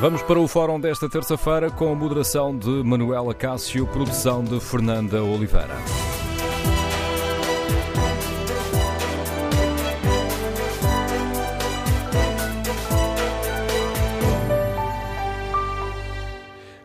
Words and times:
Vamos 0.00 0.22
para 0.22 0.38
o 0.38 0.46
fórum 0.46 0.78
desta 0.78 1.08
terça-feira 1.08 1.72
com 1.72 1.90
a 1.90 1.94
moderação 1.94 2.56
de 2.56 2.68
Manuela 2.68 3.34
Cássio, 3.34 3.84
produção 3.88 4.44
de 4.44 4.60
Fernanda 4.60 5.24
Oliveira. 5.24 5.74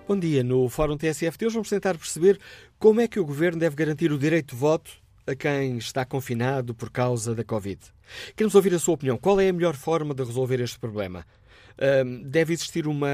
Bom 0.07 0.18
dia. 0.18 0.43
No 0.43 0.68
Fórum 0.68 0.98
TSF 0.98 1.38
de 1.38 1.45
hoje 1.45 1.54
vamos 1.54 1.70
tentar 1.70 1.95
perceber 1.95 2.39
como 2.80 3.00
é 3.00 3.07
que 3.07 3.20
o 3.20 3.25
Governo 3.25 3.59
deve 3.59 3.75
garantir 3.75 4.11
o 4.11 4.18
direito 4.18 4.55
de 4.55 4.59
voto 4.59 4.89
a 5.27 5.36
quem 5.36 5.77
está 5.77 6.04
confinado 6.04 6.73
por 6.73 6.89
causa 6.89 7.36
da 7.36 7.43
Covid. 7.43 7.80
Queremos 8.36 8.55
ouvir 8.55 8.73
a 8.73 8.80
sua 8.80 8.95
opinião. 8.95 9.20
Qual 9.20 9.39
é 9.39 9.50
a 9.50 9.54
melhor 9.54 9.75
forma 9.75 10.16
de 10.16 10.23
resolver 10.23 10.59
este 10.59 10.80
problema? 10.80 11.23
Deve 12.26 12.54
existir 12.54 12.88
uma, 12.88 13.08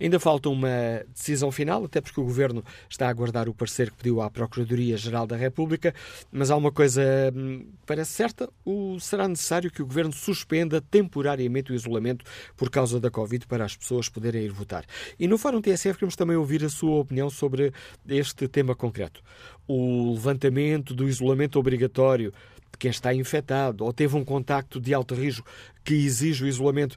Ainda 0.00 0.18
falta 0.18 0.48
uma 0.48 1.02
decisão 1.12 1.50
final, 1.50 1.84
até 1.84 2.00
porque 2.00 2.20
o 2.20 2.24
Governo 2.24 2.64
está 2.88 3.06
a 3.06 3.10
aguardar 3.10 3.48
o 3.48 3.54
parecer 3.54 3.90
que 3.90 3.96
pediu 3.96 4.20
à 4.20 4.30
Procuradoria-Geral 4.30 5.26
da 5.26 5.36
República, 5.36 5.94
mas 6.30 6.50
há 6.50 6.56
uma 6.56 6.72
coisa 6.72 7.02
hum, 7.34 7.66
parece 7.86 8.12
certa, 8.12 8.48
o, 8.64 8.98
será 9.00 9.28
necessário 9.28 9.70
que 9.70 9.82
o 9.82 9.86
Governo 9.86 10.12
suspenda 10.12 10.80
temporariamente 10.80 11.72
o 11.72 11.74
isolamento 11.74 12.24
por 12.56 12.70
causa 12.70 13.00
da 13.00 13.10
Covid 13.10 13.46
para 13.46 13.64
as 13.64 13.76
pessoas 13.76 14.08
poderem 14.08 14.42
ir 14.42 14.52
votar. 14.52 14.84
E 15.18 15.26
no 15.26 15.38
Fórum 15.38 15.60
TSF 15.60 15.94
queremos 15.94 16.16
também 16.16 16.36
ouvir 16.36 16.64
a 16.64 16.68
sua 16.68 17.00
opinião 17.00 17.30
sobre 17.30 17.72
este 18.08 18.48
tema 18.48 18.74
concreto. 18.74 19.22
O 19.66 20.12
levantamento 20.12 20.94
do 20.94 21.08
isolamento 21.08 21.58
obrigatório 21.58 22.32
de 22.72 22.78
quem 22.78 22.90
está 22.90 23.14
infectado 23.14 23.84
ou 23.84 23.92
teve 23.92 24.16
um 24.16 24.24
contacto 24.24 24.80
de 24.80 24.94
alto 24.94 25.14
risco 25.14 25.46
que 25.84 25.94
exige 25.94 26.44
o 26.44 26.48
isolamento 26.48 26.96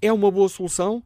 é 0.00 0.12
uma 0.12 0.30
boa 0.30 0.48
solução 0.48 1.02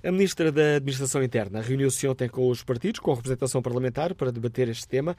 A 0.00 0.12
Ministra 0.12 0.52
da 0.52 0.76
Administração 0.76 1.24
Interna 1.24 1.60
reuniu-se 1.60 2.06
ontem 2.06 2.28
com 2.28 2.48
os 2.48 2.62
partidos, 2.62 3.00
com 3.00 3.12
representação 3.12 3.60
parlamentar, 3.60 4.14
para 4.14 4.30
debater 4.30 4.68
este 4.68 4.86
tema. 4.86 5.16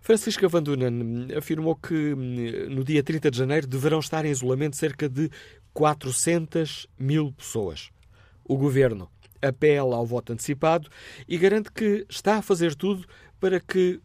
Francisca 0.00 0.46
Van 0.46 0.62
Dunen 0.62 1.26
afirmou 1.36 1.74
que 1.74 2.14
hum, 2.14 2.70
no 2.70 2.84
dia 2.84 3.02
30 3.02 3.28
de 3.28 3.38
janeiro 3.38 3.66
deverão 3.66 3.98
estar 3.98 4.24
em 4.24 4.30
isolamento 4.30 4.76
cerca 4.76 5.08
de 5.08 5.28
400 5.74 6.86
mil 6.96 7.32
pessoas. 7.32 7.90
O 8.44 8.56
Governo 8.56 9.10
apela 9.42 9.96
ao 9.96 10.06
voto 10.06 10.32
antecipado 10.32 10.88
e 11.26 11.36
garante 11.36 11.72
que 11.72 12.06
está 12.08 12.36
a 12.36 12.42
fazer 12.42 12.76
tudo 12.76 13.04
para 13.40 13.58
que 13.58 14.00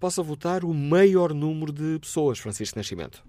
possa 0.00 0.22
votar 0.22 0.64
o 0.64 0.72
maior 0.72 1.34
número 1.34 1.70
de 1.70 1.98
pessoas, 1.98 2.38
Francisco 2.38 2.78
Nascimento. 2.78 3.27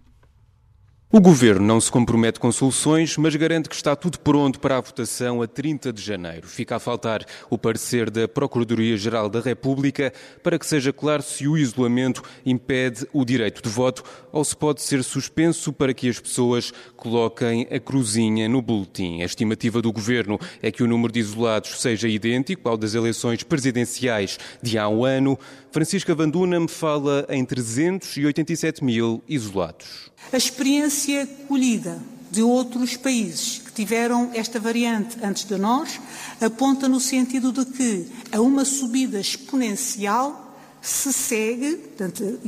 O 1.11 1.19
Governo 1.19 1.65
não 1.65 1.81
se 1.81 1.89
compromete 1.89 2.39
com 2.39 2.51
soluções, 2.51 3.17
mas 3.17 3.35
garante 3.35 3.67
que 3.67 3.73
está 3.73 3.95
tudo 3.95 4.19
pronto 4.19 4.59
para 4.59 4.77
a 4.77 4.79
votação 4.79 5.41
a 5.41 5.47
30 5.47 5.91
de 5.91 5.99
janeiro. 5.99 6.47
Fica 6.47 6.75
a 6.75 6.79
faltar 6.79 7.25
o 7.49 7.57
parecer 7.57 8.11
da 8.11 8.27
Procuradoria-Geral 8.27 9.27
da 9.27 9.39
República 9.39 10.13
para 10.43 10.59
que 10.59 10.67
seja 10.67 10.93
claro 10.93 11.23
se 11.23 11.47
o 11.47 11.57
isolamento 11.57 12.21
impede 12.45 13.07
o 13.11 13.25
direito 13.25 13.59
de 13.63 13.69
voto 13.69 14.03
ou 14.31 14.45
se 14.45 14.55
pode 14.55 14.83
ser 14.83 15.03
suspenso 15.03 15.73
para 15.73 15.95
que 15.95 16.07
as 16.07 16.19
pessoas 16.19 16.71
coloquem 16.95 17.65
a 17.71 17.79
cruzinha 17.79 18.47
no 18.47 18.61
boletim. 18.61 19.23
A 19.23 19.25
estimativa 19.25 19.81
do 19.81 19.91
Governo 19.91 20.39
é 20.61 20.71
que 20.71 20.83
o 20.83 20.87
número 20.87 21.11
de 21.11 21.21
isolados 21.21 21.81
seja 21.81 22.07
idêntico 22.07 22.69
ao 22.69 22.77
das 22.77 22.93
eleições 22.93 23.41
presidenciais 23.41 24.37
de 24.61 24.77
há 24.77 24.87
um 24.87 25.03
ano. 25.03 25.39
Francisca 25.71 26.13
Vanduna 26.13 26.59
me 26.59 26.67
fala 26.67 27.25
em 27.29 27.43
387 27.43 28.83
mil 28.83 29.23
isolados. 29.27 30.11
A 30.31 30.37
experiência 30.37 30.98
colhida 31.47 31.99
de 32.31 32.43
outros 32.43 32.95
países 32.95 33.61
que 33.65 33.71
tiveram 33.71 34.29
esta 34.33 34.59
variante 34.59 35.17
antes 35.23 35.45
de 35.45 35.57
nós 35.57 35.99
aponta 36.39 36.87
no 36.87 36.99
sentido 36.99 37.51
de 37.51 37.65
que 37.65 38.07
a 38.31 38.39
uma 38.39 38.65
subida 38.65 39.19
exponencial 39.19 40.47
se 40.81 41.11
segue, 41.11 41.75
portanto, 41.75 42.39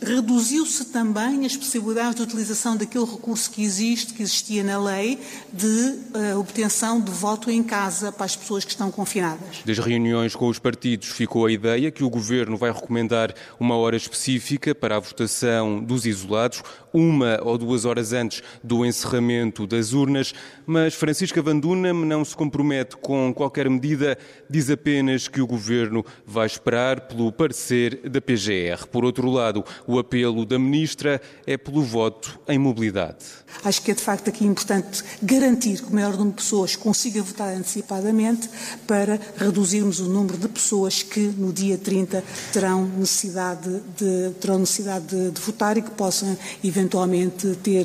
Reduziu-se 0.00 0.86
também 0.86 1.46
as 1.46 1.56
possibilidades 1.56 2.16
de 2.16 2.22
utilização 2.22 2.76
daquele 2.76 3.04
recurso 3.04 3.50
que 3.50 3.62
existe, 3.62 4.14
que 4.14 4.22
existia 4.22 4.62
na 4.62 4.78
lei, 4.78 5.18
de 5.52 5.66
uh, 5.66 6.38
obtenção 6.38 7.00
de 7.00 7.10
voto 7.10 7.50
em 7.50 7.62
casa 7.62 8.12
para 8.12 8.26
as 8.26 8.36
pessoas 8.36 8.64
que 8.64 8.70
estão 8.70 8.90
confinadas. 8.90 9.62
Das 9.64 9.78
reuniões 9.78 10.34
com 10.34 10.48
os 10.48 10.58
partidos 10.58 11.08
ficou 11.08 11.46
a 11.46 11.52
ideia 11.52 11.90
que 11.90 12.04
o 12.04 12.10
Governo 12.10 12.56
vai 12.56 12.70
recomendar 12.70 13.34
uma 13.58 13.76
hora 13.76 13.96
específica 13.96 14.74
para 14.74 14.96
a 14.96 15.00
votação 15.00 15.82
dos 15.82 16.06
isolados, 16.06 16.62
uma 16.96 17.38
ou 17.42 17.58
duas 17.58 17.84
horas 17.84 18.14
antes 18.14 18.42
do 18.64 18.82
encerramento 18.86 19.66
das 19.66 19.92
urnas, 19.92 20.32
mas 20.64 20.94
Francisca 20.94 21.42
Vanduna 21.42 21.92
não 21.92 22.24
se 22.24 22.34
compromete 22.34 22.96
com 22.96 23.34
qualquer 23.34 23.68
medida, 23.68 24.16
diz 24.48 24.70
apenas 24.70 25.28
que 25.28 25.42
o 25.42 25.46
Governo 25.46 26.02
vai 26.24 26.46
esperar 26.46 27.02
pelo 27.02 27.30
parecer 27.30 28.08
da 28.08 28.18
PGR. 28.18 28.86
Por 28.90 29.04
outro 29.04 29.30
lado, 29.30 29.62
o 29.86 29.98
apelo 29.98 30.46
da 30.46 30.58
Ministra 30.58 31.20
é 31.46 31.58
pelo 31.58 31.82
voto 31.82 32.40
em 32.48 32.58
mobilidade. 32.58 33.26
Acho 33.62 33.82
que 33.82 33.90
é 33.90 33.94
de 33.94 34.00
facto 34.00 34.28
aqui 34.28 34.46
importante 34.46 35.04
garantir 35.22 35.82
que 35.82 35.90
o 35.90 35.94
maior 35.94 36.12
número 36.12 36.30
de 36.30 36.36
pessoas 36.36 36.76
consiga 36.76 37.22
votar 37.22 37.54
antecipadamente 37.54 38.48
para 38.86 39.20
reduzirmos 39.36 40.00
o 40.00 40.08
número 40.08 40.38
de 40.38 40.48
pessoas 40.48 41.02
que 41.02 41.20
no 41.20 41.52
dia 41.52 41.76
30 41.76 42.24
terão 42.52 42.86
necessidade 42.86 43.82
de, 43.98 44.30
terão 44.40 44.60
necessidade 44.60 45.06
de, 45.06 45.30
de 45.30 45.40
votar 45.42 45.76
e 45.76 45.82
que 45.82 45.90
possam 45.90 46.36
eventualmente 46.64 46.85
eventualmente 46.86 47.56
ter, 47.56 47.84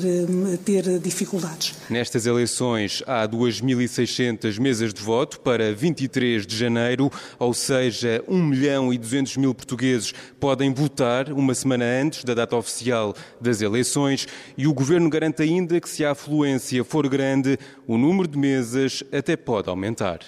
ter 0.64 0.98
dificuldades. 1.00 1.74
Nestas 1.90 2.24
eleições 2.24 3.02
há 3.06 3.26
2.600 3.26 4.60
mesas 4.60 4.94
de 4.94 5.02
voto 5.02 5.40
para 5.40 5.74
23 5.74 6.46
de 6.46 6.56
janeiro, 6.56 7.10
ou 7.38 7.52
seja, 7.52 8.22
1 8.28 8.42
milhão 8.42 8.92
e 8.92 8.98
200 8.98 9.36
mil 9.36 9.52
portugueses 9.54 10.14
podem 10.38 10.72
votar 10.72 11.32
uma 11.32 11.54
semana 11.54 11.84
antes 11.84 12.22
da 12.22 12.34
data 12.34 12.56
oficial 12.56 13.14
das 13.40 13.60
eleições 13.60 14.28
e 14.56 14.66
o 14.66 14.72
Governo 14.72 15.10
garante 15.10 15.42
ainda 15.42 15.80
que 15.80 15.88
se 15.88 16.04
a 16.04 16.12
afluência 16.12 16.84
for 16.84 17.08
grande, 17.08 17.58
o 17.86 17.98
número 17.98 18.28
de 18.28 18.38
mesas 18.38 19.02
até 19.12 19.36
pode 19.36 19.68
aumentar. 19.68 20.20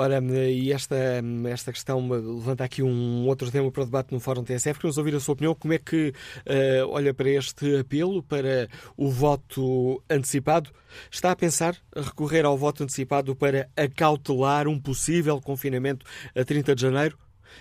Ora, 0.00 0.22
e 0.22 0.72
esta, 0.72 0.94
esta 1.50 1.72
questão 1.72 2.08
levanta 2.08 2.62
aqui 2.62 2.84
um 2.84 3.26
outro 3.26 3.50
tema 3.50 3.68
para 3.68 3.82
o 3.82 3.84
debate 3.84 4.14
no 4.14 4.20
Fórum 4.20 4.44
TSF. 4.44 4.78
Queremos 4.78 4.96
ouvir 4.96 5.16
a 5.16 5.18
sua 5.18 5.32
opinião. 5.32 5.56
Como 5.56 5.74
é 5.74 5.78
que 5.78 6.14
uh, 6.46 6.86
olha 6.90 7.12
para 7.12 7.28
este 7.30 7.78
apelo 7.78 8.22
para 8.22 8.68
o 8.96 9.10
voto 9.10 10.00
antecipado? 10.08 10.70
Está 11.10 11.32
a 11.32 11.36
pensar 11.36 11.76
recorrer 11.96 12.44
ao 12.44 12.56
voto 12.56 12.84
antecipado 12.84 13.34
para 13.34 13.68
acautelar 13.76 14.68
um 14.68 14.78
possível 14.78 15.40
confinamento 15.40 16.06
a 16.32 16.44
30 16.44 16.76
de 16.76 16.82
janeiro? 16.82 17.18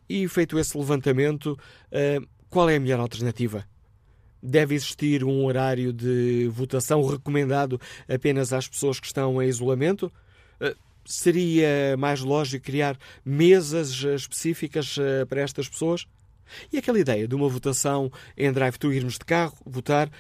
E 0.09 0.27
feito 0.27 0.59
esse 0.59 0.77
levantamento, 0.77 1.57
eh, 1.93 2.19
qual 2.49 2.69
é 2.69 2.77
a 2.77 2.81
melhor 2.81 2.99
alternativa? 2.99 3.65
Deve 4.43 4.75
existir 4.75 5.23
um 5.23 5.45
horário 5.45 5.93
de 5.93 6.49
votação 6.49 7.07
recomendado 7.07 7.81
apenas 8.09 8.53
às 8.53 8.67
pessoas 8.67 8.99
que 8.99 9.07
estão 9.07 9.41
em 9.41 9.47
isolamento? 9.47 10.11
Eh, 10.61 10.75
seria 11.05 11.97
mais 11.99 12.21
lógico 12.21 12.65
criar 12.65 12.99
mesas 13.25 14.05
eh, 14.05 14.15
específicas 14.15 14.97
eh, 14.99 15.25
para 15.25 15.41
estas 15.41 15.69
pessoas? 15.69 16.07
E 16.73 16.79
aquela 16.79 16.99
ideia 16.99 17.27
de 17.27 17.35
uma 17.35 17.49
votação 17.49 18.11
em 18.37 18.51
drive-thru, 18.53 18.93
irmos 18.93 19.15
de 19.15 19.25
carro, 19.25 19.57
votar, 19.65 20.11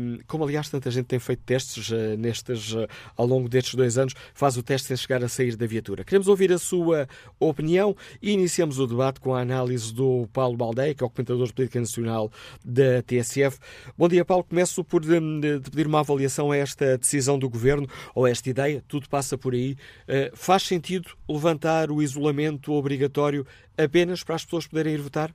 um, 0.00 0.18
como 0.26 0.44
aliás 0.44 0.68
tanta 0.68 0.90
gente 0.90 1.06
tem 1.06 1.18
feito 1.18 1.42
testes 1.44 1.90
uh, 1.90 2.16
nestes, 2.18 2.72
uh, 2.72 2.86
ao 3.16 3.26
longo 3.26 3.48
destes 3.48 3.74
dois 3.74 3.98
anos, 3.98 4.14
faz 4.34 4.56
o 4.56 4.62
teste 4.62 4.88
sem 4.88 4.96
chegar 4.96 5.22
a 5.22 5.28
sair 5.28 5.56
da 5.56 5.66
viatura. 5.66 6.04
Queremos 6.04 6.28
ouvir 6.28 6.52
a 6.52 6.58
sua 6.58 7.08
opinião 7.38 7.96
e 8.20 8.32
iniciamos 8.32 8.78
o 8.78 8.86
debate 8.86 9.20
com 9.20 9.34
a 9.34 9.40
análise 9.40 9.92
do 9.92 10.28
Paulo 10.32 10.56
Baldeia, 10.56 10.94
que 10.94 11.02
é 11.02 11.06
o 11.06 11.10
comentador 11.10 11.46
de 11.46 11.52
política 11.52 11.80
nacional 11.80 12.30
da 12.64 13.02
TSF. 13.02 13.58
Bom 13.96 14.08
dia, 14.08 14.24
Paulo. 14.24 14.44
Começo 14.44 14.84
por 14.84 15.02
de, 15.02 15.20
de 15.60 15.70
pedir 15.70 15.86
uma 15.86 16.00
avaliação 16.00 16.50
a 16.50 16.56
esta 16.56 16.98
decisão 16.98 17.38
do 17.38 17.48
Governo, 17.48 17.88
ou 18.14 18.24
a 18.24 18.30
esta 18.30 18.48
ideia, 18.48 18.82
tudo 18.86 19.08
passa 19.08 19.36
por 19.36 19.54
aí. 19.54 19.72
Uh, 19.72 20.36
faz 20.36 20.64
sentido 20.64 21.10
levantar 21.28 21.90
o 21.90 22.02
isolamento 22.02 22.72
obrigatório 22.72 23.46
apenas 23.76 24.22
para 24.22 24.34
as 24.34 24.44
pessoas 24.44 24.66
poderem 24.66 24.94
ir 24.94 25.00
votar? 25.00 25.34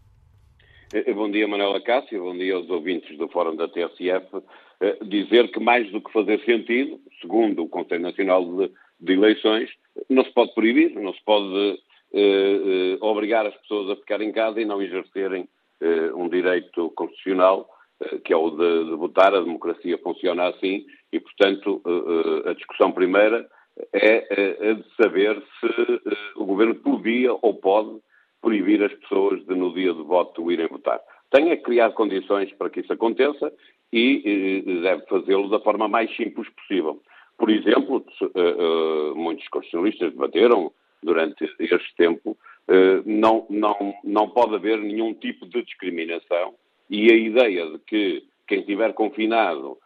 Eh, 0.93 1.13
bom 1.13 1.29
dia, 1.29 1.45
Manuela 1.47 1.81
Cássio, 1.81 2.23
bom 2.23 2.37
dia 2.37 2.55
aos 2.55 2.69
ouvintes 2.69 3.17
do 3.17 3.27
Fórum 3.27 3.57
da 3.57 3.67
TSF. 3.67 4.25
Eh, 4.79 4.97
dizer 5.03 5.51
que 5.51 5.59
mais 5.59 5.91
do 5.91 5.99
que 5.99 6.13
fazer 6.13 6.39
sentido, 6.45 6.99
segundo 7.19 7.63
o 7.63 7.67
Conselho 7.67 8.01
Nacional 8.01 8.45
de, 8.45 8.71
de 9.01 9.13
Eleições, 9.13 9.69
não 10.09 10.23
se 10.23 10.31
pode 10.31 10.53
proibir, 10.53 10.95
não 10.95 11.13
se 11.13 11.21
pode 11.25 11.81
eh, 12.13 12.97
obrigar 13.01 13.45
as 13.45 13.55
pessoas 13.57 13.89
a 13.89 13.95
ficar 13.97 14.21
em 14.21 14.31
casa 14.31 14.61
e 14.61 14.65
não 14.65 14.81
exercerem 14.81 15.47
um 16.15 16.27
direito 16.27 16.89
constitucional, 16.95 17.69
que 18.25 18.33
é 18.33 18.35
o 18.35 18.49
de, 18.49 18.85
de, 18.85 18.95
votar. 18.95 19.31
A 19.35 19.41
democracia 19.41 19.95
funciona 19.99 20.47
assim 20.47 20.87
e, 21.13 21.19
portanto, 21.19 21.83
a 22.45 22.53
discussão 22.53 22.91
primeira 22.91 23.47
é 23.93 24.71
a 24.71 24.73
de 24.73 24.95
saber 24.95 25.39
se 25.59 26.01
o 26.35 26.45
Governo 26.45 26.73
podia 26.73 27.31
ou 27.31 27.53
pode 27.53 27.99
proibir 28.41 28.83
as 28.83 28.93
pessoas 28.93 29.45
de, 29.45 29.55
no 29.55 29.73
dia 29.73 29.93
de 29.93 30.03
voto, 30.03 30.51
irem 30.51 30.67
votar. 30.67 30.99
Tem 31.31 31.49
é 31.49 31.57
criar 31.57 31.91
condições 31.91 32.51
para 32.53 32.69
que 32.69 32.79
isso 32.79 32.93
aconteça 32.93 33.51
e 33.91 34.63
eh, 34.65 34.81
deve 34.81 35.05
fazê-lo 35.07 35.49
da 35.49 35.59
forma 35.59 35.87
mais 35.87 36.13
simples 36.15 36.47
possível. 36.49 37.01
Por 37.37 37.49
exemplo, 37.49 38.03
uh, 38.21 38.25
uh, 38.25 39.15
muitos 39.15 39.47
constitucionalistas 39.49 40.11
debateram 40.11 40.71
durante 41.03 41.43
este 41.59 41.95
tempo, 41.95 42.31
uh, 42.31 43.03
não, 43.05 43.45
não, 43.49 43.93
não 44.03 44.29
pode 44.29 44.55
haver 44.55 44.79
nenhum 44.79 45.13
tipo 45.13 45.45
de 45.45 45.61
discriminação 45.63 46.55
e 46.89 47.11
a 47.11 47.15
ideia 47.15 47.69
de 47.69 47.79
que 47.79 48.23
quem 48.47 48.59
estiver 48.59 48.93
confinado 48.93 49.77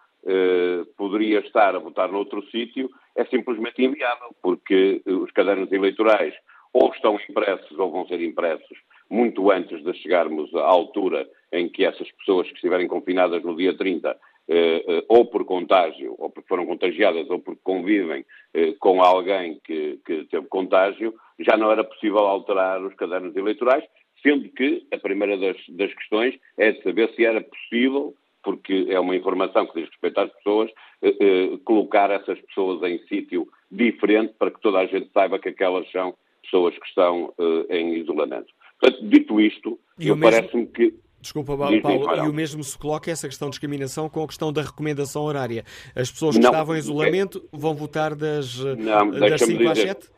poderia 0.98 1.40
estar 1.40 1.76
a 1.76 1.80
votar 1.80 2.12
noutro 2.12 2.44
sítio 2.52 2.92
é 3.16 3.26
simplesmente 3.26 3.84
inviável, 3.84 4.36
porque 4.40 5.02
os 5.08 5.32
cadernos 5.32 5.72
eleitorais 5.72 6.36
ou 6.74 6.92
estão 6.92 7.20
impressos 7.30 7.78
ou 7.78 7.92
vão 7.92 8.08
ser 8.08 8.22
impressos 8.22 8.78
muito 9.10 9.52
antes 9.52 9.84
de 9.84 9.94
chegarmos 9.96 10.54
à 10.56 10.64
altura 10.64 11.28
em 11.52 11.68
que 11.68 11.84
essas 11.84 12.10
pessoas 12.12 12.48
que 12.48 12.56
estiverem 12.56 12.88
confinadas 12.88 13.44
no 13.44 13.56
dia 13.56 13.76
30, 13.76 14.18
eh, 14.48 14.86
eh, 14.88 15.06
ou 15.10 15.26
por 15.26 15.44
contágio, 15.44 16.16
ou 16.18 16.30
porque 16.30 16.48
foram 16.48 16.66
contagiadas, 16.66 17.30
ou 17.30 17.40
porque 17.40 17.60
convivem 17.64 18.26
eh, 18.54 18.74
com 18.80 19.04
alguém 19.04 19.60
que, 19.66 20.00
que 20.06 20.24
teve 20.26 20.48
contágio, 20.48 21.14
já 21.40 21.58
não 21.58 21.72
era 21.72 21.84
possível 21.84 22.20
alterar 22.20 22.82
os 22.82 22.94
cadernos 22.96 23.36
eleitorais, 23.36 23.84
sendo 24.24 24.48
que 24.50 24.88
a 24.94 24.98
primeira 24.98 25.38
das, 25.38 25.58
das 25.70 25.94
questões 25.94 26.40
é 26.58 26.72
de 26.72 26.82
saber 26.84 27.14
se 27.14 27.26
era 27.26 27.42
possível 27.42 28.16
porque 28.44 28.88
é 28.90 29.00
uma 29.00 29.16
informação 29.16 29.66
que 29.68 29.80
diz 29.80 29.90
respeito 29.90 30.20
às 30.20 30.32
pessoas, 30.34 30.72
eh, 31.02 31.16
eh, 31.20 31.58
colocar 31.64 32.10
essas 32.10 32.40
pessoas 32.42 32.82
em 32.84 33.00
sítio 33.08 33.48
diferente 33.70 34.34
para 34.38 34.52
que 34.52 34.62
toda 34.62 34.80
a 34.80 34.86
gente 34.86 35.10
saiba 35.14 35.40
que 35.40 35.50
aquelas 35.50 35.90
são 35.92 36.16
pessoas 36.44 36.78
que 36.78 36.86
estão 36.88 37.34
uh, 37.38 37.66
em 37.70 37.98
isolamento. 38.00 38.54
Portanto, 38.80 39.08
dito 39.08 39.40
isto, 39.40 39.80
parece-me 40.20 40.68
que. 40.68 40.94
Desculpa, 41.20 41.56
Paulo, 41.56 41.76
e 41.76 42.28
o 42.28 42.34
mesmo 42.34 42.64
se 42.64 42.76
coloca 42.76 43.12
essa 43.12 43.28
questão 43.28 43.48
de 43.48 43.52
discriminação 43.52 44.10
com 44.10 44.24
a 44.24 44.28
questão 44.28 44.52
da 44.52 44.64
recomendação 44.64 45.22
horária. 45.22 45.64
As 45.96 46.10
pessoas 46.10 46.36
que 46.36 46.42
não, 46.42 46.50
estavam 46.50 46.76
em 46.76 46.80
isolamento 46.80 47.48
é... 47.54 47.58
vão 47.58 47.76
votar 47.76 48.16
das, 48.16 48.58
não, 48.58 49.12
das 49.12 49.42
5 49.42 49.70
às 49.70 49.78
7? 49.78 50.10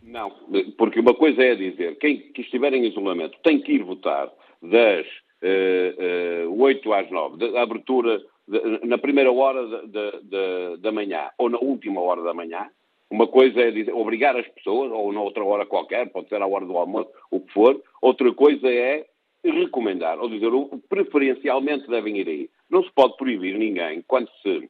Não, 0.00 0.30
porque 0.78 1.00
uma 1.00 1.12
coisa 1.12 1.42
é 1.42 1.56
dizer, 1.56 1.98
quem 1.98 2.18
que 2.32 2.42
estiver 2.42 2.72
em 2.72 2.86
isolamento 2.86 3.36
tem 3.42 3.60
que 3.60 3.72
ir 3.72 3.82
votar 3.82 4.30
das 4.62 5.06
uh, 5.42 6.48
uh, 6.48 6.62
8 6.62 6.92
às 6.92 7.10
9, 7.10 7.36
da 7.36 7.60
abertura, 7.60 8.22
de, 8.46 8.86
na 8.86 8.96
primeira 8.96 9.30
hora 9.30 9.66
de, 9.86 10.76
da 10.78 10.92
manhã 10.92 11.28
ou 11.36 11.50
na 11.50 11.58
última 11.58 12.00
hora 12.00 12.22
da 12.22 12.32
manhã, 12.32 12.70
uma 13.10 13.26
coisa 13.26 13.60
é 13.60 13.70
dizer, 13.70 13.92
obrigar 13.92 14.36
as 14.36 14.46
pessoas, 14.48 14.92
ou 14.92 15.12
noutra 15.12 15.42
hora 15.44 15.64
qualquer, 15.64 16.10
pode 16.10 16.28
ser 16.28 16.42
à 16.42 16.46
hora 16.46 16.66
do 16.66 16.76
almoço, 16.76 17.10
o 17.30 17.40
que 17.40 17.52
for. 17.52 17.82
Outra 18.02 18.32
coisa 18.34 18.68
é 18.68 19.06
recomendar, 19.44 20.18
ou 20.18 20.28
dizer, 20.28 20.50
preferencialmente 20.88 21.88
devem 21.88 22.18
ir 22.18 22.28
aí. 22.28 22.50
Não 22.68 22.82
se 22.82 22.90
pode 22.92 23.16
proibir 23.16 23.56
ninguém, 23.56 24.02
quando 24.06 24.28
se 24.42 24.68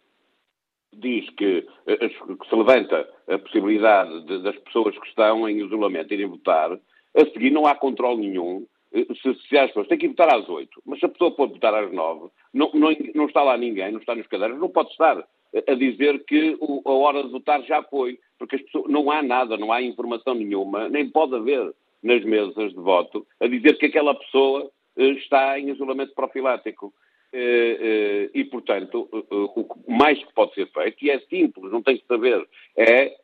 diz 0.92 1.28
que, 1.30 1.66
eh, 1.87 2.09
que 2.09 2.49
se 2.49 2.54
levanta 2.54 3.09
a 3.28 3.38
possibilidade 3.38 4.25
de, 4.25 4.42
das 4.42 4.57
pessoas 4.59 4.97
que 4.99 5.07
estão 5.07 5.49
em 5.49 5.64
isolamento 5.64 6.12
irem 6.14 6.26
votar, 6.26 6.73
a 6.73 7.25
seguir 7.33 7.50
não 7.50 7.66
há 7.66 7.75
controle 7.75 8.26
nenhum 8.26 8.66
eh, 8.92 9.07
se, 9.21 9.35
se 9.49 9.59
as 9.59 9.68
pessoas 9.68 9.88
têm 9.88 9.99
que 9.99 10.09
votar 10.09 10.33
às 10.35 10.49
oito, 10.49 10.80
mas 10.87 10.99
se 11.00 11.07
a 11.07 11.09
pessoa 11.09 11.30
pode 11.33 11.54
votar 11.54 11.75
às 11.75 11.92
nove, 11.92 12.30
não, 12.54 12.71
não, 12.73 12.90
não 13.14 13.26
está 13.26 13.42
lá 13.42 13.57
ninguém, 13.57 13.92
não 13.92 14.00
está 14.00 14.14
nos 14.14 14.26
cadernos, 14.26 14.61
não 14.61 14.68
pode 14.68 14.90
estar 14.90 15.26
a 15.66 15.75
dizer 15.75 16.25
que 16.25 16.59
a 16.85 16.90
hora 16.90 17.23
de 17.23 17.30
votar 17.30 17.62
já 17.62 17.83
foi, 17.85 18.18
porque 18.38 18.59
pessoas, 18.59 18.88
não 18.88 19.11
há 19.11 19.23
nada, 19.23 19.57
não 19.57 19.73
há 19.73 19.83
informação 19.83 20.35
nenhuma, 20.35 20.88
nem 20.88 21.09
pode 21.09 21.35
haver 21.35 21.75
nas 22.02 22.25
mesas 22.25 22.73
de 22.73 22.80
voto, 22.80 23.26
a 23.40 23.47
dizer 23.47 23.76
que 23.76 23.87
aquela 23.87 24.14
pessoa 24.14 24.71
eh, 24.97 25.11
está 25.11 25.59
em 25.59 25.71
isolamento 25.71 26.14
profilático. 26.14 26.92
Eh, 27.33 27.78
eh, 27.80 28.30
e, 28.33 28.45
portanto, 28.45 29.09
o 29.30 29.92
mais 29.92 30.18
que 30.23 30.33
pode 30.33 30.54
ser 30.54 30.66
feito, 30.73 31.04
e 31.04 31.11
é 31.11 31.18
simples, 31.21 31.71
não 31.71 31.83
tem 31.83 31.99
que 31.99 32.07
saber, 32.07 32.47
é 32.76 33.16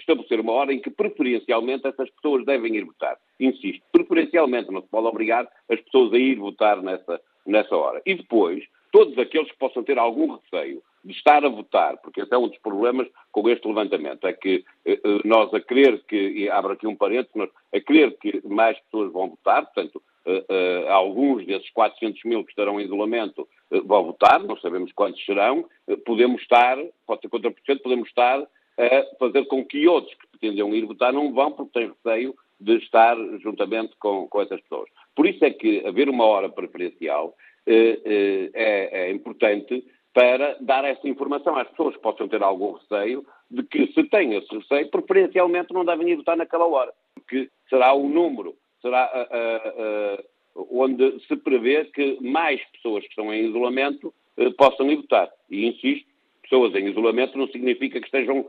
estabelecer 0.00 0.40
uma 0.40 0.52
hora 0.52 0.72
em 0.72 0.80
que 0.80 0.90
preferencialmente 0.90 1.86
essas 1.86 2.10
pessoas 2.10 2.44
devem 2.44 2.74
ir 2.74 2.84
votar. 2.84 3.16
Insisto, 3.38 3.84
preferencialmente, 3.92 4.72
não 4.72 4.82
se 4.82 4.88
pode 4.88 5.06
obrigar 5.06 5.48
as 5.70 5.80
pessoas 5.82 6.12
a 6.12 6.18
ir 6.18 6.36
votar 6.40 6.82
nessa, 6.82 7.20
nessa 7.46 7.76
hora. 7.76 8.02
E 8.04 8.16
depois, 8.16 8.64
todos 8.92 9.18
aqueles 9.18 9.50
que 9.50 9.58
possam 9.58 9.82
ter 9.82 9.98
algum 9.98 10.36
receio 10.36 10.82
de 11.04 11.12
estar 11.12 11.44
a 11.44 11.48
votar, 11.48 11.96
porque 11.96 12.20
esse 12.20 12.32
é 12.32 12.38
um 12.38 12.46
dos 12.46 12.58
problemas 12.58 13.08
com 13.32 13.48
este 13.48 13.66
levantamento, 13.66 14.24
é 14.24 14.32
que 14.32 14.64
eh, 14.84 15.00
eh, 15.02 15.20
nós 15.24 15.52
a 15.52 15.60
querer 15.60 16.00
que, 16.06 16.16
e 16.16 16.48
abro 16.48 16.74
aqui 16.74 16.86
um 16.86 16.94
parênteses, 16.94 17.32
mas 17.34 17.50
a 17.74 17.80
querer 17.80 18.16
que 18.18 18.40
mais 18.46 18.78
pessoas 18.82 19.10
vão 19.10 19.30
votar, 19.30 19.64
portanto, 19.64 20.00
uh, 20.26 20.88
alguns 20.88 21.44
desses 21.44 21.68
400 21.70 22.22
mil 22.24 22.44
que 22.44 22.50
estarão 22.50 22.80
em 22.80 22.84
isolamento 22.84 23.48
vão 23.84 24.04
votar, 24.04 24.40
não 24.40 24.56
sabemos 24.58 24.92
quantos 24.92 25.24
serão, 25.24 25.64
podemos 26.04 26.40
estar, 26.42 26.78
pode 27.06 27.22
ser 27.22 27.28
contra 27.28 27.50
podemos 27.82 28.08
estar 28.08 28.40
a 28.78 29.16
fazer 29.18 29.44
com 29.46 29.64
que 29.64 29.88
outros 29.88 30.14
que 30.14 30.26
pretendiam 30.28 30.74
ir 30.74 30.84
votar 30.86 31.12
não 31.12 31.32
vão 31.32 31.50
porque 31.50 31.80
têm 31.80 31.92
receio 32.04 32.34
de 32.60 32.76
estar 32.76 33.16
juntamente 33.40 33.96
com, 33.98 34.28
com 34.28 34.40
essas 34.40 34.60
pessoas. 34.60 34.88
Por 35.16 35.26
isso 35.26 35.44
é 35.44 35.50
que 35.50 35.84
haver 35.86 36.08
uma 36.08 36.24
hora 36.24 36.48
preferencial 36.48 37.34
é, 37.66 39.06
é 39.08 39.10
importante 39.10 39.84
para 40.14 40.56
dar 40.60 40.84
essa 40.84 41.08
informação 41.08 41.56
às 41.56 41.68
pessoas 41.68 41.96
que 41.96 42.02
possam 42.02 42.28
ter 42.28 42.42
algum 42.42 42.72
receio 42.72 43.24
de 43.50 43.62
que, 43.62 43.86
se 43.92 44.04
têm 44.04 44.34
esse 44.34 44.54
receio, 44.54 44.90
preferencialmente 44.90 45.72
não 45.72 45.84
devem 45.84 46.10
ir 46.10 46.16
votar 46.16 46.36
naquela 46.36 46.66
hora, 46.66 46.92
porque 47.14 47.48
será 47.68 47.92
o 47.94 48.08
número, 48.08 48.54
será 48.80 49.10
uh, 49.10 50.24
onde 50.70 51.18
se 51.26 51.36
prevê 51.36 51.84
que 51.86 52.18
mais 52.20 52.62
pessoas 52.72 53.04
que 53.04 53.10
estão 53.10 53.32
em 53.32 53.48
isolamento 53.48 54.12
possam 54.58 54.90
ir 54.90 54.96
votar. 54.96 55.30
E 55.50 55.66
insisto, 55.66 56.06
pessoas 56.42 56.74
em 56.74 56.88
isolamento 56.88 57.38
não 57.38 57.46
significa 57.48 58.00
que 58.00 58.06
estejam 58.06 58.46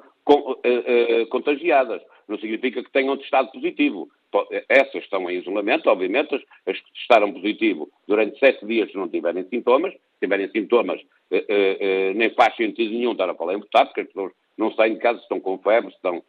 contagiadas, 1.29 2.01
não 2.33 2.39
significa 2.39 2.83
que 2.83 2.91
tenham 2.91 3.15
testado 3.15 3.51
positivo. 3.51 4.09
Essas 4.67 5.03
estão 5.03 5.29
em 5.29 5.37
isolamento, 5.37 5.87
obviamente, 5.87 6.33
as 6.65 6.79
que 6.79 6.93
testaram 6.93 7.31
positivo 7.31 7.87
durante 8.07 8.39
sete 8.39 8.65
dias 8.65 8.89
se 8.89 8.97
não 8.97 9.07
tiverem 9.07 9.45
sintomas, 9.47 9.93
tiverem 10.19 10.49
sintomas, 10.49 10.99
eh, 11.29 11.45
eh, 11.47 11.77
eh, 11.79 12.13
nem 12.15 12.31
faz 12.31 12.55
sentido 12.55 12.91
nenhum 12.91 13.11
estar 13.11 13.29
a 13.29 13.35
falar 13.35 13.53
em 13.53 13.59
votar, 13.59 13.85
porque 13.85 14.01
as 14.01 14.07
pessoas 14.07 14.31
não 14.57 14.73
saem 14.73 14.95
de 14.95 14.99
casa, 14.99 15.19
estão 15.19 15.39
com 15.39 15.59
febre, 15.59 15.93
estão, 15.93 16.23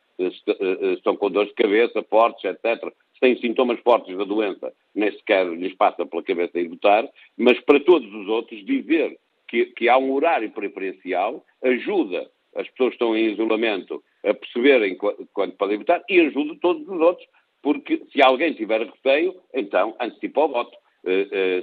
estão 0.92 1.16
com 1.16 1.30
dores 1.30 1.49
de 1.49 1.54
cabeça 1.54 2.02
fortes, 2.02 2.44
etc. 2.44 2.92
Se 3.14 3.20
têm 3.20 3.38
sintomas 3.38 3.80
fortes 3.80 4.14
da 4.16 4.25
doença, 4.25 4.75
nem 4.94 5.11
sequer 5.12 5.46
lhes 5.46 5.75
passa 5.75 6.04
pela 6.04 6.23
cabeça 6.23 6.61
ir 6.61 6.68
votar, 6.68 7.08
mas 7.38 7.58
para 7.61 7.80
todos 7.80 8.12
os 8.12 8.28
outros, 8.28 8.62
dizer 8.66 9.18
que, 9.49 9.66
que 9.66 9.88
há 9.88 9.96
um 9.96 10.12
horário 10.12 10.50
preferencial 10.50 11.42
ajuda 11.62 12.30
as 12.56 12.68
pessoas 12.70 12.90
que 12.90 12.94
estão 12.94 13.16
em 13.16 13.32
isolamento 13.32 14.02
a 14.25 14.34
perceberem 14.34 14.96
quando 15.32 15.52
podem 15.56 15.78
votar 15.78 16.02
e 16.08 16.20
ajuda 16.20 16.56
todos 16.61 16.88
os 16.88 17.00
outros, 17.00 17.26
porque 17.62 18.02
se 18.12 18.23
alguém 18.23 18.52
tiver 18.52 18.82
receio, 18.82 19.34
então 19.52 19.94
antecipa 20.00 20.44
o 20.44 20.49
voto. 20.49 20.76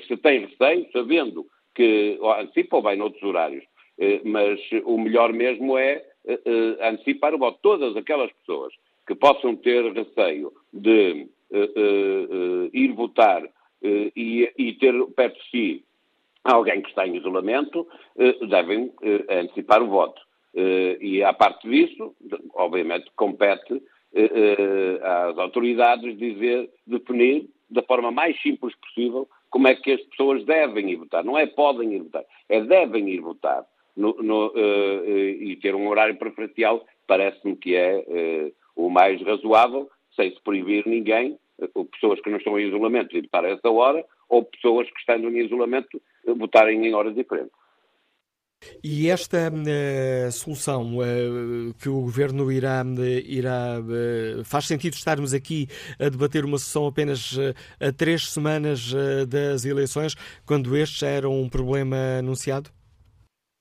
Se 0.08 0.18
tem 0.18 0.46
receio, 0.46 0.88
sabendo 0.92 1.46
que 1.74 2.20
antecipa 2.40 2.78
ou 2.78 2.82
vai 2.82 2.96
noutros 2.96 3.24
horários, 3.24 3.64
eh, 4.02 4.20
mas 4.24 4.60
o 4.84 4.98
melhor 4.98 5.32
mesmo 5.32 5.78
é 5.78 6.04
eh, 6.26 6.40
eh, 6.44 6.90
antecipar 6.90 7.36
o 7.36 7.38
voto. 7.38 7.60
Todas 7.62 7.96
aquelas 7.96 8.32
pessoas 8.34 8.74
que 9.08 9.14
possam 9.14 9.56
ter 9.56 9.92
receio 9.94 10.52
de 10.74 11.28
ir 12.74 12.94
votar 12.94 13.44
e, 13.84 14.78
ter 14.80 14.94
perto 15.18 15.38
de 15.38 15.50
si 15.50 15.86
alguém 16.46 16.82
que 16.82 16.88
está 16.88 17.06
em 17.06 17.18
isolamento, 17.18 17.86
devem 18.48 18.90
antecipar 19.28 19.84
o 19.84 19.88
voto. 19.88 20.22
E, 20.54 21.24
à 21.24 21.34
parte 21.34 21.68
disso, 21.70 22.14
obviamente, 22.56 23.10
compete 23.16 23.82
às 25.02 25.38
autoridades 25.38 26.18
dizer, 26.18 26.70
definir 26.86 27.50
da 27.70 27.82
forma 27.82 28.12
mais 28.12 28.40
simples 28.42 28.76
possível 28.76 29.28
como 29.50 29.68
é 29.68 29.76
que 29.76 29.92
as 29.92 30.02
pessoas 30.02 30.44
devem 30.46 30.90
ir 30.92 30.96
votar. 30.96 31.24
Não 31.24 31.38
é 31.38 31.46
podem 31.46 31.94
ir 31.94 32.00
votar, 32.00 32.24
é 32.50 32.62
devem 32.62 33.10
ir 33.10 33.20
votar. 33.20 33.66
No, 33.96 34.14
no, 34.24 34.48
uh, 34.48 35.06
e 35.06 35.58
ter 35.58 35.76
um 35.76 35.90
horário 35.90 36.16
preferencial 36.16 36.86
parece-me 37.06 37.58
que 37.58 37.76
é 37.76 37.98
uh, 37.98 38.54
o 38.74 38.90
mais 38.90 39.22
razoável, 39.22 39.90
sem 40.16 40.32
se 40.32 40.42
proibir 40.42 40.88
ninguém, 40.88 41.38
uh, 41.60 41.86
pessoas 41.86 42.22
que 42.22 42.30
não 42.30 42.38
estão 42.38 42.58
em 42.58 42.70
isolamento 42.70 43.16
ir 43.18 43.24
votar 43.24 43.44
a 43.44 43.50
essa 43.50 43.70
hora, 43.70 44.04
ou 44.30 44.46
pessoas 44.46 44.90
que 44.90 44.98
estando 44.98 45.30
em 45.30 45.46
isolamento 45.46 46.02
votarem 46.38 46.88
em 46.88 46.94
horas 46.94 47.14
diferentes. 47.14 47.52
E 48.84 49.10
esta 49.10 49.52
uh, 49.52 50.32
solução 50.32 50.98
uh, 50.98 51.74
que 51.82 51.90
o 51.90 52.02
Governo 52.02 52.52
irá, 52.52 52.84
uh, 52.84 53.02
irá 53.28 53.78
faz 54.44 54.66
sentido 54.66 54.94
estarmos 54.94 55.34
aqui 55.34 55.68
a 56.00 56.10
debater 56.10 56.46
uma 56.46 56.58
sessão 56.58 56.86
apenas 56.86 57.38
a 57.80 57.92
três 57.92 58.32
semanas 58.32 58.94
das 59.28 59.66
eleições, 59.66 60.16
quando 60.46 60.76
este 60.76 61.06
era 61.06 61.30
um 61.30 61.50
problema 61.50 61.96
anunciado? 62.20 62.70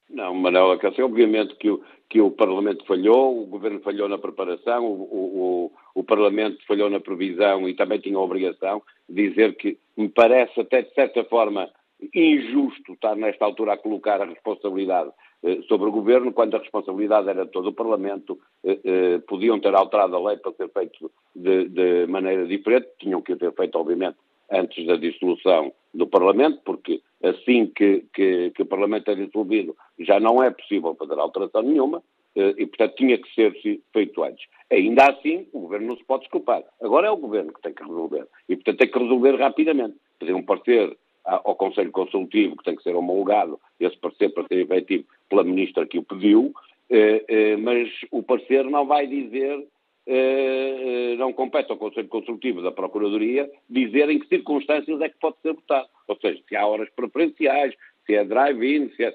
Não, 0.09 0.35
Manuela 0.35 0.79
Cássio, 0.79 1.05
obviamente 1.05 1.55
que 1.57 1.71
o, 1.71 1.81
que 2.09 2.21
o 2.21 2.31
Parlamento 2.31 2.85
falhou, 2.85 3.43
o 3.43 3.47
Governo 3.47 3.81
falhou 3.81 4.09
na 4.09 4.19
preparação, 4.19 4.85
o, 4.85 5.03
o, 5.03 5.73
o 5.95 6.05
Parlamento 6.05 6.59
falhou 6.67 6.91
na 6.91 7.01
previsão 7.01 7.69
e 7.69 7.75
também 7.75 8.01
tinha 8.01 8.17
a 8.17 8.21
obrigação 8.21 8.83
de 9.09 9.29
dizer 9.29 9.57
que 9.57 9.79
me 9.97 10.09
parece 10.09 10.61
até 10.61 10.83
de 10.83 10.93
certa 10.95 11.25
forma 11.25 11.71
injusto 12.15 12.93
estar 12.93 13.17
nesta 13.17 13.45
altura 13.45 13.75
a 13.75 13.79
colocar 13.79 14.21
a 14.21 14.27
responsabilidade 14.27 15.11
eh, 15.43 15.61
sobre 15.69 15.89
o 15.89 15.93
Governo, 15.93 16.33
quando 16.33 16.55
a 16.55 16.59
responsabilidade 16.59 17.29
era 17.29 17.45
de 17.45 17.51
todo 17.51 17.69
o 17.69 17.73
Parlamento, 17.73 18.39
eh, 18.65 18.79
eh, 18.85 19.19
podiam 19.27 19.59
ter 19.59 19.75
alterado 19.75 20.17
a 20.17 20.29
lei 20.29 20.37
para 20.37 20.53
ser 20.53 20.69
feito 20.71 21.11
de, 21.35 21.69
de, 21.69 22.07
maneira 22.07 22.47
diferente, 22.47 22.89
tinham 22.99 23.23
que 23.23 23.37
ter 23.37 23.53
feito, 23.55 23.77
obviamente, 23.79 24.17
antes 24.51 24.87
da 24.87 24.97
dissolução 24.97 25.73
do 25.95 26.07
Parlamento, 26.07 26.61
porque 26.65 27.01
assim 27.23 27.67
que, 27.67 28.05
que, 28.13 28.51
que 28.51 28.63
o 28.63 28.67
Parlamento 28.67 29.11
é 29.11 29.15
dissolvido 29.15 29.77
já 29.99 30.21
não 30.21 30.43
é 30.43 30.51
possível 30.51 30.95
fazer 30.95 31.19
alteração 31.19 31.63
nenhuma, 31.63 32.03
e, 32.37 32.65
portanto, 32.65 32.95
tinha 32.95 33.19
que 33.19 33.29
ser 33.35 33.53
feito 33.93 34.23
antes. 34.23 34.47
Ainda 34.71 35.11
assim, 35.11 35.49
o 35.53 35.61
Governo 35.63 35.89
não 35.89 35.97
se 35.97 36.05
pode 36.05 36.23
desculpar. 36.23 36.63
Agora 36.81 37.09
é 37.09 37.11
o 37.11 37.17
Governo 37.17 37.53
que 37.53 37.61
tem 37.61 37.75
que 37.75 37.83
resolver. 37.83 38.25
E, 38.49 38.55
portanto, 38.55 38.79
tem 38.79 38.89
que 38.89 38.99
resolver 38.99 39.35
rapidamente. 39.35 39.97
Fazer 40.19 40.33
um 40.33 40.43
parecer 40.43 40.97
ao 41.25 41.55
Conselho 41.55 41.93
Consultivo, 41.93 42.57
que 42.57 42.65
tem 42.65 42.77
que 42.77 42.83
ser 42.83 42.95
homologado, 42.95 43.61
esse 43.79 43.97
parecer 43.99 44.31
para 44.31 44.47
ser 44.49 44.61
efetivo 44.61 45.05
pela 45.29 45.45
Ministra 45.45 45.87
que 45.87 45.99
o 45.99 46.03
pediu, 46.03 46.53
eh, 46.91 47.25
eh, 47.29 47.57
mas 47.57 47.89
o 48.11 48.23
parecer 48.23 48.65
não 48.65 48.85
vai 48.85 49.07
dizer, 49.07 49.65
eh, 50.07 51.15
não 51.17 51.33
compete 51.33 51.71
ao 51.71 51.79
Conselho 51.79 52.09
Consultivo 52.09 52.63
da 52.63 52.73
Procuradoria 52.73 53.49
dizer 53.69 54.11
em 54.11 54.19
que 54.19 54.27
circunstâncias 54.27 55.01
é 55.01 55.09
que 55.09 55.19
pode 55.21 55.37
ser 55.41 55.53
votado. 55.53 55.89
Ou 56.09 56.17
seja, 56.17 56.43
se 56.49 56.57
há 56.57 56.67
horas 56.67 56.91
preferenciais, 56.91 57.75
se 58.05 58.15
é 58.15 58.25
drive-in, 58.25 58.91
se 58.97 59.05
é... 59.05 59.15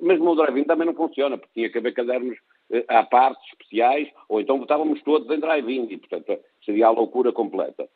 Mas 0.00 0.20
o 0.20 0.34
drive-in 0.36 0.64
também 0.64 0.86
não 0.86 0.94
funciona, 0.94 1.36
porque 1.36 1.54
tinha 1.54 1.70
que 1.70 1.78
haver 1.78 1.94
cadernos 1.94 2.38
à 2.86 3.02
parte 3.02 3.44
especiais, 3.50 4.08
ou 4.28 4.40
então 4.40 4.58
votávamos 4.58 5.02
todos 5.02 5.28
em 5.30 5.40
drive-in, 5.40 5.88
e 5.90 5.96
portanto 5.96 6.38
seria 6.64 6.86
a 6.86 6.90
loucura 6.90 7.32
completa. 7.32 7.88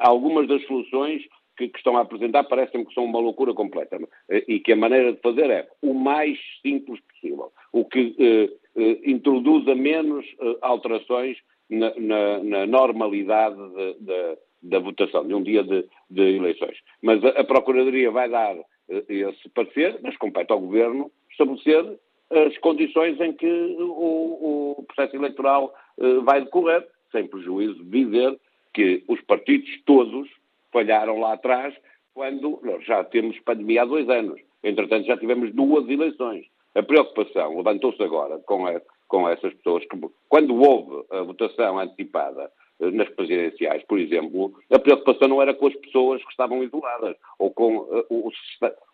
Algumas 0.00 0.46
das 0.46 0.64
soluções 0.66 1.22
que, 1.56 1.68
que 1.68 1.78
estão 1.78 1.96
a 1.96 2.02
apresentar 2.02 2.44
parecem 2.44 2.84
que 2.84 2.94
são 2.94 3.04
uma 3.04 3.18
loucura 3.18 3.54
completa 3.54 3.98
eh, 4.28 4.44
e 4.46 4.60
que 4.60 4.72
a 4.72 4.76
maneira 4.76 5.12
de 5.12 5.20
fazer 5.20 5.50
é 5.50 5.68
o 5.82 5.94
mais 5.94 6.38
simples 6.62 7.00
possível, 7.00 7.52
o 7.72 7.84
que 7.84 8.14
eh, 8.18 8.50
eh, 8.76 8.98
introduza 9.04 9.74
menos 9.74 10.24
eh, 10.40 10.56
alterações 10.62 11.38
na, 11.68 11.92
na, 11.96 12.38
na 12.42 12.66
normalidade 12.66 13.56
de, 13.56 13.94
de, 14.00 14.38
da 14.62 14.78
votação, 14.78 15.26
de 15.26 15.34
um 15.34 15.42
dia 15.42 15.62
de, 15.62 15.84
de 16.10 16.36
eleições. 16.36 16.78
Mas 17.02 17.24
a, 17.24 17.28
a, 17.30 17.44
Procuradoria 17.44 18.10
vai 18.10 18.28
dar 18.28 18.56
eh, 18.88 19.04
esse 19.08 19.48
parecer, 19.50 19.98
mas 20.02 20.16
compete 20.16 20.52
ao 20.52 20.60
Governo 20.60 21.10
estabelecer 21.30 21.98
as 22.30 22.58
condições 22.58 23.20
em 23.20 23.32
que 23.32 23.46
o, 23.46 24.76
o 24.78 24.84
processo 24.84 25.16
eleitoral 25.16 25.74
eh, 25.98 26.18
vai 26.24 26.42
decorrer, 26.42 26.86
sem 27.12 27.26
prejuízo 27.26 27.82
de 27.84 28.04
dizer 28.04 28.38
que 28.74 29.02
os 29.08 29.20
partidos 29.22 29.70
todos 29.84 30.28
falharam 30.76 31.18
lá 31.18 31.32
atrás, 31.32 31.74
quando 32.12 32.60
já 32.80 33.02
temos 33.02 33.38
pandemia 33.40 33.82
há 33.82 33.86
dois 33.86 34.06
anos. 34.10 34.38
Entretanto, 34.62 35.06
já 35.06 35.16
tivemos 35.16 35.50
duas 35.54 35.88
eleições. 35.88 36.44
A 36.74 36.82
preocupação 36.82 37.56
levantou-se 37.56 38.02
agora 38.02 38.38
com, 38.40 38.66
a, 38.66 38.78
com 39.08 39.26
essas 39.26 39.54
pessoas 39.54 39.86
que, 39.86 39.98
quando 40.28 40.54
houve 40.54 41.06
a 41.10 41.22
votação 41.22 41.78
antecipada 41.78 42.50
eh, 42.80 42.90
nas 42.90 43.08
presidenciais, 43.08 43.82
por 43.84 43.98
exemplo, 43.98 44.52
a 44.70 44.78
preocupação 44.78 45.28
não 45.28 45.40
era 45.40 45.54
com 45.54 45.66
as 45.66 45.74
pessoas 45.76 46.22
que 46.22 46.30
estavam 46.30 46.62
isoladas, 46.62 47.16
ou 47.38 47.50
com 47.50 47.78
uh, 47.78 48.04
o, 48.10 48.30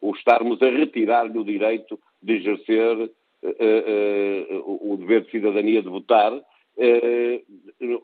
o, 0.01 0.15
estarmos 0.15 0.63
a 0.63 0.71
retirar-lhe 0.71 1.37
o 1.37 1.45
direito 1.45 1.99
de 2.23 2.35
exercer 2.35 2.97
uh, 2.97 3.09
uh, 3.49 4.93
o 4.93 4.97
dever 4.97 5.23
de 5.23 5.33
cidadania 5.33 5.83
de 5.83 5.89
votar. 5.89 6.33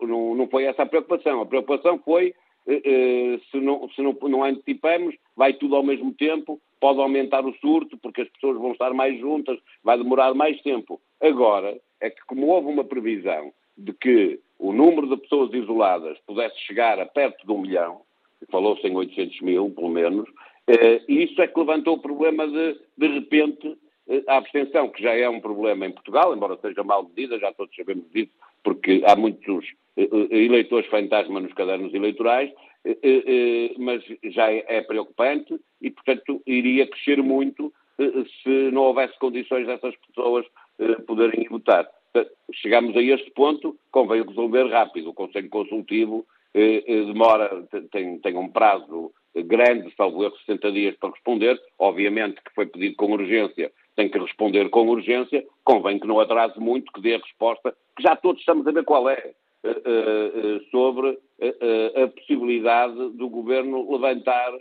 não, 0.02 0.34
não 0.34 0.48
foi 0.48 0.64
essa 0.64 0.82
a 0.82 0.86
preocupação. 0.86 1.40
A 1.40 1.46
preocupação 1.46 2.00
foi 2.04 2.34
se, 3.50 3.60
não, 3.60 3.88
se 3.90 4.02
não, 4.02 4.16
não 4.28 4.44
antecipamos, 4.44 5.14
vai 5.34 5.54
tudo 5.54 5.76
ao 5.76 5.82
mesmo 5.82 6.12
tempo, 6.12 6.60
pode 6.80 7.00
aumentar 7.00 7.44
o 7.44 7.54
surto, 7.54 7.96
porque 7.98 8.22
as 8.22 8.28
pessoas 8.28 8.58
vão 8.58 8.72
estar 8.72 8.92
mais 8.92 9.18
juntas, 9.18 9.58
vai 9.82 9.96
demorar 9.96 10.34
mais 10.34 10.60
tempo. 10.62 11.00
Agora, 11.20 11.78
é 12.00 12.10
que 12.10 12.20
como 12.26 12.46
houve 12.48 12.68
uma 12.68 12.84
previsão 12.84 13.52
de 13.76 13.92
que 13.92 14.40
o 14.58 14.72
número 14.72 15.08
de 15.08 15.16
pessoas 15.16 15.52
isoladas 15.54 16.18
pudesse 16.26 16.58
chegar 16.60 16.98
a 16.98 17.06
perto 17.06 17.46
de 17.46 17.52
um 17.52 17.60
milhão, 17.60 18.02
falou-se 18.50 18.86
em 18.86 18.94
800 18.94 19.40
mil, 19.40 19.70
pelo 19.70 19.88
menos, 19.88 20.28
eh, 20.66 21.02
isso 21.08 21.40
é 21.40 21.46
que 21.46 21.58
levantou 21.58 21.94
o 21.94 22.02
problema 22.02 22.46
de, 22.46 22.78
de 22.96 23.06
repente, 23.06 23.76
a 24.26 24.36
abstenção, 24.36 24.88
que 24.88 25.02
já 25.02 25.14
é 25.14 25.28
um 25.28 25.40
problema 25.40 25.86
em 25.86 25.92
Portugal, 25.92 26.34
embora 26.34 26.58
seja 26.60 26.82
mal 26.82 27.04
medida, 27.04 27.38
já 27.38 27.52
todos 27.52 27.74
sabemos 27.76 28.10
disso, 28.10 28.32
porque 28.62 29.02
há 29.06 29.16
muitos 29.16 29.64
eh, 29.96 30.08
eh, 30.10 30.36
eleitores 30.44 30.88
fantasma 30.88 31.40
nos 31.40 31.52
cadernos 31.52 31.92
eleitorais, 31.94 32.50
mas 33.76 34.02
já 34.24 34.50
é 34.50 34.80
preocupante 34.80 35.58
e, 35.82 35.90
portanto, 35.90 36.40
iria 36.46 36.86
crescer 36.86 37.22
muito 37.22 37.70
se 37.98 38.70
não 38.70 38.82
houvesse 38.82 39.18
condições 39.18 39.66
dessas 39.66 39.94
pessoas 40.06 40.46
poderem 41.06 41.46
votar. 41.50 41.86
Chegamos 42.54 42.96
a 42.96 43.02
este 43.02 43.30
ponto, 43.32 43.76
convém 43.90 44.22
resolver 44.22 44.68
rápido. 44.68 45.10
O 45.10 45.14
Conselho 45.14 45.50
Consultivo 45.50 46.24
demora, 46.54 47.62
tem, 47.90 48.18
tem 48.20 48.36
um 48.36 48.48
prazo 48.48 49.12
grande, 49.34 49.92
salvo 49.94 50.24
erro, 50.24 50.36
60 50.46 50.72
dias 50.72 50.96
para 50.96 51.10
responder. 51.10 51.60
Obviamente 51.78 52.36
que 52.36 52.54
foi 52.54 52.66
pedido 52.66 52.96
com 52.96 53.12
urgência, 53.12 53.70
tem 53.98 54.08
que 54.08 54.16
responder 54.16 54.70
com 54.70 54.86
urgência. 54.86 55.44
Convém 55.64 55.98
que 55.98 56.06
não 56.06 56.20
atrase 56.20 56.60
muito, 56.60 56.92
que 56.92 57.00
dê 57.00 57.16
a 57.16 57.18
resposta, 57.18 57.74
que 57.96 58.02
já 58.04 58.14
todos 58.14 58.40
estamos 58.40 58.64
a 58.64 58.70
ver 58.70 58.84
qual 58.84 59.10
é, 59.10 59.34
uh, 59.64 59.70
uh, 59.70 60.64
sobre 60.70 61.08
uh, 61.10 62.04
a 62.04 62.06
possibilidade 62.06 62.94
do 63.10 63.28
governo 63.28 63.90
levantar 63.90 64.52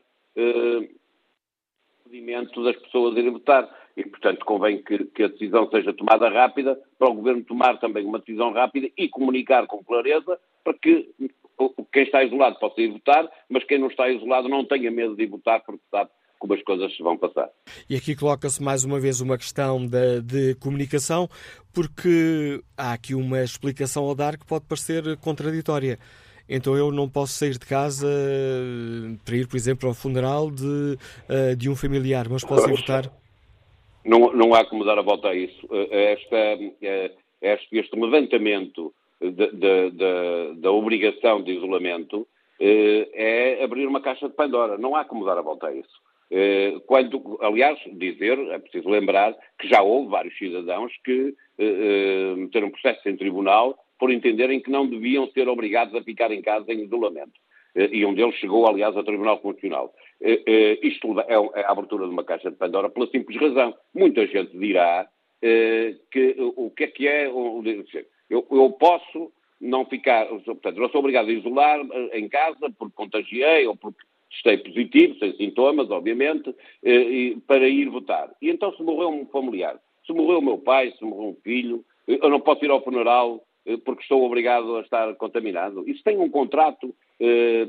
impedimento 2.06 2.64
das 2.64 2.76
pessoas 2.78 3.16
irem 3.16 3.32
votar. 3.32 3.70
E, 3.96 4.04
portanto, 4.06 4.46
convém 4.46 4.82
que, 4.84 5.06
que, 5.06 5.24
a 5.24 5.28
decisão 5.28 5.70
seja 5.70 5.94
tomada 5.94 6.30
rápida, 6.30 6.80
para 6.98 7.10
o 7.10 7.14
Governo 7.14 7.44
tomar 7.44 7.80
também 7.80 8.06
uma 8.06 8.20
decisão 8.20 8.52
rápida 8.52 8.90
e 8.96 9.10
comunicar 9.10 9.66
com 9.66 9.84
clareza 9.84 10.40
para 10.64 10.74
que 10.76 11.10
quem 11.92 12.04
está 12.04 12.24
isolado 12.24 12.60
possa 12.60 12.80
ir 12.80 12.92
votar, 12.92 13.28
mas 13.50 13.64
quem 13.64 13.80
não 13.80 13.88
está 13.88 14.08
isolado 14.10 14.48
não 14.48 14.64
tenha 14.64 14.92
medo 14.92 15.16
de 15.16 15.24
ir 15.24 15.28
votar 15.28 15.62
porque 15.62 15.82
sabe 15.90 16.12
como 16.40 16.54
as 16.54 16.62
coisas 16.64 16.96
se 16.96 17.04
vão 17.04 17.18
passar. 17.18 17.50
E 17.90 17.96
aqui 17.96 18.16
coloca-se 18.16 18.62
mais 18.62 18.84
uma 18.84 19.00
vez 19.00 19.22
uma 19.22 19.38
questão 19.38 19.86
de, 19.86 20.22
de, 20.22 20.56
comunicação, 20.56 21.30
porque 21.74 22.62
há 22.78 22.94
aqui 22.94 23.14
uma 23.14 23.44
explicação 23.44 24.10
a 24.10 24.14
dar 24.14 24.38
que 24.38 24.46
pode 24.46 24.66
parecer 24.66 25.18
contraditória. 25.18 26.00
Então 26.50 26.78
eu 26.78 26.92
não 26.92 27.10
posso 27.10 27.34
sair 27.34 27.58
de 27.58 27.66
casa 27.66 28.08
para 29.26 29.36
ir, 29.36 29.48
por 29.48 29.58
exemplo, 29.58 29.90
ao 29.90 29.94
funeral 29.94 30.50
de, 30.50 30.98
eh, 31.28 31.56
de 31.56 31.70
um 31.70 31.76
familiar, 31.76 32.28
mas 32.30 32.44
posso 32.46 32.70
ir 32.70 32.78
votar? 32.78 33.12
Não, 34.06 34.32
não 34.32 34.54
há 34.54 34.64
como 34.64 34.86
dar 34.86 34.98
a 34.98 35.02
volta 35.02 35.28
a 35.28 35.36
isso. 35.36 35.68
Eh, 35.70 36.14
esta, 36.14 36.38
eh, 36.82 37.12
este, 37.42 37.78
este 37.78 38.00
levantamento 38.00 38.94
da 40.62 40.72
obrigação 40.72 41.42
de 41.42 41.52
isolamento 41.54 42.28
é 42.60 43.64
abrir 43.64 43.88
uma 43.88 44.00
caixa 44.00 44.30
de 44.30 44.36
Pandora. 44.36 44.78
Não 44.78 44.96
há 44.96 45.04
como 45.04 45.26
dar 45.26 45.40
a 45.40 45.42
volta 45.42 45.68
a 45.68 45.74
isso. 45.74 46.07
Eh, 46.30 46.80
quando, 46.86 47.38
aliás, 47.42 47.80
dizer, 47.94 48.38
é 48.52 48.60
preciso 48.60 48.90
lembrar 48.90 49.36
que 49.60 49.68
já 49.68 49.82
houve 49.82 50.10
vários 50.10 50.38
cidadãos 50.38 50.92
que 51.04 51.34
eh, 51.58 52.34
meteram 52.36 52.70
processo 52.70 53.08
em 53.08 53.16
tribunal 53.16 53.78
por 54.00 54.12
entenderem 54.12 54.60
que 54.60 54.70
não 54.70 54.88
deviam 54.88 55.28
ser 55.32 55.48
obrigados 55.48 55.96
a 55.96 56.04
ficar 56.04 56.32
em 56.32 56.42
casa 56.42 56.72
em 56.72 56.84
isolamento. 56.84 57.40
E 57.76 58.04
um 58.06 58.14
deles 58.14 58.36
chegou, 58.36 58.68
aliás, 58.68 58.96
ao 58.98 59.04
Tribunal 59.04 59.38
Constitucional. 59.38 59.94
Isto 60.82 61.20
é, 61.20 61.62
é 61.62 61.64
a 61.64 61.72
abertura 61.72 62.06
de 62.06 62.12
uma 62.12 62.24
caixa 62.24 62.50
de 62.50 62.58
Pandora 62.58 62.90
pela 62.90 63.06
simples 63.08 63.40
razão. 63.40 63.76
Muita 63.94 64.26
gente 64.26 64.58
dirá 64.58 65.08
que 65.40 66.36
o 66.56 66.72
que 66.72 66.84
é 66.86 66.88
que 66.88 67.08
é 67.08 67.28
eu, 68.30 68.46
eu 68.52 68.72
posso 68.80 69.32
não 69.60 69.86
ficar, 69.86 70.28
portanto, 70.28 70.78
não 70.78 70.90
sou 70.90 71.00
obrigado 71.00 71.30
a 71.30 71.34
isolar 71.34 71.80
eh, 71.80 72.20
em 72.20 72.30
casa 72.30 72.70
porque 72.78 72.96
contagiei 72.96 73.66
ou 73.66 73.76
porque 73.76 74.04
estei 74.32 74.58
positivo, 74.58 75.18
sem 75.20 75.36
sintomas, 75.36 75.90
obviamente, 75.90 76.54
eh, 76.84 77.36
para 77.48 77.68
ir 77.68 77.90
votar. 77.90 78.34
E 78.42 78.50
então 78.50 78.76
se 78.76 78.84
morreu 78.84 79.10
um 79.10 79.26
familiar, 79.28 79.80
se 80.06 80.14
morreu 80.14 80.40
o 80.40 80.44
meu 80.44 80.58
pai, 80.58 80.94
se 80.98 81.04
morreu 81.04 81.30
um 81.30 81.38
filho, 81.44 81.84
eu 82.08 82.30
não 82.30 82.40
posso 82.40 82.64
ir 82.64 82.72
ao 82.72 82.84
funeral 82.84 83.44
eh, 83.66 83.78
porque 83.78 84.02
estou 84.02 84.24
obrigado 84.24 84.78
a 84.78 84.82
estar 84.82 85.16
contaminado. 85.16 85.88
Isso 85.90 86.04
tem 86.04 86.18
um 86.18 86.30
contrato 86.30 86.94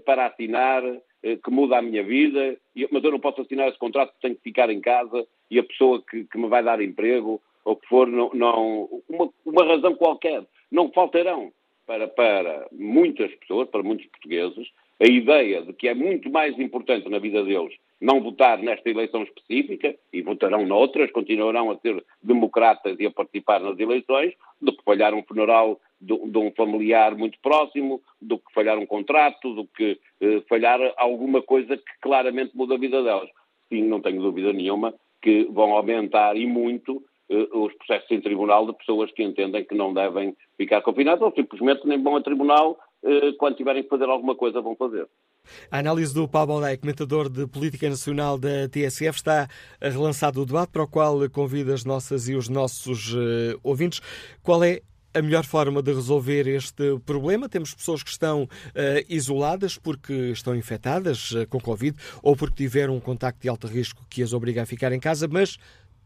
para 0.05 0.27
assinar 0.27 0.83
que 1.23 1.51
muda 1.51 1.79
a 1.79 1.83
minha 1.83 2.03
vida, 2.03 2.55
mas 2.93 3.03
eu 3.03 3.11
não 3.11 3.19
posso 3.19 3.41
assinar 3.41 3.67
esse 3.67 3.79
contrato, 3.79 4.13
tenho 4.21 4.37
que 4.37 4.43
ficar 4.43 4.69
em 4.69 4.79
casa 4.79 5.27
e 5.51 5.59
a 5.59 5.65
pessoa 5.65 6.03
que, 6.03 6.25
que 6.25 6.37
me 6.37 6.49
vai 6.49 6.63
dar 6.63 6.83
emprego 6.83 7.41
ou 7.69 7.77
que 7.77 7.87
for, 7.87 8.07
não, 8.07 8.31
não 8.33 9.03
uma, 9.09 9.31
uma, 9.45 9.65
razão 9.65 9.95
qualquer, 9.95 10.43
não 10.71 10.91
faltarão 10.91 11.53
para, 11.87 12.09
para 12.09 12.67
muitas 12.73 13.35
pessoas, 13.37 13.69
para 13.69 13.83
muitos 13.83 14.07
portugueses, 14.07 14.69
a 15.01 15.07
ideia 15.07 15.63
de 15.63 15.73
que 15.73 15.89
é 15.89 15.95
muito 15.95 16.31
mais 16.31 16.59
importante 16.59 17.09
na 17.09 17.19
vida 17.19 17.45
deles 17.45 17.75
não 18.01 18.21
votar 18.21 18.59
nesta 18.59 18.89
eleição 18.89 19.23
específica, 19.23 19.95
e 20.13 20.23
votarão 20.23 20.65
noutras, 20.65 21.11
continuarão 21.11 21.71
a 21.71 21.79
ser 21.79 22.03
democratas 22.23 22.97
e 22.99 23.07
a 23.07 23.11
participar 23.11 23.61
nas 23.61 23.79
eleições, 23.79 24.35
do 24.61 24.73
que 24.73 24.85
falhar 24.85 25.15
um 25.15 25.23
funeral 25.23 25.81
de, 26.01 26.17
de 26.17 26.39
um 26.39 26.51
familiar 26.53 27.17
muito 27.17 27.39
próximo, 27.41 28.01
do 28.21 28.39
que 28.39 28.53
falhar 28.55 28.79
um 28.79 28.87
contrato, 28.87 29.53
do 29.53 29.67
que 29.67 29.99
eh, 30.21 30.43
falhar 30.49 30.81
alguma 30.97 31.43
coisa 31.43 31.77
que 31.77 32.01
claramente 32.01 32.57
muda 32.57 32.75
a 32.75 32.79
vida 32.79 33.03
delas. 33.03 33.29
Sim, 33.69 33.83
não 33.85 34.01
tenho 34.01 34.23
dúvida 34.23 34.53
nenhuma 34.53 34.95
que 35.21 35.45
vão 35.51 35.73
aumentar 35.73 36.37
e 36.37 36.47
muito 36.47 37.03
eh, 37.29 37.49
os 37.53 37.75
processos 37.75 38.11
em 38.13 38.21
tribunal 38.21 38.65
de 38.67 38.75
pessoas 38.75 39.11
que 39.11 39.25
entendem 39.25 39.65
que 39.65 39.75
não 39.75 39.93
devem 39.93 40.37
ficar 40.57 40.83
confinadas 40.83 41.23
ou 41.23 41.33
simplesmente 41.33 41.87
nem 41.87 42.01
vão 42.01 42.15
a 42.15 42.23
tribunal 42.23 42.79
quando 43.39 43.57
tiverem 43.57 43.83
que 43.83 43.89
fazer 43.89 44.05
alguma 44.05 44.35
coisa 44.35 44.61
vão 44.61 44.75
fazer. 44.77 45.07
A 45.71 45.79
análise 45.79 46.13
do 46.13 46.29
Paulo 46.29 46.55
Balday, 46.55 46.77
comentador 46.77 47.29
de 47.29 47.47
Política 47.47 47.89
Nacional 47.89 48.39
da 48.39 48.69
TSF, 48.69 49.17
está 49.17 49.49
relançado 49.81 50.43
o 50.43 50.47
debate 50.47 50.71
para 50.71 50.83
o 50.83 50.89
qual 50.89 51.29
convida 51.31 51.75
as 51.75 51.85
nossas 51.85 52.29
e 52.29 52.35
os 52.35 52.49
nossos 52.49 53.15
uh, 53.15 53.59
ouvintes. 53.63 54.01
Qual 54.43 54.63
é 54.63 54.83
a 55.15 55.23
melhor 55.23 55.45
forma 55.45 55.83
de 55.83 55.93
resolver 55.93 56.47
este 56.47 56.99
problema? 57.05 57.49
Temos 57.49 57.75
pessoas 57.75 58.03
que 58.03 58.11
estão 58.11 58.45
uh, 58.45 58.49
isoladas 59.09 59.79
porque 59.79 60.13
estão 60.31 60.55
infectadas 60.55 61.33
uh, 61.33 61.47
com 61.49 61.61
Covid 61.61 61.97
ou 62.23 62.37
porque 62.37 62.65
tiveram 62.65 62.95
um 62.95 63.01
contacto 63.01 63.41
de 63.41 63.49
alto 63.49 63.67
risco 63.67 64.05
que 64.09 64.23
as 64.23 64.33
obriga 64.33 64.63
a 64.63 64.67
ficar 64.67 64.93
em 64.93 65.01
casa, 65.01 65.27
mas 65.29 65.57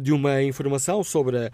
de 0.00 0.12
uma 0.12 0.42
informação 0.42 1.02
sobre 1.02 1.38
a, 1.38 1.50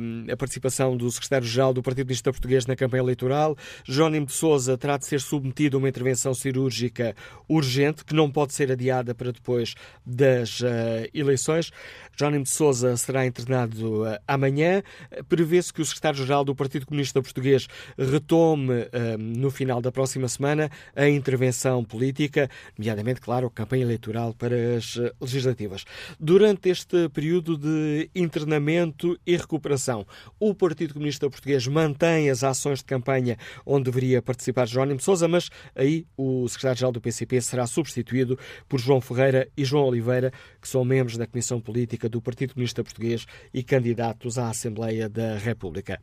um, 0.00 0.26
a 0.30 0.36
participação 0.36 0.96
do 0.96 1.10
secretário-geral 1.10 1.74
do 1.74 1.82
Partido 1.82 2.06
Comunista 2.06 2.30
Português 2.30 2.66
na 2.66 2.76
campanha 2.76 3.02
eleitoral. 3.02 3.56
Jónimo 3.84 4.26
de 4.26 4.32
Sousa 4.32 4.78
terá 4.78 4.96
de 4.96 5.06
ser 5.06 5.20
submetido 5.20 5.76
a 5.76 5.78
uma 5.78 5.88
intervenção 5.88 6.34
cirúrgica 6.34 7.14
urgente 7.48 8.04
que 8.04 8.14
não 8.14 8.30
pode 8.30 8.54
ser 8.54 8.70
adiada 8.70 9.14
para 9.14 9.32
depois 9.32 9.74
das 10.04 10.60
uh, 10.60 10.64
eleições. 11.12 11.70
Jónimo 12.16 12.44
de 12.44 12.50
Sousa 12.50 12.96
será 12.96 13.26
internado 13.26 14.04
amanhã. 14.26 14.82
Prevê-se 15.28 15.72
que 15.72 15.82
o 15.82 15.84
secretário-geral 15.84 16.44
do 16.44 16.54
Partido 16.54 16.86
Comunista 16.86 17.22
Português 17.22 17.66
retome 17.98 18.88
no 19.18 19.50
final 19.50 19.80
da 19.80 19.92
próxima 19.92 20.28
semana 20.28 20.70
a 20.94 21.08
intervenção 21.08 21.84
política, 21.84 22.48
nomeadamente, 22.78 23.20
claro, 23.20 23.46
a 23.46 23.50
campanha 23.50 23.82
eleitoral 23.82 24.34
para 24.34 24.76
as 24.76 24.96
eh, 24.96 25.12
legislativas. 25.20 25.84
Durante 26.18 26.68
este 26.68 27.08
período 27.08 27.56
de 27.56 28.10
internamento 28.14 29.18
e 29.26 29.36
recuperação, 29.36 30.06
o 30.38 30.54
Partido 30.54 30.94
Comunista 30.94 31.28
Português 31.28 31.66
mantém 31.66 32.30
as 32.30 32.44
ações 32.44 32.78
de 32.78 32.84
campanha 32.84 33.36
onde 33.64 33.84
deveria 33.84 34.22
participar 34.22 34.66
Jerónimo 34.66 35.00
Sousa, 35.00 35.28
mas 35.28 35.50
aí 35.74 36.06
o 36.16 36.48
secretário-geral 36.48 36.92
do 36.92 37.00
PCP 37.00 37.40
será 37.40 37.66
substituído 37.66 38.38
por 38.68 38.80
João 38.80 39.00
Ferreira 39.00 39.48
e 39.56 39.64
João 39.64 39.86
Oliveira, 39.86 40.32
que 40.60 40.68
são 40.68 40.84
membros 40.84 41.16
da 41.16 41.26
Comissão 41.26 41.60
Política 41.60 42.03
do 42.08 42.20
Partido 42.20 42.54
Comunista 42.54 42.82
Português 42.82 43.26
e 43.52 43.62
candidatos 43.62 44.38
à 44.38 44.48
Assembleia 44.48 45.08
da 45.08 45.36
República. 45.36 46.00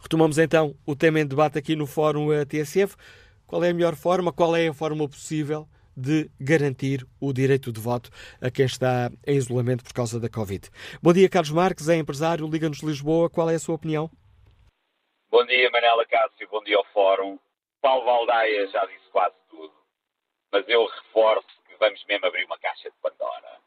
Retomamos 0.00 0.38
então 0.38 0.74
o 0.86 0.96
tema 0.96 1.20
em 1.20 1.26
debate 1.26 1.58
aqui 1.58 1.76
no 1.76 1.86
Fórum 1.86 2.28
TSF. 2.44 2.96
Qual 3.46 3.64
é 3.64 3.70
a 3.70 3.74
melhor 3.74 3.94
forma? 3.94 4.32
Qual 4.32 4.54
é 4.54 4.68
a 4.68 4.74
forma 4.74 5.08
possível 5.08 5.68
de 5.96 6.30
garantir 6.40 7.04
o 7.20 7.32
direito 7.32 7.72
de 7.72 7.80
voto 7.80 8.10
a 8.40 8.50
quem 8.50 8.66
está 8.66 9.10
em 9.26 9.36
isolamento 9.36 9.82
por 9.82 9.92
causa 9.92 10.20
da 10.20 10.28
Covid? 10.28 10.70
Bom 11.02 11.12
dia, 11.12 11.28
Carlos 11.28 11.50
Marques, 11.50 11.88
é 11.88 11.96
empresário, 11.96 12.46
Liga-nos 12.46 12.82
Lisboa. 12.82 13.28
Qual 13.28 13.50
é 13.50 13.54
a 13.54 13.58
sua 13.58 13.74
opinião? 13.74 14.10
Bom 15.30 15.44
dia, 15.44 15.70
Manela 15.70 16.06
Cássio, 16.06 16.48
bom 16.50 16.62
dia 16.62 16.76
ao 16.76 16.84
Fórum. 16.92 17.38
Paulo 17.82 18.04
Valdaia 18.04 18.66
já 18.68 18.84
disse 18.86 19.08
quase 19.10 19.34
tudo, 19.50 19.72
mas 20.52 20.66
eu 20.68 20.86
reforço 20.86 21.48
que 21.66 21.76
vamos 21.78 22.04
mesmo 22.06 22.26
abrir 22.26 22.44
uma 22.44 22.58
caixa 22.58 22.90
de 22.90 22.96
Pandora. 23.02 23.60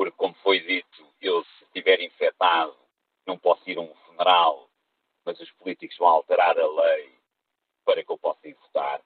Porque, 0.00 0.16
como 0.16 0.32
foi 0.36 0.60
dito, 0.60 1.06
eu, 1.20 1.44
se 1.44 1.64
estiver 1.64 2.00
infectado, 2.00 2.74
não 3.26 3.36
posso 3.36 3.68
ir 3.68 3.76
a 3.76 3.82
um 3.82 3.94
funeral, 4.06 4.70
mas 5.26 5.38
os 5.38 5.52
políticos 5.52 5.94
vão 5.98 6.08
alterar 6.08 6.58
a 6.58 6.66
lei 6.66 7.14
para 7.84 8.02
que 8.02 8.10
eu 8.10 8.16
possa 8.16 8.48
ir 8.48 8.54
votar. 8.54 9.02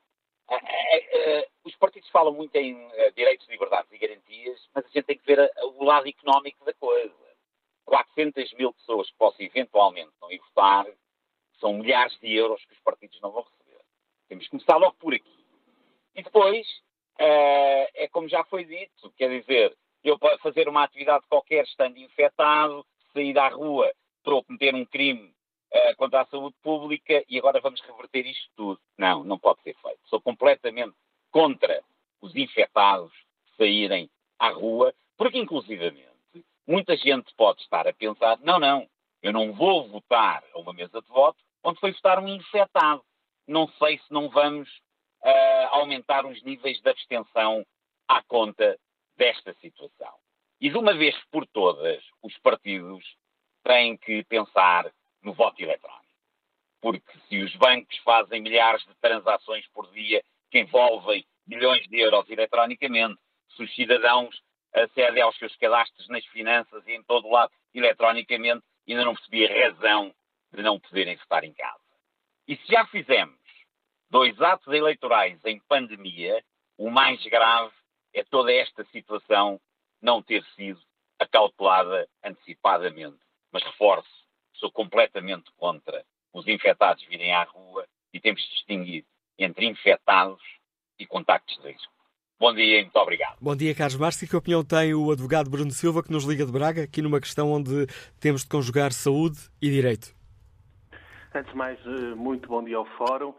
É, 0.48 0.54
é, 0.54 1.40
é, 1.40 1.48
os 1.64 1.74
partidos 1.74 2.08
falam 2.10 2.32
muito 2.32 2.54
em 2.54 2.88
direitos, 3.16 3.48
liberdades 3.48 3.90
e 3.90 3.98
garantias, 3.98 4.68
mas 4.72 4.84
a 4.84 4.88
gente 4.88 5.02
tem 5.02 5.18
que 5.18 5.26
ver 5.26 5.50
o 5.64 5.82
lado 5.82 6.08
económico 6.08 6.64
da 6.64 6.72
coisa. 6.74 7.12
400 7.86 8.52
mil 8.52 8.72
pessoas 8.72 9.10
que 9.10 9.16
possam 9.16 9.44
eventualmente 9.44 10.12
não 10.22 10.30
ir 10.30 10.38
votar 10.38 10.86
são 11.58 11.72
milhares 11.72 12.16
de 12.20 12.32
euros 12.32 12.64
que 12.66 12.72
os 12.72 12.80
partidos 12.82 13.20
não 13.20 13.32
vão 13.32 13.42
receber. 13.42 13.84
Temos 14.28 14.44
que 14.44 14.50
começar 14.50 14.76
logo 14.76 14.94
por 15.00 15.12
aqui. 15.12 15.44
E 16.14 16.22
depois, 16.22 16.64
é 17.18 18.08
como 18.12 18.28
já 18.28 18.44
foi 18.44 18.64
dito, 18.64 19.10
quer 19.16 19.40
dizer, 19.40 19.76
eu 20.04 20.18
para 20.18 20.38
fazer 20.38 20.68
uma 20.68 20.84
atividade 20.84 21.24
qualquer 21.28 21.64
estando 21.64 21.98
infectado, 21.98 22.86
sair 23.12 23.38
à 23.38 23.48
rua 23.48 23.90
para 24.22 24.42
cometer 24.42 24.74
um 24.74 24.84
crime 24.84 25.34
uh, 25.72 25.96
contra 25.96 26.20
a 26.20 26.26
saúde 26.26 26.54
pública 26.62 27.24
e 27.28 27.38
agora 27.38 27.60
vamos 27.60 27.80
reverter 27.80 28.26
isto 28.26 28.50
tudo. 28.54 28.80
Não, 28.98 29.24
não 29.24 29.38
pode 29.38 29.62
ser 29.62 29.74
feito. 29.80 30.00
Sou 30.06 30.20
completamente 30.20 30.94
contra 31.30 31.82
os 32.20 32.36
infectados 32.36 33.12
saírem 33.56 34.10
à 34.38 34.50
rua, 34.50 34.94
porque 35.16 35.38
inclusivamente 35.38 36.04
muita 36.66 36.96
gente 36.96 37.32
pode 37.34 37.62
estar 37.62 37.86
a 37.86 37.92
pensar, 37.92 38.38
não, 38.40 38.58
não, 38.58 38.88
eu 39.22 39.32
não 39.32 39.52
vou 39.52 39.88
votar 39.88 40.44
a 40.52 40.58
uma 40.58 40.72
mesa 40.72 41.00
de 41.00 41.08
voto 41.08 41.38
onde 41.62 41.80
foi 41.80 41.92
votar 41.92 42.18
um 42.18 42.28
infectado. 42.28 43.02
Não 43.46 43.68
sei 43.78 43.98
se 43.98 44.12
não 44.12 44.28
vamos 44.28 44.68
uh, 45.22 45.68
aumentar 45.70 46.26
os 46.26 46.42
níveis 46.42 46.80
de 46.80 46.88
abstenção 46.88 47.64
à 48.06 48.22
conta 48.22 48.78
desta 49.16 49.54
situação. 49.54 50.12
E 50.60 50.70
de 50.70 50.76
uma 50.76 50.94
vez 50.94 51.16
por 51.30 51.46
todas, 51.46 52.02
os 52.22 52.36
partidos 52.38 53.04
têm 53.62 53.96
que 53.96 54.24
pensar 54.24 54.90
no 55.22 55.32
voto 55.32 55.60
eletrónico. 55.60 56.04
Porque 56.80 57.18
se 57.28 57.42
os 57.42 57.54
bancos 57.56 57.96
fazem 57.98 58.42
milhares 58.42 58.84
de 58.84 58.94
transações 58.96 59.66
por 59.68 59.90
dia 59.92 60.22
que 60.50 60.60
envolvem 60.60 61.24
milhões 61.46 61.86
de 61.88 61.98
euros 61.98 62.28
eletronicamente, 62.28 63.18
se 63.56 63.62
os 63.62 63.74
cidadãos 63.74 64.40
acedem 64.72 65.22
aos 65.22 65.36
seus 65.38 65.54
cadastros 65.56 66.08
nas 66.08 66.24
finanças 66.26 66.86
e 66.86 66.92
em 66.92 67.02
todo 67.02 67.26
o 67.26 67.32
lado 67.32 67.52
eletronicamente, 67.72 68.64
ainda 68.88 69.04
não 69.04 69.14
percebi 69.14 69.46
a 69.46 69.66
razão 69.66 70.14
de 70.52 70.62
não 70.62 70.78
poderem 70.78 71.16
votar 71.16 71.44
em 71.44 71.52
casa. 71.52 71.80
E 72.46 72.56
se 72.56 72.72
já 72.72 72.86
fizemos 72.86 73.38
dois 74.10 74.40
atos 74.40 74.72
eleitorais 74.72 75.42
em 75.44 75.58
pandemia, 75.60 76.44
o 76.76 76.90
mais 76.90 77.24
grave 77.26 77.72
é 78.14 78.22
toda 78.24 78.52
esta 78.52 78.84
situação 78.92 79.60
não 80.00 80.22
ter 80.22 80.44
sido 80.54 80.80
acautelada 81.18 82.08
antecipadamente. 82.24 83.18
Mas 83.52 83.62
reforço, 83.64 84.08
sou 84.54 84.70
completamente 84.70 85.50
contra 85.56 86.04
os 86.32 86.46
infectados 86.48 87.04
virem 87.04 87.32
à 87.32 87.44
rua 87.44 87.86
e 88.12 88.20
temos 88.20 88.42
de 88.42 88.50
distinguir 88.50 89.04
entre 89.38 89.66
infectados 89.66 90.42
e 90.98 91.06
contactos 91.06 91.56
de 91.58 91.72
risco. 91.72 91.92
Bom 92.38 92.52
dia 92.52 92.80
e 92.80 92.82
muito 92.82 92.96
obrigado. 92.96 93.36
Bom 93.40 93.54
dia, 93.54 93.74
Carlos 93.74 93.96
Marques. 93.96 94.28
Que 94.28 94.36
opinião 94.36 94.64
tem 94.64 94.92
o 94.92 95.10
advogado 95.10 95.48
Bruno 95.48 95.70
Silva, 95.70 96.02
que 96.02 96.12
nos 96.12 96.24
liga 96.24 96.44
de 96.44 96.52
Braga, 96.52 96.82
aqui 96.82 97.00
numa 97.00 97.20
questão 97.20 97.52
onde 97.52 97.86
temos 98.20 98.42
de 98.42 98.48
conjugar 98.48 98.92
saúde 98.92 99.38
e 99.62 99.70
direito? 99.70 100.14
Antes 101.34 101.50
de 101.50 101.56
mais, 101.56 101.78
eh, 101.86 102.14
muito 102.14 102.48
bom 102.48 102.62
dia 102.62 102.76
ao 102.76 102.84
Fórum. 102.96 103.34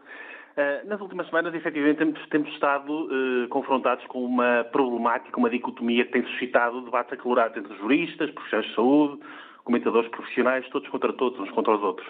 Eh, 0.56 0.84
nas 0.86 0.98
últimas 1.02 1.26
semanas, 1.26 1.54
efetivamente, 1.54 1.98
temos, 1.98 2.28
temos 2.28 2.48
estado 2.54 2.90
uh, 2.90 3.48
confrontados 3.48 4.02
com 4.06 4.24
uma 4.24 4.64
problemática, 4.72 5.38
uma 5.38 5.50
dicotomia 5.50 6.06
que 6.06 6.12
tem 6.12 6.24
suscitado 6.24 6.80
debates 6.80 7.12
acalorados 7.12 7.58
entre 7.58 7.76
juristas, 7.76 8.30
profissionais 8.30 8.66
de 8.66 8.74
saúde, 8.74 9.20
comentadores 9.64 10.10
profissionais, 10.10 10.66
todos 10.70 10.88
contra 10.88 11.12
todos, 11.12 11.38
uns 11.38 11.50
contra 11.50 11.74
os 11.74 11.82
outros. 11.82 12.08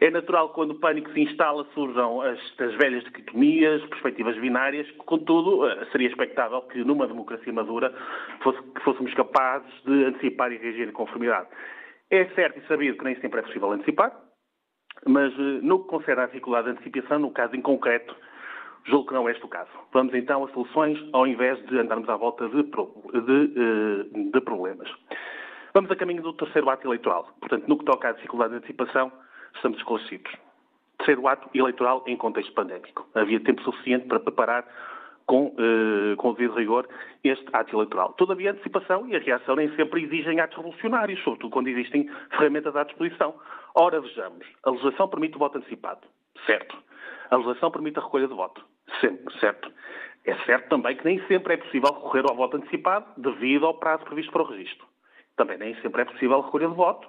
É 0.00 0.10
natural 0.10 0.48
que 0.48 0.56
quando 0.56 0.72
o 0.72 0.80
pânico 0.80 1.12
se 1.12 1.20
instala 1.20 1.64
surjam 1.72 2.20
as, 2.22 2.40
as 2.58 2.74
velhas 2.74 3.04
dicotomias, 3.04 3.80
perspectivas 3.86 4.36
binárias, 4.38 4.90
contudo, 5.06 5.64
uh, 5.64 5.86
seria 5.92 6.08
expectável 6.08 6.62
que 6.62 6.82
numa 6.82 7.06
democracia 7.06 7.52
madura 7.52 7.94
fosse, 8.40 8.60
que 8.60 8.82
fôssemos 8.82 9.14
capazes 9.14 9.72
de 9.84 10.06
antecipar 10.06 10.50
e 10.50 10.56
reagir 10.56 10.88
em 10.88 10.92
conformidade. 10.92 11.46
É 12.10 12.24
certo 12.34 12.58
e 12.58 12.66
sabido 12.66 12.98
que 12.98 13.04
nem 13.04 13.14
sempre 13.20 13.38
é 13.38 13.42
possível 13.44 13.70
antecipar, 13.70 14.12
mas 15.06 15.32
eh, 15.32 15.60
no 15.62 15.80
que 15.80 15.88
concerne 15.88 16.22
à 16.22 16.26
dificuldade 16.26 16.66
de 16.66 16.72
antecipação, 16.72 17.18
no 17.18 17.30
caso 17.30 17.54
em 17.56 17.60
concreto, 17.60 18.14
julgo 18.84 19.08
que 19.08 19.14
não 19.14 19.28
é 19.28 19.32
este 19.32 19.44
o 19.44 19.48
caso. 19.48 19.70
Vamos 19.92 20.14
então 20.14 20.44
a 20.44 20.48
soluções 20.48 20.98
ao 21.12 21.26
invés 21.26 21.64
de 21.66 21.78
andarmos 21.78 22.08
à 22.08 22.16
volta 22.16 22.48
de, 22.48 22.62
de, 22.62 23.52
eh, 23.56 24.30
de 24.32 24.40
problemas. 24.40 24.88
Vamos 25.74 25.90
a 25.90 25.96
caminho 25.96 26.22
do 26.22 26.32
terceiro 26.34 26.68
ato 26.68 26.86
eleitoral. 26.86 27.28
Portanto, 27.40 27.66
no 27.66 27.78
que 27.78 27.84
toca 27.84 28.08
à 28.08 28.12
dificuldade 28.12 28.50
de 28.50 28.58
antecipação, 28.58 29.10
estamos 29.54 29.78
esclarecidos. 29.78 30.32
Terceiro 30.98 31.26
ato 31.26 31.48
eleitoral 31.54 32.04
em 32.06 32.16
contexto 32.16 32.52
pandémico. 32.52 33.08
Havia 33.14 33.40
tempo 33.40 33.62
suficiente 33.62 34.06
para 34.06 34.20
preparar 34.20 34.66
com, 35.26 35.54
eh, 35.58 36.14
com 36.16 36.32
devido 36.34 36.54
rigor 36.54 36.88
este 37.24 37.46
ato 37.52 37.74
eleitoral. 37.74 38.12
Todavia, 38.14 38.50
a 38.50 38.52
antecipação 38.52 39.08
e 39.08 39.16
a 39.16 39.18
reação 39.18 39.56
nem 39.56 39.74
sempre 39.76 40.02
exigem 40.02 40.40
atos 40.40 40.56
revolucionários, 40.56 41.22
sobretudo 41.22 41.50
quando 41.50 41.68
existem 41.68 42.08
ferramentas 42.30 42.76
à 42.76 42.84
disposição. 42.84 43.34
Ora, 43.74 44.00
vejamos, 44.00 44.46
a 44.64 44.70
legislação 44.70 45.08
permite 45.08 45.36
o 45.36 45.38
voto 45.38 45.58
antecipado, 45.58 46.06
certo. 46.46 46.76
A 47.30 47.36
legislação 47.36 47.70
permite 47.70 47.98
a 47.98 48.02
recolha 48.02 48.28
de 48.28 48.34
voto, 48.34 48.64
sempre, 49.00 49.38
certo. 49.38 49.70
É 50.24 50.36
certo 50.44 50.68
também 50.68 50.96
que 50.96 51.04
nem 51.04 51.26
sempre 51.26 51.54
é 51.54 51.56
possível 51.56 51.92
recorrer 51.92 52.24
ao 52.28 52.36
voto 52.36 52.56
antecipado 52.56 53.06
devido 53.16 53.66
ao 53.66 53.74
prazo 53.74 54.04
previsto 54.04 54.30
para 54.30 54.42
o 54.42 54.46
registro. 54.46 54.86
Também 55.36 55.58
nem 55.58 55.74
sempre 55.80 56.02
é 56.02 56.04
possível 56.04 56.40
a 56.40 56.44
recolha 56.44 56.68
de 56.68 56.74
voto, 56.74 57.08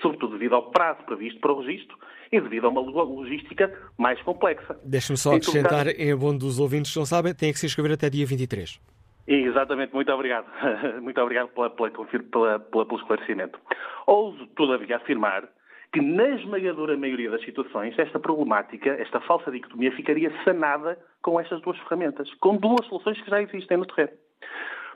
sobretudo 0.00 0.32
devido 0.32 0.54
ao 0.54 0.70
prazo 0.70 1.02
previsto 1.04 1.40
para 1.40 1.52
o 1.52 1.60
registro 1.60 1.96
e 2.32 2.40
devido 2.40 2.66
a 2.66 2.70
uma 2.70 2.80
logística 2.80 3.72
mais 3.96 4.20
complexa. 4.22 4.78
Deixe-me 4.84 5.18
só 5.18 5.34
acrescentar, 5.34 5.84
caso... 5.84 6.00
em 6.00 6.16
bom 6.16 6.36
dos 6.36 6.58
ouvintes 6.58 6.94
não 6.96 7.04
sabem, 7.04 7.34
tem 7.34 7.52
que 7.52 7.58
se 7.58 7.66
inscrever 7.66 7.92
até 7.92 8.10
dia 8.10 8.26
23. 8.26 8.80
Exatamente, 9.26 9.92
muito 9.92 10.10
obrigado. 10.10 10.46
Muito 11.02 11.20
obrigado 11.20 11.48
pela, 11.48 11.68
pela, 11.68 11.90
pela, 11.90 12.58
pelo 12.58 12.96
esclarecimento. 12.96 13.58
Ouso, 14.06 14.46
todavia, 14.56 14.96
afirmar 14.96 15.46
que, 15.92 16.00
na 16.00 16.28
esmagadora 16.28 16.96
maioria 16.96 17.30
das 17.30 17.42
situações, 17.44 17.98
esta 17.98 18.18
problemática, 18.18 18.90
esta 18.90 19.20
falsa 19.20 19.50
dicotomia, 19.50 19.92
ficaria 19.92 20.32
sanada 20.44 20.98
com 21.22 21.40
estas 21.40 21.60
duas 21.62 21.78
ferramentas, 21.78 22.32
com 22.34 22.56
duas 22.56 22.86
soluções 22.86 23.20
que 23.20 23.30
já 23.30 23.40
existem 23.40 23.76
no 23.78 23.86
terreno. 23.86 24.16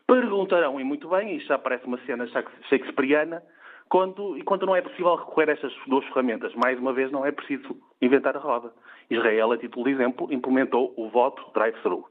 Perguntarão, 0.07 0.81
e 0.81 0.85
muito 0.85 1.09
bem, 1.09 1.37
isto 1.37 1.49
já 1.49 1.59
parece 1.59 1.87
uma 1.87 1.99
cena 1.99 2.27
shakespeariana, 2.69 3.43
quando, 3.89 4.39
e 4.39 4.43
quando 4.43 4.67
não 4.67 4.75
é 4.75 4.81
possível 4.81 5.15
recorrer 5.15 5.51
a 5.51 5.53
estas 5.53 5.73
duas 5.87 6.05
ferramentas. 6.07 6.55
Mais 6.55 6.79
uma 6.79 6.93
vez, 6.93 7.11
não 7.11 7.27
é 7.27 7.31
preciso 7.31 7.77
inventar 8.01 8.37
a 8.37 8.41
roda. 8.41 8.73
Israel, 9.11 9.53
a 9.53 9.59
título 9.59 9.85
de 9.85 9.93
exemplo, 9.93 10.33
implementou 10.33 10.95
o 10.97 11.11
voto 11.11 11.45
drive-thru. 11.55 12.07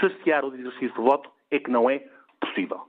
Cercear 0.00 0.44
o 0.44 0.54
exercício 0.54 0.94
do 0.94 1.02
voto 1.02 1.30
é 1.50 1.58
que 1.58 1.70
não 1.70 1.88
é 1.88 2.02
possível. 2.40 2.82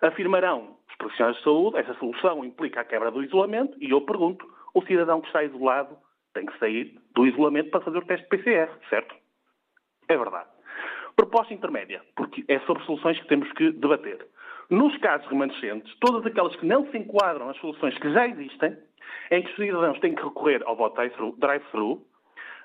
Afirmarão 0.00 0.76
os 0.88 0.96
profissionais 0.96 1.36
de 1.36 1.42
saúde, 1.42 1.78
essa 1.78 1.94
solução 1.94 2.44
implica 2.44 2.80
a 2.80 2.84
quebra 2.84 3.10
do 3.10 3.22
isolamento, 3.22 3.76
e 3.80 3.90
eu 3.90 4.00
pergunto, 4.02 4.46
o 4.74 4.82
cidadão 4.82 5.20
que 5.20 5.26
está 5.26 5.42
isolado 5.42 5.96
tem 6.34 6.46
que 6.46 6.58
sair 6.58 6.98
do 7.14 7.26
isolamento 7.26 7.70
para 7.70 7.80
fazer 7.80 7.98
o 7.98 8.06
teste 8.06 8.26
PCR, 8.28 8.70
certo? 8.88 9.14
É 10.08 10.16
verdade. 10.16 10.48
Proposta 11.14 11.52
intermédia, 11.52 12.02
porque 12.16 12.44
é 12.48 12.58
sobre 12.60 12.82
soluções 12.84 13.18
que 13.20 13.28
temos 13.28 13.50
que 13.52 13.70
debater. 13.72 14.26
Nos 14.70 14.96
casos 14.98 15.28
remanescentes, 15.28 15.94
todas 16.00 16.24
aquelas 16.24 16.56
que 16.56 16.64
não 16.64 16.90
se 16.90 16.96
enquadram 16.96 17.46
nas 17.46 17.58
soluções 17.58 17.96
que 17.98 18.10
já 18.12 18.26
existem, 18.26 18.76
em 19.30 19.42
que 19.42 19.50
os 19.50 19.56
cidadãos 19.56 19.98
têm 20.00 20.14
que 20.14 20.22
recorrer 20.22 20.62
ao 20.64 20.76
voto 20.76 20.96
drive-thru, 21.36 22.06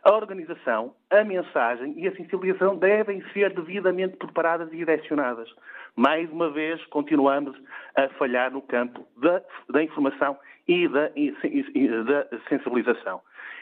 a 0.04 0.15
organização, 0.15 0.96
a 1.10 1.24
mensagem 1.24 1.93
e 1.98 2.08
a 2.08 2.15
sensibilização 2.15 2.78
devem 2.78 3.22
ser 3.34 3.54
devidamente 3.54 4.15
preparadas 4.15 4.72
e 4.72 4.78
direcionadas. 4.78 5.50
Mais 5.97 6.31
uma 6.31 6.47
vez, 6.51 6.86
continuamos 6.86 7.60
a 7.95 8.07
falhar 8.19 8.51
no 8.51 8.62
campo 8.62 9.03
da, 9.17 9.41
da 9.67 9.81
informação 9.81 10.38
e 10.67 10.88
da, 10.88 11.07
da, 11.07 12.39
sensibilização. 12.47 13.19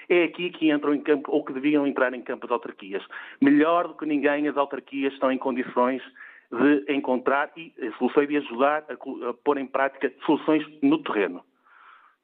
É 0.09 0.25
aqui 0.25 0.49
que 0.49 0.69
entram 0.69 0.93
em 0.93 1.01
campo, 1.01 1.31
ou 1.31 1.45
que 1.45 1.53
deviam 1.53 1.87
entrar 1.87 2.13
em 2.13 2.21
campo 2.21 2.45
as 2.45 2.51
autarquias. 2.51 3.01
Melhor 3.41 3.87
do 3.87 3.93
que 3.93 4.05
ninguém, 4.05 4.49
as 4.49 4.57
autarquias 4.57 5.13
estão 5.13 5.31
em 5.31 5.37
condições 5.37 6.03
de 6.51 6.93
encontrar 6.93 7.51
e 7.55 7.73
soluções 7.97 8.27
de 8.27 8.35
ajudar 8.35 8.83
a, 8.89 9.29
a 9.29 9.33
pôr 9.33 9.57
em 9.57 9.65
prática 9.65 10.11
soluções 10.25 10.65
no 10.83 11.01
terreno. 11.03 11.41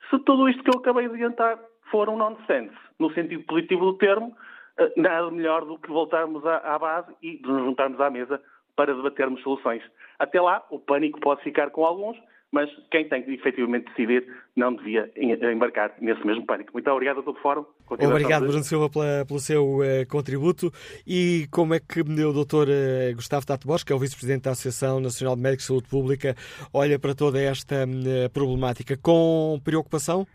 Se 0.09 0.19
tudo 0.19 0.49
isto 0.49 0.61
que 0.61 0.75
eu 0.75 0.81
acabei 0.81 1.07
de 1.07 1.13
adiantar 1.13 1.57
for 1.89 2.09
um 2.09 2.17
nonsense, 2.17 2.75
no 2.99 3.13
sentido 3.13 3.45
positivo 3.45 3.85
do 3.85 3.97
termo, 3.97 4.35
eh, 4.77 4.91
nada 4.97 5.31
melhor 5.31 5.63
do 5.63 5.77
que 5.77 5.89
voltarmos 5.89 6.45
à, 6.45 6.77
base 6.77 7.13
e 7.23 7.39
nos 7.41 7.63
juntarmos 7.63 7.99
à 8.01 8.09
mesa 8.09 8.41
para 8.75 8.93
debatermos 8.93 9.41
soluções. 9.41 9.81
Até 10.19 10.39
lá, 10.39 10.65
o 10.69 10.79
pânico 10.79 11.19
pode 11.19 11.43
ficar 11.43 11.69
com 11.71 11.85
alguns, 11.85 12.17
mas 12.51 12.69
quem 12.91 13.07
tem 13.07 13.23
que 13.23 13.31
efetivamente 13.31 13.85
decidir 13.85 14.27
não 14.55 14.75
devia 14.75 15.09
embarcar 15.15 15.93
nesse 16.01 16.25
mesmo 16.25 16.45
pânico. 16.45 16.71
Muito 16.73 16.89
obrigado 16.91 17.21
a 17.21 17.23
todo 17.23 17.37
o 17.37 17.41
fórum. 17.41 17.65
Obrigado, 17.89 18.45
Bruno 18.45 18.63
Silva, 18.63 18.89
pela, 18.89 19.25
pelo 19.25 19.39
seu 19.39 19.77
uh, 19.77 20.07
contributo. 20.09 20.71
E 21.07 21.47
como 21.49 21.73
é 21.73 21.79
que 21.79 22.01
o 22.01 22.33
doutor 22.33 22.67
uh, 22.67 23.15
Gustavo 23.15 23.45
Tato 23.45 23.65
Bosch, 23.65 23.85
que 23.85 23.93
é 23.93 23.95
o 23.95 23.99
vice-presidente 23.99 24.43
da 24.43 24.51
Associação 24.51 24.99
Nacional 24.99 25.35
de 25.35 25.41
Médicos 25.41 25.63
de 25.63 25.67
Saúde 25.67 25.87
Pública, 25.87 26.35
olha 26.73 26.99
para 26.99 27.15
toda 27.15 27.41
esta 27.41 27.85
uh, 27.85 28.29
problemática? 28.31 28.97
Com 28.97 29.59
preocupação? 29.63 30.27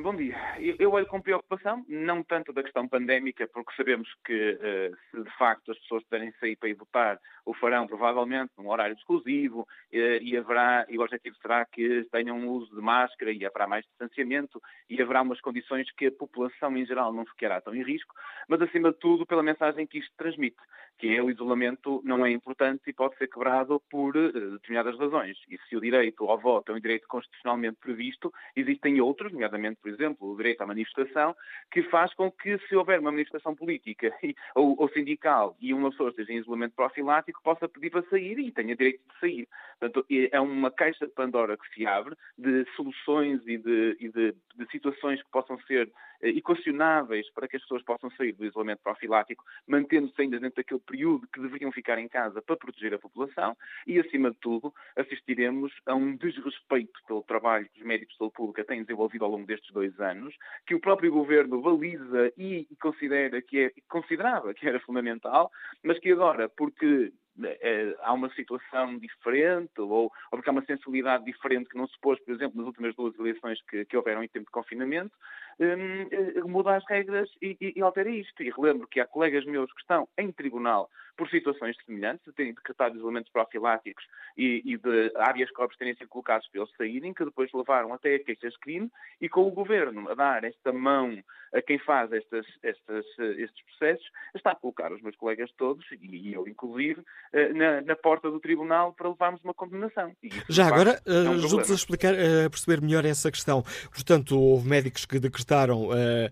Bom 0.00 0.14
dia. 0.14 0.36
Eu, 0.78 0.92
olho 0.92 1.06
com 1.06 1.20
preocupação, 1.20 1.84
não 1.88 2.22
tanto 2.22 2.52
da 2.52 2.62
questão 2.62 2.86
pandémica, 2.86 3.48
porque 3.48 3.74
sabemos 3.74 4.08
que 4.24 4.52
uh, 4.52 4.96
se 5.10 5.22
de 5.24 5.36
facto 5.36 5.72
as 5.72 5.78
pessoas 5.80 6.04
puderem 6.04 6.32
sair 6.38 6.54
para 6.54 6.68
ir 6.68 6.74
votar, 6.74 7.18
o 7.44 7.52
farão 7.52 7.84
provavelmente 7.84 8.52
num 8.56 8.68
horário 8.68 8.94
exclusivo 8.94 9.62
uh, 9.62 9.66
e 9.90 10.36
haverá, 10.36 10.86
e 10.88 10.96
o 10.96 11.02
objetivo 11.02 11.34
será 11.42 11.64
que 11.64 12.06
tenham 12.12 12.46
uso 12.46 12.72
de 12.76 12.80
máscara 12.80 13.32
e 13.32 13.44
haverá 13.44 13.66
mais 13.66 13.84
distanciamento 13.86 14.62
e 14.88 15.02
haverá 15.02 15.20
umas 15.20 15.40
condições 15.40 15.90
que 15.90 16.06
a 16.06 16.12
população 16.12 16.76
em 16.76 16.86
geral 16.86 17.12
não 17.12 17.26
ficará 17.26 17.60
tão 17.60 17.74
em 17.74 17.82
risco, 17.82 18.14
mas 18.48 18.62
acima 18.62 18.92
de 18.92 18.98
tudo 18.98 19.26
pela 19.26 19.42
mensagem 19.42 19.84
que 19.84 19.98
isto 19.98 20.12
transmite, 20.16 20.58
que 20.98 21.14
é 21.14 21.22
o 21.22 21.30
isolamento 21.30 22.02
não 22.04 22.26
é 22.26 22.30
importante 22.30 22.82
e 22.88 22.92
pode 22.92 23.16
ser 23.16 23.28
quebrado 23.28 23.80
por 23.88 24.16
uh, 24.16 24.32
determinadas 24.52 24.98
razões. 24.98 25.38
E 25.48 25.56
se 25.68 25.76
o 25.76 25.80
direito 25.80 26.28
ao 26.28 26.38
voto 26.38 26.72
é 26.72 26.74
um 26.74 26.80
direito 26.80 27.06
constitucionalmente 27.06 27.78
previsto, 27.80 28.32
existem 28.56 29.00
outros, 29.00 29.32
nomeadamente 29.32 29.78
por 29.80 29.90
exemplo, 29.90 30.32
o 30.32 30.36
direito 30.36 30.60
à 30.62 30.66
manifestação, 30.66 31.34
que 31.70 31.82
faz 31.84 32.12
com 32.14 32.30
que, 32.30 32.58
se 32.68 32.74
houver 32.74 32.98
uma 32.98 33.12
manifestação 33.12 33.54
política 33.54 34.12
ou, 34.54 34.74
ou, 34.78 34.88
sindical 34.90 35.56
e 35.60 35.72
uma 35.72 35.90
pessoa 35.90 36.10
esteja 36.10 36.32
em 36.32 36.38
isolamento 36.38 36.74
profilático, 36.74 37.42
possa 37.42 37.68
pedir 37.68 37.90
para 37.90 38.02
sair 38.10 38.38
e 38.38 38.50
tenha 38.50 38.74
direito 38.74 39.00
de 39.08 39.20
sair. 39.20 39.48
Portanto, 39.78 40.04
é 40.10 40.40
uma 40.40 40.70
caixa 40.70 41.06
de 41.06 41.12
Pandora 41.12 41.56
que 41.56 41.74
se 41.74 41.86
abre 41.86 42.16
de 42.36 42.66
soluções 42.74 43.40
e 43.46 43.56
de, 43.56 43.96
e 44.00 44.08
de, 44.08 44.34
de 44.56 44.70
situações 44.70 45.22
que 45.22 45.30
possam 45.30 45.58
ser 45.60 45.90
eh, 46.17 46.17
equacionáveis 46.22 47.30
para 47.32 47.46
que 47.46 47.56
as 47.56 47.62
pessoas 47.62 47.82
possam 47.82 48.10
sair 48.12 48.32
do 48.32 48.44
isolamento 48.44 48.82
profilático, 48.82 49.44
mantendo-se 49.66 50.20
ainda 50.20 50.38
dentro 50.38 50.56
daquele 50.56 50.80
período 50.80 51.28
que 51.32 51.40
deveriam 51.40 51.72
ficar 51.72 51.98
em 51.98 52.08
casa 52.08 52.42
para 52.42 52.56
proteger 52.56 52.94
a 52.94 52.98
população. 52.98 53.56
E, 53.86 53.98
acima 53.98 54.30
de 54.30 54.36
tudo, 54.38 54.72
assistiremos 54.96 55.72
a 55.86 55.94
um 55.94 56.16
desrespeito 56.16 57.00
pelo 57.06 57.22
trabalho 57.22 57.68
que 57.72 57.80
os 57.80 57.86
médicos 57.86 58.14
de 58.14 58.18
saúde 58.18 58.34
pública 58.34 58.64
têm 58.64 58.82
desenvolvido 58.82 59.24
ao 59.24 59.30
longo 59.30 59.46
destes 59.46 59.72
dois 59.72 59.98
anos, 60.00 60.34
que 60.66 60.74
o 60.74 60.80
próprio 60.80 61.12
governo 61.12 61.60
baliza 61.60 62.32
e 62.36 62.66
considera 62.80 63.40
que 63.42 63.58
é, 63.58 63.72
considerava 63.88 64.54
que 64.54 64.68
era 64.68 64.80
fundamental, 64.80 65.50
mas 65.82 65.98
que 65.98 66.10
agora, 66.10 66.48
porque 66.48 67.12
é, 67.44 67.94
há 68.00 68.12
uma 68.12 68.30
situação 68.34 68.98
diferente 68.98 69.80
ou, 69.80 69.90
ou, 69.90 70.12
porque 70.30 70.48
há 70.48 70.52
uma 70.52 70.64
sensibilidade 70.64 71.24
diferente 71.24 71.68
que 71.68 71.76
não 71.76 71.86
se 71.86 71.98
pôs, 72.00 72.18
por 72.20 72.34
exemplo, 72.34 72.58
nas 72.58 72.66
últimas 72.66 72.94
duas 72.96 73.16
eleições 73.18 73.60
que, 73.62 73.84
que 73.84 73.96
houveram 73.96 74.22
em 74.22 74.28
tempo 74.28 74.46
de 74.46 74.52
confinamento, 74.52 75.12
um, 75.60 76.48
muda 76.48 76.76
as 76.76 76.84
regras 76.86 77.28
e, 77.42 77.56
e, 77.60 77.74
e, 77.76 77.82
altera 77.82 78.10
isto. 78.10 78.42
E 78.42 78.50
relembro 78.50 78.86
que 78.86 79.00
há 79.00 79.06
colegas 79.06 79.44
meus 79.44 79.72
que 79.72 79.80
estão 79.80 80.08
em 80.16 80.30
tribunal 80.30 80.88
por 81.18 81.28
situações 81.28 81.76
semelhantes, 81.84 82.32
têm 82.36 82.54
decretado 82.54 82.96
isolamentos 82.96 83.32
profiláticos 83.32 84.04
e, 84.36 84.62
e 84.64 84.76
de 84.76 85.12
habeas 85.16 85.50
corpus 85.50 85.76
terem 85.76 85.96
sido 85.96 86.06
colocados 86.08 86.46
para 86.46 86.60
eles 86.60 86.72
saírem, 86.76 87.12
que 87.12 87.24
depois 87.24 87.50
levaram 87.52 87.92
até 87.92 88.14
a 88.14 88.18
queixas 88.20 88.52
de 88.52 88.58
crime, 88.60 88.88
e 89.20 89.28
com 89.28 89.42
o 89.42 89.50
governo 89.50 90.08
a 90.08 90.14
dar 90.14 90.44
esta 90.44 90.72
mão 90.72 91.18
a 91.52 91.60
quem 91.60 91.78
faz 91.80 92.12
estas, 92.12 92.46
estas, 92.62 93.04
estes 93.18 93.64
processos, 93.64 94.06
está 94.34 94.52
a 94.52 94.54
colocar 94.54 94.92
os 94.92 95.02
meus 95.02 95.16
colegas 95.16 95.50
todos, 95.56 95.84
e 96.00 96.32
eu 96.32 96.46
inclusive, 96.46 97.02
eh, 97.32 97.52
na, 97.54 97.80
na 97.80 97.96
porta 97.96 98.30
do 98.30 98.38
tribunal 98.38 98.92
para 98.92 99.08
levarmos 99.08 99.42
uma 99.42 99.54
condenação. 99.54 100.14
Já 100.48 100.66
agora, 100.66 101.00
é 101.06 101.28
um 101.28 101.32
ajude-nos 101.32 101.70
a 101.70 101.74
explicar, 101.74 102.14
a 102.14 102.50
perceber 102.50 102.82
melhor 102.82 103.04
essa 103.04 103.30
questão. 103.30 103.62
Portanto, 103.90 104.38
houve 104.38 104.68
médicos 104.68 105.06
que 105.06 105.18
decretaram 105.18 105.47
uh, 105.92 106.28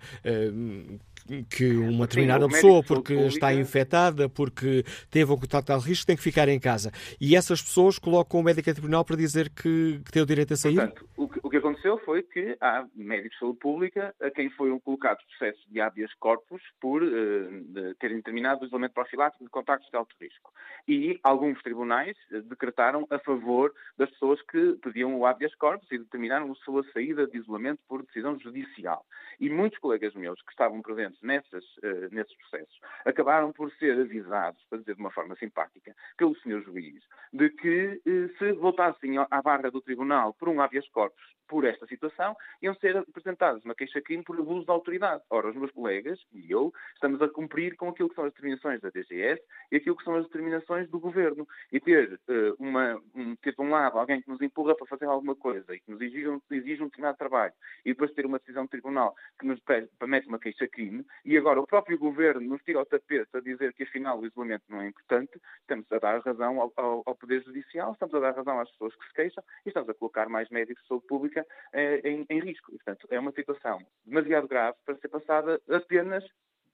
que 1.50 1.76
uma 1.76 2.06
determinada 2.06 2.48
pessoa, 2.48 2.82
porque 2.82 3.14
está 3.14 3.52
infectada, 3.52 4.28
porque 4.28 4.84
teve 5.10 5.32
um 5.32 5.36
contato 5.36 5.76
de 5.78 5.88
risco, 5.88 6.06
tem 6.06 6.16
que 6.16 6.22
ficar 6.22 6.48
em 6.48 6.58
casa. 6.58 6.90
E 7.20 7.36
essas 7.36 7.62
pessoas 7.62 7.98
colocam 7.98 8.40
o 8.40 8.42
médico 8.42 8.70
a 8.70 8.72
tribunal 8.72 9.04
para 9.04 9.16
dizer 9.16 9.50
que, 9.50 10.00
que 10.04 10.12
tem 10.12 10.22
o 10.22 10.26
direito 10.26 10.54
a 10.54 10.56
sair? 10.56 10.76
Portanto, 10.76 11.08
o 11.16 11.28
que, 11.28 11.40
o 11.42 11.50
que 11.50 11.56
aconteceu 11.56 11.98
foi 11.98 12.22
que 12.22 12.56
há 12.60 12.86
médicos 12.94 13.32
de 13.32 13.38
saúde 13.38 13.58
pública 13.58 14.14
a 14.20 14.30
quem 14.30 14.50
foram 14.50 14.78
colocados 14.80 15.24
processos 15.24 15.64
de 15.68 15.80
habeas 15.80 16.12
corpus 16.14 16.62
por 16.80 17.02
uh, 17.02 17.94
terem 17.98 18.20
terminado 18.22 18.62
o 18.62 18.66
isolamento 18.66 18.94
profilático 18.94 19.44
de 19.44 19.50
contactos 19.50 19.90
de 19.90 19.96
alto 19.96 20.14
risco. 20.20 20.52
E 20.88 21.18
alguns 21.22 21.60
tribunais 21.62 22.16
uh, 22.30 22.42
decretaram 22.42 23.06
a 23.10 23.18
favor 23.18 23.72
das 23.96 24.10
pessoas 24.10 24.40
que 24.42 24.78
pediam 24.82 25.18
o 25.18 25.26
habeas 25.26 25.54
corpus 25.54 25.90
e 25.90 25.98
determinaram 25.98 26.50
a 26.50 26.54
sua 26.56 26.84
saída 26.92 27.26
de 27.26 27.38
isolamento 27.38 27.80
por 27.88 28.02
decisão 28.04 28.38
judicial. 28.38 29.04
E 29.40 29.50
muitos 29.50 29.78
colegas 29.78 30.14
meus 30.14 30.40
que 30.42 30.50
estavam 30.50 30.80
presentes 30.82 31.15
nessas, 31.22 31.64
uh, 31.78 32.08
nesses 32.12 32.36
processos, 32.36 32.80
acabaram 33.04 33.52
por 33.52 33.70
ser 33.72 33.98
avisados, 33.98 34.62
para 34.68 34.78
dizer 34.78 34.94
de 34.94 35.00
uma 35.00 35.10
forma 35.10 35.36
simpática, 35.36 35.94
pelo 36.16 36.36
senhor 36.40 36.62
juiz, 36.62 37.02
de 37.32 37.50
que 37.50 38.00
uh, 38.06 38.38
se 38.38 38.52
voltassem 38.52 39.18
à 39.18 39.42
barra 39.42 39.70
do 39.70 39.80
tribunal 39.80 40.34
por 40.34 40.48
um 40.48 40.60
habeas 40.60 40.88
corpus 40.88 41.36
por 41.48 41.64
esta 41.64 41.86
situação, 41.86 42.36
iam 42.60 42.74
ser 42.74 42.96
apresentados 42.96 43.64
uma 43.64 43.74
queixa-crime 43.74 44.22
por 44.22 44.38
abuso 44.38 44.64
de 44.64 44.70
autoridade. 44.70 45.22
Ora, 45.30 45.48
os 45.48 45.56
meus 45.56 45.70
colegas 45.70 46.20
e 46.32 46.50
eu 46.50 46.72
estamos 46.94 47.20
a 47.22 47.28
cumprir 47.28 47.76
com 47.76 47.88
aquilo 47.88 48.08
que 48.08 48.14
são 48.14 48.24
as 48.24 48.32
determinações 48.32 48.80
da 48.80 48.90
DGS 48.90 49.40
e 49.70 49.76
aquilo 49.76 49.96
que 49.96 50.04
são 50.04 50.16
as 50.16 50.24
determinações 50.24 50.88
do 50.90 50.98
governo. 50.98 51.46
E 51.72 51.80
ter, 51.80 52.20
uh, 52.28 52.54
uma, 52.58 53.00
um, 53.14 53.36
ter 53.36 53.54
de 53.54 53.60
um 53.60 53.70
lado 53.70 53.98
alguém 53.98 54.20
que 54.20 54.28
nos 54.28 54.40
empurra 54.40 54.74
para 54.74 54.86
fazer 54.86 55.06
alguma 55.06 55.34
coisa 55.34 55.74
e 55.74 55.80
que 55.80 55.90
nos 55.90 56.00
exige 56.00 56.28
um, 56.28 56.40
exige 56.50 56.82
um 56.82 56.86
determinado 56.86 57.18
trabalho 57.18 57.52
e 57.84 57.90
depois 57.90 58.12
ter 58.12 58.26
uma 58.26 58.38
decisão 58.38 58.64
de 58.64 58.70
tribunal 58.70 59.14
que 59.38 59.46
nos 59.46 59.60
mete 60.06 60.28
uma 60.28 60.38
queixa-crime, 60.38 61.05
e 61.24 61.36
agora 61.36 61.60
o 61.60 61.66
próprio 61.66 61.98
governo 61.98 62.48
nos 62.48 62.62
tira 62.62 62.80
o 62.80 62.86
tapete 62.86 63.28
a 63.34 63.40
dizer 63.40 63.72
que 63.72 63.84
afinal 63.84 64.18
o 64.18 64.26
isolamento 64.26 64.64
não 64.68 64.80
é 64.80 64.88
importante, 64.88 65.40
estamos 65.60 65.90
a 65.90 65.98
dar 65.98 66.20
razão 66.20 66.60
ao, 66.60 66.72
ao, 66.76 67.02
ao 67.06 67.14
Poder 67.14 67.42
Judicial, 67.42 67.92
estamos 67.92 68.14
a 68.14 68.20
dar 68.20 68.34
razão 68.34 68.60
às 68.60 68.70
pessoas 68.70 68.94
que 68.96 69.06
se 69.06 69.14
queixam 69.14 69.44
e 69.64 69.68
estamos 69.68 69.88
a 69.88 69.94
colocar 69.94 70.28
mais 70.28 70.48
médicos 70.50 70.82
de 70.82 70.88
saúde 70.88 71.06
pública 71.06 71.46
eh, 71.72 72.00
em, 72.04 72.26
em 72.28 72.40
risco. 72.40 72.70
E, 72.72 72.76
portanto, 72.76 73.06
é 73.10 73.18
uma 73.18 73.32
situação 73.32 73.78
demasiado 74.04 74.48
grave 74.48 74.76
para 74.84 74.96
ser 74.96 75.08
passada 75.08 75.60
apenas 75.68 76.24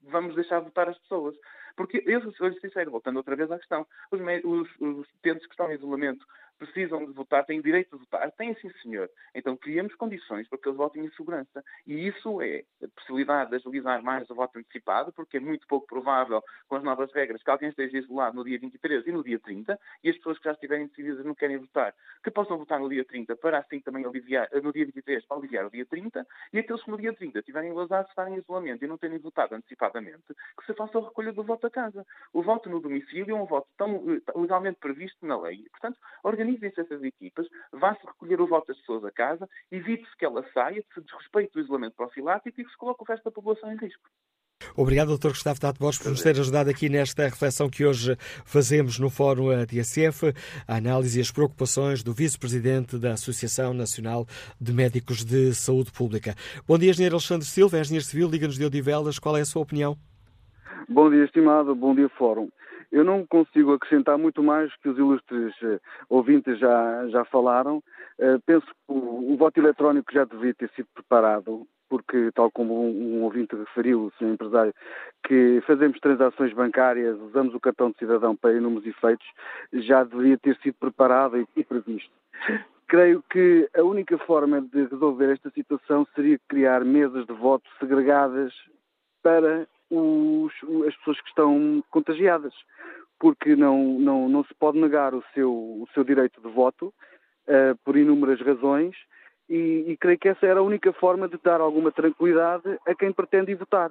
vamos 0.03 0.35
deixar 0.35 0.61
votar 0.61 0.89
as 0.89 0.99
pessoas. 0.99 1.35
Porque 1.77 2.03
eu 2.07 2.21
sou 2.33 2.53
sincero, 2.55 2.91
voltando 2.91 3.17
outra 3.17 3.37
vez 3.37 3.51
à 3.51 3.59
questão, 3.59 3.87
os, 4.11 4.21
os, 4.45 4.69
os 4.81 5.07
que 5.23 5.31
estão 5.31 5.71
em 5.71 5.75
isolamento 5.75 6.27
precisam 6.59 7.05
de 7.05 7.13
votar, 7.13 7.45
têm 7.45 7.61
direito 7.61 7.97
de 7.97 8.05
votar? 8.05 8.31
Têm 8.33 8.55
sim, 8.55 8.71
senhor. 8.83 9.11
Então 9.35 9.57
criamos 9.57 9.95
condições 9.97 10.49
para 10.49 10.59
que 10.59 10.69
eles 10.69 10.77
votem 10.77 11.05
em 11.05 11.11
segurança. 11.11 11.65
E 11.87 12.07
isso 12.07 12.41
é 12.41 12.65
a 12.83 12.89
possibilidade 12.89 13.51
de 13.51 13.57
agilizar 13.57 14.03
mais 14.03 14.29
o 14.31 14.35
voto 14.35 14.59
antecipado, 14.59 15.13
porque 15.13 15.39
é 15.39 15.41
muito 15.41 15.67
pouco 15.67 15.87
provável, 15.87 16.43
com 16.69 16.77
as 16.77 16.85
novas 16.85 17.13
regras, 17.13 17.43
que 17.43 17.51
alguém 17.51 17.69
esteja 17.69 17.99
isolado 17.99 18.37
no 18.37 18.45
dia 18.45 18.59
23 18.59 19.07
e 19.07 19.13
no 19.13 19.25
dia 19.25 19.39
30, 19.41 19.79
e 20.05 20.11
as 20.11 20.17
pessoas 20.17 20.39
que 20.39 20.45
já 20.45 20.53
estiverem 20.53 20.87
decididas 20.87 21.25
não 21.25 21.35
querem 21.35 21.59
votar, 21.59 21.95
que 22.23 22.31
possam 22.31 22.59
votar 22.59 22.79
no 22.79 22.89
dia 22.89 23.05
30 23.05 23.35
para 23.37 23.59
assim 23.59 23.81
também 23.81 24.05
aliviar, 24.05 24.49
no 24.63 24.73
dia 24.73 24.87
23 24.87 25.25
para 25.27 25.37
aliviar 25.37 25.67
o 25.67 25.71
dia 25.71 25.87
30, 25.87 26.27
e 26.53 26.59
aqueles 26.59 26.83
que 26.83 26.91
no 26.91 26.99
dia 26.99 27.13
30 27.13 27.43
tiverem 27.43 27.73
vazado, 27.73 28.09
estarem 28.09 28.35
em 28.35 28.39
isolamento 28.39 28.85
e 28.85 28.89
não 28.89 28.99
terem 28.99 29.19
votado 29.19 29.55
antecipadamente, 29.55 30.23
que 30.29 30.67
se 30.67 30.75
faça 30.75 30.99
a 30.99 31.03
recolha 31.03 31.33
do 31.33 31.43
voto 31.43 31.62
a 31.67 31.71
casa. 31.71 32.07
O 32.33 32.43
voto 32.43 32.69
no 32.69 32.81
domicílio 32.81 33.37
é 33.37 33.41
um 33.41 33.47
voto 33.47 33.69
tão 33.77 34.21
legalmente 34.37 34.79
previsto 34.79 35.27
na 35.27 35.41
lei. 35.41 35.65
Portanto, 35.71 35.99
organizem-se 36.23 36.81
essas 36.81 37.03
equipas, 37.03 37.47
vá-se 37.73 38.05
recolher 38.07 38.41
o 38.41 38.47
voto 38.47 38.69
das 38.69 38.79
pessoas 38.79 39.05
a 39.05 39.11
casa, 39.11 39.49
evite-se 39.71 40.17
que 40.17 40.25
ela 40.25 40.45
saia, 40.53 40.83
que 40.83 40.95
se 40.95 41.01
desrespeite 41.01 41.59
o 41.59 41.61
isolamento 41.61 41.97
profilático 41.97 42.61
e 42.61 42.65
que 42.65 42.71
se 42.71 42.77
coloque 42.77 43.03
o 43.03 43.07
resto 43.07 43.25
da 43.25 43.31
população 43.31 43.73
em 43.73 43.77
risco. 43.77 44.09
Obrigado, 44.77 45.17
Dr. 45.17 45.29
Gustavo 45.29 45.61
Tato 45.61 45.79
Borges, 45.79 46.01
por 46.01 46.11
nos 46.11 46.23
ter 46.23 46.39
ajudado 46.39 46.71
aqui 46.71 46.89
nesta 46.89 47.25
reflexão 47.25 47.69
que 47.69 47.85
hoje 47.85 48.17
fazemos 48.45 48.99
no 48.99 49.11
Fórum 49.11 49.49
TSF, 49.67 50.33
a 50.67 50.77
análise 50.77 51.19
e 51.19 51.23
as 51.23 51.31
preocupações 51.31 52.03
do 52.03 52.13
Vice-Presidente 52.13 52.99
da 52.99 53.13
Associação 53.13 53.75
Nacional 53.75 54.27
de 54.61 54.73
Médicos 54.73 55.25
de 55.25 55.55
Saúde 55.55 55.91
Pública. 55.93 56.35
Bom 56.67 56.79
dia, 56.79 56.91
Engenheiro 56.91 57.17
Alexandre 57.17 57.47
Silva, 57.47 57.79
engenheiro 57.81 58.05
civil, 58.05 58.29
Liga-nos 58.29 58.57
de 58.57 58.65
Odivelas, 58.65 59.19
qual 59.19 59.37
é 59.37 59.41
a 59.41 59.45
sua 59.45 59.63
opinião? 59.63 59.99
Bom 60.89 61.11
dia, 61.11 61.25
estimado, 61.25 61.75
bom 61.75 61.95
dia, 61.95 62.09
Fórum. 62.09 62.49
Eu 62.91 63.05
não 63.05 63.27
consigo 63.27 63.73
acrescentar 63.73 64.19
muito 64.19 64.43
mais 64.43 64.75
que 64.77 64.89
os 64.89 64.99
ilustres 64.99 65.55
uh, 65.63 65.81
ouvintes 66.09 66.59
já, 66.59 67.07
já 67.09 67.25
falaram. 67.25 67.79
Uh, 68.19 68.41
penso 68.45 68.67
que 68.67 68.73
o, 68.89 69.33
o, 69.33 69.37
voto 69.37 69.59
eletrónico 69.59 70.13
já 70.13 70.25
devia 70.25 70.53
ter 70.53 70.69
sido 70.71 70.89
preparado, 70.93 71.67
porque, 71.89 72.31
tal 72.35 72.51
como 72.51 72.85
um, 72.85 73.19
um 73.19 73.23
ouvinte 73.23 73.55
referiu, 73.55 74.07
o 74.07 74.13
senhor 74.19 74.33
empresário, 74.33 74.75
que 75.27 75.63
fazemos 75.67 75.99
transações 76.01 76.53
bancárias, 76.53 77.19
usamos 77.21 77.55
o 77.55 77.61
cartão 77.61 77.91
de 77.91 77.99
cidadão 77.99 78.35
para 78.37 78.53
inúmeros 78.53 78.87
efeitos, 78.87 79.27
já 79.73 80.05
deveria 80.05 80.37
ter 80.37 80.57
sido 80.59 80.75
preparado 80.75 81.39
e, 81.39 81.47
e 81.57 81.65
previsto. 81.65 82.11
Creio 82.89 83.23
que 83.31 83.69
a 83.75 83.83
única 83.83 84.19
forma 84.19 84.61
de 84.61 84.85
resolver 84.85 85.33
esta 85.33 85.49
situação 85.51 86.07
seria 86.15 86.39
criar 86.49 86.85
mesas 86.85 87.25
de 87.27 87.33
voto 87.33 87.65
segregadas 87.79 88.53
para 89.23 89.67
os, 89.93 90.53
as 90.87 90.97
pessoas 90.97 91.21
que 91.21 91.29
estão 91.29 91.85
contagiadas, 91.91 92.55
porque 93.21 93.55
não, 93.55 93.99
não, 93.99 94.29
não 94.29 94.45
se 94.45 94.55
pode 94.55 94.79
negar 94.79 95.15
o 95.15 95.23
seu, 95.35 95.53
o 95.53 95.87
seu 95.93 96.03
direito 96.03 96.41
de 96.41 96.49
voto 96.49 96.87
uh, 97.47 97.77
por 97.85 97.97
inúmeras 97.97 98.41
razões, 98.41 98.97
e, 99.49 99.85
e 99.89 99.97
creio 99.99 100.19
que 100.19 100.29
essa 100.29 100.47
era 100.47 100.61
a 100.61 100.63
única 100.63 100.93
forma 100.95 101.29
de 101.29 101.39
dar 101.43 101.61
alguma 101.61 101.93
tranquilidade 101.93 102.79
a 102.87 102.95
quem 102.95 103.13
pretende 103.13 103.55
votar. 103.55 103.91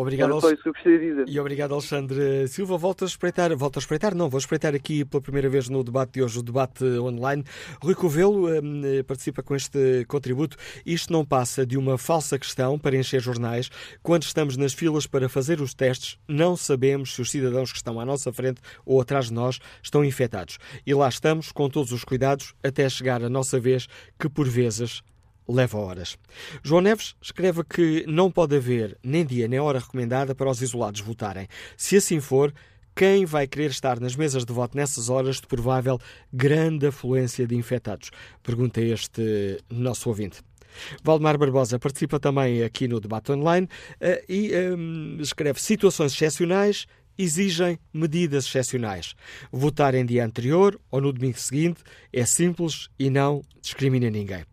Obrigado, 0.00 0.30
Era 0.30 0.40
só 0.40 0.52
isso 0.52 0.62
que 0.62 0.68
eu 0.68 0.72
gostaria 0.72 0.98
de 1.00 1.06
dizer. 1.06 1.24
E 1.26 1.40
obrigado, 1.40 1.72
Alexandre 1.72 2.46
Silva. 2.46 2.78
Volto 2.78 3.02
a 3.02 3.08
espreitar, 3.08 3.56
volto 3.56 3.78
a 3.78 3.80
espreitar, 3.80 4.14
não, 4.14 4.30
vou 4.30 4.38
espreitar 4.38 4.72
aqui 4.72 5.04
pela 5.04 5.20
primeira 5.20 5.48
vez 5.48 5.68
no 5.68 5.82
debate 5.82 6.12
de 6.12 6.22
hoje, 6.22 6.38
o 6.38 6.42
debate 6.42 6.84
online. 6.84 7.42
Rui 7.82 7.96
Covelo 7.96 8.48
um, 8.48 8.82
participa 9.04 9.42
com 9.42 9.56
este 9.56 10.04
contributo. 10.06 10.56
Isto 10.86 11.12
não 11.12 11.24
passa 11.24 11.66
de 11.66 11.76
uma 11.76 11.98
falsa 11.98 12.38
questão 12.38 12.78
para 12.78 12.96
encher 12.96 13.20
jornais. 13.20 13.70
Quando 14.00 14.22
estamos 14.22 14.56
nas 14.56 14.72
filas 14.72 15.04
para 15.04 15.28
fazer 15.28 15.60
os 15.60 15.74
testes, 15.74 16.16
não 16.28 16.56
sabemos 16.56 17.16
se 17.16 17.20
os 17.20 17.28
cidadãos 17.32 17.72
que 17.72 17.78
estão 17.78 17.98
à 17.98 18.04
nossa 18.04 18.32
frente 18.32 18.60
ou 18.86 19.00
atrás 19.00 19.26
de 19.26 19.32
nós 19.32 19.58
estão 19.82 20.04
infectados. 20.04 20.58
E 20.86 20.94
lá 20.94 21.08
estamos, 21.08 21.50
com 21.50 21.68
todos 21.68 21.90
os 21.90 22.04
cuidados, 22.04 22.54
até 22.62 22.88
chegar 22.88 23.24
a 23.24 23.28
nossa 23.28 23.58
vez, 23.58 23.88
que 24.16 24.28
por 24.28 24.48
vezes 24.48 25.02
leva 25.48 25.78
horas. 25.78 26.18
João 26.62 26.80
Neves 26.82 27.14
escreve 27.22 27.64
que 27.64 28.04
não 28.06 28.30
pode 28.30 28.56
haver 28.56 28.98
nem 29.02 29.24
dia 29.24 29.48
nem 29.48 29.58
hora 29.58 29.78
recomendada 29.78 30.34
para 30.34 30.50
os 30.50 30.60
isolados 30.60 31.00
votarem. 31.00 31.48
Se 31.76 31.96
assim 31.96 32.20
for, 32.20 32.52
quem 32.94 33.24
vai 33.24 33.46
querer 33.46 33.70
estar 33.70 34.00
nas 34.00 34.16
mesas 34.16 34.44
de 34.44 34.52
voto 34.52 34.76
nessas 34.76 35.08
horas 35.08 35.36
de 35.36 35.46
provável 35.46 35.98
grande 36.32 36.88
afluência 36.88 37.46
de 37.46 37.54
infectados? 37.54 38.10
Pergunta 38.42 38.80
este 38.80 39.58
nosso 39.70 40.08
ouvinte. 40.08 40.40
Valdemar 41.02 41.38
Barbosa 41.38 41.78
participa 41.78 42.20
também 42.20 42.62
aqui 42.62 42.86
no 42.86 43.00
debate 43.00 43.32
online 43.32 43.68
eh, 44.00 44.24
e 44.28 44.52
um, 44.54 45.18
escreve 45.20 45.60
situações 45.60 46.12
excepcionais 46.12 46.86
exigem 47.18 47.78
medidas 47.92 48.46
excepcionais. 48.46 49.14
Votar 49.50 49.94
em 49.94 50.06
dia 50.06 50.24
anterior 50.24 50.80
ou 50.90 51.00
no 51.00 51.12
domingo 51.12 51.38
seguinte 51.38 51.82
é 52.12 52.24
simples 52.24 52.88
e 52.98 53.10
não 53.10 53.42
discrimina 53.60 54.08
ninguém. 54.08 54.44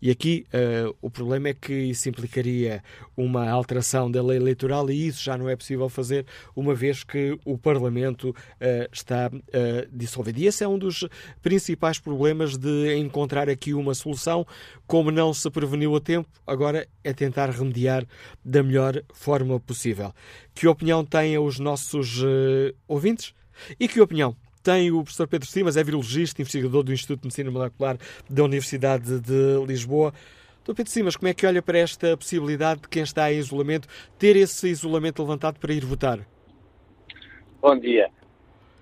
E 0.00 0.10
aqui 0.10 0.46
uh, 0.48 0.96
o 1.00 1.10
problema 1.10 1.48
é 1.48 1.54
que 1.54 1.72
isso 1.72 2.08
implicaria 2.08 2.82
uma 3.16 3.48
alteração 3.48 4.10
da 4.10 4.22
lei 4.22 4.36
eleitoral 4.36 4.90
e 4.90 5.06
isso 5.06 5.22
já 5.22 5.36
não 5.36 5.48
é 5.48 5.56
possível 5.56 5.88
fazer, 5.88 6.26
uma 6.54 6.74
vez 6.74 7.04
que 7.04 7.38
o 7.44 7.58
Parlamento 7.58 8.30
uh, 8.30 8.34
está 8.92 9.30
uh, 9.32 9.88
dissolvido. 9.92 10.40
E 10.40 10.46
esse 10.46 10.64
é 10.64 10.68
um 10.68 10.78
dos 10.78 11.06
principais 11.42 11.98
problemas 11.98 12.56
de 12.56 12.96
encontrar 12.96 13.48
aqui 13.48 13.74
uma 13.74 13.94
solução. 13.94 14.46
Como 14.86 15.10
não 15.10 15.34
se 15.34 15.50
preveniu 15.50 15.94
a 15.96 16.00
tempo, 16.00 16.28
agora 16.46 16.86
é 17.04 17.12
tentar 17.12 17.50
remediar 17.50 18.06
da 18.44 18.62
melhor 18.62 19.02
forma 19.12 19.58
possível. 19.60 20.12
Que 20.54 20.66
opinião 20.66 21.04
têm 21.04 21.38
os 21.38 21.58
nossos 21.58 22.22
ouvintes? 22.86 23.34
E 23.78 23.88
que 23.88 24.00
opinião 24.00 24.36
tem 24.68 24.90
o 24.90 25.02
professor 25.02 25.26
Pedro 25.26 25.48
Simas, 25.48 25.78
é 25.78 25.82
virologista, 25.82 26.42
investigador 26.42 26.82
do 26.82 26.92
Instituto 26.92 27.20
de 27.20 27.28
Medicina 27.28 27.50
Molecular 27.50 27.96
da 28.28 28.44
Universidade 28.44 29.18
de 29.18 29.64
Lisboa. 29.66 30.12
Doutor 30.56 30.74
Pedro 30.74 30.92
Simas, 30.92 31.16
como 31.16 31.28
é 31.28 31.32
que 31.32 31.46
olha 31.46 31.62
para 31.62 31.78
esta 31.78 32.14
possibilidade 32.18 32.82
de 32.82 32.88
quem 32.88 33.02
está 33.02 33.32
em 33.32 33.38
isolamento 33.38 33.88
ter 34.18 34.36
esse 34.36 34.68
isolamento 34.68 35.22
levantado 35.22 35.58
para 35.58 35.72
ir 35.72 35.86
votar? 35.86 36.18
Bom 37.62 37.78
dia. 37.78 38.10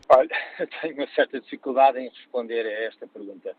Olha, 0.09 0.29
tenho 0.83 0.95
uma 0.97 1.07
certa 1.15 1.41
dificuldade 1.41 2.01
em 2.01 2.09
responder 2.09 2.67
a 2.67 2.87
esta 2.87 3.07
pergunta. 3.07 3.55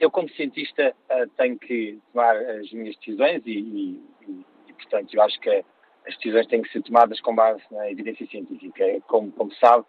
Eu, 0.00 0.10
como 0.10 0.28
cientista, 0.30 0.92
ah, 1.08 1.26
tenho 1.36 1.56
que 1.56 1.96
tomar 2.12 2.34
as 2.34 2.72
minhas 2.72 2.96
decisões 2.96 3.40
e, 3.46 3.52
e, 3.52 4.02
e, 4.68 4.72
portanto, 4.72 5.14
eu 5.14 5.22
acho 5.22 5.38
que 5.38 5.48
as 6.08 6.16
decisões 6.16 6.48
têm 6.48 6.62
que 6.62 6.72
ser 6.72 6.82
tomadas 6.82 7.20
com 7.20 7.36
base 7.36 7.62
na 7.70 7.88
evidência 7.88 8.26
científica. 8.26 8.84
Como, 9.06 9.30
como 9.30 9.54
sabe, 9.54 9.86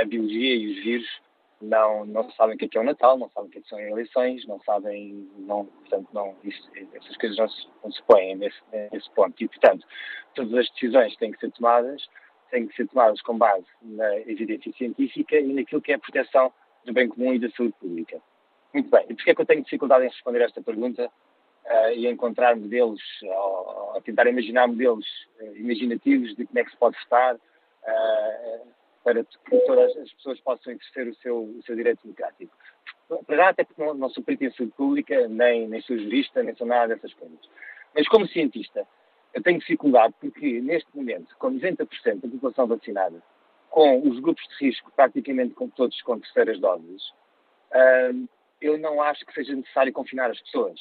a 0.00 0.04
biologia 0.04 0.54
e 0.56 0.72
os 0.72 0.84
vírus 0.84 1.20
não, 1.60 2.06
não 2.06 2.30
sabem 2.32 2.54
o 2.54 2.58
que 2.58 2.64
é, 2.64 2.68
que 2.68 2.78
é 2.78 2.80
o 2.80 2.84
Natal, 2.84 3.18
não 3.18 3.28
sabem 3.30 3.48
o 3.48 3.52
que, 3.52 3.58
é 3.58 3.60
que 3.60 3.68
são 3.68 3.78
eleições, 3.78 4.46
não 4.46 4.58
sabem, 4.60 5.28
não, 5.38 5.66
portanto, 5.66 6.08
não, 6.12 6.34
isso, 6.42 6.68
essas 6.94 7.16
coisas 7.16 7.36
não 7.36 7.48
se, 7.48 7.68
não 7.84 7.92
se 7.92 8.02
põem 8.04 8.34
nesse, 8.36 8.58
nesse 8.92 9.10
ponto. 9.10 9.42
E, 9.42 9.48
portanto, 9.48 9.86
todas 10.34 10.54
as 10.54 10.70
decisões 10.70 11.14
têm 11.16 11.32
que 11.32 11.38
ser 11.38 11.50
tomadas, 11.52 12.08
têm 12.50 12.66
que 12.66 12.74
ser 12.74 12.88
tomadas 12.88 13.20
com 13.22 13.36
base 13.36 13.66
na 13.82 14.18
evidência 14.20 14.72
científica 14.72 15.38
e 15.38 15.52
naquilo 15.52 15.82
que 15.82 15.92
é 15.92 15.96
a 15.96 15.98
proteção 15.98 16.52
do 16.84 16.92
bem 16.92 17.08
comum 17.08 17.34
e 17.34 17.38
da 17.38 17.50
saúde 17.50 17.74
pública. 17.78 18.20
Muito 18.72 18.90
bem. 18.90 19.04
E 19.08 19.14
porquê 19.14 19.30
é 19.30 19.34
que 19.34 19.40
eu 19.40 19.46
tenho 19.46 19.62
dificuldade 19.62 20.04
em 20.04 20.08
responder 20.08 20.42
a 20.42 20.46
esta 20.46 20.62
pergunta 20.62 21.06
uh, 21.06 21.90
e 21.94 22.06
encontrar 22.06 22.56
modelos, 22.56 23.02
ou, 23.22 23.92
ou 23.94 24.00
tentar 24.02 24.26
imaginar 24.26 24.66
modelos 24.66 25.06
uh, 25.40 25.56
imaginativos 25.56 26.34
de 26.36 26.46
como 26.46 26.58
é 26.58 26.64
que 26.64 26.70
se 26.70 26.76
pode 26.76 26.96
votar, 27.02 27.34
uh, 27.34 28.79
para 29.04 29.24
que 29.24 29.58
todas 29.66 29.96
as 29.96 30.12
pessoas 30.14 30.40
possam 30.40 30.72
exercer 30.72 31.08
o 31.08 31.14
seu, 31.16 31.42
o 31.42 31.62
seu 31.64 31.74
direito 31.74 32.02
democrático. 32.02 32.54
Para 33.26 33.36
já, 33.36 33.48
até 33.48 33.64
porque 33.64 33.82
não, 33.82 33.94
não 33.94 34.08
sou 34.10 34.22
perito 34.22 34.44
em 34.44 34.52
saúde 34.52 34.72
pública, 34.76 35.26
nem, 35.28 35.68
nem 35.68 35.80
sou 35.80 35.98
jurista, 35.98 36.42
nem 36.42 36.54
sou 36.54 36.66
nada 36.66 36.94
dessas 36.94 37.12
coisas. 37.14 37.38
Mas 37.94 38.06
como 38.08 38.26
cientista, 38.28 38.86
eu 39.34 39.42
tenho 39.42 39.58
dificuldade 39.58 40.14
porque, 40.20 40.60
neste 40.60 40.88
momento, 40.94 41.34
com 41.38 41.52
90% 41.52 42.20
da 42.20 42.28
população 42.28 42.66
vacinada, 42.66 43.22
com 43.68 44.06
os 44.08 44.18
grupos 44.20 44.46
de 44.48 44.66
risco 44.66 44.92
praticamente 44.94 45.54
com 45.54 45.68
todos 45.68 46.00
com 46.02 46.18
terceiras 46.18 46.60
doses, 46.60 47.08
uh, 47.72 48.28
eu 48.60 48.76
não 48.78 49.00
acho 49.00 49.24
que 49.24 49.32
seja 49.32 49.54
necessário 49.54 49.92
confinar 49.92 50.30
as 50.30 50.40
pessoas. 50.40 50.78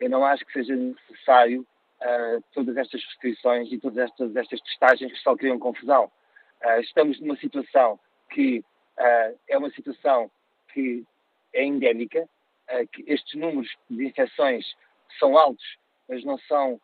Eu 0.00 0.10
não 0.10 0.24
acho 0.24 0.44
que 0.44 0.52
seja 0.52 0.74
necessário 0.74 1.60
uh, 2.00 2.42
todas 2.52 2.76
estas 2.76 3.04
restrições 3.04 3.70
e 3.70 3.78
todas 3.78 3.98
estas, 3.98 4.34
estas 4.34 4.60
testagens 4.62 5.12
que 5.12 5.18
só 5.18 5.36
criam 5.36 5.58
confusão. 5.58 6.10
Uh, 6.64 6.80
estamos 6.80 7.18
numa 7.20 7.36
situação 7.36 7.98
que 8.30 8.58
uh, 8.98 9.38
é 9.48 9.58
uma 9.58 9.70
situação 9.70 10.30
que 10.72 11.04
é 11.54 11.64
endémica, 11.64 12.22
uh, 12.22 12.86
que 12.92 13.04
estes 13.06 13.38
números 13.38 13.74
de 13.88 14.06
infecções 14.06 14.64
são 15.18 15.36
altos, 15.38 15.64
mas 16.08 16.24
não 16.24 16.38
são 16.38 16.80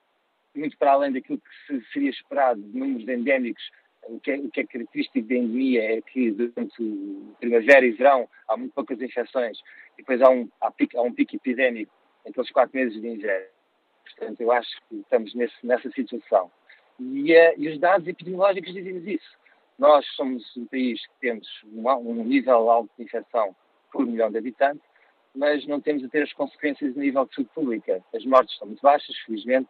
muito 0.55 0.77
para 0.79 0.93
além 0.93 1.13
daquilo 1.13 1.39
que 1.39 1.67
se 1.67 1.93
seria 1.93 2.11
esperado 2.11 2.61
de 2.61 2.79
números 2.79 3.07
endémicos. 3.09 3.63
O 4.05 4.21
que, 4.21 4.31
é, 4.31 4.37
o 4.37 4.49
que 4.51 4.61
é 4.61 4.67
característico 4.67 5.27
da 5.27 5.35
endemia 5.35 5.99
é 5.99 6.01
que 6.01 6.31
durante 6.31 7.35
primavera 7.41 7.85
e 7.85 7.91
verão 7.91 8.29
há 8.49 8.57
muito 8.57 8.73
poucas 8.73 9.01
infecções 9.03 9.59
e 9.95 9.97
depois 9.99 10.23
há 10.23 10.31
um, 10.31 10.49
há 10.61 10.71
pico, 10.71 10.97
há 10.97 11.03
um 11.03 11.13
pico 11.13 11.35
epidémico 11.35 11.93
naqueles 12.25 12.51
quatro 12.51 12.77
meses 12.77 13.01
de 13.01 13.09
inverno. 13.09 13.49
Portanto, 14.05 14.41
eu 14.41 14.53
acho 14.53 14.71
que 14.89 14.97
estamos 14.97 15.35
nesse, 15.35 15.67
nessa 15.67 15.91
situação. 15.91 16.51
E, 17.01 17.33
e 17.59 17.69
os 17.69 17.79
dados 17.81 18.07
epidemiológicos 18.07 18.73
dizem-nos 18.73 19.07
isso. 19.07 19.37
Nós 19.79 20.07
somos 20.15 20.57
um 20.57 20.67
país 20.67 21.05
que 21.07 21.15
temos 21.21 21.47
um 21.65 22.25
nível 22.25 22.71
alto 22.71 22.91
de 22.97 23.05
infecção 23.05 23.55
por 23.93 24.07
milhão 24.07 24.31
de 24.31 24.39
habitantes, 24.39 24.83
mas 25.35 25.67
não 25.67 25.81
temos 25.81 26.03
a 26.05 26.09
ter 26.09 26.23
as 26.23 26.33
consequências 26.33 26.97
a 26.97 27.01
nível 27.01 27.27
de 27.27 27.35
saúde 27.35 27.51
pública. 27.55 28.03
As 28.15 28.25
mortes 28.25 28.55
estão 28.55 28.69
muito 28.69 28.81
baixas, 28.81 29.17
felizmente, 29.19 29.69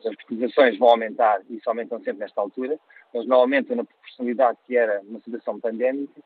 as 0.00 0.06
hospitalizações 0.06 0.78
vão 0.78 0.90
aumentar, 0.90 1.40
e 1.48 1.56
isso 1.56 1.68
aumentam 1.68 1.98
sempre 1.98 2.20
nesta 2.20 2.40
altura, 2.40 2.78
mas 3.12 3.26
não 3.26 3.38
aumentam 3.38 3.76
na 3.76 3.84
proporcionalidade 3.84 4.58
que 4.66 4.76
era 4.76 5.00
uma 5.00 5.20
situação 5.20 5.58
pandémica, 5.58 6.20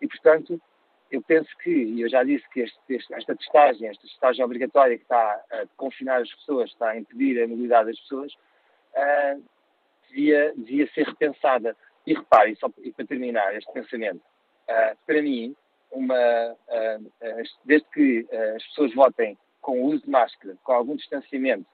e, 0.00 0.06
portanto, 0.06 0.60
eu 1.10 1.22
penso 1.22 1.48
que, 1.58 1.70
e 1.70 2.00
eu 2.02 2.08
já 2.08 2.22
disse 2.22 2.48
que 2.50 2.60
este, 2.60 2.78
este, 2.88 3.12
esta 3.14 3.34
testagem, 3.34 3.88
esta 3.88 4.02
testagem 4.02 4.44
obrigatória 4.44 4.96
que 4.96 5.02
está 5.02 5.42
a 5.50 5.66
confinar 5.76 6.22
as 6.22 6.32
pessoas, 6.36 6.70
está 6.70 6.90
a 6.90 6.98
impedir 6.98 7.42
a 7.42 7.48
mobilidade 7.48 7.90
das 7.90 8.00
pessoas, 8.00 8.32
uh, 8.94 9.42
devia, 10.08 10.52
devia 10.56 10.88
ser 10.92 11.06
repensada. 11.06 11.76
E 12.08 12.14
repare, 12.14 12.56
só 12.56 12.70
e 12.78 12.90
para 12.90 13.04
terminar 13.04 13.54
este 13.54 13.70
pensamento, 13.70 14.22
uh, 14.66 14.96
para 15.04 15.20
mim, 15.20 15.54
uma, 15.92 16.14
uh, 16.14 17.04
uh, 17.04 17.42
desde 17.66 17.86
que 17.90 18.26
as 18.56 18.66
pessoas 18.68 18.94
votem 18.94 19.36
com 19.60 19.82
o 19.82 19.84
uso 19.88 20.04
de 20.04 20.10
máscara, 20.10 20.56
com 20.64 20.72
algum 20.72 20.96
distanciamento 20.96 21.66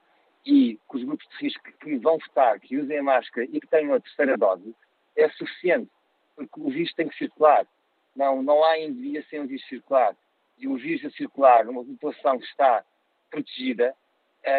e 0.45 0.77
com 0.87 0.97
os 0.97 1.05
grupos 1.05 1.25
de 1.29 1.45
risco 1.45 1.63
que 1.79 1.95
vão 1.99 2.17
votar, 2.17 2.59
que 2.59 2.75
usem 2.75 2.97
a 2.97 3.03
máscara 3.03 3.47
e 3.49 3.61
que 3.61 3.67
tenham 3.67 3.93
a 3.93 3.99
terceira 4.01 4.35
dose, 4.35 4.75
é 5.15 5.29
suficiente, 5.29 5.89
porque 6.35 6.59
o 6.59 6.69
vírus 6.69 6.93
tem 6.95 7.07
que 7.07 7.17
circular. 7.17 7.65
Não, 8.13 8.43
não 8.43 8.61
há 8.65 8.77
endemia 8.77 9.23
sem 9.29 9.39
o 9.39 9.47
vírus 9.47 9.65
circular. 9.69 10.17
E 10.57 10.67
o 10.67 10.75
vírus 10.75 11.05
a 11.05 11.15
circular 11.15 11.63
numa 11.63 11.85
população 11.85 12.37
que 12.39 12.45
está 12.45 12.83
protegida 13.29 13.95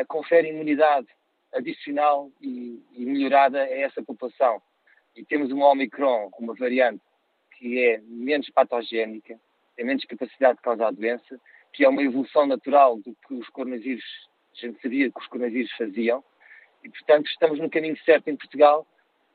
confere 0.08 0.48
imunidade 0.48 1.06
adicional 1.52 2.30
e, 2.40 2.82
e 2.92 3.04
melhorada 3.04 3.60
a 3.60 3.78
essa 3.78 4.02
população 4.02 4.62
e 5.16 5.24
temos 5.24 5.50
uma 5.50 5.70
Omicron, 5.70 6.30
uma 6.38 6.54
variante 6.54 7.02
que 7.58 7.82
é 7.82 8.00
menos 8.06 8.48
patogénica, 8.50 9.40
tem 9.74 9.86
menos 9.86 10.04
capacidade 10.04 10.56
de 10.56 10.62
causar 10.62 10.92
doença, 10.92 11.40
que 11.72 11.84
é 11.84 11.88
uma 11.88 12.02
evolução 12.02 12.46
natural 12.46 12.96
do 12.98 13.16
que 13.26 13.34
os 13.34 13.48
coronavírus, 13.48 14.04
a 14.54 14.66
gente 14.66 14.80
sabia 14.80 15.10
que 15.10 15.18
os 15.18 15.26
coronavírus 15.26 15.72
faziam, 15.72 16.22
e 16.84 16.88
portanto 16.88 17.26
estamos 17.28 17.58
no 17.58 17.70
caminho 17.70 17.96
certo 18.04 18.28
em 18.28 18.36
Portugal, 18.36 18.86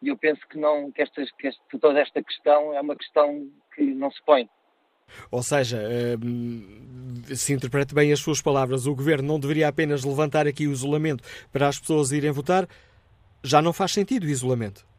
e 0.01 0.07
eu 0.09 0.17
penso 0.17 0.41
que, 0.47 0.57
não, 0.57 0.91
que, 0.91 1.01
estas, 1.01 1.32
que 1.32 1.47
esta, 1.47 1.61
toda 1.79 1.99
esta 1.99 2.23
questão 2.23 2.73
é 2.73 2.82
uma 2.82 2.95
questão 2.95 3.49
que 3.75 3.84
não 3.84 4.11
se 4.11 4.23
põe. 4.23 4.49
Ou 5.29 5.43
seja, 5.43 5.79
hum, 6.23 7.21
se 7.36 7.53
interprete 7.53 7.93
bem 7.93 8.11
as 8.11 8.19
suas 8.19 8.41
palavras, 8.41 8.88
o 8.88 8.95
governo 8.95 9.27
não 9.27 9.39
deveria 9.39 9.67
apenas 9.67 10.03
levantar 10.03 10.47
aqui 10.47 10.67
o 10.67 10.71
isolamento 10.71 11.23
para 11.51 11.67
as 11.67 11.79
pessoas 11.79 12.11
irem 12.11 12.32
votar, 12.32 12.67
já 13.43 13.61
não 13.61 13.73
faz 13.73 13.91
sentido 13.91 14.23
o 14.23 14.29
isolamento 14.29 14.90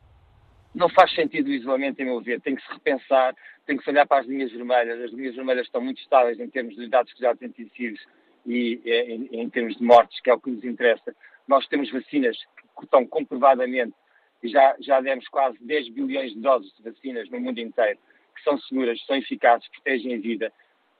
não 0.74 0.88
faz 0.88 1.14
sentido 1.14 1.48
o 1.48 1.52
isolamento, 1.52 2.00
em 2.00 2.04
meu 2.04 2.20
ver. 2.20 2.40
Tem 2.40 2.54
que 2.54 2.62
se 2.62 2.72
repensar, 2.72 3.34
tem 3.66 3.76
que 3.76 3.84
se 3.84 3.90
olhar 3.90 4.06
para 4.06 4.20
as 4.20 4.26
linhas 4.26 4.50
vermelhas. 4.50 5.00
As 5.00 5.12
linhas 5.12 5.34
vermelhas 5.34 5.66
estão 5.66 5.80
muito 5.80 6.00
estáveis 6.00 6.40
em 6.40 6.48
termos 6.48 6.74
de 6.74 6.80
unidades 6.80 7.10
de 7.10 7.16
cuidados 7.16 7.42
intensivos 7.42 8.00
e 8.46 8.80
em, 8.84 9.40
em, 9.40 9.50
termos 9.50 9.76
de 9.76 9.84
mortes, 9.84 10.20
que 10.20 10.30
é 10.30 10.34
o 10.34 10.40
que 10.40 10.50
nos 10.50 10.64
interessa. 10.64 11.14
Nós 11.46 11.66
temos 11.68 11.90
vacinas 11.90 12.36
que 12.78 12.84
estão 12.84 13.06
comprovadamente, 13.06 13.94
já, 14.44 14.74
já 14.80 15.00
demos 15.00 15.28
quase 15.28 15.58
10 15.60 15.90
bilhões 15.90 16.32
de 16.32 16.40
doses 16.40 16.72
de 16.74 16.82
vacinas 16.82 17.28
no 17.30 17.40
mundo 17.40 17.58
inteiro, 17.58 17.98
que 18.34 18.42
são 18.42 18.58
seguras, 18.58 19.00
são 19.04 19.16
eficazes, 19.16 19.68
protegem 19.68 20.14
a 20.14 20.18
vida. 20.18 20.52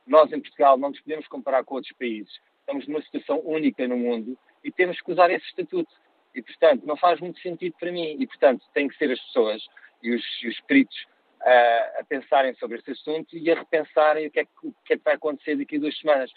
Nós, 0.06 0.32
em 0.32 0.40
Portugal, 0.40 0.76
não 0.76 0.90
nos 0.90 1.00
podemos 1.00 1.26
comparar 1.28 1.64
com 1.64 1.76
outros 1.76 1.92
países. 1.96 2.32
Estamos 2.60 2.86
numa 2.86 3.02
situação 3.02 3.40
única 3.44 3.86
no 3.88 3.96
mundo 3.96 4.38
e 4.62 4.70
temos 4.70 5.00
que 5.00 5.10
usar 5.10 5.30
esse 5.30 5.46
estatuto. 5.46 5.90
E, 6.34 6.42
portanto, 6.42 6.86
não 6.86 6.96
faz 6.96 7.20
muito 7.20 7.40
sentido 7.40 7.74
para 7.78 7.92
mim. 7.92 8.16
E, 8.18 8.26
portanto, 8.26 8.64
tem 8.72 8.88
que 8.88 8.96
ser 8.96 9.10
as 9.10 9.20
pessoas 9.20 9.62
e 10.02 10.14
os, 10.14 10.24
e 10.42 10.48
os 10.48 10.60
peritos 10.62 10.96
uh, 11.40 12.00
a 12.00 12.04
pensarem 12.08 12.54
sobre 12.54 12.78
este 12.78 12.92
assunto 12.92 13.36
e 13.36 13.50
a 13.50 13.54
repensarem 13.54 14.26
o 14.26 14.30
que, 14.30 14.40
é 14.40 14.44
que, 14.44 14.50
o 14.64 14.74
que 14.84 14.94
é 14.94 14.96
que 14.96 15.04
vai 15.04 15.14
acontecer 15.14 15.56
daqui 15.56 15.76
a 15.76 15.80
duas 15.80 15.98
semanas. 15.98 16.30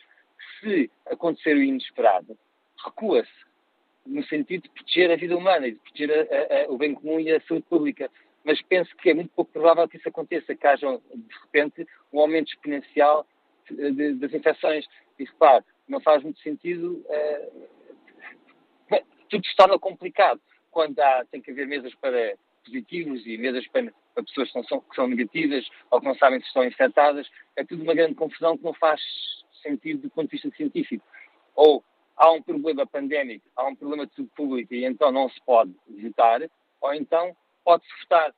Se 0.60 0.92
acontecer 1.08 1.56
o 1.56 1.64
inesperado, 1.64 2.38
recua-se 2.84 3.46
no 4.06 4.24
sentido 4.26 4.64
de 4.64 4.70
proteger 4.70 5.12
a 5.12 5.16
vida 5.16 5.36
humana 5.36 5.68
e 5.68 5.72
de 5.72 5.80
proteger 5.80 6.12
a, 6.12 6.66
a, 6.66 6.72
o 6.72 6.78
bem 6.78 6.94
comum 6.94 7.20
e 7.20 7.32
a 7.32 7.42
saúde 7.42 7.66
pública. 7.68 8.10
Mas 8.44 8.62
penso 8.62 8.96
que 8.98 9.10
é 9.10 9.14
muito 9.14 9.32
pouco 9.32 9.52
provável 9.52 9.88
que 9.88 9.98
isso 9.98 10.08
aconteça, 10.08 10.54
que 10.54 10.68
haja, 10.68 10.88
de 11.14 11.36
repente, 11.42 11.88
um 12.14 12.20
aumento 12.20 12.50
exponencial 12.50 13.26
de, 13.70 13.92
de, 13.92 14.14
das 14.14 14.34
infecções. 14.34 14.86
E 15.18 15.24
repare, 15.24 15.64
não 15.88 16.00
faz 16.00 16.22
muito 16.22 16.40
sentido. 16.42 17.04
Uh, 17.08 17.68
tudo 19.30 19.46
se 19.46 19.56
torna 19.56 19.78
complicado 19.80 20.42
quando 20.72 21.00
há, 21.00 21.26
tem 21.32 21.42
que 21.42 21.52
haver 21.52 21.68
mesas 21.68 21.94
para 21.96 22.36
positivos 22.66 23.26
e 23.26 23.38
mesas 23.38 23.68
para, 23.68 23.92
para 24.14 24.24
pessoas 24.24 24.52
que 24.52 24.64
são, 24.64 24.82
que 24.82 24.96
são 24.96 25.08
negativas 25.08 25.68
ou 25.92 26.00
que 26.00 26.08
não 26.08 26.16
sabem 26.16 26.40
se 26.42 26.48
estão 26.48 26.64
infectadas. 26.64 27.30
É 27.56 27.64
tudo 27.64 27.84
uma 27.84 27.94
grande 27.94 28.16
confusão 28.16 28.58
que 28.58 28.64
não 28.64 28.74
faz 28.74 29.00
sentido 29.62 30.02
do 30.02 30.10
ponto 30.10 30.30
de 30.30 30.32
vista 30.32 30.50
científico. 30.56 31.06
Ou 31.56 31.84
há 32.18 32.32
um 32.32 32.42
problema 32.42 32.86
pandémico, 32.86 33.46
há 33.56 33.66
um 33.66 33.76
problema 33.76 34.06
de 34.06 34.14
saúde 34.16 34.32
pública 34.36 34.76
e 34.76 34.86
então 34.86 35.12
não 35.12 35.30
se 35.30 35.40
pode 35.46 35.74
votar, 35.88 36.42
ou 36.82 36.94
então 36.94 37.36
pode-se 37.64 37.90
votar. 38.02 38.34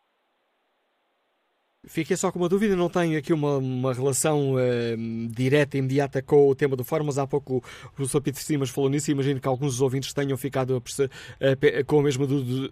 Fiquei 1.88 2.18
só 2.18 2.32
com 2.32 2.40
uma 2.40 2.50
dúvida, 2.50 2.76
não 2.76 2.90
tenho 2.90 3.18
aqui 3.18 3.32
uma, 3.32 3.58
uma 3.58 3.94
relação 3.94 4.56
uh, 4.56 5.28
direta, 5.30 5.78
imediata 5.78 6.22
com 6.22 6.48
o 6.48 6.54
tema 6.56 6.76
do 6.76 6.84
fórum, 6.84 7.06
mas 7.06 7.18
há 7.18 7.26
pouco 7.26 7.58
o 7.58 7.92
professor 7.94 8.22
Pedro 8.22 8.42
Simas 8.42 8.70
falou 8.70 8.90
nisso 8.90 9.10
e 9.10 9.14
imagino 9.14 9.40
que 9.40 9.48
alguns 9.48 9.74
dos 9.74 9.82
ouvintes 9.82 10.14
tenham 10.14 10.38
ficado 10.38 10.76
a 10.76 10.82
perceber, 10.82 11.12
uh, 11.12 11.86
com 11.86 12.00
a 12.00 12.04
mesma 12.04 12.28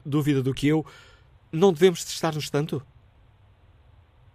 dúvida 0.05 0.43
do 0.43 0.53
que 0.53 0.67
eu. 0.67 0.85
Não 1.51 1.71
devemos 1.71 2.03
testar-nos 2.03 2.49
tanto? 2.49 2.85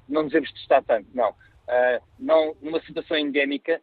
Não 0.09 0.25
devemos 0.25 0.51
testar 0.53 0.83
tanto, 0.83 1.09
não. 1.15 1.31
Uh, 1.31 2.03
não 2.19 2.57
numa 2.63 2.81
situação 2.81 3.17
endémica, 3.17 3.81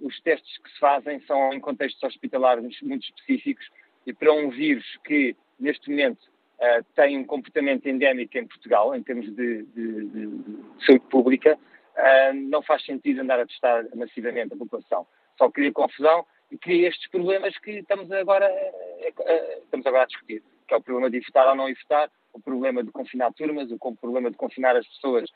os 0.00 0.20
testes 0.22 0.58
que 0.58 0.68
se 0.70 0.78
fazem 0.80 1.20
são 1.24 1.52
em 1.52 1.60
contextos 1.60 2.02
hospitalares 2.02 2.64
muito 2.82 3.04
específicos 3.04 3.64
e 4.04 4.12
para 4.12 4.32
um 4.32 4.50
vírus 4.50 4.84
que, 5.04 5.36
neste 5.58 5.88
momento, 5.88 6.31
uh, 6.62 6.84
tem 6.94 7.18
um 7.18 7.24
comportamento 7.24 7.86
endémico 7.88 8.38
em 8.38 8.46
Portugal, 8.46 8.94
em 8.94 9.02
termos 9.02 9.26
de, 9.34 9.62
de, 9.64 10.06
de, 10.06 10.26
de 10.26 10.86
saúde 10.86 11.04
pública, 11.10 11.58
uh, 11.96 12.34
não 12.34 12.62
faz 12.62 12.84
sentido 12.84 13.20
andar 13.20 13.40
a 13.40 13.46
testar 13.46 13.84
massivamente 13.94 14.54
a 14.54 14.56
população. 14.56 15.06
Só 15.36 15.50
cria 15.50 15.72
confusão 15.72 16.24
e 16.50 16.56
cria 16.56 16.88
estes 16.88 17.10
problemas 17.10 17.56
que 17.58 17.72
estamos 17.72 18.10
agora, 18.12 18.48
uh, 18.48 19.62
estamos 19.64 19.86
agora 19.86 20.04
a 20.04 20.06
discutir, 20.06 20.42
que 20.68 20.74
é 20.74 20.76
o 20.76 20.82
problema 20.82 21.10
de 21.10 21.18
infectar 21.18 21.48
ou 21.48 21.56
não 21.56 21.68
infectar, 21.68 22.10
o 22.32 22.40
problema 22.40 22.82
de 22.82 22.90
confinar 22.90 23.32
turmas, 23.32 23.70
o 23.70 23.96
problema 23.96 24.30
de 24.30 24.36
confinar 24.36 24.76
as 24.76 24.86
pessoas 24.86 25.30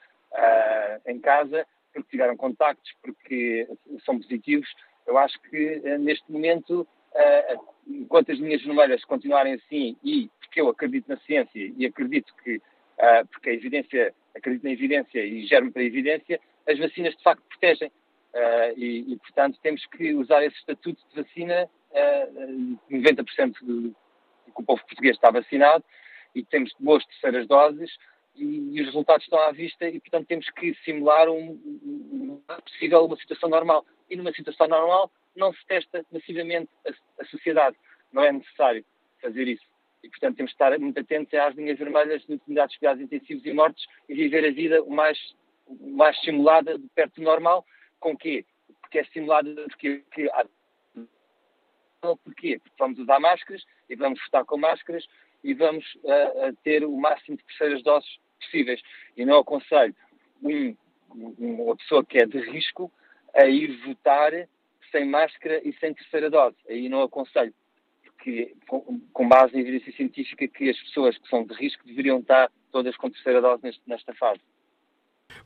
em 1.07 1.19
casa, 1.21 1.67
porque 1.93 2.11
tiveram 2.11 2.37
contactos, 2.37 2.91
porque 3.03 3.69
são 4.05 4.19
positivos. 4.19 4.69
Eu 5.07 5.17
acho 5.19 5.39
que 5.43 5.81
neste 5.99 6.31
momento, 6.31 6.87
enquanto 7.87 8.33
as 8.33 8.39
linhas 8.39 8.63
vermelhas 8.63 9.05
continuarem 9.05 9.55
assim 9.55 9.97
e 10.03 10.29
porque 10.41 10.61
eu 10.61 10.69
acredito 10.69 11.09
na 11.09 11.19
ciência 11.19 11.73
e 11.77 11.87
acredito 11.87 12.33
que, 12.43 12.57
uh, 12.57 13.27
porque 13.31 13.51
a 13.51 13.55
evidência, 13.55 14.15
acredito 14.35 14.65
na 14.65 14.71
evidência 14.71 15.25
e 15.25 15.47
germo 15.47 15.71
para 15.71 15.83
a 15.83 15.85
evidência, 15.85 16.41
as 16.67 16.79
vacinas 16.79 17.15
de 17.15 17.23
facto 17.23 17.43
protegem. 17.49 17.89
Uh, 17.89 18.73
e, 18.77 19.13
e, 19.13 19.17
portanto, 19.17 19.59
temos 19.63 19.85
que 19.87 20.15
usar 20.15 20.45
esse 20.45 20.57
estatuto 20.57 21.01
de 21.09 21.23
vacina. 21.23 21.69
Uh, 21.91 22.79
90% 22.91 23.55
do, 23.63 23.95
que 24.45 24.63
o 24.63 24.65
povo 24.65 24.83
português 24.87 25.17
está 25.17 25.31
vacinado 25.31 25.85
e 26.35 26.45
temos 26.45 26.73
boas 26.79 27.05
terceiras 27.07 27.47
doses 27.47 27.91
e, 28.35 28.45
e, 28.45 28.81
os 28.81 28.87
resultados 28.87 29.25
estão 29.25 29.39
à 29.39 29.53
vista 29.53 29.89
e, 29.89 30.01
portanto, 30.01 30.27
temos 30.27 30.49
que 30.51 30.75
simular 30.85 31.29
um, 31.29 31.51
um 31.51 32.43
possível 32.63 33.05
uma 33.05 33.17
situação 33.17 33.49
normal. 33.49 33.85
E 34.11 34.17
numa 34.17 34.33
situação 34.33 34.69
normal 34.69 35.11
não 35.37 35.53
se 35.53 35.65
testa 35.67 36.05
massivamente 36.11 36.71
a, 36.87 37.23
a 37.23 37.25
sociedade. 37.27 37.77
Não 38.13 38.23
é 38.23 38.33
necessário 38.33 38.85
fazer 39.21 39.49
isso. 39.49 39.65
E, 40.03 40.09
portanto, 40.09 40.37
temos 40.37 40.53
que 40.53 40.55
estar 40.55 40.79
muito 40.79 41.01
atentos 41.01 41.35
às 41.35 41.55
linhas 41.55 41.79
vermelhas 41.79 42.25
de 42.27 42.41
unidades 42.47 42.75
de 42.75 42.79
cuidados 42.79 43.03
intensivos 43.03 43.45
e 43.45 43.53
mortes 43.53 43.85
e 44.09 44.15
viver 44.15 44.47
a 44.47 44.53
vida 44.53 44.83
o 44.83 44.91
mais, 44.91 45.19
o 45.67 45.91
mais 45.97 46.19
simulada, 46.21 46.79
de 46.79 46.89
perto 46.95 47.17
do 47.17 47.23
normal. 47.23 47.65
Com 47.99 48.17
quê? 48.17 48.45
Porque 48.81 48.99
é 49.01 49.05
simulada 49.07 49.53
porque, 49.55 50.03
porque, 50.07 50.31
porquê? 52.25 52.59
Porque 52.59 52.77
vamos 52.79 52.99
usar 52.99 53.19
máscaras 53.19 53.65
e 53.89 53.97
vamos 53.97 54.21
votar 54.25 54.45
com 54.45 54.57
máscaras 54.57 55.05
e 55.43 55.55
vamos 55.55 55.85
uh, 55.97 56.57
ter 56.63 56.85
o 56.85 56.97
máximo 56.97 57.37
de 57.37 57.45
terceiras 57.45 57.83
doses 57.83 58.19
possíveis. 58.41 58.81
E 59.17 59.25
não 59.25 59.39
aconselho 59.39 59.95
um, 60.43 60.77
uma 61.11 61.77
pessoa 61.77 62.05
que 62.05 62.19
é 62.19 62.27
de 62.27 62.39
risco 62.39 62.93
a 63.35 63.47
ir 63.47 63.77
votar 63.85 64.33
sem 64.91 65.05
máscara 65.07 65.61
e 65.65 65.73
sem 65.79 65.95
terceira 65.95 66.31
dose. 66.31 66.57
Aí 66.69 66.89
não 66.89 67.03
aconselho 67.03 67.53
que, 68.23 68.55
com, 68.67 69.01
com, 69.13 69.29
base 69.29 69.57
em 69.57 69.61
evidência 69.61 69.93
científica, 69.93 70.49
que 70.49 70.69
as 70.69 70.79
pessoas 70.81 71.17
que 71.17 71.29
são 71.29 71.45
de 71.45 71.55
risco 71.55 71.87
deveriam 71.87 72.19
estar 72.19 72.51
todas 72.73 72.97
com 72.97 73.11
terceira 73.11 73.41
dose 73.41 73.63
neste, 73.63 73.83
nesta 73.87 74.15
fase. 74.15 74.41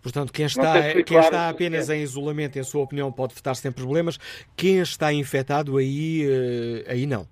Portanto, 0.03 0.33
quem 0.33 0.47
está, 0.47 0.93
quem 0.95 1.05
claro, 1.05 1.25
está 1.27 1.49
apenas 1.49 1.91
é. 1.91 1.97
em 1.97 2.03
isolamento, 2.03 2.59
em 2.59 2.63
sua 2.63 2.83
opinião, 2.83 3.13
pode 3.13 3.35
votar 3.35 3.55
sem 3.55 3.71
problemas. 3.71 4.19
Quem 4.57 4.79
está 4.79 5.13
infectado, 5.13 5.77
aí, 5.77 6.23
eh, 6.23 6.91
aí 6.91 7.07
não. 7.07 7.27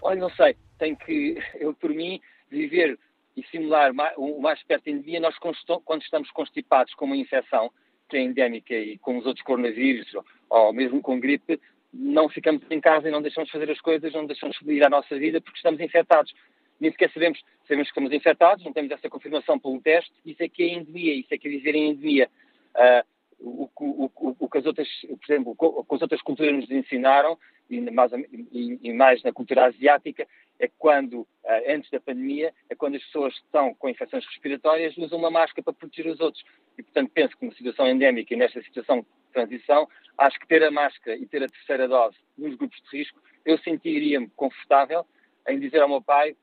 Olha, 0.00 0.20
não 0.20 0.30
sei. 0.30 0.56
Tem 0.78 0.94
que, 0.94 1.38
eu 1.60 1.74
por 1.74 1.90
mim, 1.90 2.20
viver 2.50 2.98
e 3.36 3.46
simular 3.46 3.92
o 4.16 4.40
mais 4.40 4.62
perto 4.64 4.84
da 4.84 4.90
endemia, 4.90 5.20
nós 5.20 5.36
quando 5.38 6.02
estamos 6.02 6.30
constipados 6.32 6.92
com 6.94 7.06
uma 7.06 7.16
infecção 7.16 7.72
endémica 8.18 8.74
e 8.74 8.98
com 8.98 9.18
os 9.18 9.26
outros 9.26 9.44
coronavírus, 9.44 10.08
ou 10.48 10.72
mesmo 10.72 11.00
com 11.00 11.20
gripe, 11.20 11.60
não 11.92 12.28
ficamos 12.28 12.62
em 12.70 12.80
casa 12.80 13.08
e 13.08 13.10
não 13.10 13.20
deixamos 13.20 13.50
fazer 13.50 13.70
as 13.70 13.80
coisas, 13.80 14.12
não 14.12 14.26
deixamos 14.26 14.56
ir 14.62 14.84
à 14.84 14.88
nossa 14.88 15.16
vida 15.18 15.40
porque 15.40 15.58
estamos 15.58 15.80
infectados. 15.80 16.32
Nem 16.80 16.90
sequer 16.90 17.10
sabemos, 17.12 17.40
sabemos 17.62 17.88
que 17.88 17.92
estamos 17.92 18.12
infectados, 18.12 18.64
não 18.64 18.72
temos 18.72 18.90
essa 18.90 19.08
confirmação 19.08 19.58
pelo 19.58 19.80
teste, 19.80 20.12
isso 20.24 20.42
é 20.42 20.48
que 20.48 20.62
é 20.62 20.74
endemia, 20.74 21.14
isso 21.14 21.32
é 21.32 21.38
que 21.38 21.46
é 21.46 21.50
viver 21.50 21.74
em 21.74 21.90
endemia. 21.90 22.28
Uh, 22.74 23.12
o, 23.44 23.70
o, 23.78 24.04
o, 24.04 24.36
o, 24.38 24.48
que 24.48 24.58
as 24.58 24.66
outras, 24.66 24.88
por 25.02 25.32
exemplo, 25.32 25.56
o 25.58 25.84
que 25.84 25.94
as 25.94 26.02
outras 26.02 26.22
culturas 26.22 26.54
nos 26.54 26.70
ensinaram, 26.70 27.36
e 27.74 28.92
mais, 28.92 29.22
na 29.22 29.32
cultura 29.32 29.66
asiática, 29.66 30.26
é 30.58 30.68
quando, 30.78 31.22
uh, 31.22 31.28
antes 31.68 31.90
da 31.90 32.00
pandemia, 32.00 32.52
é 32.68 32.74
quando 32.74 32.96
as 32.96 33.04
pessoas 33.04 33.34
estão 33.34 33.74
com 33.74 33.88
infecções 33.88 34.24
respiratórias 34.26 34.96
usam 34.96 35.18
uma 35.18 35.30
máscara 35.30 35.62
para 35.62 35.72
proteger 35.72 36.12
os 36.12 36.20
outros. 36.20 36.44
E, 36.78 36.82
portanto, 36.82 37.10
penso 37.12 37.36
que 37.36 37.44
numa 37.44 37.54
situação 37.54 37.88
endémica 37.88 38.32
e 38.32 38.36
nesta 38.36 38.62
situação 38.62 39.00
de 39.00 39.06
transição, 39.32 39.88
acho 40.18 40.38
que 40.38 40.46
ter 40.46 40.62
a 40.62 40.70
máscara 40.70 41.16
e 41.16 41.26
ter 41.26 41.42
a 41.42 41.48
terceira 41.48 41.88
dose 41.88 42.16
nos 42.36 42.54
grupos 42.54 42.80
de 42.82 42.98
risco, 42.98 43.20
eu 43.44 43.58
sentiria-me 43.58 44.28
confortável 44.36 45.04
em 45.48 45.58
dizer 45.58 45.80
ao 45.80 45.88
meu 45.88 46.00
pai, 46.00 46.36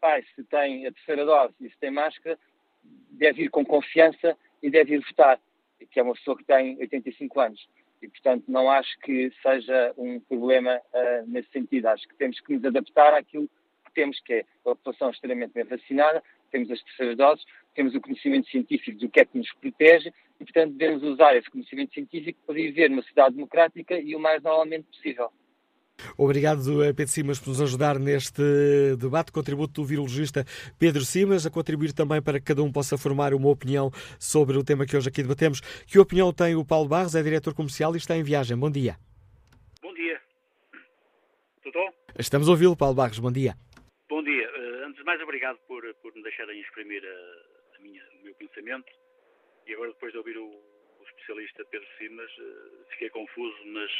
pai, 0.00 0.22
se 0.34 0.44
tem 0.44 0.86
a 0.86 0.92
terceira 0.92 1.24
dose 1.24 1.54
e 1.60 1.68
se 1.68 1.78
tem 1.78 1.90
máscara, 1.90 2.38
deve 3.10 3.44
ir 3.44 3.48
com 3.48 3.64
confiança 3.64 4.36
e 4.62 4.70
deve 4.70 4.94
ir 4.94 5.00
votar, 5.00 5.40
que 5.90 5.98
é 5.98 6.02
uma 6.02 6.14
pessoa 6.14 6.36
que 6.36 6.44
tem 6.44 6.78
85 6.78 7.40
anos. 7.40 7.68
E, 8.04 8.08
portanto, 8.08 8.44
não 8.48 8.70
acho 8.70 8.98
que 9.00 9.32
seja 9.42 9.94
um 9.96 10.20
problema 10.20 10.76
uh, 10.76 11.26
nesse 11.26 11.50
sentido. 11.50 11.86
Acho 11.86 12.06
que 12.06 12.14
temos 12.16 12.38
que 12.40 12.54
nos 12.54 12.64
adaptar 12.64 13.14
àquilo 13.14 13.48
que 13.86 13.92
temos, 13.94 14.20
que 14.20 14.34
é 14.34 14.40
a 14.40 14.74
população 14.74 15.10
extremamente 15.10 15.52
bem 15.52 15.64
vacinada, 15.64 16.22
temos 16.50 16.70
as 16.70 16.82
terceiras 16.82 17.16
doses, 17.16 17.44
temos 17.74 17.94
o 17.94 18.00
conhecimento 18.00 18.48
científico 18.48 18.98
do 18.98 19.08
que 19.08 19.20
é 19.20 19.24
que 19.24 19.38
nos 19.38 19.52
protege 19.54 20.12
e, 20.38 20.44
portanto, 20.44 20.74
devemos 20.74 21.02
usar 21.02 21.34
esse 21.36 21.50
conhecimento 21.50 21.94
científico 21.94 22.38
para 22.46 22.54
viver 22.54 22.90
numa 22.90 23.02
sociedade 23.02 23.34
democrática 23.34 23.98
e 23.98 24.14
o 24.14 24.20
mais 24.20 24.42
normalmente 24.42 24.84
possível. 24.84 25.32
Obrigado, 26.16 26.82
eh, 26.82 26.92
Pedro 26.92 27.12
Simas, 27.12 27.38
por 27.38 27.48
nos 27.48 27.60
ajudar 27.60 27.98
neste 27.98 28.42
debate. 28.98 29.32
Contributo 29.32 29.80
do 29.80 29.84
virologista 29.86 30.44
Pedro 30.78 31.04
Simas, 31.04 31.46
a 31.46 31.50
contribuir 31.50 31.92
também 31.92 32.22
para 32.22 32.38
que 32.38 32.46
cada 32.46 32.62
um 32.62 32.70
possa 32.70 32.96
formar 32.98 33.34
uma 33.34 33.48
opinião 33.48 33.90
sobre 34.18 34.56
o 34.56 34.64
tema 34.64 34.86
que 34.86 34.96
hoje 34.96 35.08
aqui 35.08 35.22
debatemos. 35.22 35.60
Que 35.86 35.98
opinião 35.98 36.32
tem 36.32 36.54
o 36.54 36.64
Paulo 36.64 36.88
Barros, 36.88 37.14
é 37.14 37.22
diretor 37.22 37.54
comercial 37.54 37.94
e 37.94 37.98
está 37.98 38.16
em 38.16 38.22
viagem. 38.22 38.56
Bom 38.56 38.70
dia. 38.70 38.96
Bom 39.82 39.92
dia. 39.94 40.20
Tudo? 41.62 41.78
Estamos 42.18 42.48
a 42.48 42.52
ouvi-lo, 42.52 42.76
Paulo 42.76 42.94
Barros. 42.94 43.18
Bom 43.18 43.32
dia. 43.32 43.54
Bom 44.08 44.22
dia. 44.22 44.48
Uh, 44.50 44.86
antes 44.86 44.98
de 44.98 45.04
mais, 45.04 45.20
obrigado 45.20 45.58
por, 45.66 45.82
por 46.02 46.14
me 46.14 46.22
deixarem 46.22 46.60
exprimir 46.60 47.02
a, 47.04 47.76
a 47.76 47.82
minha, 47.82 48.02
o 48.20 48.24
meu 48.24 48.34
pensamento. 48.34 48.90
e 49.66 49.74
agora 49.74 49.90
depois 49.90 50.12
de 50.12 50.18
ouvir 50.18 50.36
o, 50.38 50.46
o 50.46 51.04
especialista 51.08 51.64
Pedro 51.70 51.88
Simas, 51.98 52.30
fiquei 52.90 53.10
confuso, 53.10 53.56
mas 53.66 53.90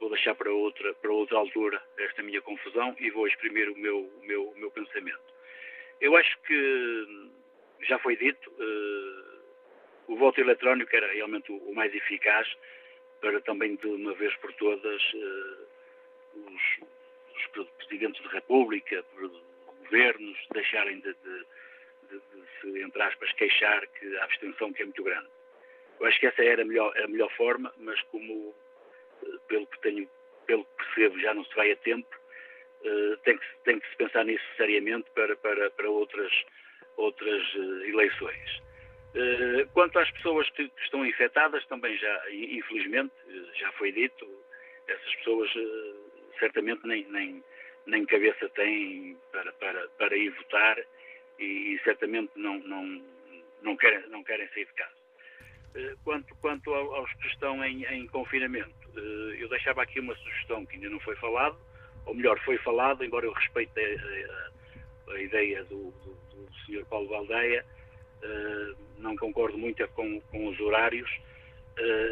vou 0.00 0.08
deixar 0.08 0.34
para 0.34 0.50
outra, 0.50 0.94
para 0.94 1.12
outra 1.12 1.36
altura 1.36 1.80
esta 1.98 2.22
minha 2.22 2.40
confusão 2.40 2.96
e 2.98 3.10
vou 3.10 3.28
exprimir 3.28 3.68
o 3.68 3.76
meu, 3.76 4.00
o 4.00 4.24
meu, 4.24 4.48
o 4.48 4.58
meu 4.58 4.70
pensamento. 4.70 5.20
Eu 6.00 6.16
acho 6.16 6.40
que 6.42 7.30
já 7.82 7.98
foi 7.98 8.16
dito, 8.16 8.50
uh, 8.50 10.12
o 10.12 10.16
voto 10.16 10.40
eletrónico 10.40 10.94
era 10.96 11.12
realmente 11.12 11.52
o, 11.52 11.56
o, 11.56 11.74
mais 11.74 11.94
eficaz 11.94 12.48
para 13.20 13.40
também 13.42 13.76
de 13.76 13.86
uma 13.86 14.14
vez 14.14 14.34
por 14.36 14.52
todas 14.54 15.02
uh, 15.12 15.66
os, 16.34 16.88
os, 17.36 17.66
presidentes 17.76 18.22
da 18.22 18.30
República, 18.30 19.04
governos 19.78 20.38
deixarem 20.52 21.00
de, 21.00 21.12
de, 21.12 21.46
de, 22.08 22.18
de, 22.18 22.60
se, 22.60 22.82
entre 22.82 23.02
aspas, 23.02 23.32
queixar 23.32 23.86
que 23.86 24.16
a 24.16 24.24
abstenção 24.24 24.72
que 24.72 24.82
é 24.82 24.86
muito 24.86 25.02
grande. 25.02 25.28
Eu 25.98 26.06
acho 26.06 26.18
que 26.18 26.26
essa 26.26 26.42
era 26.42 26.62
a 26.62 26.64
melhor, 26.64 26.96
a 26.98 27.06
melhor 27.06 27.30
forma, 27.36 27.72
mas 27.76 28.00
como 28.04 28.54
pelo 29.48 29.66
que 29.66 29.80
tenho, 29.80 30.08
pelo 30.46 30.64
que 30.64 30.84
percebo, 30.84 31.20
já 31.20 31.34
não 31.34 31.44
se 31.44 31.54
vai 31.54 31.72
a 31.72 31.76
tempo, 31.76 32.08
uh, 32.82 33.16
tem, 33.18 33.36
que, 33.38 33.46
tem 33.64 33.80
que 33.80 33.88
se 33.88 33.96
pensar 33.96 34.24
nisso 34.24 34.44
seriamente 34.56 35.10
para, 35.10 35.36
para, 35.36 35.70
para 35.70 35.90
outras, 35.90 36.32
outras 36.96 37.54
uh, 37.54 37.84
eleições. 37.84 38.62
Uh, 39.14 39.68
quanto 39.72 39.98
às 39.98 40.10
pessoas 40.12 40.48
que, 40.50 40.68
que, 40.68 40.82
estão 40.82 41.04
infectadas, 41.04 41.64
também 41.66 41.96
já, 41.98 42.30
infelizmente, 42.30 43.12
já 43.54 43.72
foi 43.72 43.92
dito, 43.92 44.26
essas 44.86 45.14
pessoas 45.16 45.50
certamente 46.38 46.86
nem, 46.86 47.04
nem, 47.10 47.44
nem 47.86 48.06
cabeça 48.06 48.48
têm 48.50 49.16
para, 49.30 49.52
para, 49.54 49.88
para 49.90 50.16
ir 50.16 50.30
votar 50.30 50.78
e, 51.38 51.80
certamente 51.84 52.30
não, 52.36 52.58
não, 52.60 53.02
não, 53.62 53.76
querem, 53.76 54.08
não 54.08 54.22
querem 54.22 54.48
sair 54.48 54.66
de 54.66 54.72
casa. 54.74 54.99
Quanto, 56.02 56.34
quanto 56.36 56.74
aos 56.74 57.12
que 57.14 57.28
estão 57.28 57.64
em, 57.64 57.84
em 57.84 58.06
confinamento, 58.08 58.74
eh, 58.96 59.36
eu 59.38 59.48
deixava 59.48 59.82
aqui 59.82 60.00
uma 60.00 60.16
sugestão 60.16 60.66
que 60.66 60.74
ainda 60.74 60.90
não 60.90 60.98
foi 61.00 61.14
falado, 61.16 61.56
ou 62.06 62.14
melhor, 62.14 62.38
foi 62.40 62.58
falado, 62.58 63.04
embora 63.04 63.26
eu 63.26 63.32
respeite 63.32 63.72
a, 63.78 65.12
a, 65.12 65.20
ideia 65.20 65.62
do, 65.64 65.92
do, 65.92 66.10
do 66.34 66.54
Sr. 66.66 66.84
Paulo 66.86 67.08
Valdeia, 67.08 67.64
uh, 68.24 68.76
não 68.98 69.16
concordo 69.16 69.56
muito 69.56 69.86
com, 69.88 70.20
com 70.22 70.48
os 70.48 70.58
horários. 70.60 71.10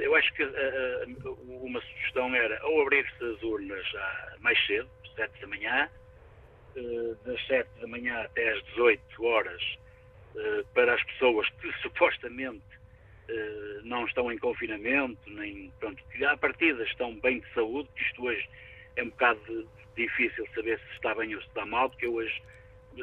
Eu 0.01 0.15
acho 0.15 0.33
que 0.33 0.43
uma 1.47 1.79
sugestão 1.83 2.35
era 2.35 2.65
ou 2.67 2.81
abrir-se 2.81 3.23
as 3.23 3.43
urnas 3.43 3.87
mais 4.41 4.59
cedo, 4.67 4.89
7 5.15 5.41
da 5.43 5.47
manhã, 5.47 5.91
das 7.27 7.47
7 7.47 7.69
da 7.79 7.87
manhã 7.87 8.23
até 8.23 8.51
às 8.51 8.65
18 8.69 9.27
horas, 9.27 9.63
para 10.73 10.95
as 10.95 11.03
pessoas 11.03 11.47
que 11.61 11.71
supostamente 11.83 12.63
eh, 12.63 12.68
não 13.85 14.05
estão 14.07 14.31
em 14.31 14.39
confinamento, 14.39 15.19
nem, 15.27 15.73
pronto, 15.79 16.03
que 16.11 16.25
à 16.25 16.37
partida 16.37 16.83
estão 16.85 17.15
bem 17.21 17.41
de 17.41 17.55
saúde, 17.55 17.89
isto 17.97 18.25
hoje 18.25 18.49
é 18.97 19.03
um 19.03 19.11
bocado 19.11 19.69
difícil 19.97 20.47
saber 20.55 20.79
se 20.79 20.95
está 20.95 21.15
bem 21.15 21.35
ou 21.35 21.41
se 21.41 21.49
está 21.49 21.67
mal, 21.67 21.91
porque 21.91 22.07
eu 22.07 22.15
hoje 22.15 22.43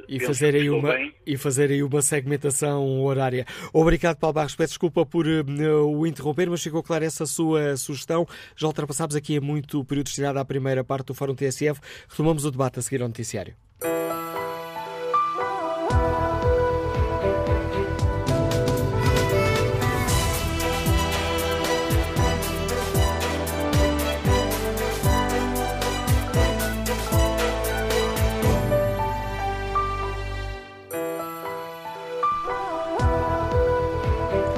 e 0.08 0.20
fazer, 0.20 0.56
aí 0.56 0.70
uma, 0.70 0.94
e 1.26 1.38
fazer 1.38 1.72
aí 1.72 1.82
uma 1.82 2.02
segmentação 2.02 3.02
horária. 3.02 3.46
Obrigado, 3.72 4.18
Paulo 4.18 4.34
Barros. 4.34 4.56
Peço 4.56 4.72
desculpa 4.72 5.06
por 5.06 5.26
uh, 5.26 5.88
o 5.88 6.06
interromper, 6.06 6.50
mas 6.50 6.62
ficou 6.62 6.84
clara 6.84 7.06
essa 7.06 7.26
sua 7.26 7.78
sugestão. 7.78 8.28
Já 8.58 8.68
ultrapassámos 8.68 9.16
aqui 9.16 9.40
muito 9.40 9.80
o 9.80 9.86
período 9.86 10.08
destinado 10.08 10.38
à 10.38 10.44
primeira 10.44 10.84
parte 10.84 11.08
do 11.08 11.14
Fórum 11.14 11.36
TSF. 11.36 11.80
Retomamos 12.10 12.44
o 12.44 12.52
debate 12.52 12.80
a 12.80 12.82
seguir 12.82 13.02
ao 13.02 13.08
noticiário. 13.08 13.56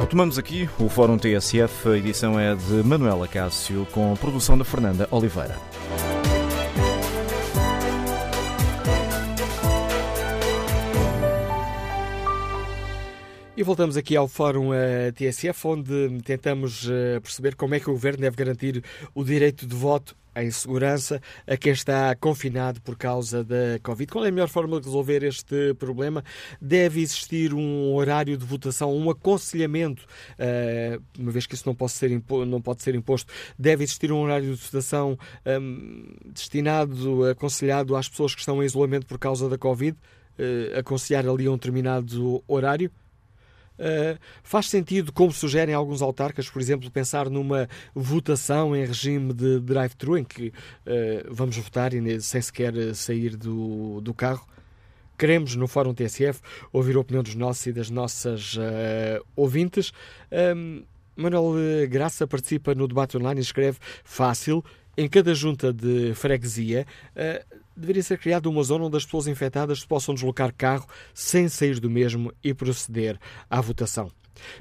Retomamos 0.07 0.37
aqui 0.37 0.69
o 0.79 0.87
Fórum 0.87 1.17
TSF, 1.17 1.89
a 1.89 1.97
edição 1.97 2.39
é 2.39 2.55
de 2.55 2.81
Manuela 2.81 3.27
Cássio, 3.27 3.85
com 3.91 4.15
produção 4.15 4.57
da 4.57 4.63
Fernanda 4.63 5.05
Oliveira. 5.11 5.59
E 13.57 13.63
voltamos 13.63 13.97
aqui 13.97 14.15
ao 14.15 14.27
Fórum 14.27 14.69
uh, 14.69 15.11
TSF, 15.15 15.67
onde 15.67 16.21
tentamos 16.23 16.87
uh, 16.87 17.19
perceber 17.23 17.55
como 17.55 17.73
é 17.73 17.79
que 17.79 17.89
o 17.89 17.93
Governo 17.93 18.19
deve 18.19 18.35
garantir 18.35 18.83
o 19.15 19.23
direito 19.23 19.65
de 19.65 19.75
voto 19.75 20.15
em 20.35 20.51
segurança 20.51 21.19
a 21.47 21.57
quem 21.57 21.71
está 21.71 22.15
confinado 22.17 22.79
por 22.81 22.95
causa 22.95 23.43
da 23.43 23.79
Covid. 23.81 24.11
Qual 24.11 24.23
é 24.23 24.27
a 24.27 24.31
melhor 24.31 24.47
forma 24.47 24.79
de 24.79 24.85
resolver 24.85 25.23
este 25.23 25.73
problema? 25.73 26.23
Deve 26.61 27.01
existir 27.01 27.51
um 27.51 27.95
horário 27.95 28.37
de 28.37 28.45
votação, 28.45 28.95
um 28.95 29.09
aconselhamento, 29.09 30.05
uh, 30.33 31.01
uma 31.17 31.31
vez 31.31 31.47
que 31.47 31.55
isso 31.55 31.67
não 31.67 31.73
pode 31.73 31.93
ser, 31.93 32.11
não 32.47 32.61
pode 32.61 32.83
ser 32.83 32.93
imposto, 32.93 33.33
deve 33.57 33.83
existir 33.83 34.11
um 34.11 34.19
horário 34.19 34.55
de 34.55 34.61
votação 34.61 35.17
um, 35.59 36.05
destinado, 36.27 37.25
aconselhado 37.25 37.95
às 37.95 38.07
pessoas 38.07 38.35
que 38.35 38.39
estão 38.39 38.61
em 38.61 38.67
isolamento 38.67 39.07
por 39.07 39.17
causa 39.17 39.49
da 39.49 39.57
Covid, 39.57 39.97
aconselhar 40.77 41.27
ali 41.27 41.49
um 41.49 41.53
determinado 41.53 42.43
horário? 42.47 42.91
Uh, 43.77 44.17
faz 44.43 44.69
sentido, 44.69 45.11
como 45.13 45.31
sugerem 45.31 45.73
alguns 45.73 46.01
autarcas, 46.01 46.49
por 46.49 46.61
exemplo, 46.61 46.89
pensar 46.89 47.29
numa 47.29 47.69
votação 47.93 48.75
em 48.75 48.85
regime 48.85 49.33
de 49.33 49.59
drive-thru, 49.59 50.17
em 50.17 50.23
que 50.23 50.47
uh, 50.47 50.53
vamos 51.29 51.57
votar 51.57 51.91
sem 52.21 52.41
sequer 52.41 52.95
sair 52.95 53.35
do, 53.35 54.01
do 54.01 54.13
carro? 54.13 54.47
Queremos, 55.17 55.55
no 55.55 55.67
Fórum 55.67 55.93
TSF, 55.93 56.41
ouvir 56.71 56.95
a 56.95 56.99
opinião 56.99 57.23
dos 57.23 57.35
nossos 57.35 57.65
e 57.65 57.73
das 57.73 57.89
nossas 57.89 58.55
uh, 58.55 59.25
ouvintes. 59.35 59.91
Um, 60.31 60.83
Manuel 61.15 61.55
Graça 61.89 62.27
participa 62.27 62.75
no 62.75 62.87
debate 62.87 63.17
online 63.17 63.39
e 63.39 63.43
escreve 63.43 63.79
fácil. 64.03 64.63
Em 64.95 65.07
cada 65.07 65.33
junta 65.33 65.73
de 65.73 66.13
freguesia, 66.13 66.85
deveria 67.77 68.03
ser 68.03 68.17
criada 68.17 68.49
uma 68.49 68.63
zona 68.63 68.85
onde 68.85 68.97
as 68.97 69.05
pessoas 69.05 69.27
infectadas 69.27 69.85
possam 69.85 70.13
deslocar 70.13 70.53
carro 70.53 70.87
sem 71.13 71.47
sair 71.47 71.79
do 71.79 71.89
mesmo 71.89 72.33
e 72.43 72.53
proceder 72.53 73.19
à 73.49 73.61
votação. 73.61 74.11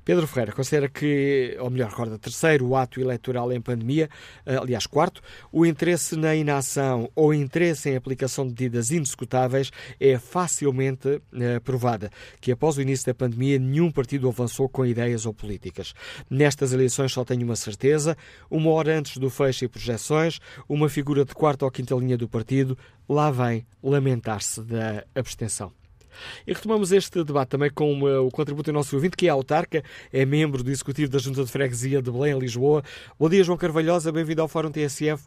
Pedro 0.05 0.27
Ferreira 0.27 0.53
considera 0.53 0.89
que, 0.89 1.57
ou 1.61 1.71
melhor, 1.71 1.91
recorda, 1.91 2.19
terceiro 2.19 2.75
ato 2.75 3.01
eleitoral 3.01 3.53
em 3.53 3.61
pandemia, 3.61 4.09
eh, 4.45 4.57
aliás, 4.57 4.87
quarto, 4.87 5.21
o 5.53 5.65
interesse 5.65 6.17
na 6.17 6.35
inação 6.35 7.11
ou 7.15 7.33
interesse 7.33 7.91
em 7.91 7.97
aplicação 7.97 8.45
de 8.45 8.51
medidas 8.51 8.91
indiscutáveis 8.91 9.71
é 10.01 10.19
facilmente 10.19 11.21
eh, 11.35 11.61
provada, 11.61 12.11
que 12.41 12.53
após 12.53 12.77
o 12.77 12.83
início 12.83 13.07
da 13.07 13.15
pandemia 13.15 13.59
nenhum 13.59 13.91
partido 13.91 14.29
avançou 14.29 14.69
com 14.69 14.85
ideias 14.85 15.27
ou 15.27 15.35
políticas. 15.35 15.95
Nestas 16.31 16.73
eleições 16.73 17.13
só 17.13 17.25
tenho 17.25 17.45
uma 17.45 17.57
certeza, 17.57 18.17
uma 18.51 18.71
hora 18.71 18.99
antes 18.99 19.19
do 19.19 19.31
fecho 19.31 19.65
e 19.65 19.69
projeções, 19.69 20.41
uma 20.69 20.89
figura 20.89 21.25
de 21.25 21.35
quarta 21.35 21.65
ou 21.65 21.71
quinta 21.71 21.95
linha 21.95 22.17
do 22.17 22.29
partido 22.29 22.77
lá 23.09 23.31
vem 23.31 23.67
lamentar-se 23.83 24.63
da 24.63 25.05
abstenção. 25.15 25.73
E 26.47 26.53
retomamos 26.53 26.93
este 26.93 27.23
debate 27.25 27.51
também 27.51 27.71
com 27.71 28.03
o 28.03 28.31
contributo 28.31 28.71
do 28.71 28.75
nosso 28.75 28.97
ouvinte, 28.97 29.17
que 29.17 29.27
é 29.27 29.31
autarca, 29.31 29.83
é 30.13 30.25
membro 30.25 30.63
do 30.63 30.71
Executivo 30.71 31.11
da 31.11 31.19
Junta 31.19 31.45
de 31.45 31.51
Freguesia 31.51 32.01
de 32.03 32.11
Belém, 32.11 32.39
Lisboa. 32.39 32.83
Bom 33.19 33.29
dia, 33.29 33.43
João 33.45 33.59
Carvalhosa, 33.59 34.13
bem-vindo 34.13 34.43
ao 34.43 34.49
Fórum 34.49 34.71
TSF. 34.71 35.27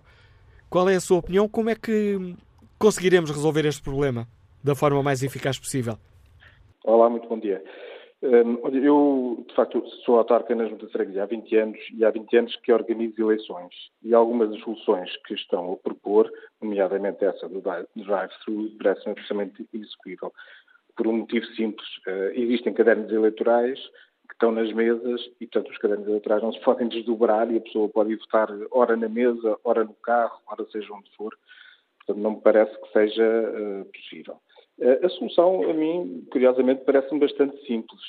Qual 0.70 0.88
é 0.90 0.96
a 0.96 1.00
sua 1.00 1.18
opinião? 1.18 1.50
Como 1.50 1.70
é 1.70 1.76
que 1.76 2.36
conseguiremos 2.78 3.30
resolver 3.32 3.66
este 3.66 3.82
problema 3.82 4.28
da 4.64 4.76
forma 4.76 5.02
mais 5.02 5.24
eficaz 5.24 5.58
possível? 5.58 5.98
Olá, 6.84 7.10
muito 7.10 7.28
bom 7.28 7.40
dia. 7.40 7.64
Hum, 8.22 8.60
eu, 8.74 9.46
de 9.48 9.56
facto, 9.56 9.82
sou 10.06 10.18
autarca 10.18 10.54
na 10.54 10.68
Junta 10.68 10.86
de 10.86 10.92
Freguesia 10.92 11.24
há 11.24 11.26
20 11.26 11.56
anos 11.56 11.80
e 11.96 12.04
há 12.04 12.12
20 12.12 12.38
anos 12.38 12.56
que 12.58 12.74
organizo 12.74 13.22
eleições. 13.22 13.74
E 14.04 14.14
algumas 14.14 14.50
das 14.50 14.60
soluções 14.60 15.10
que 15.26 15.34
estão 15.34 15.72
a 15.72 15.78
propor, 15.78 16.30
nomeadamente 16.62 17.24
essa 17.24 17.48
do 17.48 17.62
drive-thru, 17.62 18.72
parece-me 18.78 19.12
absolutamente 19.12 19.66
execuível 19.74 20.34
por 21.00 21.08
um 21.08 21.20
motivo 21.20 21.46
simples. 21.56 21.88
Uh, 22.06 22.32
existem 22.34 22.74
cadernos 22.74 23.10
eleitorais 23.10 23.80
que 24.28 24.34
estão 24.34 24.52
nas 24.52 24.72
mesas 24.74 25.22
e, 25.40 25.48
portanto, 25.48 25.72
os 25.72 25.78
cadernos 25.78 26.08
eleitorais 26.10 26.44
não 26.44 26.52
se 26.52 26.60
podem 26.60 26.90
desdobrar 26.90 27.50
e 27.50 27.56
a 27.56 27.62
pessoa 27.62 27.88
pode 27.88 28.12
ir 28.12 28.18
votar 28.18 28.50
ora 28.70 28.98
na 28.98 29.08
mesa, 29.08 29.58
ora 29.64 29.86
no 29.86 29.94
carro, 29.94 30.42
ora 30.46 30.66
seja 30.70 30.94
onde 30.94 31.10
for. 31.16 31.34
Portanto, 32.00 32.22
não 32.22 32.32
me 32.32 32.42
parece 32.42 32.78
que 32.82 32.92
seja 32.92 33.24
uh, 33.24 33.86
possível. 33.86 34.42
Uh, 34.78 35.06
a 35.06 35.10
solução, 35.10 35.70
a 35.70 35.74
mim, 35.74 36.28
curiosamente, 36.34 36.84
parece-me 36.84 37.22
bastante 37.22 37.66
simples. 37.66 38.02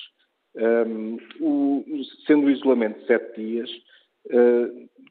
Um, 0.57 1.17
o, 1.41 1.85
sendo 2.27 2.49
o 2.49 2.51
isolamento 2.51 2.99
de 2.99 3.07
sete 3.07 3.41
dias, 3.41 3.71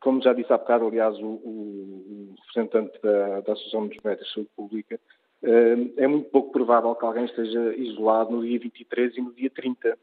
como 0.02 0.22
já 0.22 0.34
disse 0.34 0.52
há 0.52 0.58
bocado, 0.58 0.86
aliás, 0.86 1.18
o, 1.18 1.26
o, 1.26 2.30
o 2.30 2.36
representante 2.42 3.02
da, 3.02 3.40
da 3.40 3.54
Associação 3.54 3.88
dos 3.88 3.98
Médicos 4.04 4.28
de 4.28 4.34
Saúde 4.34 4.50
Pública, 4.54 5.00
é 5.42 6.08
muito 6.08 6.30
pouco 6.30 6.52
provável 6.52 6.94
que 6.96 7.06
alguém 7.06 7.26
esteja 7.26 7.76
isolado 7.76 8.32
no 8.32 8.42
dia 8.42 8.60
23 8.60 9.18
e 9.18 9.22
no 9.22 9.34
dia 9.34 9.50
30. 9.50 9.98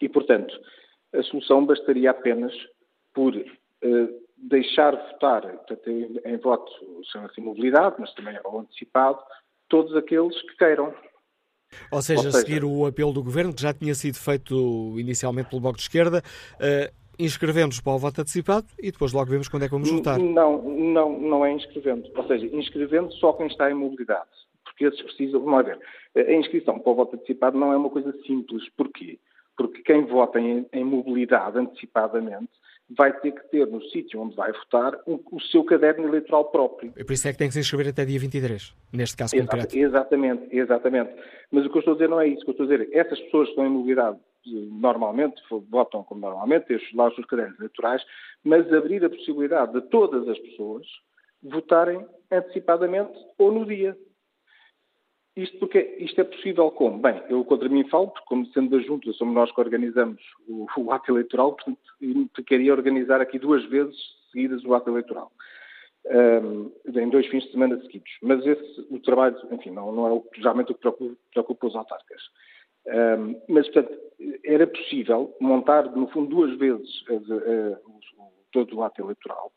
E, 0.00 0.08
portanto, 0.08 0.54
a 1.12 1.22
solução 1.24 1.66
bastaria 1.66 2.10
apenas 2.10 2.52
por 3.12 3.34
uh, 3.34 4.28
deixar 4.36 4.94
votar, 4.94 5.42
portanto, 5.42 5.90
em, 5.90 6.20
em 6.24 6.36
voto, 6.36 6.70
chama-se 7.10 7.40
mobilidade, 7.40 7.96
mas 7.98 8.12
também 8.14 8.38
ao 8.44 8.60
antecipado, 8.60 9.18
todos 9.68 9.94
aqueles 9.96 10.40
que 10.42 10.56
queiram. 10.56 10.94
Ou 11.90 12.00
seja, 12.00 12.26
Ou 12.26 12.32
seja, 12.32 12.38
seguir 12.38 12.64
o 12.64 12.86
apelo 12.86 13.12
do 13.12 13.22
Governo, 13.22 13.52
que 13.52 13.60
já 13.60 13.74
tinha 13.74 13.94
sido 13.94 14.16
feito 14.16 14.98
inicialmente 14.98 15.50
pelo 15.50 15.60
Bloco 15.60 15.76
de 15.76 15.82
Esquerda, 15.82 16.22
uh, 16.54 17.07
inscrevemos 17.18 17.80
para 17.80 17.92
o 17.92 17.98
voto 17.98 18.20
antecipado 18.20 18.66
e 18.78 18.92
depois 18.92 19.12
logo 19.12 19.30
vemos 19.30 19.48
quando 19.48 19.64
é 19.64 19.66
que 19.66 19.72
vamos 19.72 19.90
votar. 19.90 20.18
Não, 20.18 20.62
não, 20.62 21.18
não 21.18 21.44
é 21.44 21.52
inscrevendo. 21.52 22.08
Ou 22.14 22.26
seja, 22.26 22.46
inscrevendo 22.46 23.12
só 23.14 23.32
quem 23.32 23.46
está 23.46 23.70
em 23.70 23.74
mobilidade. 23.74 24.28
Porque 24.64 24.84
esses 24.84 25.02
precisam, 25.02 25.40
vamos 25.40 25.64
ver, 25.64 25.78
a 26.16 26.32
inscrição 26.34 26.78
para 26.78 26.92
o 26.92 26.94
voto 26.94 27.16
antecipado 27.16 27.58
não 27.58 27.72
é 27.72 27.76
uma 27.76 27.90
coisa 27.90 28.12
simples. 28.26 28.68
Porquê? 28.76 29.18
Porque 29.56 29.82
quem 29.82 30.04
vota 30.06 30.38
em, 30.38 30.66
em 30.72 30.84
mobilidade 30.84 31.58
antecipadamente 31.58 32.50
vai 32.96 33.12
ter 33.20 33.32
que 33.32 33.50
ter 33.50 33.66
no 33.66 33.82
sítio 33.90 34.20
onde 34.20 34.34
vai 34.34 34.50
votar 34.52 34.94
o, 35.06 35.20
o, 35.30 35.40
seu 35.40 35.62
caderno 35.64 36.08
eleitoral 36.08 36.46
próprio. 36.46 36.92
E 36.96 37.04
por 37.04 37.12
isso 37.12 37.28
é 37.28 37.32
que 37.32 37.38
tem 37.38 37.48
que 37.48 37.54
se 37.54 37.60
inscrever 37.60 37.88
até 37.88 38.04
dia 38.04 38.18
23, 38.18 38.74
neste 38.92 39.16
caso 39.16 39.36
Exato, 39.36 39.50
concreto. 39.50 39.76
Exatamente, 39.76 40.48
exatamente. 40.50 41.10
Mas 41.50 41.66
o 41.66 41.70
que 41.70 41.76
eu 41.76 41.80
estou 41.80 41.92
a 41.92 41.96
dizer 41.96 42.08
não 42.08 42.20
é 42.20 42.28
isso. 42.28 42.42
O 42.42 42.44
que 42.44 42.50
eu 42.50 42.52
estou 42.52 42.66
a 42.66 42.68
dizer 42.68 42.88
é 42.92 42.98
essas 42.98 43.20
pessoas 43.20 43.46
que 43.46 43.50
estão 43.50 43.66
em 43.66 43.70
mobilidade 43.70 44.16
normalmente, 44.70 45.40
votam 45.70 46.02
como 46.04 46.20
normalmente, 46.20 46.66
têm 46.66 46.80
lá 46.94 47.08
os 47.08 47.14
seus 47.14 47.26
cadernos 47.26 47.58
eleitorais, 47.58 48.02
mas 48.44 48.72
abrir 48.72 49.04
a 49.04 49.10
possibilidade 49.10 49.72
de 49.72 49.82
todas 49.88 50.28
as 50.28 50.38
pessoas 50.38 50.86
votarem 51.42 52.04
antecipadamente 52.30 53.12
ou 53.38 53.52
no 53.52 53.64
dia. 53.64 53.96
Isto 55.36 55.56
porque 55.58 55.78
isto 56.00 56.20
é 56.20 56.24
possível 56.24 56.68
como? 56.72 56.98
Bem, 56.98 57.22
eu 57.28 57.44
contra 57.44 57.68
mim 57.68 57.88
falo, 57.88 58.08
porque 58.08 58.26
como 58.26 58.46
sendo 58.46 58.70
da 58.70 58.82
Junta, 58.84 59.12
somos 59.12 59.34
nós 59.34 59.52
que 59.52 59.60
organizamos 59.60 60.20
o, 60.48 60.66
o 60.76 60.90
ato 60.92 61.12
eleitoral, 61.12 61.52
portanto, 61.52 61.78
queria 62.44 62.72
organizar 62.72 63.20
aqui 63.20 63.38
duas 63.38 63.64
vezes 63.66 63.96
seguidas 64.32 64.64
o 64.64 64.74
ato 64.74 64.90
eleitoral. 64.90 65.30
Um, 66.06 66.72
em 66.86 67.08
dois 67.10 67.26
fins 67.26 67.44
de 67.44 67.52
semana 67.52 67.80
seguidos. 67.82 68.10
Mas 68.22 68.44
esse, 68.44 68.86
o 68.90 68.98
trabalho, 68.98 69.36
enfim, 69.52 69.70
não, 69.70 69.92
não 69.92 70.06
é 70.06 70.10
o, 70.10 70.24
geralmente 70.34 70.72
o 70.72 70.74
que 70.74 70.80
preocupa, 70.80 71.16
preocupa 71.30 71.66
os 71.66 71.76
autarcas. 71.76 72.22
Um, 72.88 73.40
mas, 73.48 73.68
portanto, 73.68 73.98
era 74.44 74.66
possível 74.66 75.36
montar, 75.40 75.84
no 75.94 76.08
fundo, 76.08 76.28
duas 76.28 76.58
vezes 76.58 76.88
a, 77.08 77.14
a, 77.14 77.78
todo 78.52 78.76
o 78.76 78.82
ato 78.82 79.02
eleitoral, 79.02 79.52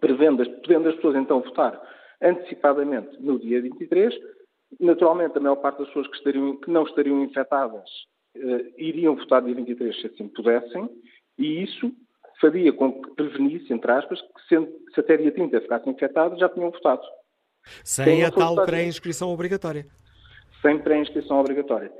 prevendo, 0.00 0.48
podendo 0.62 0.88
as 0.88 0.94
pessoas 0.96 1.16
então 1.16 1.40
votar 1.40 1.80
antecipadamente 2.22 3.20
no 3.20 3.38
dia 3.38 3.60
23, 3.60 4.14
Naturalmente, 4.78 5.36
a 5.36 5.40
maior 5.40 5.56
parte 5.56 5.78
das 5.78 5.88
pessoas 5.88 6.06
que, 6.08 6.16
estariam, 6.16 6.56
que 6.56 6.70
não 6.70 6.84
estariam 6.84 7.22
infectadas 7.24 7.88
uh, 8.36 8.72
iriam 8.78 9.16
votar 9.16 9.42
dia 9.42 9.54
23 9.54 10.00
se 10.00 10.06
assim 10.06 10.28
pudessem, 10.28 10.88
e 11.38 11.64
isso 11.64 11.92
faria 12.40 12.72
com 12.72 13.02
que 13.02 13.10
prevenisse, 13.14 13.72
entre 13.72 13.90
aspas, 13.90 14.20
que 14.20 14.42
se, 14.48 14.94
se 14.94 15.00
até 15.00 15.16
dia 15.16 15.32
30 15.32 15.60
ficassem 15.60 15.92
infectados, 15.92 16.38
já 16.38 16.48
tinham 16.48 16.70
votado. 16.70 17.02
Sem 17.84 18.24
a 18.24 18.30
tal 18.30 18.64
pré-inscrição 18.64 19.30
obrigatória. 19.30 19.86
Sem 20.62 20.78
pré-inscrição 20.78 21.40
obrigatória. 21.40 21.92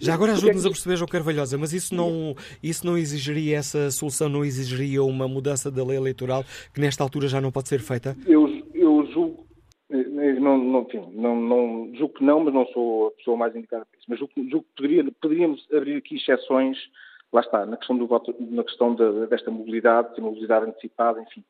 Já 0.00 0.14
agora 0.14 0.32
ajude-nos 0.32 0.66
a 0.66 0.70
perceber, 0.70 0.96
João 0.96 1.08
Carvalhosa, 1.08 1.56
mas 1.56 1.72
isso 1.72 1.94
não, 1.94 2.34
isso 2.62 2.84
não 2.86 2.98
exigiria, 2.98 3.58
essa 3.58 3.90
solução 3.90 4.28
não 4.28 4.44
exigiria 4.44 5.02
uma 5.02 5.28
mudança 5.28 5.70
da 5.70 5.84
lei 5.84 5.96
eleitoral 5.96 6.44
que 6.74 6.80
nesta 6.80 7.02
altura 7.02 7.28
já 7.28 7.40
não 7.40 7.52
pode 7.52 7.68
ser 7.68 7.80
feita? 7.80 8.16
Eu, 8.26 8.48
eu 8.74 9.06
julgo 9.12 9.48
não, 10.40 10.58
não, 10.58 10.82
enfim, 10.82 11.02
não, 11.14 11.36
não, 11.36 11.90
julgo 11.94 12.14
que 12.14 12.24
não, 12.24 12.40
mas 12.40 12.54
não 12.54 12.66
sou 12.66 13.08
a 13.08 13.10
pessoa 13.12 13.36
mais 13.36 13.54
indicada 13.56 13.86
para 13.86 13.98
isso. 13.98 14.06
Mas 14.08 14.18
julgo, 14.18 14.32
julgo 14.36 14.66
que 14.66 14.82
poderia, 14.82 15.12
poderíamos 15.20 15.66
abrir 15.72 15.96
aqui 15.96 16.16
exceções, 16.16 16.76
lá 17.32 17.40
está, 17.40 17.64
na 17.64 17.76
questão, 17.76 17.96
do 17.96 18.06
voto, 18.06 18.34
na 18.38 18.64
questão 18.64 18.94
de, 18.94 19.26
desta 19.26 19.50
mobilidade, 19.50 20.14
de 20.14 20.20
mobilidade 20.20 20.66
antecipada, 20.66 21.20
enfim. 21.22 21.42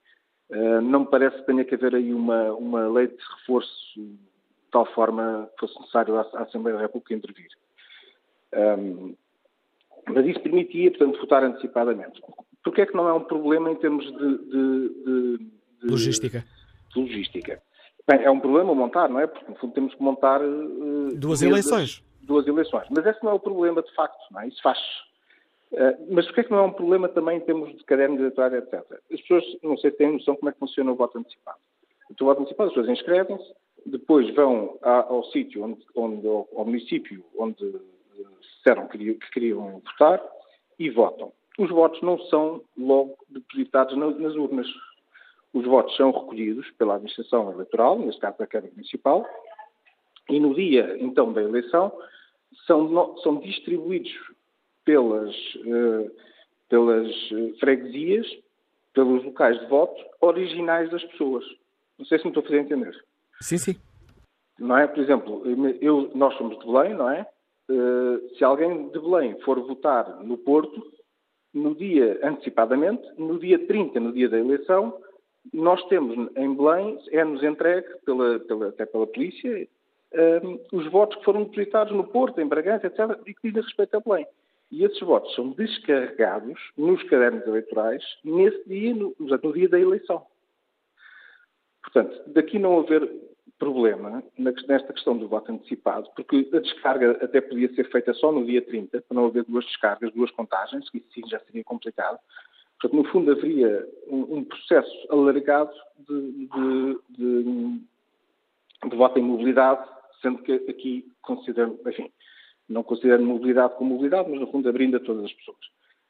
Uh, 0.51 0.81
não 0.81 1.01
me 1.01 1.07
parece 1.07 1.37
que 1.39 1.47
tenha 1.47 1.64
que 1.64 1.74
haver 1.74 1.95
aí 1.95 2.14
uma, 2.14 2.53
uma 2.55 2.89
lei 2.89 3.09
de 3.09 3.16
reforço 3.39 3.70
de 3.97 4.70
tal 4.70 4.87
forma 4.95 5.49
que 5.55 5.66
fosse 5.66 5.79
necessário 5.79 6.16
a, 6.16 6.22
a 6.35 6.43
Assembleia 6.43 6.76
da 6.76 6.83
República 6.83 7.14
intervir. 7.14 7.49
Um, 8.55 9.14
mas 10.07 10.26
isso 10.26 10.40
permitia, 10.40 10.90
portanto, 10.90 11.20
votar 11.20 11.44
antecipadamente. 11.44 12.20
Porquê 12.64 12.82
é 12.82 12.86
que 12.86 12.94
não 12.94 13.09
é 13.09 13.12
um 13.12 13.24
problema 13.24 13.70
em 13.70 13.76
termos 13.76 14.05
de, 14.05 14.38
de, 14.38 14.88
de, 14.88 15.38
de 15.82 15.90
logística? 15.90 16.44
Logística. 16.94 17.62
Bem, 18.07 18.22
é 18.22 18.30
um 18.30 18.40
problema 18.40 18.74
montar, 18.74 19.09
não 19.09 19.20
é? 19.20 19.26
Porque, 19.26 19.51
no 19.51 19.57
fundo, 19.57 19.74
temos 19.74 19.94
que 19.94 20.03
montar... 20.03 20.40
Uh, 20.40 21.14
duas 21.16 21.42
eleições. 21.42 22.03
Duas 22.22 22.46
eleições. 22.46 22.86
Mas 22.90 23.05
esse 23.07 23.22
não 23.22 23.32
é 23.32 23.34
o 23.34 23.40
problema, 23.40 23.82
de 23.82 23.94
facto, 23.94 24.18
não 24.30 24.40
é? 24.40 24.49
Isso 24.49 24.62
faz 24.62 24.78
uh, 25.72 26.07
mas 26.11 26.24
porquê 26.26 26.40
é 26.40 26.44
que 26.44 26.51
não 26.51 26.59
é 26.59 26.62
um 26.62 26.72
problema 26.72 27.09
também 27.09 27.36
em 27.36 27.40
termos 27.40 27.76
de 27.76 27.84
caderno 27.84 28.16
diretório, 28.16 28.59
etc? 28.59 28.82
As 29.12 29.20
pessoas, 29.20 29.44
não 29.62 29.76
sei 29.76 29.90
se 29.90 29.99
têm 29.99 30.12
noção 30.12 30.36
como 30.36 30.49
é 30.49 30.53
que 30.53 30.59
funciona 30.59 30.90
o 30.90 30.96
voto 30.96 31.18
antecipado. 31.18 31.59
O 32.18 32.24
voto 32.24 32.40
antecipado, 32.40 32.70
as 32.70 32.74
pessoas 32.74 32.99
inscrevem-se, 32.99 33.55
depois 33.84 34.34
vão 34.34 34.78
ao, 34.82 35.16
ao 35.16 35.24
sítio, 35.24 35.62
onde, 35.62 35.80
onde, 35.94 36.26
ao, 36.26 36.49
ao, 36.57 36.64
município 36.64 37.24
onde 37.38 37.74
disseram 38.40 38.86
que 38.86 38.98
queriam, 38.98 39.18
que 39.18 39.30
queriam 39.30 39.80
votar 39.80 40.22
e 40.78 40.90
votam. 40.90 41.32
Os 41.58 41.70
votos 41.70 42.00
não 42.02 42.18
são 42.26 42.62
logo 42.76 43.16
depositados 43.28 43.96
nas 43.96 44.34
urnas. 44.34 44.66
Os 45.52 45.64
votos 45.64 45.96
são 45.96 46.10
recolhidos 46.10 46.70
pela 46.72 46.94
administração 46.94 47.50
eleitoral, 47.50 47.98
neste 47.98 48.20
caso 48.20 48.38
da 48.38 48.46
Câmara 48.46 48.72
Municipal, 48.72 49.26
e 50.28 50.38
no 50.38 50.54
dia, 50.54 50.96
então, 51.00 51.32
da 51.32 51.42
eleição, 51.42 51.90
são, 52.66 53.16
são 53.18 53.40
distribuídos 53.40 54.12
pelas, 54.84 55.34
uh, 55.56 56.10
pelas 56.68 57.08
eh, 57.32 57.58
freguesias, 57.58 58.26
pelos 58.92 59.24
locais 59.24 59.58
de 59.58 59.66
voto, 59.66 60.02
originais 60.20 60.90
das 60.90 61.02
pessoas. 61.04 61.44
Não 61.98 62.04
sei 62.04 62.18
se 62.18 62.24
me 62.24 62.30
estou 62.30 62.42
a 62.42 62.46
fazer 62.46 62.60
entender. 62.60 62.94
Sim, 63.40 63.58
sim. 63.58 63.76
Não 64.58 64.76
é? 64.76 64.86
Por 64.86 65.02
exemplo, 65.02 65.42
eu, 65.80 66.10
nós 66.14 66.36
somos 66.36 66.58
de 66.58 66.66
Belém, 66.66 66.94
não 66.94 67.08
é? 67.08 67.26
Uh, 67.68 68.34
se 68.36 68.44
alguém 68.44 68.88
de 68.88 68.98
Belém 68.98 69.38
for 69.40 69.60
votar 69.60 70.22
no 70.24 70.38
Porto, 70.38 70.82
no 71.52 71.74
dia, 71.74 72.18
antecipadamente, 72.22 73.06
no 73.18 73.38
dia 73.38 73.58
30, 73.66 74.00
no 74.00 74.12
dia 74.12 74.28
da 74.28 74.38
eleição, 74.38 74.98
nós 75.52 75.82
temos 75.88 76.30
em 76.36 76.54
Belém, 76.54 76.98
é-nos 77.10 77.42
entregue 77.42 77.88
pela, 78.04 78.38
pela, 78.40 78.68
até 78.68 78.86
pela 78.86 79.06
polícia, 79.06 79.68
um, 80.42 80.60
os 80.72 80.90
votos 80.90 81.18
que 81.18 81.24
foram 81.24 81.44
depositados 81.44 81.94
no 81.94 82.04
Porto, 82.04 82.40
em 82.40 82.46
Bragança, 82.46 82.86
etc., 82.86 83.18
e 83.26 83.34
que 83.34 83.48
dizem 83.48 83.62
respeito 83.62 83.96
a 83.96 84.00
Belém. 84.00 84.26
E 84.70 84.84
esses 84.84 85.00
votos 85.00 85.34
são 85.34 85.50
descarregados 85.50 86.58
nos 86.76 87.02
cadernos 87.04 87.46
eleitorais 87.46 88.04
nesse 88.22 88.68
dia, 88.68 88.94
no, 88.94 89.14
no 89.18 89.52
dia 89.52 89.68
da 89.68 89.80
eleição. 89.80 90.26
Portanto, 91.82 92.22
daqui 92.26 92.58
não 92.58 92.80
haver 92.80 93.10
problema 93.59 94.22
nesta 94.38 94.92
questão 94.92 95.16
do 95.16 95.28
voto 95.28 95.50
antecipado, 95.50 96.09
porque 96.14 96.48
a 96.52 96.61
descarga 96.61 97.18
até 97.22 97.40
podia 97.40 97.72
ser 97.74 97.90
feita 97.90 98.14
só 98.14 98.30
no 98.30 98.46
dia 98.46 98.62
30, 98.62 99.02
para 99.02 99.14
não 99.14 99.26
haver 99.26 99.44
duas 99.44 99.64
descargas, 99.66 100.12
duas 100.12 100.30
contagens, 100.30 100.88
que 100.90 100.98
isso 100.98 101.09
sim 101.12 101.22
já 101.28 101.40
seria 101.40 101.64
complicado. 101.64 102.18
Portanto, 102.80 103.02
no 103.02 103.11
fundo, 103.11 103.32
haveria 103.32 103.86
um, 104.06 104.36
um 104.38 104.44
processo 104.44 104.92
alargado 105.11 105.72
de, 106.09 106.30
de, 106.46 106.98
de, 107.11 107.80
de, 108.88 108.96
voto 108.96 109.18
em 109.18 109.22
mobilidade, 109.22 109.88
sendo 110.22 110.42
que 110.42 110.52
aqui 110.52 111.11
considero, 111.20 111.78
enfim, 111.86 112.11
não 112.68 112.84
considero 112.84 113.22
mobilidade 113.22 113.74
como 113.74 113.94
mobilidade, 113.94 114.30
mas 114.30 114.40
no 114.40 114.50
fundo 114.50 114.68
abrindo 114.68 114.96
a 114.96 115.00
todas 115.00 115.24
as 115.24 115.32
pessoas. 115.32 115.59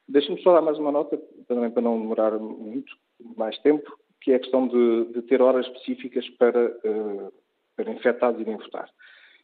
Deixe-me 0.07 0.41
só 0.41 0.53
dar 0.53 0.61
mais 0.61 0.77
uma 0.77 0.91
nota, 0.91 1.17
também 1.47 1.71
para 1.71 1.81
não 1.81 1.99
demorar 1.99 2.37
muito 2.37 2.95
mais 3.35 3.57
tempo, 3.59 3.91
que 4.29 4.33
é 4.33 4.35
a 4.35 4.39
questão 4.39 4.67
de, 4.67 5.05
de 5.05 5.23
ter 5.23 5.41
horas 5.41 5.65
específicas 5.65 6.29
para, 6.37 6.67
uh, 6.85 7.33
para 7.75 7.91
infectados 7.91 8.39
irem 8.39 8.57
votar. 8.57 8.87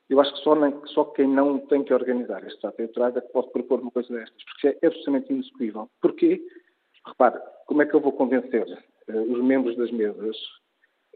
Eu 0.07 0.21
acho 0.21 0.31
que 0.35 0.41
só, 0.41 0.53
nem, 0.53 0.79
só 0.89 1.05
quem 1.05 1.27
não 1.27 1.57
tem 1.57 1.83
que 1.83 1.91
organizar 1.91 2.45
estes 2.45 2.63
atos 2.63 2.77
eleitorais 2.77 3.15
é 3.15 3.21
que 3.21 3.33
pode 3.33 3.49
propor 3.49 3.79
uma 3.79 3.89
coisa 3.89 4.13
destas, 4.13 4.43
porque 4.43 4.67
é 4.67 4.85
absolutamente 4.85 5.33
inexecuível. 5.33 5.89
Porquê? 5.99 6.39
Repare, 7.03 7.39
como 7.65 7.81
é 7.81 7.87
que 7.87 7.95
eu 7.95 7.99
vou 7.99 8.11
convencer 8.11 8.63
uh, 9.09 9.33
os 9.33 9.43
membros 9.43 9.75
das 9.75 9.89
mesas 9.89 10.37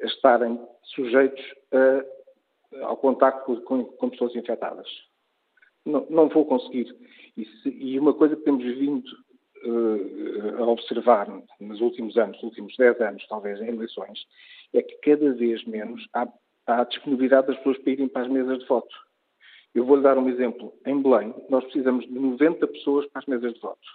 a 0.02 0.06
estarem 0.08 0.60
sujeitos 0.96 1.46
a, 1.72 2.86
ao 2.88 2.98
contacto 2.98 3.62
com, 3.62 3.86
com, 3.86 4.10
pessoas 4.10 4.36
infectadas? 4.36 4.88
Não, 5.86 6.08
não 6.10 6.28
vou 6.28 6.44
conseguir. 6.44 6.92
E, 7.38 7.46
se, 7.46 7.70
e, 7.70 8.00
uma 8.00 8.16
coisa 8.16 8.36
que 8.36 8.42
temos 8.42 8.64
vindo 8.64 9.08
uh, 9.66 10.64
a 10.64 10.68
observar 10.68 11.28
nos 11.60 11.82
últimos 11.82 12.18
anos, 12.18 12.36
nos 12.38 12.44
últimos 12.44 12.76
10 12.78 13.02
anos, 13.02 13.28
talvez, 13.28 13.62
em 13.62 13.70
eleições, 13.70 14.26
é 14.74 14.82
que 14.82 14.96
cada 14.98 15.34
vez 15.34 15.64
menos 15.66 16.08
há, 16.14 16.28
há 16.68 16.84
disponibilidade 16.84 17.48
das 17.48 17.58
pessoas 17.58 17.78
para 17.80 17.92
irem 17.92 18.08
para 18.08 18.24
as 18.24 18.28
mesas 18.28 18.60
de 18.60 18.66
voto. 18.66 18.96
Eu 19.74 19.86
vou-lhe 19.86 20.04
dar 20.04 20.18
um 20.18 20.30
exemplo. 20.30 20.74
Em 20.86 21.02
Belém, 21.02 21.34
nós 21.50 21.64
precisamos 21.66 22.06
de 22.06 22.14
90 22.14 22.68
pessoas 22.68 23.06
para 23.08 23.20
as 23.20 23.26
mesas 23.26 23.54
de 23.54 23.60
voto 23.60 23.88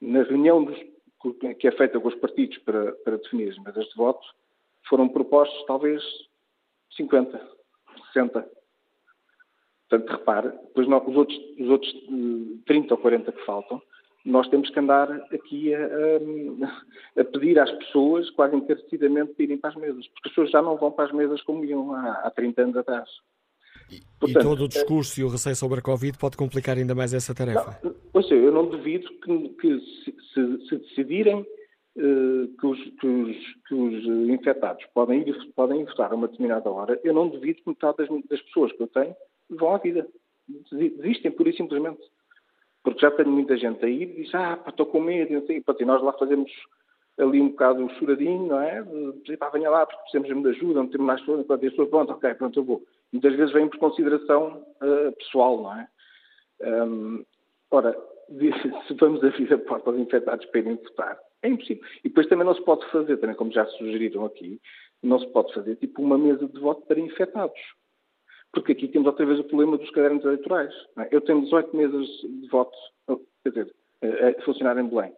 na 0.00 0.22
reunião 0.22 0.64
dos, 0.64 0.78
que 1.58 1.68
é 1.68 1.72
feita 1.72 1.98
com 1.98 2.08
os 2.08 2.14
partidos 2.16 2.58
para, 2.58 2.92
para 2.92 3.18
definir 3.18 3.50
as 3.50 3.58
mesas 3.58 3.86
de 3.86 3.94
voto, 3.96 4.26
foram 4.88 5.08
propostos 5.08 5.64
talvez 5.66 6.02
50, 6.96 7.38
60. 8.12 8.50
Portanto, 9.88 10.10
repare, 10.10 10.48
depois 10.48 10.86
os, 10.86 11.16
outros, 11.16 11.38
os 11.58 11.68
outros 11.68 11.92
30 12.66 12.88
eh, 12.88 12.92
ou 12.92 12.98
40 12.98 13.32
que 13.32 13.44
faltam 13.44 13.80
nós 14.26 14.48
temos 14.48 14.68
que 14.70 14.78
andar 14.80 15.10
aqui 15.32 15.72
a, 15.72 15.86
a, 15.86 17.20
a, 17.20 17.24
pedir 17.24 17.58
às 17.60 17.70
pessoas, 17.70 18.28
quase 18.30 18.56
encarecidamente, 18.56 19.34
para 19.34 19.44
irem 19.44 19.56
para 19.56 19.70
as 19.70 19.76
mesas, 19.76 20.06
porque 20.08 20.28
as 20.28 20.34
pessoas 20.34 20.50
já 20.50 20.60
não 20.60 20.76
vão 20.76 20.90
para 20.90 21.04
as 21.04 21.12
mesas 21.12 21.40
como 21.42 21.64
iam 21.64 21.94
há, 21.94 22.12
há 22.24 22.30
30 22.32 22.62
anos 22.62 22.76
atrás. 22.76 23.08
E, 23.88 24.00
Portanto, 24.18 24.42
e 24.42 24.44
todo 24.44 24.64
o 24.64 24.68
discurso 24.68 25.20
e 25.20 25.24
o 25.24 25.28
receio 25.28 25.54
sobre 25.54 25.78
a 25.78 25.82
Covid 25.82 26.18
pode 26.18 26.36
complicar 26.36 26.76
ainda 26.76 26.94
mais 26.94 27.14
essa 27.14 27.32
tarefa? 27.32 27.78
Não, 28.12 28.22
seja, 28.22 28.34
eu 28.34 28.50
não 28.50 28.68
duvido 28.68 29.08
que, 29.20 29.48
que 29.50 29.80
se, 29.80 30.14
se, 30.34 30.68
se, 30.68 30.78
decidirem 30.78 31.42
uh, 31.42 32.48
que, 32.58 32.66
os, 32.66 32.78
que, 32.98 33.06
os, 33.06 33.36
que, 33.68 33.74
os, 33.74 34.04
infectados 34.28 34.84
podem 34.92 35.20
ir, 35.20 35.52
podem 35.54 35.82
ir 35.82 35.86
votar 35.86 36.10
a 36.10 36.16
uma 36.16 36.26
determinada 36.26 36.68
hora, 36.68 37.00
eu 37.04 37.14
não 37.14 37.28
duvido 37.28 37.62
que 37.62 37.68
metade 37.68 37.98
das, 37.98 38.08
das 38.28 38.42
pessoas 38.42 38.72
que 38.72 38.82
eu 38.82 38.88
tenho 38.88 39.14
vão 39.50 39.72
à 39.72 39.78
vida. 39.78 40.04
Desistem, 40.72 41.30
pura 41.30 41.50
e 41.50 41.56
simplesmente. 41.56 42.00
Porque 42.86 43.00
já 43.00 43.10
tenho 43.10 43.32
muita 43.32 43.56
gente 43.56 43.84
a 43.84 43.88
ir 43.88 44.02
e 44.02 44.22
diz, 44.22 44.32
ah, 44.32 44.56
pá, 44.58 44.70
estou 44.70 44.86
com 44.86 45.00
medo, 45.00 45.32
não 45.32 45.44
sei. 45.44 45.60
Pronto, 45.60 45.82
e 45.82 45.84
nós 45.84 46.00
lá 46.00 46.12
fazemos 46.12 46.48
ali 47.18 47.40
um 47.40 47.48
bocado 47.48 47.82
um 47.82 47.88
choradinho, 47.98 48.46
não 48.46 48.60
é? 48.60 48.80
Dizer, 49.24 49.36
pá, 49.38 49.48
venha 49.48 49.68
lá, 49.68 49.84
porque 49.84 50.02
precisamos 50.02 50.44
de 50.44 50.50
ajuda, 50.50 50.74
não 50.74 50.86
temos 50.86 51.04
mais 51.04 51.18
pessoas. 51.18 51.44
Pronto, 51.44 51.64
e 51.64 51.66
a 51.66 51.70
pessoa, 51.70 51.88
pronto, 51.88 52.12
ok, 52.12 52.34
pronto, 52.34 52.60
eu 52.60 52.64
vou. 52.64 52.82
Muitas 53.10 53.34
vezes 53.34 53.52
vem 53.52 53.68
por 53.68 53.80
consideração 53.80 54.64
uh, 54.80 55.12
pessoal, 55.16 55.62
não 55.62 55.72
é? 55.80 55.88
Um, 56.60 57.24
ora, 57.72 57.92
se 58.86 58.94
vamos 58.94 59.24
abrir 59.24 59.52
a 59.52 59.58
porta 59.58 59.90
aos 59.90 59.98
infectados 59.98 60.46
para 60.46 60.60
irem 60.60 60.76
votar, 60.76 61.18
é 61.42 61.48
impossível. 61.48 61.82
E 62.04 62.08
depois 62.08 62.28
também 62.28 62.46
não 62.46 62.54
se 62.54 62.62
pode 62.62 62.88
fazer, 62.92 63.16
também 63.16 63.34
como 63.34 63.50
já 63.50 63.66
sugeriram 63.66 64.26
aqui, 64.26 64.60
não 65.02 65.18
se 65.18 65.26
pode 65.32 65.52
fazer 65.52 65.74
tipo 65.74 66.00
uma 66.00 66.16
mesa 66.16 66.46
de 66.46 66.60
voto 66.60 66.82
para 66.86 67.00
infectados. 67.00 67.58
Porque 68.56 68.72
aqui 68.72 68.88
temos 68.88 69.06
outra 69.06 69.26
vez 69.26 69.38
o 69.38 69.44
problema 69.44 69.76
dos 69.76 69.90
cadernos 69.90 70.24
eleitorais. 70.24 70.72
É? 70.98 71.08
Eu 71.10 71.20
tenho 71.20 71.42
18 71.42 71.76
mesas 71.76 72.06
de 72.06 72.48
voto, 72.48 72.74
quer 73.44 73.50
dizer, 73.50 73.74
a 74.02 74.42
funcionar 74.44 74.78
em 74.78 74.88
Belém. 74.88 75.12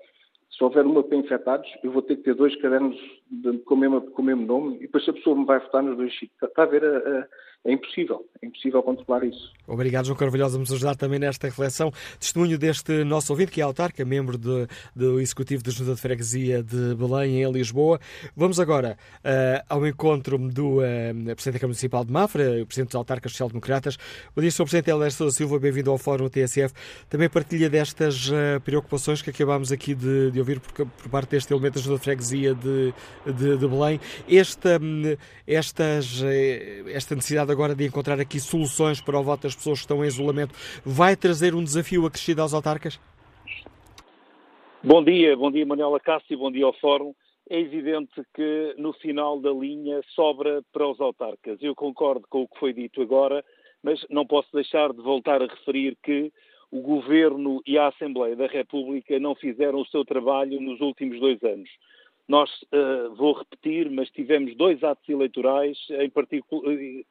Se 0.56 0.64
houver 0.64 0.84
uma 0.84 1.02
para 1.02 1.16
infectados, 1.16 1.68
eu 1.82 1.92
vou 1.92 2.02
ter 2.02 2.16
que 2.16 2.22
ter 2.22 2.34
dois 2.34 2.54
cadernos 2.60 2.96
de, 3.30 3.58
com, 3.58 3.74
o 3.74 3.78
mesmo, 3.78 4.00
com 4.00 4.22
o 4.22 4.24
mesmo 4.24 4.46
nome 4.46 4.76
e 4.76 4.80
depois 4.80 5.08
a 5.08 5.12
pessoa 5.12 5.36
me 5.36 5.44
vai 5.44 5.60
votar 5.60 5.82
nos 5.82 5.96
dois 5.96 6.12
sítios. 6.12 6.32
Está, 6.34 6.46
está 6.46 6.62
a 6.62 6.66
ver 6.66 6.84
a, 6.84 7.20
a 7.20 7.28
é 7.64 7.72
impossível, 7.72 8.24
é 8.40 8.46
impossível 8.46 8.82
controlar 8.82 9.24
isso. 9.24 9.52
Obrigado, 9.66 10.06
João 10.06 10.16
Carvalhosa, 10.16 10.56
por 10.56 10.60
nos 10.60 10.72
ajudar 10.72 10.94
também 10.94 11.18
nesta 11.18 11.48
reflexão. 11.48 11.92
Testemunho 12.18 12.56
deste 12.56 13.04
nosso 13.04 13.32
ouvinte, 13.32 13.50
que 13.50 13.60
é 13.60 13.64
autarca, 13.64 14.04
membro 14.04 14.38
de, 14.38 14.66
do 14.94 15.20
Executivo 15.20 15.62
da 15.62 15.70
Junta 15.70 15.94
de 15.94 16.00
Freguesia 16.00 16.62
de 16.62 16.94
Belém, 16.94 17.42
em 17.42 17.50
Lisboa. 17.50 18.00
Vamos 18.34 18.60
agora 18.60 18.96
uh, 19.18 19.64
ao 19.68 19.86
encontro 19.86 20.38
do 20.38 20.78
uh, 20.78 20.82
Presidente 21.34 21.44
da 21.44 21.58
Câmara 21.58 21.66
Municipal 21.66 22.04
de 22.04 22.12
Mafra, 22.12 22.62
o 22.62 22.66
Presidente 22.66 22.90
dos 22.90 22.94
Autarcas 22.94 23.32
Social-Democratas. 23.32 23.98
Bom 24.34 24.40
dia, 24.40 24.50
Sr. 24.50 24.62
Presidente 24.62 24.90
Helder 24.90 25.10
Silva, 25.10 25.58
bem-vindo 25.58 25.90
ao 25.90 25.98
Fórum 25.98 26.28
TSF. 26.28 26.72
Também 27.10 27.28
partilha 27.28 27.68
destas 27.68 28.30
uh, 28.30 28.60
preocupações 28.64 29.20
que 29.20 29.30
acabámos 29.30 29.72
aqui 29.72 29.94
de, 29.94 30.30
de 30.30 30.37
ouvir 30.38 30.60
por, 30.60 30.86
por, 30.86 31.10
parte 31.10 31.30
deste 31.30 31.52
elemento 31.52 31.74
da 31.74 31.80
Junta 31.80 31.98
de 31.98 32.04
Freguesia 32.04 32.54
de, 32.54 32.92
de, 33.24 33.56
de 33.56 33.68
Belém. 33.68 34.00
Esta, 34.28 34.80
estas, 35.46 36.22
esta 36.86 37.14
necessidade 37.14 37.50
agora 37.52 37.74
de 37.74 37.84
encontrar 37.86 38.20
aqui 38.20 38.40
soluções 38.40 39.00
para 39.00 39.18
o 39.18 39.22
voto 39.22 39.42
das 39.42 39.54
pessoas 39.54 39.78
que 39.78 39.84
estão 39.84 40.04
em 40.04 40.08
isolamento 40.08 40.54
vai 40.84 41.16
trazer 41.16 41.54
um 41.54 41.62
desafio 41.62 42.06
acrescido 42.06 42.42
aos 42.42 42.54
autarcas? 42.54 43.00
Bom 44.82 45.02
dia, 45.02 45.36
bom 45.36 45.50
dia 45.50 45.66
Manuela 45.66 45.98
Cássio, 45.98 46.38
bom 46.38 46.52
dia 46.52 46.64
ao 46.64 46.72
Fórum. 46.72 47.12
É 47.50 47.58
evidente 47.58 48.22
que 48.34 48.74
no 48.78 48.92
final 48.92 49.40
da 49.40 49.50
linha 49.50 50.00
sobra 50.14 50.62
para 50.72 50.86
os 50.86 51.00
autarcas. 51.00 51.58
Eu 51.62 51.74
concordo 51.74 52.26
com 52.28 52.42
o 52.42 52.48
que 52.48 52.58
foi 52.60 52.72
dito 52.72 53.02
agora, 53.02 53.44
mas 53.82 54.04
não 54.10 54.26
posso 54.26 54.48
deixar 54.52 54.92
de 54.92 55.02
voltar 55.02 55.42
a 55.42 55.46
referir 55.46 55.96
que 56.02 56.30
o 56.70 56.80
Governo 56.80 57.62
e 57.66 57.78
a 57.78 57.88
Assembleia 57.88 58.36
da 58.36 58.46
República 58.46 59.18
não 59.18 59.34
fizeram 59.34 59.80
o 59.80 59.86
seu 59.86 60.04
trabalho 60.04 60.60
nos 60.60 60.80
últimos 60.80 61.18
dois 61.18 61.42
anos. 61.42 61.70
Nós, 62.28 62.50
uh, 62.64 63.14
vou 63.14 63.32
repetir, 63.32 63.90
mas 63.90 64.10
tivemos 64.10 64.54
dois 64.54 64.84
atos 64.84 65.08
eleitorais 65.08 65.78
em 65.90 66.12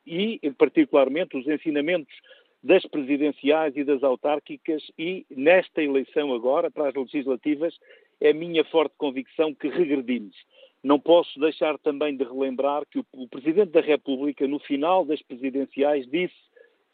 e, 0.05 0.39
particularmente, 0.57 1.35
os 1.35 1.47
ensinamentos 1.47 2.13
das 2.61 2.85
presidenciais 2.85 3.75
e 3.75 3.83
das 3.83 4.03
autárquicas 4.03 4.83
e, 4.97 5.25
nesta 5.29 5.81
eleição 5.81 6.33
agora, 6.33 6.69
para 6.69 6.89
as 6.89 6.95
legislativas, 6.95 7.75
é 8.21 8.31
minha 8.31 8.63
forte 8.65 8.93
convicção 8.97 9.55
que 9.55 9.67
regredimos. 9.69 10.35
Não 10.83 10.99
posso 10.99 11.39
deixar 11.39 11.79
também 11.79 12.15
de 12.15 12.23
relembrar 12.23 12.83
que 12.85 12.99
o, 12.99 13.05
o 13.13 13.27
Presidente 13.27 13.71
da 13.71 13.81
República, 13.81 14.47
no 14.47 14.59
final 14.59 15.03
das 15.03 15.21
presidenciais, 15.23 16.07
disse 16.07 16.35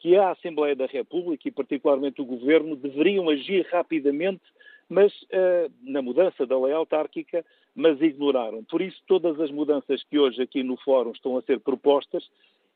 que 0.04 0.18
a 0.18 0.32
Assembleia 0.32 0.76
da 0.76 0.86
República 0.86 1.48
e, 1.48 1.52
particularmente, 1.52 2.22
o 2.22 2.26
Governo 2.26 2.76
deveriam 2.76 3.30
agir 3.30 3.66
rapidamente 3.72 4.42
mas 4.90 5.14
uh, 5.24 5.72
na 5.82 6.02
mudança 6.02 6.46
da 6.46 6.60
lei 6.60 6.74
autárquica, 6.74 7.46
mas 7.74 8.02
ignoraram. 8.02 8.66
Por 8.66 8.82
isso, 8.82 9.02
todas 9.08 9.40
as 9.40 9.50
mudanças 9.50 10.04
que 10.04 10.20
hoje 10.20 10.42
aqui 10.42 10.62
no 10.62 10.76
Fórum 10.76 11.12
estão 11.12 11.38
a 11.38 11.42
ser 11.42 11.62
propostas, 11.62 12.30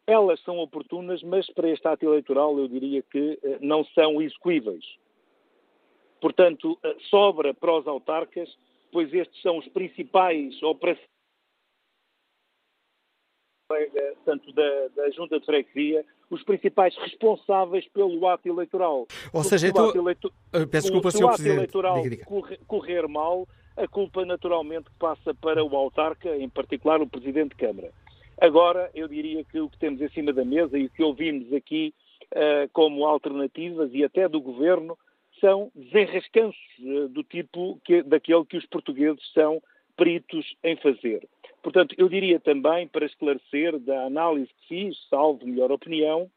elas 0.08 0.40
são 0.44 0.58
oportunas, 0.58 1.22
mas 1.22 1.48
para 1.52 1.70
este 1.70 1.86
ato 1.86 2.06
eleitoral 2.06 2.58
eu 2.58 2.68
diria 2.70 3.02
que 3.04 3.38
uh, 3.44 3.58
não 3.60 3.84
são 3.84 4.22
execuíveis. 4.22 4.86
Portanto, 6.22 6.80
uh, 6.84 6.96
sobra 7.10 7.54
para 7.54 7.78
os 7.78 7.86
autarcas, 7.86 8.50
pois 8.90 9.14
estes 9.14 9.42
são 9.42 9.58
os 9.58 9.68
principais 9.68 10.64
operações 10.64 11.17
tanto 14.26 14.52
da, 14.54 14.88
da 14.96 15.10
Junta 15.12 15.40
de 15.40 15.46
Freguesia, 15.46 16.06
os 16.30 16.44
principais 16.44 16.96
responsáveis 16.98 17.88
pelo 17.90 18.28
ato 18.28 18.48
eleitoral. 18.48 19.08
Ou 19.34 19.44
seja, 19.44 19.68
então, 19.68 19.94
eleitor... 19.96 20.32
peço 20.52 20.88
desculpa, 20.88 21.12
se 21.12 21.24
o 21.24 21.28
ato 21.28 21.46
eleitoral 21.46 22.02
diga, 22.02 22.10
diga. 22.10 22.26
Correr, 22.26 22.60
correr 22.66 23.08
mal, 23.08 23.48
a 23.76 23.88
culpa 23.88 24.26
naturalmente 24.26 24.90
passa 24.98 25.34
para 25.34 25.64
o 25.64 25.76
autarca, 25.76 26.36
em 26.36 26.50
particular 26.50 27.02
o 27.02 27.08
Presidente 27.08 27.50
de 27.50 27.56
Câmara. 27.56 27.92
Agora, 28.40 28.90
eu 28.94 29.08
diria 29.08 29.44
que 29.44 29.60
o 29.60 29.70
que 29.70 29.78
temos 29.78 30.02
em 30.02 30.10
cima 30.10 30.32
da 30.32 30.46
mesa 30.46 30.78
e 30.78 30.86
o 30.86 30.90
que 30.90 31.04
ouvimos 31.04 31.52
aqui 31.54 31.94
uh, 32.34 32.70
como 32.72 33.06
alternativas 33.06 33.90
e 33.94 34.04
até 34.04 34.28
do 34.28 34.40
Governo 34.40 34.98
são 35.42 35.72
desenrascanços 35.76 36.60
uh, 36.80 37.08
do 37.10 37.24
tipo 37.24 37.80
que, 37.84 38.04
daquele 38.04 38.46
que 38.46 38.58
os 38.58 38.66
portugueses 38.66 39.22
são 39.34 39.62
peritos 39.96 40.56
em 40.64 40.76
fazer. 40.78 41.28
Portanto, 41.62 41.96
eu 41.98 42.08
diria 42.08 42.40
também, 42.40 42.88
para 42.88 43.06
esclarecer 43.06 43.78
da 43.80 44.06
análise 44.06 44.48
que 44.48 44.68
fiz, 44.68 44.98
salvo 45.10 45.46
melhor 45.46 45.72
opinião, 45.72 46.30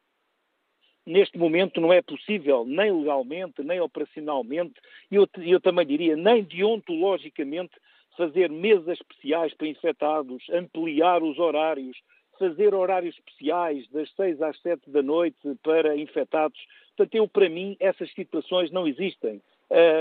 neste 1.07 1.39
momento 1.39 1.81
não 1.81 1.93
é 1.93 2.03
possível, 2.03 2.65
nem 2.65 2.93
legalmente, 2.93 3.63
nem 3.63 3.81
operacionalmente, 3.81 4.75
e 5.11 5.17
eu, 5.17 5.29
eu, 5.39 5.61
também 5.61 5.87
diria, 5.87 6.17
nem 6.17 6.43
deontologicamente, 6.43 7.73
fazer 8.17 8.51
mesas 8.51 8.99
especiais 8.99 9.55
para 9.55 9.69
infectados, 9.69 10.45
ampliar 10.51 11.23
os 11.23 11.39
horários, 11.39 11.97
fazer 12.39 12.75
horários 12.75 13.17
especiais 13.17 13.89
das 13.91 14.11
seis 14.15 14.41
às 14.43 14.61
sete 14.61 14.91
da 14.91 15.03
noite 15.03 15.39
para 15.63 15.97
infectados. 15.97 16.59
Portanto, 16.97 17.15
eu, 17.15 17.29
para 17.29 17.49
mim, 17.49 17.77
essas 17.79 18.13
situações 18.13 18.71
não 18.71 18.87
existem 18.87 19.41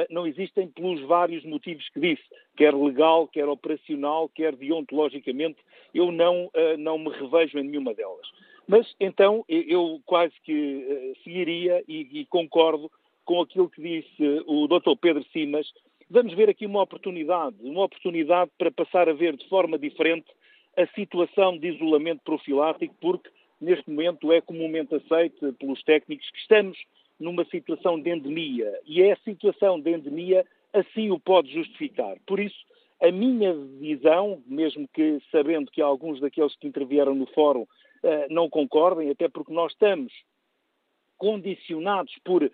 não 0.10 0.26
existem 0.26 0.68
pelos 0.68 1.02
vários 1.02 1.44
motivos 1.46 1.88
que 1.90 2.00
disse, 2.00 2.24
quer 2.58 2.74
legal, 2.74 3.28
quer 3.28 3.48
operacional, 3.48 4.28
quer 4.30 4.56
deontologicamente, 4.56 5.58
eu 5.94 6.12
não, 6.12 6.46
uh, 6.46 6.78
não 6.78 6.98
me 6.98 7.10
revejo 7.10 7.58
em 7.60 7.64
nenhuma 7.64 7.94
delas. 7.94 8.28
Mas 8.68 8.96
então 9.00 9.44
eu 9.48 10.02
quase 10.06 10.34
que 10.44 10.54
uh, 10.54 11.24
seguiria 11.24 11.84
e, 11.88 12.20
e 12.20 12.26
concordo 12.26 12.92
com 13.26 13.42
aquilo 13.42 13.70
que 13.70 13.82
disse 13.82 14.44
o 14.46 14.68
Dr. 14.68 14.96
Pedro 15.00 15.24
Simas. 15.32 15.68
Vamos 16.10 16.34
ver 16.34 16.50
aqui 16.50 16.66
uma 16.66 16.82
oportunidade, 16.82 17.56
uma 17.62 17.84
oportunidade 17.84 18.52
para 18.58 18.72
passar 18.72 19.08
a 19.08 19.14
ver 19.14 19.38
de 19.38 19.48
forma 19.48 19.78
diferente 19.78 20.26
a 20.76 20.88
situação 20.88 21.58
de 21.58 21.68
isolamento 21.70 22.22
profilático, 22.24 22.96
porque 23.00 23.30
neste 23.62 23.90
momento 23.90 24.32
é 24.32 24.42
comumente 24.42 24.96
aceito 24.96 25.54
pelos 25.54 25.84
técnicos 25.84 26.30
que 26.32 26.40
estamos 26.40 26.78
numa 27.20 27.46
situação 27.46 28.00
de 28.00 28.10
endemia 28.10 28.80
e 28.86 29.02
é 29.02 29.12
a 29.12 29.18
situação 29.18 29.80
de 29.80 29.92
endemia 29.92 30.46
assim 30.74 31.10
o 31.10 31.20
pode 31.20 31.52
justificar. 31.52 32.18
Por 32.26 32.40
isso, 32.40 32.58
a 33.02 33.12
minha 33.12 33.54
visão, 33.54 34.44
mesmo 34.46 34.88
que 34.94 35.20
sabendo 35.32 35.72
que 35.72 35.82
alguns 35.82 36.20
daqueles 36.20 36.56
que 36.56 36.68
intervieram 36.68 37.16
no 37.16 37.26
fórum 37.28 37.62
uh, 37.62 37.68
não 38.30 38.50
concordem, 38.50 39.10
até 39.10 39.30
porque 39.30 39.54
nós 39.54 39.72
estamos 39.72 40.12
condicionados 41.18 42.14
por 42.24 42.44
uh, 42.44 42.52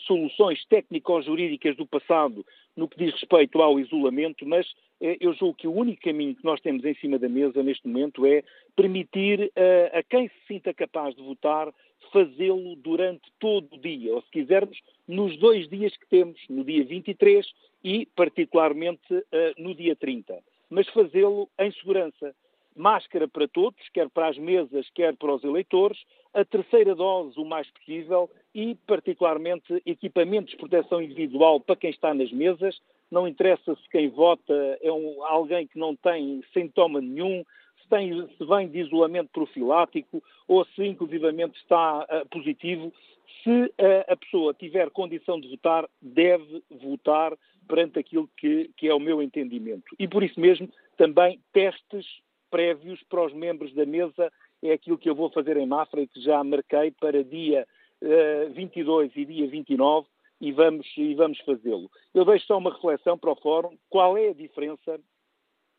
soluções 0.00 0.64
técnico-jurídicas 0.66 1.76
do 1.76 1.86
passado 1.86 2.44
no 2.74 2.88
que 2.88 2.96
diz 2.96 3.12
respeito 3.12 3.60
ao 3.60 3.78
isolamento, 3.78 4.46
mas 4.46 4.66
uh, 4.66 5.16
eu 5.20 5.34
julgo 5.34 5.54
que 5.54 5.68
o 5.68 5.74
único 5.74 6.00
caminho 6.00 6.34
que 6.34 6.44
nós 6.44 6.60
temos 6.60 6.84
em 6.84 6.94
cima 6.94 7.18
da 7.18 7.28
mesa 7.28 7.62
neste 7.62 7.86
momento 7.86 8.24
é 8.24 8.42
permitir 8.74 9.52
a 9.92 10.02
quem 10.02 10.28
se 10.28 10.46
sinta 10.48 10.72
capaz 10.72 11.14
de 11.14 11.22
votar 11.22 11.68
fazê-lo 12.12 12.76
durante 12.76 13.22
todo 13.40 13.74
o 13.74 13.78
dia, 13.78 14.14
ou 14.14 14.22
se 14.22 14.30
quisermos, 14.30 14.78
nos 15.08 15.36
dois 15.38 15.68
dias 15.68 15.96
que 15.96 16.06
temos, 16.06 16.38
no 16.48 16.62
dia 16.64 16.84
23 16.84 17.46
e 17.82 18.06
particularmente 18.14 19.12
uh, 19.12 19.24
no 19.58 19.74
dia 19.74 19.96
30. 19.96 20.38
Mas 20.70 20.88
fazê-lo 20.88 21.48
em 21.58 21.72
segurança. 21.72 22.34
máscara 22.74 23.28
para 23.28 23.48
todos, 23.48 23.80
quer 23.92 24.08
para 24.08 24.28
as 24.28 24.38
mesas, 24.38 24.88
quer 24.94 25.14
para 25.16 25.34
os 25.34 25.44
eleitores, 25.44 25.98
a 26.32 26.44
terceira 26.44 26.94
dose 26.94 27.38
o 27.38 27.44
mais 27.44 27.70
possível 27.70 28.30
e, 28.54 28.74
particularmente, 28.86 29.82
equipamentos 29.84 30.52
de 30.52 30.56
proteção 30.56 31.02
individual 31.02 31.60
para 31.60 31.76
quem 31.76 31.90
está 31.90 32.14
nas 32.14 32.32
mesas. 32.32 32.80
Não 33.10 33.28
interessa 33.28 33.74
se 33.74 33.88
quem 33.90 34.08
vota 34.08 34.54
é 34.80 34.90
um, 34.90 35.22
alguém 35.24 35.66
que 35.66 35.78
não 35.78 35.94
tem 35.94 36.42
sintoma 36.54 37.00
nenhum, 37.00 37.44
tem, 37.92 38.26
se 38.26 38.44
vem 38.46 38.68
de 38.68 38.80
isolamento 38.80 39.28
profilático 39.30 40.22
ou 40.48 40.64
se, 40.64 40.82
inclusivamente, 40.82 41.58
está 41.58 42.04
uh, 42.04 42.28
positivo. 42.30 42.90
Se 43.44 43.50
uh, 43.50 44.04
a 44.08 44.16
pessoa 44.16 44.54
tiver 44.54 44.88
condição 44.88 45.38
de 45.38 45.46
votar, 45.50 45.86
deve 46.00 46.62
votar 46.70 47.36
perante 47.68 47.98
aquilo 47.98 48.30
que, 48.34 48.70
que 48.78 48.88
é 48.88 48.94
o 48.94 48.98
meu 48.98 49.20
entendimento. 49.20 49.94
E, 49.98 50.08
por 50.08 50.22
isso 50.22 50.40
mesmo, 50.40 50.70
também 50.96 51.38
testes 51.52 52.06
prévios 52.50 53.02
para 53.10 53.26
os 53.26 53.34
membros 53.34 53.74
da 53.74 53.84
mesa 53.84 54.32
é 54.62 54.72
aquilo 54.72 54.96
que 54.96 55.10
eu 55.10 55.14
vou 55.14 55.28
fazer 55.28 55.58
em 55.58 55.66
Mafra 55.66 56.00
e 56.00 56.06
que 56.06 56.20
já 56.20 56.42
marquei 56.42 56.92
para 56.92 57.22
dia 57.22 57.66
uh, 58.00 58.06
eh, 58.06 58.48
22 58.54 59.12
e 59.16 59.24
dia 59.26 59.48
29 59.48 60.06
e 60.40 60.50
vamos, 60.50 60.86
e 60.96 61.14
vamos 61.14 61.38
fazê-lo. 61.40 61.90
Eu 62.14 62.24
deixo 62.24 62.46
só 62.46 62.56
uma 62.56 62.72
reflexão 62.72 63.18
para 63.18 63.32
o 63.32 63.36
Fórum. 63.36 63.76
Qual 63.90 64.16
é 64.16 64.28
a 64.28 64.34
diferença, 64.34 65.00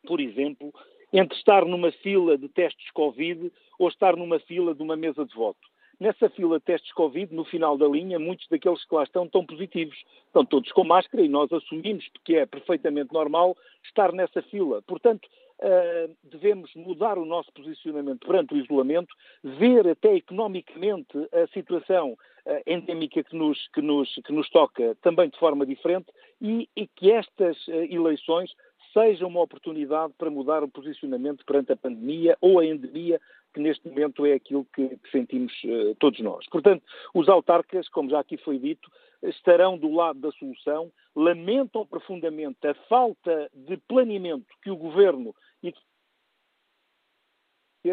por 0.05 0.19
exemplo, 0.19 0.73
entre 1.13 1.37
estar 1.37 1.63
numa 1.63 1.91
fila 1.91 2.37
de 2.37 2.49
testes 2.49 2.89
Covid 2.91 3.51
ou 3.77 3.87
estar 3.87 4.17
numa 4.17 4.39
fila 4.39 4.73
de 4.73 4.81
uma 4.81 4.95
mesa 4.95 5.23
de 5.23 5.33
voto? 5.35 5.59
Nessa 5.99 6.27
fila 6.29 6.57
de 6.59 6.65
testes 6.65 6.91
Covid, 6.91 7.33
no 7.33 7.45
final 7.45 7.77
da 7.77 7.87
linha, 7.87 8.17
muitos 8.17 8.47
daqueles 8.49 8.83
que 8.83 8.95
lá 8.95 9.03
estão 9.03 9.25
estão 9.25 9.45
positivos. 9.45 9.95
Estão 10.25 10.43
todos 10.43 10.71
com 10.71 10.83
máscara 10.83 11.23
e 11.23 11.29
nós 11.29 11.51
assumimos 11.53 12.05
que 12.25 12.35
é 12.35 12.45
perfeitamente 12.45 13.13
normal 13.13 13.55
estar 13.85 14.11
nessa 14.11 14.41
fila. 14.41 14.81
Portanto, 14.81 15.25
uh, 15.59 16.15
devemos 16.23 16.73
mudar 16.75 17.17
o 17.17 17.25
nosso 17.25 17.51
posicionamento 17.53 18.25
perante 18.25 18.53
o 18.53 18.57
isolamento, 18.57 19.13
ver 19.43 19.87
até 19.87 20.15
economicamente 20.15 21.17
a 21.31 21.47
situação 21.53 22.13
uh, 22.13 22.61
endémica 22.65 23.23
que 23.23 23.35
nos, 23.35 23.67
que, 23.69 23.81
nos, 23.81 24.13
que 24.25 24.33
nos 24.33 24.49
toca 24.49 24.97
também 25.01 25.29
de 25.29 25.37
forma 25.37 25.65
diferente 25.65 26.07
e, 26.41 26.67
e 26.75 26.87
que 26.87 27.11
estas 27.11 27.55
uh, 27.67 27.71
eleições 27.71 28.51
sejam 28.93 29.27
uma 29.27 29.41
oportunidade 29.41 30.13
para 30.17 30.29
mudar 30.29 30.63
o 30.63 30.69
posicionamento 30.69 31.43
perante 31.45 31.71
a 31.71 31.75
pandemia 31.75 32.37
ou 32.39 32.59
a 32.59 32.65
endemia 32.65 33.19
que 33.53 33.59
neste 33.59 33.87
momento 33.87 34.25
é 34.25 34.33
aquilo 34.33 34.65
que, 34.73 34.97
sentimos 35.11 35.53
uh, 35.63 35.95
todos 35.99 36.19
nós. 36.21 36.47
Portanto, 36.49 36.83
os 37.13 37.29
autarcas, 37.29 37.87
como 37.89 38.09
já 38.09 38.19
aqui 38.19 38.37
foi 38.37 38.57
dito, 38.57 38.89
estarão 39.21 39.77
do 39.77 39.93
lado 39.93 40.19
da 40.19 40.31
solução, 40.31 40.91
lamentam 41.15 41.85
profundamente 41.85 42.65
a 42.65 42.73
falta 42.87 43.49
de 43.53 43.77
planeamento 43.77 44.47
que 44.61 44.71
o 44.71 44.75
Governo 44.75 45.35
e 45.63 45.73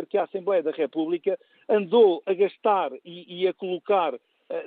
que 0.09 0.17
a 0.17 0.25
Assembleia 0.25 0.63
da 0.63 0.71
República 0.71 1.39
andou 1.69 2.23
a 2.25 2.33
gastar 2.33 2.93
e, 3.05 3.43
e 3.43 3.49
a 3.49 3.53
colocar 3.53 4.15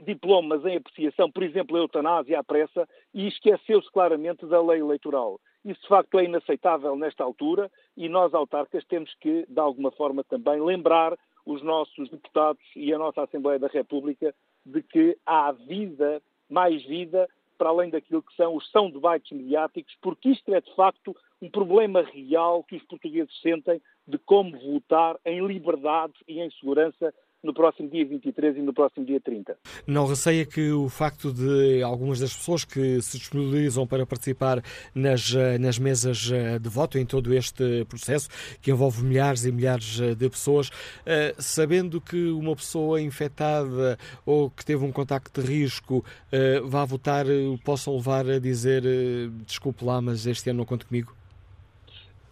diplomas 0.06 0.66
em 0.66 0.78
apreciação, 0.78 1.32
por 1.32 1.44
exemplo, 1.44 1.76
a 1.76 1.80
eutanásia 1.80 2.40
à 2.40 2.44
pressa, 2.44 2.88
e 3.14 3.28
esqueceu-se 3.28 3.92
claramente 3.92 4.46
da 4.46 4.62
lei 4.62 4.80
eleitoral. 4.80 5.40
Isso, 5.66 5.82
de 5.82 5.88
facto, 5.88 6.20
é 6.20 6.26
inaceitável 6.26 6.96
nesta 6.96 7.24
altura 7.24 7.72
e 7.96 8.10
nós, 8.10 8.34
autarcas, 8.34 8.86
temos 8.86 9.14
que, 9.16 9.46
de 9.48 9.60
alguma 9.60 9.92
forma, 9.92 10.24
também 10.24 10.62
lembrar 10.62 11.18
os 11.46 11.62
nossos 11.62 12.10
deputados 12.10 12.64
e 12.76 12.94
a 12.94 12.98
nossa 12.98 13.24
Assembleia 13.24 13.60
da 13.60 13.68
República 13.68 14.34
de 14.66 14.82
que 14.82 15.18
há 15.26 15.52
vida, 15.52 16.22
mais 16.50 16.84
vida, 16.84 17.30
para 17.58 17.70
além 17.70 17.90
daquilo 17.90 18.22
que 18.22 18.36
são 18.36 18.56
os 18.56 18.70
são 18.72 18.90
debates 18.90 19.32
mediáticos, 19.32 19.96
porque 20.02 20.30
isto 20.30 20.54
é, 20.54 20.60
de 20.60 20.74
facto, 20.76 21.16
um 21.42 21.50
problema 21.50 22.02
real 22.02 22.64
que 22.64 22.76
os 22.76 22.84
portugueses 22.84 23.34
sentem 23.42 23.82
de 24.08 24.18
como 24.18 24.58
votar 24.60 25.18
em 25.26 25.46
liberdade 25.46 26.14
e 26.28 26.42
em 26.42 26.50
segurança 26.52 27.14
no 27.44 27.54
próximo 27.54 27.90
dia 27.90 28.06
23 28.06 28.58
e 28.58 28.62
no 28.62 28.74
próximo 28.74 29.06
dia 29.06 29.20
30. 29.20 29.58
Não 29.86 30.08
receia 30.08 30.46
que 30.46 30.72
o 30.72 30.88
facto 30.88 31.32
de 31.32 31.84
algumas 31.84 32.20
das 32.20 32.36
pessoas 32.36 32.64
que 32.64 33.02
se 33.02 33.18
disponibilizam 33.18 33.86
para 33.86 34.06
participar 34.06 34.64
nas, 34.96 35.34
eh, 35.36 35.58
nas 35.58 35.78
mesas 35.78 36.32
eh, 36.32 36.58
de 36.58 36.70
voto 36.70 36.98
em 36.98 37.06
todo 37.06 37.34
este 37.34 37.86
processo, 37.86 38.30
que 38.62 38.72
envolve 38.72 39.04
milhares 39.04 39.46
e 39.46 39.52
milhares 39.52 40.00
eh, 40.00 40.16
de 40.16 40.30
pessoas, 40.30 40.70
sabendo 41.38 42.00
que 42.00 42.30
uma 42.30 42.56
pessoa 42.56 43.02
infectada 43.02 43.98
ou 44.26 44.50
que 44.50 44.64
teve 44.64 44.86
um 44.86 44.92
contacto 44.92 45.42
de 45.42 45.48
risco 45.48 46.04
vá 46.66 46.86
votar, 46.86 47.26
possam 47.64 47.96
levar 47.96 48.28
a 48.30 48.40
dizer 48.40 48.84
desculpe 49.46 49.84
lá, 49.84 50.02
mas 50.02 50.26
este 50.26 50.50
ano 50.50 50.60
não 50.60 50.66
conta 50.66 50.86
comigo? 50.86 51.14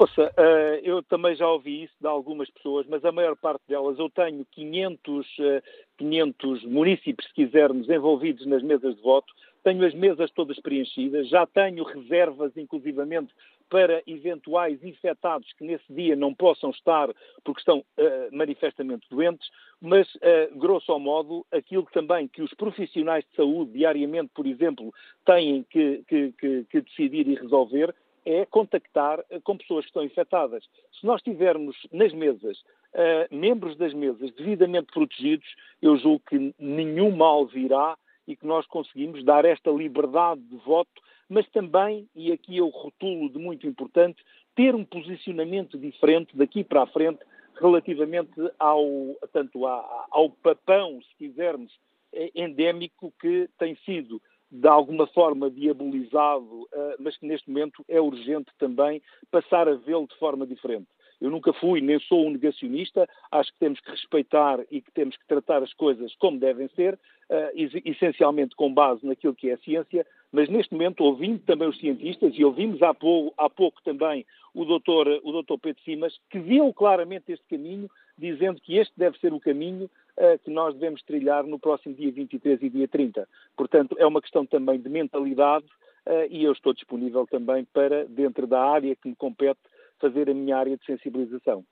Ouça, 0.01 0.33
uh, 0.35 0.81
eu 0.83 1.03
também 1.03 1.35
já 1.35 1.47
ouvi 1.47 1.83
isso 1.83 1.93
de 2.01 2.07
algumas 2.07 2.49
pessoas, 2.49 2.87
mas 2.87 3.05
a 3.05 3.11
maior 3.11 3.35
parte 3.35 3.61
delas, 3.67 3.99
eu 3.99 4.09
tenho 4.09 4.43
500, 4.49 5.27
uh, 5.37 5.61
500 5.95 6.63
municípios, 6.63 7.27
se 7.27 7.33
quisermos, 7.35 7.87
envolvidos 7.87 8.47
nas 8.47 8.63
mesas 8.63 8.95
de 8.95 9.01
voto, 9.03 9.31
tenho 9.63 9.85
as 9.85 9.93
mesas 9.93 10.31
todas 10.31 10.59
preenchidas, 10.59 11.29
já 11.29 11.45
tenho 11.45 11.83
reservas, 11.83 12.57
inclusivamente, 12.57 13.31
para 13.69 14.01
eventuais 14.07 14.83
infectados 14.83 15.53
que 15.53 15.63
nesse 15.63 15.93
dia 15.93 16.15
não 16.15 16.33
possam 16.33 16.71
estar 16.71 17.07
porque 17.43 17.61
estão 17.61 17.77
uh, 17.77 18.35
manifestamente 18.35 19.05
doentes, 19.07 19.47
mas, 19.79 20.07
uh, 20.15 20.57
grosso 20.57 20.97
modo, 20.97 21.45
aquilo 21.51 21.87
também 21.93 22.27
que 22.27 22.41
os 22.41 22.51
profissionais 22.55 23.23
de 23.29 23.35
saúde 23.35 23.73
diariamente, 23.73 24.31
por 24.33 24.47
exemplo, 24.47 24.91
têm 25.23 25.63
que, 25.69 26.03
que, 26.07 26.31
que, 26.39 26.63
que 26.71 26.81
decidir 26.81 27.27
e 27.27 27.35
resolver 27.35 27.93
é 28.25 28.45
contactar 28.45 29.23
eh, 29.29 29.39
com 29.39 29.57
pessoas 29.57 29.85
que 29.85 29.89
estão 29.89 30.03
infectadas. 30.03 30.63
Se 30.99 31.05
nós 31.05 31.21
tivermos 31.21 31.75
nas 31.91 32.13
mesas 32.13 32.57
uh, 32.59 33.35
membros 33.35 33.75
das 33.77 33.93
mesas 33.93 34.31
devidamente 34.33 34.91
protegidos, 34.91 35.47
eu 35.81 35.97
julgo 35.97 36.21
que 36.29 36.53
nenhum 36.59 37.15
mal 37.15 37.45
virá 37.45 37.97
e 38.27 38.35
que 38.35 38.45
nós 38.45 38.65
conseguimos 38.67 39.23
dar 39.23 39.45
esta 39.45 39.71
liberdade 39.71 40.41
de 40.41 40.57
voto, 40.57 41.01
mas 41.27 41.49
também, 41.49 42.07
e 42.15 42.31
aqui 42.31 42.57
eu 42.57 42.67
rotulo 42.69 43.29
de 43.29 43.39
muito 43.39 43.65
importante, 43.65 44.23
ter 44.55 44.75
um 44.75 44.85
posicionamento 44.85 45.77
diferente 45.77 46.35
daqui 46.35 46.63
para 46.63 46.83
a 46.83 46.87
frente 46.87 47.19
relativamente 47.59 48.31
ao, 48.59 48.85
tanto 49.31 49.65
ao 49.65 50.29
papão, 50.29 51.01
se 51.01 51.15
quisermos, 51.15 51.71
eh, 52.13 52.31
endémico 52.35 53.13
que 53.19 53.49
tem 53.57 53.75
sido 53.85 54.21
de 54.51 54.67
alguma 54.67 55.07
forma 55.07 55.49
diabolizado, 55.49 56.67
eh, 56.73 56.95
mas 56.99 57.15
que 57.15 57.25
neste 57.25 57.49
momento 57.49 57.85
é 57.87 58.01
urgente 58.01 58.51
também 58.59 59.01
passar 59.31 59.69
a 59.69 59.75
vê-lo 59.75 60.07
de 60.07 60.17
forma 60.17 60.45
diferente. 60.45 60.87
Eu 61.21 61.29
nunca 61.29 61.53
fui, 61.53 61.79
nem 61.79 61.99
sou 61.99 62.25
um 62.25 62.31
negacionista, 62.31 63.07
acho 63.31 63.53
que 63.53 63.59
temos 63.59 63.79
que 63.79 63.91
respeitar 63.91 64.59
e 64.71 64.81
que 64.81 64.91
temos 64.91 65.15
que 65.15 65.27
tratar 65.27 65.61
as 65.61 65.71
coisas 65.73 66.13
como 66.15 66.39
devem 66.39 66.67
ser, 66.69 66.95
uh, 66.95 67.79
essencialmente 67.85 68.55
com 68.55 68.73
base 68.73 69.05
naquilo 69.05 69.35
que 69.35 69.51
é 69.51 69.53
a 69.53 69.57
ciência, 69.59 70.05
mas 70.31 70.49
neste 70.49 70.73
momento, 70.73 71.03
ouvindo 71.03 71.39
também 71.45 71.67
os 71.67 71.77
cientistas, 71.77 72.33
e 72.35 72.43
ouvimos 72.43 72.81
há 72.81 72.91
pouco, 72.91 73.33
há 73.37 73.47
pouco 73.47 73.81
também 73.83 74.25
o 74.53 74.65
doutor, 74.65 75.07
o 75.23 75.31
doutor 75.31 75.59
Pedro 75.59 75.83
Simas, 75.83 76.19
que 76.29 76.39
viu 76.39 76.73
claramente 76.73 77.31
este 77.31 77.45
caminho, 77.47 77.87
dizendo 78.17 78.61
que 78.61 78.77
este 78.77 78.93
deve 78.97 79.17
ser 79.19 79.33
o 79.33 79.39
caminho 79.39 79.89
uh, 80.17 80.39
que 80.43 80.51
nós 80.51 80.73
devemos 80.73 81.01
trilhar 81.03 81.43
no 81.45 81.59
próximo 81.59 81.95
dia 81.95 82.11
23 82.11 82.61
e 82.61 82.69
dia 82.69 82.87
30. 82.87 83.27
Portanto, 83.55 83.95
é 83.99 84.05
uma 84.05 84.21
questão 84.21 84.45
também 84.45 84.79
de 84.79 84.89
mentalidade 84.89 85.65
uh, 85.65 86.27
e 86.29 86.43
eu 86.43 86.51
estou 86.51 86.73
disponível 86.73 87.25
também 87.27 87.65
para, 87.73 88.05
dentro 88.05 88.47
da 88.47 88.61
área 88.61 88.95
que 88.95 89.09
me 89.09 89.15
compete, 89.15 89.59
fazer 89.99 90.29
a 90.29 90.33
minha 90.33 90.57
área 90.57 90.77
de 90.77 90.85
sensibilização. 90.85 91.63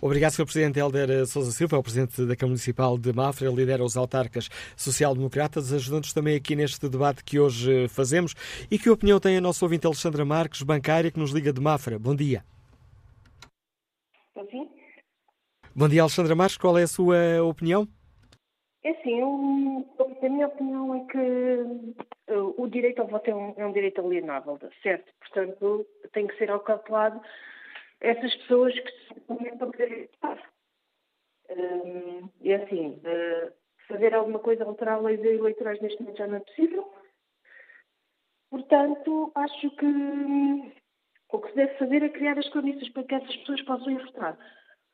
Obrigado, 0.00 0.32
Sr. 0.32 0.44
Presidente 0.44 0.78
Helder 0.78 1.26
Sousa 1.26 1.50
Silva, 1.50 1.76
é 1.76 1.78
o 1.78 1.82
Presidente 1.82 2.24
da 2.24 2.36
Câmara 2.36 2.48
Municipal 2.48 2.96
de 2.96 3.12
Mafra, 3.12 3.50
lidera 3.50 3.82
os 3.82 3.96
autarcas 3.96 4.48
social-democratas, 4.76 5.72
ajudando-nos 5.72 6.12
também 6.12 6.36
aqui 6.36 6.54
neste 6.54 6.88
debate 6.88 7.24
que 7.24 7.38
hoje 7.38 7.88
fazemos. 7.88 8.34
E 8.70 8.78
que 8.78 8.90
opinião 8.90 9.18
tem 9.18 9.36
a 9.36 9.40
nossa 9.40 9.64
ouvinte 9.64 9.86
Alexandra 9.86 10.24
Marques, 10.24 10.62
bancária, 10.62 11.10
que 11.10 11.18
nos 11.18 11.32
liga 11.32 11.52
de 11.52 11.60
Mafra? 11.60 11.98
Bom 11.98 12.14
dia. 12.14 12.44
Sim. 14.50 14.68
Bom 15.74 15.88
dia, 15.88 16.02
Alexandra 16.02 16.34
Marques, 16.34 16.58
qual 16.58 16.76
é 16.76 16.82
a 16.82 16.86
sua 16.86 17.42
opinião? 17.42 17.88
É 18.84 18.90
assim, 18.90 19.22
a 19.22 20.28
minha 20.28 20.46
opinião 20.46 20.94
é 20.94 21.04
que 21.10 22.30
uh, 22.30 22.62
o 22.62 22.68
direito 22.68 23.00
ao 23.00 23.08
voto 23.08 23.30
é 23.30 23.34
um, 23.34 23.54
é 23.56 23.66
um 23.66 23.72
direito 23.72 24.02
alienável, 24.02 24.58
certo? 24.82 25.10
Portanto, 25.18 25.86
tem 26.12 26.26
que 26.26 26.36
ser 26.36 26.48
calculado 26.60 27.22
essas 28.00 28.34
pessoas 28.36 28.74
que 28.78 28.90
se 28.90 29.14
para 29.24 29.66
poder 29.66 30.10
votar. 30.12 30.52
Um, 31.48 32.28
e 32.42 32.52
assim, 32.52 33.00
uh, 33.06 33.52
fazer 33.88 34.14
alguma 34.14 34.40
coisa, 34.40 34.64
alterar 34.64 35.02
leis 35.02 35.24
eleitorais 35.24 35.80
neste 35.80 36.02
momento 36.02 36.18
já 36.18 36.26
não 36.26 36.36
é 36.36 36.40
possível. 36.40 36.92
Portanto, 38.50 39.32
acho 39.34 39.70
que 39.70 39.86
um, 39.86 40.70
o 41.32 41.38
que 41.38 41.48
se 41.48 41.56
deve 41.56 41.78
fazer 41.78 42.02
é 42.02 42.10
criar 42.10 42.38
as 42.38 42.48
condições 42.50 42.90
para 42.90 43.04
que 43.04 43.14
essas 43.14 43.36
pessoas 43.36 43.62
possam 43.62 43.90
ir 43.90 44.04
votar. 44.04 44.36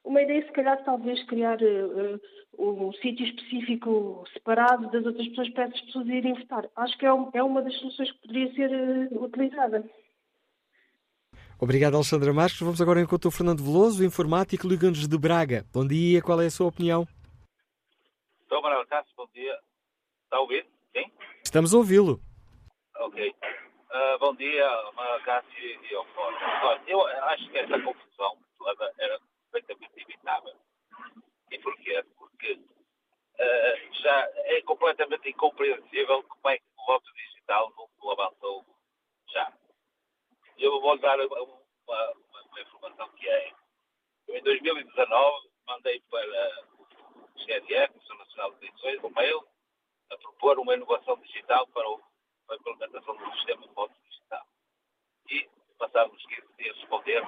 Uma 0.09 0.22
ideia, 0.22 0.42
se 0.42 0.52
calhar, 0.52 0.82
talvez 0.84 1.22
criar 1.24 1.59
uh, 1.61 2.18
um 2.59 2.90
sítio 2.94 3.26
específico 3.26 4.24
separado 4.32 4.90
das 4.90 5.04
outras 5.04 5.28
pessoas 5.28 5.50
para 5.50 5.64
essas 5.64 5.82
pessoas 5.82 6.06
irem 6.06 6.32
votar. 6.32 6.64
Acho 6.76 6.96
que 6.96 7.04
é, 7.04 7.12
um, 7.12 7.30
é 7.34 7.42
uma 7.42 7.61
das 7.61 7.74
soluções 7.74 8.11
que 8.12 8.20
poderia 8.22 8.50
ser 8.54 8.70
uh, 9.12 9.22
utilizada. 9.22 9.84
Obrigado, 11.61 11.96
Alexandra 11.96 12.32
Marques. 12.32 12.59
Vamos 12.59 12.80
agora 12.80 13.02
encontrar 13.02 13.28
o 13.28 13.30
Fernando 13.30 13.62
Veloso, 13.62 14.02
informático, 14.02 14.66
liga-nos 14.66 15.06
de 15.06 15.18
Braga. 15.18 15.66
Bom 15.74 15.86
dia, 15.86 16.22
qual 16.22 16.40
é 16.40 16.46
a 16.46 16.50
sua 16.50 16.68
opinião? 16.68 17.06
Estou, 18.40 18.62
Manuel 18.62 18.86
Cássio, 18.86 19.12
bom 19.14 19.28
dia. 19.34 19.59
Está 20.24 20.38
a 20.38 20.40
ouvir? 20.40 20.66
Sim? 20.96 21.04
Estamos 21.44 21.74
a 21.74 21.76
ouvi-lo. 21.76 22.18
Ok. 23.00 23.28
Uh, 23.28 24.18
bom 24.20 24.34
dia, 24.36 24.66
Manuel 24.96 25.20
Cássio 25.20 25.52
e 25.61 25.94
ao 25.94 26.06
Fórum. 26.14 26.38
Eu 26.86 27.06
acho 27.24 27.50
que 27.50 27.59
esta 27.59 27.78
confusão 27.82 28.38
era 28.98 29.28
perfeitamente 29.62 30.02
evitável. 30.02 30.54
E 31.50 31.59
porquê? 31.59 32.04
Porque 32.16 32.52
uh, 32.54 33.94
já 33.94 34.30
é 34.36 34.62
completamente 34.62 35.28
incompreensível 35.28 36.22
como 36.22 36.48
é 36.48 36.59
que 36.59 36.64
o 36.76 36.86
voto 36.86 37.12
digital 37.14 37.72
não, 37.76 38.11
avançou 38.11 38.64
já. 39.28 39.52
Eu 40.56 40.80
vou 40.80 40.98
dar 40.98 41.18
uma, 41.20 41.40
uma, 41.42 42.12
uma, 42.12 42.61
informação 42.61 43.09
que 43.12 43.28
é. 43.28 43.52
Eu, 44.26 44.36
em 44.36 44.42
2019, 44.42 45.50
mandei 45.66 46.00
para 46.11 46.26
o 47.34 47.38
CNF, 47.44 47.92
Comissão 47.92 48.18
Nacional 48.18 48.52
de 48.52 48.66
Eleições, 48.66 49.04
um 49.04 49.11
mail 49.11 49.48
a 50.11 50.16
propor 50.16 50.59
uma 50.59 50.74
inovação 50.74 51.16
digital 51.20 51.66
para, 51.68 51.88
o, 51.88 52.02
a 52.50 52.54
implementação 52.56 53.16
do 53.16 53.32
sistema 53.36 53.66
de 53.66 53.74
voto 53.74 53.94
digital. 54.04 54.46
E, 55.30 55.48
passados 55.78 56.14
uns 56.14 56.26
15 56.26 56.56
dias, 56.59 56.76
responder 56.76 57.22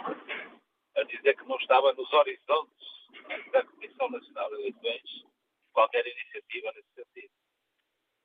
a 0.97 1.03
dizer 1.05 1.37
que 1.37 1.45
não 1.47 1.57
estava 1.57 1.93
nos 1.93 2.13
horizontes 2.13 2.87
da 3.53 3.65
Comissão 3.65 4.11
Nacional 4.11 4.49
de 4.51 4.55
Eleições 4.57 5.25
qualquer 5.73 6.07
iniciativa 6.07 6.73
nesse 6.73 6.95
sentido. 6.95 7.33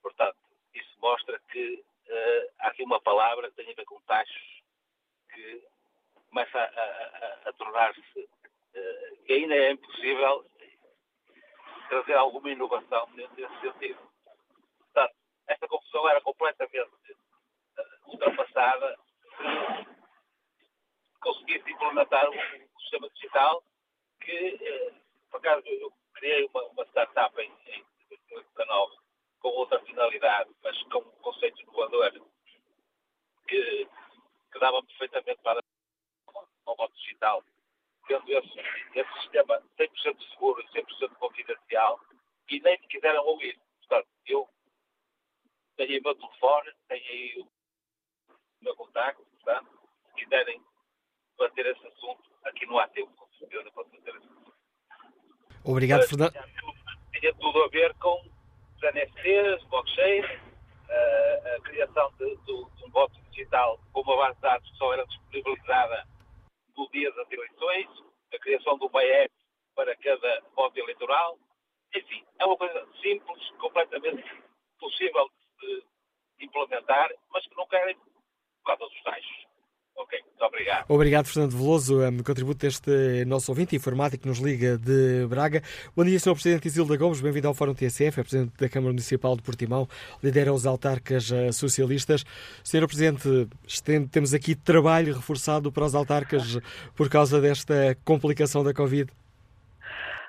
Portanto, 0.01 0.38
isso 0.74 0.99
mostra 0.99 1.39
que 1.51 1.84
uh, 2.07 2.53
há 2.59 2.68
aqui 2.68 2.84
uma 2.84 3.01
palavra 3.01 3.49
que 3.49 3.55
tem 3.55 3.72
a 3.72 3.76
ver 3.76 3.86
com 3.86 3.99
taxos 4.01 4.63
que 5.34 5.68
começa 6.30 6.59
a, 6.59 6.61
a, 6.61 7.49
a 7.49 7.53
tornar-se 7.53 8.20
uh, 8.20 9.26
que 9.26 9.34
ainda 9.34 9.55
é 9.55 9.72
impossível 9.72 10.45
trazer 11.89 12.13
alguma 12.13 12.49
inovação 12.49 13.07
nesse 13.13 13.59
sentido. 13.61 13.99
Portanto, 14.80 15.16
esta 15.47 15.68
confusão 15.68 16.09
era 16.09 16.22
completamente 16.22 17.11
uh, 17.11 18.11
ultrapassada 18.11 18.97
conseguisse 21.26 21.72
implementar 21.72 22.30
um, 22.30 22.34
um 22.36 22.80
sistema 22.80 23.10
digital 23.10 23.64
que, 24.22 24.54
uh, 24.54 24.96
por 25.32 25.38
acaso, 25.38 25.68
eu 25.68 25.92
criei 26.14 26.46
uma, 26.46 26.64
uma 26.66 26.86
startup 26.86 27.42
em, 27.42 27.52
em 27.68 27.86
2019 28.10 28.96
com 29.40 29.50
outra 29.50 29.80
finalidade, 29.82 30.50
mas 30.64 30.82
com 30.84 31.00
um 31.00 31.22
conceito 31.22 31.62
inovador 31.62 32.12
que, 33.48 33.88
que 34.52 34.60
dava 34.60 34.84
perfeitamente 34.84 35.42
para 35.42 35.62
o 36.68 36.76
voto 36.76 36.96
digital, 36.96 37.44
tendo 38.08 38.32
esse, 38.32 38.60
esse 38.96 39.14
sistema 39.22 39.62
100% 39.80 40.30
seguro 40.32 40.62
e 40.62 40.68
100% 40.68 41.16
confidencial, 41.16 42.00
e 42.50 42.60
nem 42.60 42.80
me 42.80 42.88
quiseram 42.88 43.26
ouvir. 43.26 43.60
Portanto, 43.80 44.08
eu 44.28 44.48
tenho 45.76 45.92
aí 45.92 46.00
o 46.00 46.04
meu 46.04 46.16
telefone, 46.16 46.72
tenho 46.88 47.08
aí 47.08 47.40
o 47.40 47.48
meu 48.62 48.76
contacto, 48.76 49.24
portanto, 49.26 49.80
se 50.08 50.24
quiserem 50.24 50.64
bater 51.38 51.66
esse 51.66 51.88
assunto, 51.88 52.24
aqui 52.46 52.66
não 52.66 52.80
há 52.80 52.88
tempo, 52.90 53.12
com 53.16 53.28
certeza, 53.38 53.72
para 53.72 53.84
fazer 53.84 53.98
esse 53.98 54.10
assunto. 54.10 54.54
Obrigado, 55.64 56.08
Fernando. 56.08 56.34
Tinha 57.20 57.34
tudo 57.36 57.64
a 57.64 57.68
ver 57.70 57.94
com 57.96 58.22
os 58.76 58.82
NFTs, 58.82 59.64
blockchain, 59.70 60.22
a, 60.90 61.56
a 61.56 61.62
criação 61.62 62.12
de, 62.20 62.36
de, 62.38 62.46
de, 62.46 62.86
um 62.86 62.92
voto 62.92 63.20
digital 63.32 63.80
com 63.92 64.02
uma 64.02 64.18
base 64.18 64.36
de 64.36 64.42
dados 64.42 64.70
que 64.70 64.78
só 64.78 64.94
era 64.94 65.06
disponibilizada 65.06 66.08
no 66.78 66.90
dia 66.90 67.12
das 67.14 67.32
eleições, 67.32 67.88
a 68.34 68.40
criação 68.40 68.78
de 68.78 68.86
uma 68.86 69.04
app 69.04 69.34
para 69.76 69.96
cada 69.98 70.42
voto 70.56 70.78
eleitoral. 70.78 71.38
Enfim, 71.96 72.26
é 72.40 72.46
uma 72.46 72.58
coisa 72.58 72.88
simples, 73.02 73.50
completamente 73.60 74.24
possível 74.80 75.30
de 75.62 75.84
implementar, 76.40 77.10
mas 77.32 77.46
que 77.48 77.56
não 77.56 77.68
querem 77.68 77.96
por 77.96 78.78
causa 78.78 78.86
dos 78.86 79.04
taxos. 79.04 79.45
Ok, 79.96 80.20
muito 80.28 80.46
obrigado. 80.46 80.86
Obrigado, 80.89 81.26
Fernando 81.28 81.58
Veloso, 81.58 82.02
um, 82.02 82.22
contributo 82.22 82.60
deste 82.60 83.24
nosso 83.26 83.50
ouvinte 83.52 83.76
informático 83.76 84.24
que 84.24 84.28
nos 84.28 84.39
liga 84.39 84.78
de 84.78 85.26
Braga. 85.28 85.62
Bom 85.96 86.04
dia, 86.04 86.20
Sr. 86.20 86.34
Presidente 86.34 86.68
Isilda 86.68 86.98
Gomes, 86.98 87.22
bem-vindo 87.22 87.48
ao 87.48 87.54
Fórum 87.54 87.74
TSF, 87.74 88.20
é 88.20 88.24
Presidente 88.24 88.58
da 88.58 88.68
Câmara 88.68 88.91
Municipal 88.91 89.36
de 89.38 89.41
Portimão, 89.41 89.88
lidera 90.22 90.52
os 90.52 90.66
autarcas 90.68 91.32
uh, 91.32 91.54
socialistas. 91.54 92.26
Sr. 92.64 92.86
Presidente, 92.88 93.48
temos 94.12 94.34
aqui 94.34 94.54
trabalho 94.54 95.14
reforçado 95.14 95.72
para 95.72 95.86
os 95.86 95.96
autarcas 95.96 96.58
por 96.96 97.10
causa 97.10 97.39
desta 97.39 97.98
complicação 98.04 98.64
da 98.64 98.74
Covid? 98.74 99.10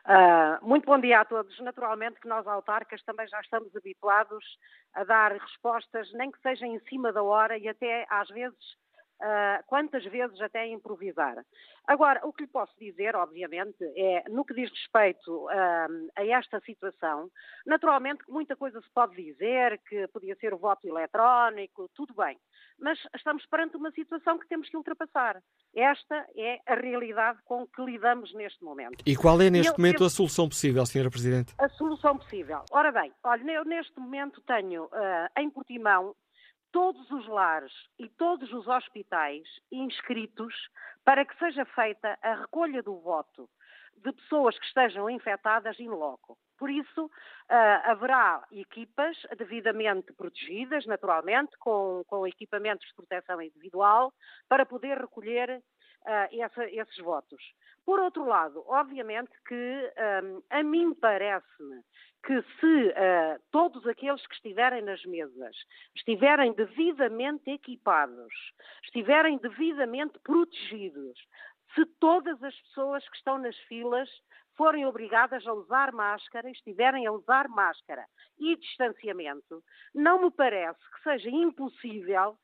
Uh, 0.07 0.65
muito 0.65 0.87
bom 0.87 1.01
dia 1.01 1.21
a 1.21 1.25
todos. 1.25 1.59
Naturalmente 1.59 2.21
que 2.21 2.29
nós 2.29 2.47
autarcas 2.47 3.03
também 3.03 3.27
já 3.27 3.41
estamos 3.41 3.75
habituados 3.75 4.45
a 4.95 5.03
dar 5.03 5.33
respostas, 5.33 6.09
nem 6.13 6.31
que 6.31 6.41
seja 6.41 6.65
em 6.65 6.79
cima 6.89 7.13
da 7.13 7.25
hora 7.25 7.59
e 7.59 7.69
até 7.69 8.07
às 8.09 8.29
vezes 8.29 8.77
Uh, 9.19 9.65
quantas 9.67 10.05
vezes 10.05 10.39
até 10.43 10.67
improvisar. 10.67 11.43
Agora, 11.87 12.21
o 12.23 12.33
que 12.35 12.43
lhe 12.43 12.51
posso 12.51 12.75
dizer, 12.79 13.17
obviamente, 13.17 13.83
é 13.97 14.29
no 14.29 14.45
que 14.45 14.53
diz 14.53 14.71
respeito 14.71 15.47
uh, 15.47 16.11
a 16.15 16.27
esta 16.27 16.61
situação, 16.61 17.31
naturalmente 17.65 18.25
que 18.25 18.31
muita 18.31 18.55
coisa 18.55 18.79
se 18.81 18.91
pode 18.93 19.17
dizer, 19.17 19.81
que 19.89 20.07
podia 20.09 20.37
ser 20.37 20.53
o 20.53 20.59
voto 20.59 20.87
eletrónico, 20.87 21.89
tudo 21.95 22.13
bem, 22.15 22.37
mas 22.79 22.99
estamos 23.15 23.47
perante 23.47 23.77
uma 23.77 23.91
situação 23.93 24.39
que 24.39 24.47
temos 24.49 24.69
que 24.69 24.77
ultrapassar. 24.77 25.41
Esta 25.75 26.27
é 26.37 26.61
a 26.67 26.75
realidade 26.75 27.39
com 27.45 27.67
que 27.67 27.83
lidamos 27.83 28.35
neste 28.35 28.63
momento. 28.63 29.03
E 29.07 29.17
qual 29.17 29.41
é 29.41 29.49
neste 29.49 29.73
eu, 29.73 29.79
momento 29.79 30.03
eu, 30.03 30.07
a 30.09 30.11
solução 30.11 30.49
possível, 30.49 30.83
Sra. 30.83 31.11
Presidente? 31.11 31.55
A 31.59 31.69
solução 31.71 32.19
possível. 32.19 32.63
Ora 32.71 32.93
bem, 32.93 33.13
olha, 33.25 33.53
eu 33.53 33.65
neste 33.65 33.99
momento 33.99 34.43
tenho 34.43 34.85
uh, 34.85 35.29
em 35.39 35.49
Portimão 35.49 36.15
todos 36.77 37.11
os 37.11 37.27
lares 37.27 37.73
e 37.99 38.07
todos 38.07 38.53
os 38.53 38.69
hospitais 38.69 39.49
inscritos 39.73 40.55
para 41.07 41.25
que 41.25 41.35
seja 41.39 41.65
feita 41.65 42.19
a 42.21 42.35
recolha 42.35 42.83
do 42.83 43.01
voto 43.01 43.49
de 44.05 44.13
pessoas 44.13 44.59
que 44.59 44.67
estejam 44.67 45.09
infectadas 45.09 45.81
in 45.81 45.89
loco. 45.89 46.37
Por 46.59 46.69
isso, 46.69 47.07
uh, 47.07 47.11
haverá 47.91 48.47
equipas 48.53 49.17
devidamente 49.39 50.13
protegidas, 50.13 50.85
naturalmente, 50.85 51.57
com, 51.61 52.03
com, 52.07 52.27
equipamentos 52.27 52.87
de 52.87 52.95
proteção 52.95 53.41
individual, 53.41 54.13
para 54.47 54.67
poder 54.67 54.99
recolher 54.99 55.63
uh, 56.07 56.43
essa, 56.43 56.65
esses 56.71 56.99
votos. 56.99 57.43
Por 57.85 58.01
outro 58.01 58.25
lado, 58.25 58.65
obviamente 58.67 59.31
que 59.47 59.93
um, 60.25 60.43
a 60.51 60.63
mim 60.63 60.95
parece-me 60.95 61.83
que 62.25 62.43
se 62.43 62.89
uh, 62.89 63.41
todos 63.53 63.87
aqueles 63.87 64.27
que 64.27 64.35
estiverem 64.35 64.83
nas 64.83 65.05
mesas 65.05 65.57
estiverem 65.95 66.53
devidamente 66.55 67.51
equipados, 67.51 68.33
estiverem 68.83 69.39
devidamente 69.39 70.19
protegidos, 70.21 71.19
se 71.75 71.85
todas 72.01 72.43
as 72.43 72.59
pessoas 72.63 73.09
que 73.09 73.17
estão 73.17 73.39
nas 73.39 73.57
filas 73.69 74.09
forem 74.57 74.87
obrigadas 74.87 75.47
a 75.47 75.53
usar 75.53 75.93
máscara, 75.93 76.51
estiverem 76.51 77.07
a 77.07 77.13
usar 77.13 77.47
máscara 77.49 78.05
e 78.39 78.57
distanciamento, 78.57 79.63
não 79.95 80.23
me 80.23 80.31
parece 80.31 80.81
que 80.91 81.03
seja 81.03 81.31
impossível 81.31 82.37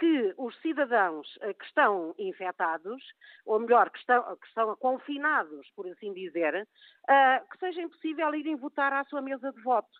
que 0.00 0.34
os 0.38 0.56
cidadãos 0.62 1.28
eh, 1.42 1.52
que 1.52 1.64
estão 1.66 2.14
infectados, 2.18 3.02
ou 3.44 3.60
melhor, 3.60 3.90
que 3.90 3.98
estão, 3.98 4.34
que 4.38 4.46
estão 4.46 4.74
confinados, 4.76 5.70
por 5.76 5.86
assim 5.86 6.14
dizer, 6.14 6.54
uh, 6.56 7.48
que 7.50 7.58
seja 7.58 7.82
impossível 7.82 8.34
irem 8.34 8.56
votar 8.56 8.94
à 8.94 9.04
sua 9.04 9.20
mesa 9.20 9.52
de 9.52 9.60
voto. 9.60 9.98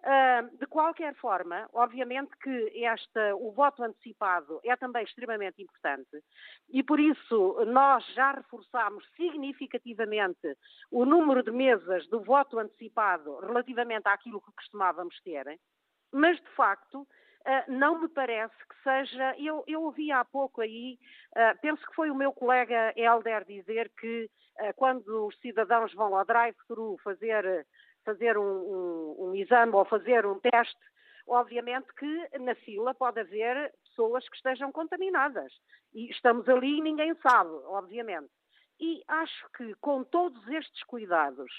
Uh, 0.00 0.58
de 0.58 0.66
qualquer 0.66 1.14
forma, 1.14 1.68
obviamente 1.72 2.36
que 2.42 2.84
esta, 2.84 3.36
o 3.36 3.52
voto 3.52 3.84
antecipado 3.84 4.60
é 4.64 4.74
também 4.76 5.04
extremamente 5.04 5.62
importante 5.62 6.22
e 6.68 6.82
por 6.82 7.00
isso 7.00 7.64
nós 7.66 8.04
já 8.14 8.32
reforçamos 8.32 9.04
significativamente 9.16 10.56
o 10.90 11.04
número 11.04 11.42
de 11.42 11.50
mesas 11.50 12.06
do 12.08 12.20
voto 12.20 12.58
antecipado 12.58 13.38
relativamente 13.40 14.06
àquilo 14.06 14.40
que 14.40 14.52
costumávamos 14.52 15.18
ter, 15.22 15.58
mas 16.12 16.36
de 16.36 16.50
facto 16.50 17.06
não 17.68 18.00
me 18.00 18.08
parece 18.08 18.54
que 18.68 18.82
seja. 18.82 19.34
Eu, 19.38 19.62
eu 19.66 19.82
ouvi 19.82 20.10
há 20.10 20.24
pouco 20.24 20.60
aí, 20.60 20.98
uh, 21.36 21.60
penso 21.60 21.84
que 21.86 21.94
foi 21.94 22.10
o 22.10 22.14
meu 22.14 22.32
colega 22.32 22.92
Helder 22.96 23.44
dizer 23.44 23.90
que 23.98 24.28
uh, 24.60 24.74
quando 24.74 25.26
os 25.26 25.38
cidadãos 25.40 25.92
vão 25.94 26.16
ao 26.16 26.24
drive-thru 26.24 26.96
fazer, 27.02 27.66
fazer 28.04 28.36
um, 28.36 28.42
um, 28.42 29.16
um, 29.18 29.34
exame 29.34 29.72
ou 29.72 29.84
fazer 29.84 30.26
um 30.26 30.40
teste, 30.40 30.80
obviamente 31.26 31.86
que 31.94 32.38
na 32.38 32.54
fila 32.56 32.94
pode 32.94 33.20
haver 33.20 33.72
pessoas 33.84 34.28
que 34.28 34.36
estejam 34.36 34.72
contaminadas. 34.72 35.52
E 35.94 36.10
estamos 36.10 36.48
ali 36.48 36.78
e 36.78 36.82
ninguém 36.82 37.14
sabe, 37.22 37.50
obviamente. 37.66 38.30
E 38.78 39.02
acho 39.08 39.48
que 39.56 39.74
com 39.76 40.04
todos 40.04 40.46
estes 40.48 40.82
cuidados, 40.84 41.50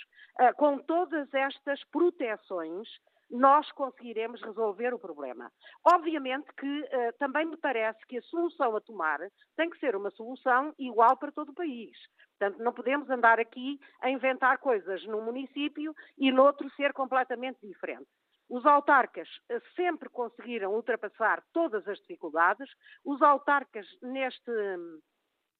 com 0.57 0.77
todas 0.77 1.33
estas 1.33 1.83
proteções, 1.85 2.87
nós 3.29 3.71
conseguiremos 3.71 4.41
resolver 4.41 4.93
o 4.93 4.99
problema. 4.99 5.51
Obviamente 5.83 6.47
que 6.57 6.81
uh, 6.81 7.13
também 7.19 7.45
me 7.45 7.57
parece 7.57 7.99
que 8.07 8.17
a 8.17 8.21
solução 8.23 8.75
a 8.75 8.81
tomar 8.81 9.19
tem 9.55 9.69
que 9.69 9.79
ser 9.79 9.95
uma 9.95 10.11
solução 10.11 10.73
igual 10.79 11.17
para 11.17 11.31
todo 11.31 11.49
o 11.49 11.55
país. 11.55 11.97
Portanto, 12.37 12.63
não 12.63 12.73
podemos 12.73 13.09
andar 13.09 13.39
aqui 13.39 13.79
a 14.01 14.09
inventar 14.09 14.59
coisas 14.59 15.03
num 15.05 15.23
município 15.23 15.93
e 16.17 16.31
no 16.31 16.43
outro 16.43 16.69
ser 16.71 16.93
completamente 16.93 17.59
diferente. 17.61 18.07
Os 18.49 18.65
autarcas 18.65 19.27
uh, 19.51 19.61
sempre 19.75 20.09
conseguiram 20.09 20.73
ultrapassar 20.73 21.43
todas 21.51 21.87
as 21.87 21.99
dificuldades. 21.99 22.69
Os 23.03 23.21
autarcas, 23.21 23.85
neste 24.01 24.51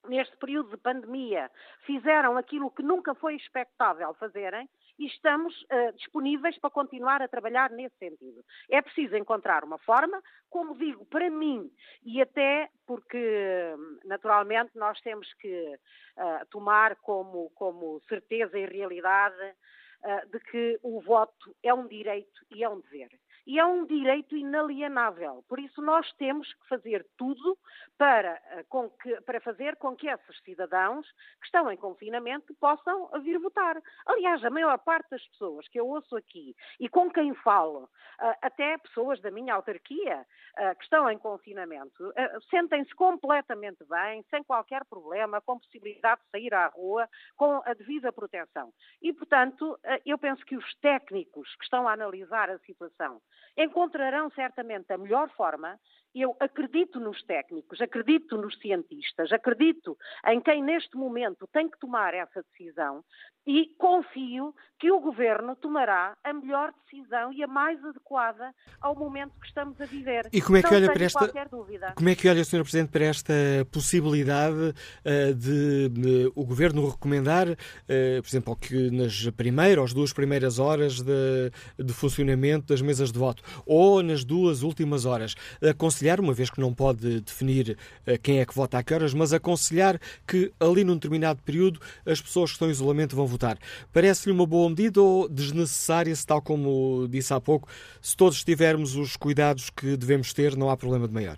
neste 0.08 0.36
período 0.38 0.70
de 0.70 0.78
pandemia, 0.78 1.52
fizeram 1.86 2.38
aquilo 2.38 2.72
que 2.72 2.84
nunca 2.84 3.14
foi 3.16 3.36
expectável 3.36 4.14
fazerem, 4.16 4.70
e 4.98 5.06
estamos 5.06 5.54
uh, 5.64 5.94
disponíveis 5.96 6.58
para 6.60 6.70
continuar 6.70 7.22
a 7.22 7.28
trabalhar 7.28 7.70
nesse 7.72 7.96
sentido. 7.98 8.44
É 8.70 8.82
preciso 8.82 9.16
encontrar 9.16 9.64
uma 9.64 9.78
forma, 9.80 10.22
como 10.50 10.78
digo, 10.78 11.06
para 11.06 11.30
mim, 11.30 11.72
e 12.04 12.22
até 12.22 12.70
porque, 12.86 13.76
naturalmente, 14.06 14.72
nós 14.76 15.00
temos 15.02 15.32
que 15.36 15.76
uh, 16.18 16.46
tomar 16.50 16.96
como, 16.98 17.50
como 17.52 18.02
certeza 18.08 18.58
e 18.58 18.66
realidade 18.66 19.56
uh, 20.04 20.30
de 20.32 20.40
que 20.40 20.80
o 20.82 21.00
voto 21.02 21.56
é 21.64 21.74
um 21.74 21.88
direito 21.88 22.46
e 22.52 22.64
é 22.64 22.70
um 22.70 22.80
dever 22.80 23.10
e 23.48 23.58
é 23.58 23.66
um 23.66 23.86
direito 23.86 24.36
inalienável. 24.36 25.42
Por 25.48 25.58
isso, 25.58 25.82
nós 25.82 26.12
temos 26.18 26.54
que 26.54 26.68
fazer 26.68 27.08
tudo 27.18 27.58
para, 27.98 28.42
eh, 28.52 28.66
que, 29.02 29.22
para 29.22 29.40
fazer 29.40 29.78
com 29.78 29.96
que 29.96 30.10
esses 30.10 30.38
cidadãos 30.44 31.10
que 31.40 31.46
estão 31.46 31.72
em 31.72 31.78
confinamento 31.78 32.54
possam 32.56 33.10
vir 33.22 33.40
votar. 33.40 33.82
Aliás, 34.06 34.44
a 34.44 34.50
maior 34.50 34.78
parte 34.80 35.10
das 35.12 35.26
pessoas 35.30 35.66
que 35.70 35.80
eu 35.80 35.88
ouço 35.88 36.18
aqui 36.18 36.54
e 36.78 36.90
com 36.90 37.10
quem 37.10 37.34
falo, 37.36 37.90
eh, 38.20 38.38
até 38.42 38.78
pessoas 38.80 39.22
da 39.22 39.32
minha 39.32 39.54
autarquia 39.54 40.26
eh, 40.58 40.76
que 40.76 40.84
estão 40.84 41.10
em 41.10 41.18
confinamento, 41.18 42.14
sentem-se 42.50 42.94
completamente 42.96 43.86
bem, 43.86 44.26
sem 44.30 44.44
qualquer 44.44 44.84
problema, 44.86 45.40
com 45.40 45.58
possibilidade 45.58 46.22
de 46.22 46.30
sair 46.32 46.54
à 46.54 46.68
rua, 46.68 47.08
com 47.38 47.62
a 47.64 47.74
devida 47.74 48.12
proteção. 48.12 48.74
E, 49.02 49.14
portanto, 49.14 49.80
eu 50.06 50.18
penso 50.18 50.46
que 50.46 50.58
os 50.58 50.76
técnicos 50.80 51.56
que 51.56 51.64
estão 51.64 51.88
a 51.88 51.94
analisar 51.94 52.50
a 52.50 52.60
situação 52.60 53.22
encontrarão 53.58 54.30
certamente 54.32 54.92
a 54.94 54.98
melhor 54.98 55.30
forma 55.30 55.80
eu 56.22 56.36
acredito 56.40 57.00
nos 57.00 57.24
técnicos, 57.24 57.82
acredito 57.82 58.38
nos 58.38 58.58
cientistas, 58.60 59.32
acredito 59.32 59.98
em 60.28 60.42
quem 60.42 60.64
neste 60.64 60.96
momento 60.96 61.48
tem 61.52 61.70
que 61.70 61.80
tomar 61.80 62.14
essa 62.14 62.44
decisão 62.52 63.04
e 63.46 63.74
confio 63.78 64.54
que 64.80 64.92
o 64.92 65.00
governo 65.00 65.56
tomará 65.56 66.16
a 66.24 66.34
melhor 66.34 66.72
decisão 66.84 67.32
e 67.32 67.42
a 67.42 67.48
mais 67.48 67.84
adequada 67.84 68.54
ao 68.82 68.96
momento 68.96 69.34
que 69.40 69.48
estamos 69.48 69.80
a 69.80 69.86
viver. 69.86 70.28
E 70.32 70.42
como 70.42 70.58
é 70.58 70.62
que 70.62 70.70
Não 70.70 70.78
olha 70.78 70.92
para 70.92 71.04
esta 71.04 71.94
Como 71.96 72.10
é 72.10 72.16
que 72.16 72.30
olha, 72.30 72.44
Sr. 72.44 72.62
Presidente, 72.62 72.92
para 72.92 73.06
esta 73.06 73.34
possibilidade 73.72 74.58
uh, 74.58 75.34
de, 75.34 75.90
de, 75.90 76.32
o 76.36 76.46
governo 76.46 76.90
recomendar, 76.90 77.48
uh, 77.48 78.22
por 78.22 78.28
exemplo, 78.28 78.56
que 78.56 78.92
nas 78.92 79.30
primeiras 79.32 79.92
ou 79.92 79.96
duas 79.96 80.14
primeiras 80.14 80.60
horas 80.60 81.02
de, 81.02 81.52
de 81.80 81.94
funcionamento 81.94 82.68
das 82.68 82.82
mesas 82.82 83.12
de 83.12 83.18
voto 83.18 83.42
ou 83.66 84.04
nas 84.04 84.24
duas 84.24 84.62
últimas 84.62 85.06
horas, 85.06 85.36
aconselhar 85.68 86.07
uma 86.20 86.34
vez 86.34 86.50
que 86.50 86.60
não 86.60 86.74
pode 86.74 87.22
definir 87.22 87.78
eh, 88.06 88.18
quem 88.18 88.40
é 88.40 88.46
que 88.46 88.56
vota 88.56 88.78
a 88.78 88.84
que 88.84 88.94
horas, 88.94 89.14
mas 89.14 89.34
aconselhar 89.34 90.00
que 90.26 90.52
ali 90.60 90.84
num 90.84 90.96
determinado 90.96 91.42
período 91.44 91.80
as 92.06 92.22
pessoas 92.22 92.52
que 92.52 92.56
estão 92.56 92.70
em 92.70 92.72
isolamento 92.72 93.16
vão 93.16 93.28
votar. 93.28 93.58
Parece-lhe 93.94 94.34
uma 94.34 94.46
boa 94.46 94.70
medida 94.70 95.02
ou 95.02 95.28
desnecessária, 95.28 96.16
se 96.16 96.26
tal 96.26 96.42
como 96.42 97.08
disse 97.10 97.34
há 97.34 97.42
pouco, 97.42 97.70
se 98.02 98.16
todos 98.16 98.44
tivermos 98.44 98.96
os 98.96 99.18
cuidados 99.18 99.70
que 99.70 99.98
devemos 99.98 100.34
ter, 100.34 100.56
não 100.56 100.70
há 100.70 100.78
problema 100.78 101.08
de 101.08 101.14
maior? 101.14 101.38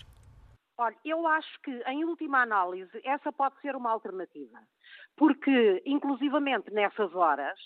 Olha, 0.78 0.96
eu 1.04 1.28
acho 1.28 1.60
que, 1.62 1.72
em 1.88 2.06
última 2.06 2.42
análise, 2.42 3.02
essa 3.04 3.34
pode 3.34 3.60
ser 3.62 3.76
uma 3.76 3.92
alternativa. 3.92 4.60
Porque, 5.18 5.84
inclusivamente 5.86 6.72
nessas 6.72 7.14
horas, 7.14 7.60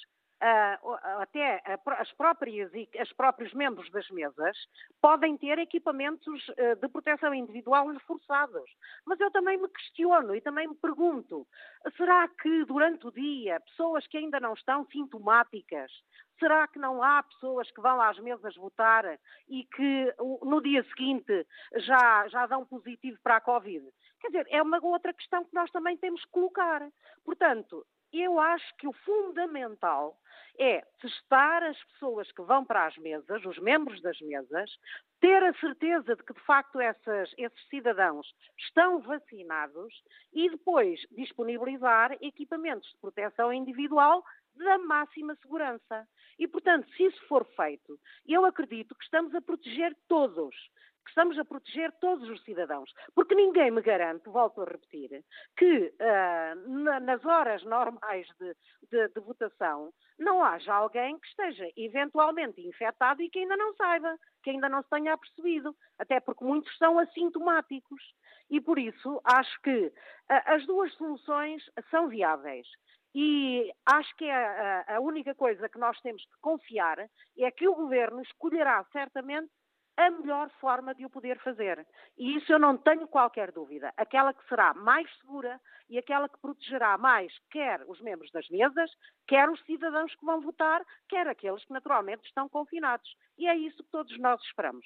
até 1.20 1.62
as 1.86 2.12
próprias 2.14 2.72
os 3.02 3.14
próprios 3.14 3.54
membros 3.54 3.90
das 3.92 4.10
mesas 4.10 4.58
podem 5.02 5.38
ter 5.38 5.58
equipamentos 5.60 6.48
uh, 6.50 6.76
de 6.82 6.88
proteção 6.90 7.34
individual 7.34 7.88
reforçados. 7.88 8.70
Mas 9.06 9.20
eu 9.20 9.32
também 9.32 9.58
me 9.58 9.70
questiono 9.70 10.36
e 10.36 10.42
também 10.42 10.68
me 10.68 10.76
pergunto: 10.76 11.48
será 11.96 12.28
que 12.28 12.66
durante 12.66 13.08
o 13.08 13.12
dia 13.12 13.60
pessoas 13.62 14.06
que 14.08 14.18
ainda 14.18 14.40
não 14.40 14.54
estão 14.54 14.86
sintomáticas 14.88 15.92
Será 16.40 16.68
que 16.68 16.80
não 16.80 17.02
há 17.02 17.24
pessoas 17.24 17.70
que 17.72 17.82
vão 17.82 18.02
às 18.02 18.20
mesas 18.20 18.56
votar 18.56 19.06
e 19.48 19.64
que 19.64 20.14
no 20.42 20.62
dia 20.62 20.84
seguinte 20.90 21.48
já, 21.76 22.28
já 22.28 22.46
dão 22.48 22.66
positivo 22.66 23.18
para 23.24 23.38
a 23.38 23.42
Covid? 23.42 23.88
Quer 24.20 24.28
dizer, 24.28 24.48
é 24.50 24.62
uma 24.62 24.84
outra 24.84 25.14
questão 25.14 25.46
que 25.46 25.54
nós 25.54 25.72
também 25.72 25.96
temos 25.98 26.24
que 26.26 26.32
colocar. 26.32 26.82
Portanto, 27.24 27.86
eu 28.14 28.40
acho 28.40 28.76
que 28.78 28.88
o 28.88 28.94
fundamental 28.94 30.18
é 30.60 30.82
testar 31.02 31.64
as 31.64 31.84
pessoas 31.86 32.32
que 32.32 32.42
vão 32.44 32.64
para 32.64 32.86
as 32.86 32.96
mesas, 32.98 33.44
os 33.44 33.58
membros 33.58 34.02
das 34.02 34.20
mesas, 34.22 34.70
ter 35.20 35.44
a 35.44 35.54
certeza 35.54 36.16
de 36.16 36.24
que, 36.24 36.34
de 36.34 36.42
facto, 36.42 36.80
essas, 36.80 37.34
esses 37.38 37.68
cidadãos 37.70 38.28
estão 38.58 39.00
vacinados 39.00 39.94
e 40.32 40.50
depois 40.50 41.00
disponibilizar 41.12 42.16
equipamentos 42.22 42.88
de 42.90 42.98
proteção 42.98 43.52
individual 43.52 44.24
da 44.56 44.78
máxima 44.78 45.36
segurança. 45.42 46.08
E, 46.38 46.48
portanto, 46.48 46.88
se 46.92 47.04
isso 47.04 47.26
for 47.28 47.46
feito, 47.56 48.00
eu 48.28 48.46
acredito 48.46 48.94
que 48.96 49.04
estamos 49.04 49.34
a 49.34 49.42
proteger 49.42 49.96
todos 50.08 50.56
que 51.04 51.10
estamos 51.10 51.38
a 51.38 51.46
proteger 51.46 51.92
todos 52.00 52.28
os 52.30 52.42
cidadãos. 52.44 52.92
Porque 53.14 53.36
ninguém 53.36 53.72
me 53.72 53.82
garante, 53.82 54.30
volto 54.30 54.62
a 54.62 54.66
repetir, 54.66 55.24
que 55.58 55.94
uh, 56.00 56.70
na, 56.70 57.00
nas 57.00 57.24
horas 57.26 57.64
normais 57.64 58.28
de, 58.40 58.56
de, 58.90 59.08
de, 59.10 59.20
votação 59.20 59.92
não 60.18 60.44
haja 60.44 60.74
alguém 60.74 61.20
que 61.20 61.28
esteja 61.28 61.70
eventualmente 61.76 62.62
infectado 62.62 63.22
e 63.22 63.30
que 63.30 63.40
ainda 63.40 63.58
não 63.58 63.74
saiba, 63.76 64.18
que 64.44 64.50
ainda 64.50 64.70
não 64.70 64.82
se 64.82 64.90
tenha 64.90 65.14
apercebido. 65.14 65.76
Até 66.00 66.20
porque 66.20 66.44
muitos 66.44 66.76
são 66.78 66.98
assintomáticos. 67.00 68.02
E 68.50 68.60
por 68.62 68.78
isso 68.78 69.22
acho 69.24 69.62
que 69.62 69.88
uh, 69.88 69.94
as 70.46 70.66
duas 70.66 70.94
soluções 70.96 71.64
são 71.90 72.08
viáveis. 72.08 72.68
E 73.16 73.72
acho 73.86 74.16
que 74.16 74.28
a, 74.28 74.96
a, 74.96 75.00
única 75.00 75.36
coisa 75.36 75.70
que 75.70 75.78
nós 75.78 76.00
temos 76.02 76.24
que 76.24 76.40
confiar 76.42 76.98
é 77.38 77.52
que 77.52 77.68
o 77.68 77.76
governo 77.76 78.22
escolherá 78.22 78.84
certamente 78.92 79.52
a 79.98 80.10
melhor 80.10 80.50
forma 80.60 80.94
de 80.94 81.06
o 81.06 81.10
poder 81.10 81.40
fazer. 81.40 81.86
E 82.18 82.38
isso 82.38 82.52
eu 82.52 82.60
não 82.60 82.78
tenho 82.78 83.08
qualquer 83.08 83.52
dúvida. 83.52 83.94
Aquela 83.98 84.34
que 84.34 84.48
será 84.48 84.74
mais 84.74 85.08
segura 85.18 85.60
e 85.90 85.98
aquela 85.98 86.28
que 86.28 86.40
protegerá 86.40 86.98
mais 86.98 87.32
quer 87.52 87.84
os 87.88 88.02
membros 88.02 88.32
das 88.32 88.48
mesas, 88.50 88.90
quer 89.28 89.50
os 89.50 89.64
cidadãos 89.66 90.14
que 90.16 90.26
vão 90.26 90.42
votar, 90.42 90.82
quer 91.08 91.28
aqueles 91.28 91.64
que 91.66 91.74
naturalmente 91.74 92.26
estão 92.26 92.50
confinados. 92.50 93.10
E 93.38 93.48
é 93.48 93.56
isso 93.56 93.84
que 93.84 93.92
todos 93.92 94.18
nós 94.20 94.42
esperamos. 94.42 94.86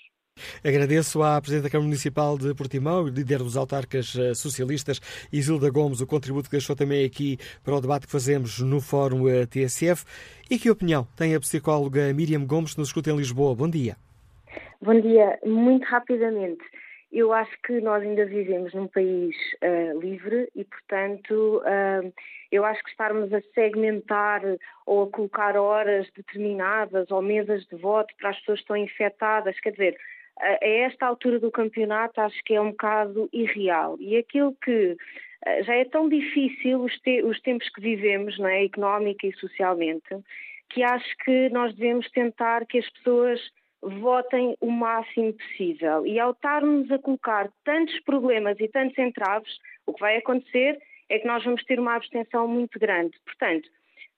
Agradeço 0.64 1.24
à 1.24 1.41
Presidente 1.41 1.64
da 1.64 1.70
Câmara 1.70 1.88
Municipal 1.88 2.38
de 2.38 2.53
Portimão, 2.53 3.08
líder 3.08 3.39
dos 3.39 3.58
autarcas 3.58 4.16
eh, 4.16 4.36
socialistas, 4.36 4.99
Isilda 5.34 5.70
Gomes, 5.70 5.99
o 5.99 6.05
contributo 6.05 6.47
que 6.47 6.58
deixou 6.58 6.76
também 6.76 7.03
aqui 7.03 7.38
para 7.64 7.76
o 7.76 7.82
debate 7.82 8.05
que 8.05 8.12
fazemos 8.12 8.60
no 8.60 8.80
Fórum 8.80 9.28
eh, 9.28 9.47
TSF. 9.47 10.05
E 10.49 10.60
que 10.60 10.70
opinião 10.70 11.08
tem 11.16 11.34
a 11.34 11.39
psicóloga 11.39 12.14
Miriam 12.14 12.45
Gomes, 12.45 12.74
que 12.74 12.80
nos 12.80 12.89
escuta 12.89 13.10
em 13.10 13.18
Lisboa? 13.18 13.55
Bom 13.55 13.70
dia. 13.70 13.97
Bom 14.81 14.99
dia. 14.99 15.39
Muito 15.45 15.85
rapidamente, 15.85 16.63
eu 17.11 17.31
acho 17.31 17.51
que 17.63 17.79
nós 17.81 18.03
ainda 18.03 18.25
vivemos 18.25 18.73
num 18.73 18.88
país 18.88 19.35
uh, 19.63 19.99
livre 19.99 20.49
e, 20.55 20.63
portanto, 20.63 21.61
uh, 21.63 22.13
eu 22.51 22.65
acho 22.65 22.84
que 22.84 22.89
estarmos 22.89 23.34
a 23.34 23.41
segmentar 23.53 24.41
ou 24.85 25.03
a 25.03 25.09
colocar 25.09 25.55
horas 25.55 26.09
determinadas 26.15 27.09
ou 27.09 27.21
mesas 27.21 27.65
de 27.67 27.75
voto 27.77 28.13
para 28.19 28.31
as 28.31 28.39
pessoas 28.39 28.59
que 28.59 28.63
estão 28.63 28.77
infectadas, 28.77 29.59
quer 29.59 29.71
dizer, 29.71 29.97
a 30.39 30.67
esta 30.67 31.07
altura 31.07 31.39
do 31.39 31.49
campeonato 31.49 32.21
acho 32.21 32.43
que 32.43 32.53
é 32.53 32.61
um 32.61 32.71
bocado 32.71 33.27
irreal. 33.34 33.97
E 33.99 34.17
aquilo 34.17 34.55
que 34.63 34.91
uh, 34.91 35.63
já 35.63 35.75
é 35.75 35.85
tão 35.85 36.09
difícil 36.09 36.84
os, 36.84 36.93
te 36.99 37.23
os 37.23 37.39
tempos 37.41 37.69
que 37.69 37.81
vivemos, 37.81 38.38
não 38.38 38.47
é, 38.47 38.65
económica 38.65 39.25
e 39.25 39.34
socialmente, 39.34 40.07
que 40.69 40.84
acho 40.84 41.17
que 41.23 41.49
nós 41.49 41.73
devemos 41.73 42.09
tentar 42.11 42.65
que 42.65 42.79
as 42.79 42.89
pessoas 42.89 43.39
votem 43.82 44.56
o 44.60 44.72
máximo 44.72 45.34
possível. 45.34 46.06
E 46.06 46.20
ao 46.20 46.32
estarmos 46.32 46.91
a 46.91 46.99
colocar 46.99 47.49
tantos 47.64 47.99
problemas 48.02 48.60
e 48.60 48.68
tantos 48.68 48.98
entraves, 48.98 49.58
o 49.86 49.94
que 49.94 49.99
vai 49.99 50.18
acontecer 50.18 50.78
é 51.10 51.20
que 51.20 51.28
nós 51.28 51.44
vamos 51.44 51.64
ter 51.64 51.80
uma 51.80 51.95
abstenção 51.95 52.48
muito 52.48 52.80
grande. 52.80 53.18
Portanto, 53.26 53.70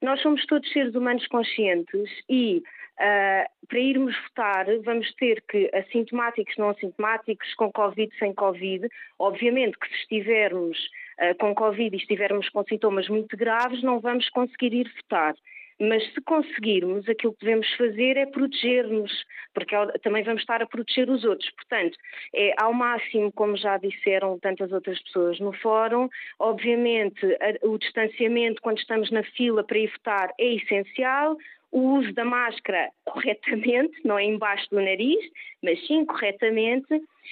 nós 0.02 0.22
somos 0.22 0.45
todos 0.45 0.72
seres 0.72 0.95
humanos 0.95 1.27
conscientes 1.27 2.10
e 2.30 2.64
uh, 2.99 3.68
para 3.68 3.80
irmos 3.80 4.15
votar 4.23 4.65
vamos 4.84 5.14
ter 5.15 5.44
que 5.49 5.69
assintomáticos, 5.73 6.56
não 6.57 6.69
assintomáticos, 6.69 7.53
com 7.56 7.72
Covid, 7.72 8.15
sem 8.18 8.34
Covid. 8.34 8.88
Obviamente 9.19 9.77
que 9.77 9.88
se 9.90 9.95
estivermos 9.95 10.77
uh, 11.19 11.36
com 11.38 11.53
Covid 11.53 11.95
e 11.95 11.99
estivermos 11.99 12.48
com 12.49 12.64
sintomas 12.64 13.10
muito 13.10 13.36
graves, 13.36 13.84
não 13.84 13.99
vamos 13.99 14.30
conseguir 14.30 14.73
ir 14.73 14.91
votar. 14.95 15.36
Mas 15.80 16.03
se 16.14 16.19
conseguirmos, 16.22 17.07
aquilo 17.07 17.34
que 17.34 17.45
devemos 17.45 17.72
fazer 17.76 18.18
é 18.18 18.26
proteger-nos, 18.26 19.11
porque 19.53 19.76
também 20.03 20.23
vamos 20.23 20.41
estar 20.41 20.61
a 20.61 20.68
proteger 20.68 21.10
os 21.10 21.23
outros. 21.23 21.49
Portanto, 21.51 21.97
é 22.35 22.53
ao 22.61 22.73
máximo, 22.73 23.31
como 23.31 23.56
já 23.56 23.77
disseram 23.77 24.38
tantas 24.39 24.72
outras 24.73 25.01
pessoas 25.03 25.39
no 25.39 25.53
fórum, 25.53 26.10
obviamente 26.38 27.26
o 27.61 27.77
distanciamento 27.77 28.61
quando 28.61 28.80
estamos 28.80 29.10
na 29.10 29.23
fila 29.23 29.64
para 29.64 29.77
ir 29.77 29.89
votar 29.91 30.34
é 30.38 30.56
essencial, 30.56 31.38
o 31.72 31.99
uso 31.99 32.11
da 32.14 32.26
máscara 32.26 32.89
corretamente, 33.06 34.01
não 34.03 34.18
é 34.18 34.23
embaixo 34.23 34.68
do 34.72 34.81
nariz, 34.81 35.19
mas 35.64 35.85
sim 35.88 36.03
corretamente, 36.06 36.88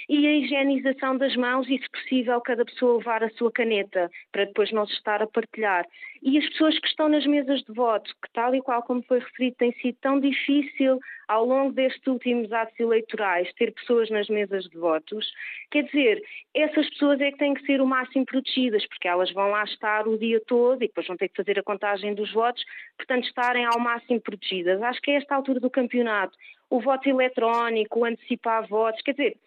e 0.09 0.27
a 0.27 0.31
higienização 0.34 1.18
das 1.18 1.35
mãos 1.35 1.68
e, 1.69 1.77
se 1.77 1.89
possível, 1.89 2.39
cada 2.41 2.65
pessoa 2.65 2.97
levar 2.97 3.23
a 3.23 3.30
sua 3.31 3.51
caneta, 3.51 4.09
para 4.31 4.45
depois 4.45 4.72
não 4.72 4.85
se 4.85 4.93
estar 4.93 5.22
a 5.22 5.27
partilhar. 5.27 5.85
E 6.22 6.38
as 6.38 6.47
pessoas 6.49 6.80
que 6.80 6.88
estão 6.88 7.09
nas 7.09 7.26
mesas 7.26 7.61
de 7.64 7.73
voto, 7.73 8.09
que 8.23 8.31
tal 8.34 8.53
e 8.55 8.61
qual 8.61 8.81
como 8.84 9.03
foi 9.03 9.19
referido, 9.19 9.55
tem 9.57 9.72
sido 9.73 9.97
tão 10.01 10.19
difícil 10.19 10.99
ao 11.27 11.45
longo 11.45 11.73
destes 11.73 12.05
últimos 12.07 12.51
atos 12.51 12.80
eleitorais 12.80 13.51
ter 13.53 13.72
pessoas 13.73 14.09
nas 14.09 14.27
mesas 14.27 14.64
de 14.65 14.77
votos, 14.77 15.31
quer 15.69 15.84
dizer, 15.84 16.22
essas 16.53 16.89
pessoas 16.89 17.19
é 17.19 17.31
que 17.31 17.38
têm 17.38 17.53
que 17.53 17.65
ser 17.65 17.81
o 17.81 17.85
máximo 17.85 18.26
protegidas, 18.26 18.85
porque 18.88 19.07
elas 19.07 19.31
vão 19.31 19.49
lá 19.49 19.64
estar 19.64 20.07
o 20.07 20.18
dia 20.18 20.41
todo 20.47 20.84
e 20.84 20.88
depois 20.88 21.05
vão 21.05 21.18
ter 21.18 21.27
que 21.30 21.35
fazer 21.35 21.59
a 21.59 21.64
contagem 21.64 22.15
dos 22.15 22.31
votos, 22.31 22.64
portanto 22.97 23.26
estarem 23.26 23.65
ao 23.65 23.80
máximo 23.80 24.22
protegidas. 24.22 24.81
Acho 24.81 25.01
que 25.01 25.11
a 25.11 25.15
esta 25.15 25.35
altura 25.35 25.59
do 25.59 25.69
campeonato, 25.69 26.35
o 26.69 26.81
voto 26.81 27.07
eletrónico, 27.07 27.99
o 27.99 28.05
antecipar 28.05 28.68
votos, 28.68 29.01
quer 29.01 29.11
dizer, 29.11 29.38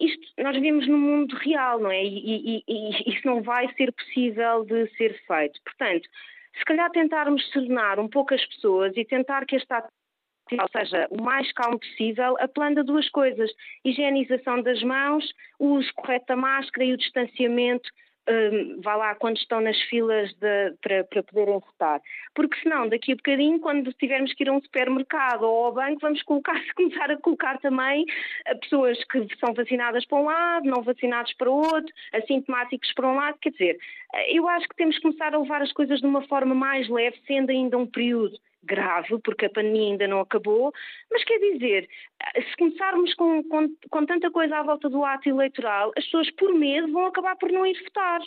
isto 0.00 0.26
nós 0.38 0.54
vivemos 0.56 0.88
no 0.88 0.98
mundo 0.98 1.36
real, 1.36 1.78
não 1.78 1.90
é? 1.90 2.02
E, 2.02 2.58
e, 2.58 2.64
e, 2.66 3.12
isso 3.14 3.26
não 3.26 3.42
vai 3.42 3.72
ser 3.74 3.92
possível 3.92 4.64
de 4.64 4.88
ser 4.96 5.20
feito. 5.26 5.60
Portanto, 5.62 6.08
se 6.58 6.64
calhar 6.64 6.90
tentarmos 6.90 7.48
serenar 7.50 8.00
um 8.00 8.08
pouco 8.08 8.34
as 8.34 8.44
pessoas 8.46 8.96
e 8.96 9.04
tentar 9.04 9.44
que 9.46 9.56
esta 9.56 9.86
ou 10.52 10.68
seja, 10.68 11.06
o 11.10 11.22
mais 11.22 11.52
calmo 11.52 11.78
possível, 11.78 12.36
apelando 12.40 12.80
a 12.80 12.82
duas 12.82 13.08
coisas: 13.10 13.50
higienização 13.84 14.62
das 14.62 14.82
mãos, 14.82 15.24
o 15.60 15.74
uso 15.74 15.88
correto 15.94 16.26
da 16.26 16.36
máscara 16.36 16.84
e 16.84 16.92
o 16.92 16.96
distanciamento 16.96 17.88
um, 18.28 18.80
vá 18.80 18.96
lá 18.96 19.14
quando 19.14 19.36
estão 19.36 19.60
nas 19.60 19.80
filas 19.82 20.32
de, 20.34 20.72
para, 20.82 21.04
para 21.04 21.22
poderem 21.22 21.58
votar. 21.58 22.00
Porque 22.34 22.58
senão, 22.60 22.88
daqui 22.88 23.12
a 23.12 23.16
bocadinho, 23.16 23.60
quando 23.60 23.92
tivermos 23.94 24.32
que 24.34 24.44
ir 24.44 24.48
a 24.48 24.52
um 24.52 24.60
supermercado 24.60 25.42
ou 25.42 25.66
ao 25.66 25.72
banco, 25.72 26.00
vamos 26.00 26.22
colocar, 26.22 26.54
começar 26.76 27.10
a 27.10 27.20
colocar 27.20 27.58
também 27.58 28.04
a 28.46 28.54
pessoas 28.56 29.02
que 29.04 29.26
são 29.38 29.54
vacinadas 29.54 30.04
para 30.06 30.18
um 30.18 30.24
lado, 30.24 30.68
não 30.68 30.82
vacinados 30.82 31.32
para 31.34 31.50
o 31.50 31.54
outro, 31.54 31.92
assintomáticos 32.12 32.92
para 32.94 33.08
um 33.08 33.14
lado. 33.14 33.38
Quer 33.40 33.50
dizer, 33.50 33.78
eu 34.28 34.48
acho 34.48 34.68
que 34.68 34.76
temos 34.76 34.96
que 34.96 35.02
começar 35.02 35.34
a 35.34 35.38
levar 35.38 35.62
as 35.62 35.72
coisas 35.72 36.00
de 36.00 36.06
uma 36.06 36.22
forma 36.26 36.54
mais 36.54 36.88
leve, 36.88 37.20
sendo 37.26 37.50
ainda 37.50 37.78
um 37.78 37.86
período 37.86 38.38
grave, 38.62 39.18
porque 39.22 39.46
a 39.46 39.50
pandemia 39.50 39.92
ainda 39.92 40.06
não 40.06 40.20
acabou, 40.20 40.72
mas 41.10 41.24
quer 41.24 41.38
dizer, 41.38 41.88
se 42.34 42.56
começarmos 42.56 43.14
com, 43.14 43.42
com, 43.44 43.68
com 43.90 44.06
tanta 44.06 44.30
coisa 44.30 44.58
à 44.58 44.62
volta 44.62 44.88
do 44.88 45.04
ato 45.04 45.28
eleitoral, 45.28 45.92
as 45.96 46.04
pessoas 46.04 46.30
por 46.32 46.52
medo 46.52 46.92
vão 46.92 47.06
acabar 47.06 47.36
por 47.36 47.50
não 47.50 47.66
ir 47.66 47.80
votar. 47.82 48.20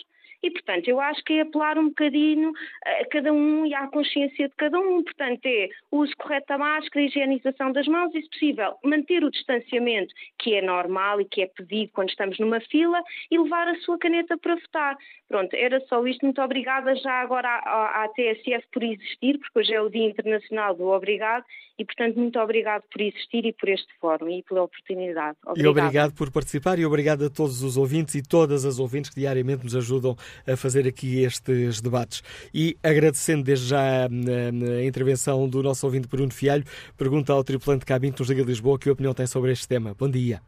E, 0.44 0.50
portanto, 0.50 0.86
eu 0.88 1.00
acho 1.00 1.24
que 1.24 1.32
é 1.32 1.40
apelar 1.40 1.78
um 1.78 1.88
bocadinho 1.88 2.52
a 2.84 3.06
cada 3.06 3.32
um 3.32 3.64
e 3.64 3.72
à 3.72 3.86
consciência 3.86 4.46
de 4.46 4.54
cada 4.56 4.78
um. 4.78 5.02
Portanto, 5.02 5.40
é 5.46 5.70
o 5.90 6.00
uso 6.00 6.12
correto 6.18 6.48
da 6.48 6.58
máscara, 6.58 7.02
a 7.02 7.08
higienização 7.08 7.72
das 7.72 7.86
mãos 7.86 8.14
e, 8.14 8.20
se 8.20 8.28
possível, 8.28 8.74
manter 8.84 9.24
o 9.24 9.30
distanciamento, 9.30 10.12
que 10.38 10.54
é 10.54 10.60
normal 10.60 11.22
e 11.22 11.24
que 11.24 11.40
é 11.40 11.46
pedido 11.46 11.92
quando 11.94 12.10
estamos 12.10 12.38
numa 12.38 12.60
fila, 12.60 13.02
e 13.30 13.38
levar 13.38 13.68
a 13.68 13.76
sua 13.80 13.96
caneta 13.96 14.36
para 14.36 14.56
votar. 14.56 14.98
Pronto, 15.28 15.54
era 15.54 15.80
só 15.86 16.06
isto. 16.06 16.26
Muito 16.26 16.42
obrigada 16.42 16.94
já 16.96 17.22
agora 17.22 17.48
à, 17.48 18.04
à 18.04 18.08
TSF 18.08 18.66
por 18.70 18.82
existir, 18.82 19.38
porque 19.38 19.60
hoje 19.60 19.72
é 19.72 19.80
o 19.80 19.88
Dia 19.88 20.10
Internacional 20.10 20.74
do 20.74 20.88
Obrigado, 20.88 21.46
e, 21.78 21.84
portanto, 21.84 22.16
muito 22.16 22.38
obrigado 22.38 22.84
por 22.92 23.00
existir 23.00 23.44
e 23.44 23.52
por 23.52 23.68
este 23.68 23.88
fórum 24.00 24.28
e 24.28 24.42
pela 24.44 24.62
oportunidade. 24.62 25.36
Obrigado. 25.44 25.66
E 25.66 25.68
obrigado 25.68 26.14
por 26.14 26.30
participar 26.30 26.78
e 26.78 26.86
obrigado 26.86 27.24
a 27.24 27.30
todos 27.30 27.62
os 27.62 27.76
ouvintes 27.76 28.14
e 28.14 28.22
todas 28.22 28.64
as 28.64 28.78
ouvintes 28.78 29.10
que 29.10 29.18
diariamente 29.18 29.64
nos 29.64 29.74
ajudam 29.74 30.16
a 30.46 30.56
fazer 30.56 30.86
aqui 30.86 31.22
estes 31.22 31.80
debates. 31.80 32.22
E 32.52 32.76
agradecendo 32.82 33.44
desde 33.44 33.68
já 33.68 34.08
hum, 34.10 34.78
a, 34.78 34.84
intervenção 34.84 35.48
do 35.48 35.62
nosso 35.62 35.86
ouvinte 35.86 36.08
Bruno 36.08 36.32
Fialho, 36.32 36.64
pergunta 36.96 37.32
ao 37.32 37.44
tripulante 37.44 37.84
cabine 37.84 38.12
que 38.12 38.20
nos 38.20 38.28
liga 38.28 38.42
de 38.42 38.48
Lisboa 38.48 38.78
que 38.78 38.90
opinião 38.90 39.14
tem 39.14 39.26
sobre 39.26 39.52
este 39.52 39.68
tema. 39.68 39.94
Bom 39.94 40.10
dia. 40.10 40.40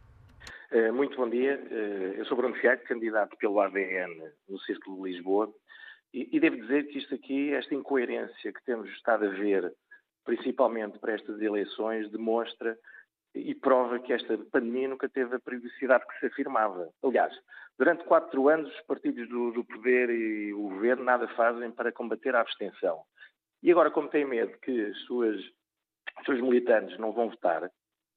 Eh, 0.71 0.91
muito 0.91 1.17
bom 1.17 1.29
dia. 1.29 1.61
Eh, 1.71 2.15
eu 2.19 2.25
sou 2.27 2.37
Bruno 2.37 2.55
Fialho, 2.55 2.81
candidato 2.85 3.37
pelo 3.37 3.61
ADN 3.61 4.15
no 4.49 4.59
Círculo 4.61 5.05
de 5.05 5.13
Lisboa. 5.13 5.53
E, 6.13 6.41
devo 6.41 6.57
dizer 6.57 6.87
que 6.89 6.99
isto 6.99 7.15
aqui, 7.15 7.53
esta 7.53 7.75
incoerência 7.75 8.51
que 8.51 8.65
temos 8.65 8.89
estado 8.91 9.27
a 9.27 9.29
ver, 9.29 9.71
principalmente 10.25 10.99
para 10.99 11.13
estas 11.13 11.41
eleições, 11.43 12.11
demonstra 12.11 12.77
e 13.37 13.55
prova 13.55 13.99
que 13.99 14.13
esta 14.13 14.39
pandemia 14.51 14.89
nunca 14.89 15.09
teve 15.09 15.37
a 15.37 15.41
periodicidade 15.41 16.07
que 16.07 16.19
se 16.19 16.27
afirmava. 16.27 16.89
Aliás, 17.03 17.33
durante 17.79 18.05
quatro 18.05 18.49
anos 18.49 18.73
os 18.75 18.81
partidos 18.83 19.29
do, 19.29 19.53
do 19.53 19.65
poder 19.65 20.11
e 20.11 20.53
o 20.55 20.63
governo 20.63 21.05
nada 21.05 21.29
fazem 21.29 21.71
para 21.71 21.93
combater 21.93 22.35
a 22.35 22.41
abstenção. 22.41 23.03
E 23.63 23.71
agora, 23.71 23.91
como 23.91 24.09
têm 24.09 24.25
medo 24.25 24.57
que 24.59 24.87
as 24.87 24.99
suas, 25.03 25.37
os 25.39 26.25
seus 26.25 26.41
militantes 26.41 26.99
não 26.99 27.13
vão 27.13 27.31
votar, 27.31 27.71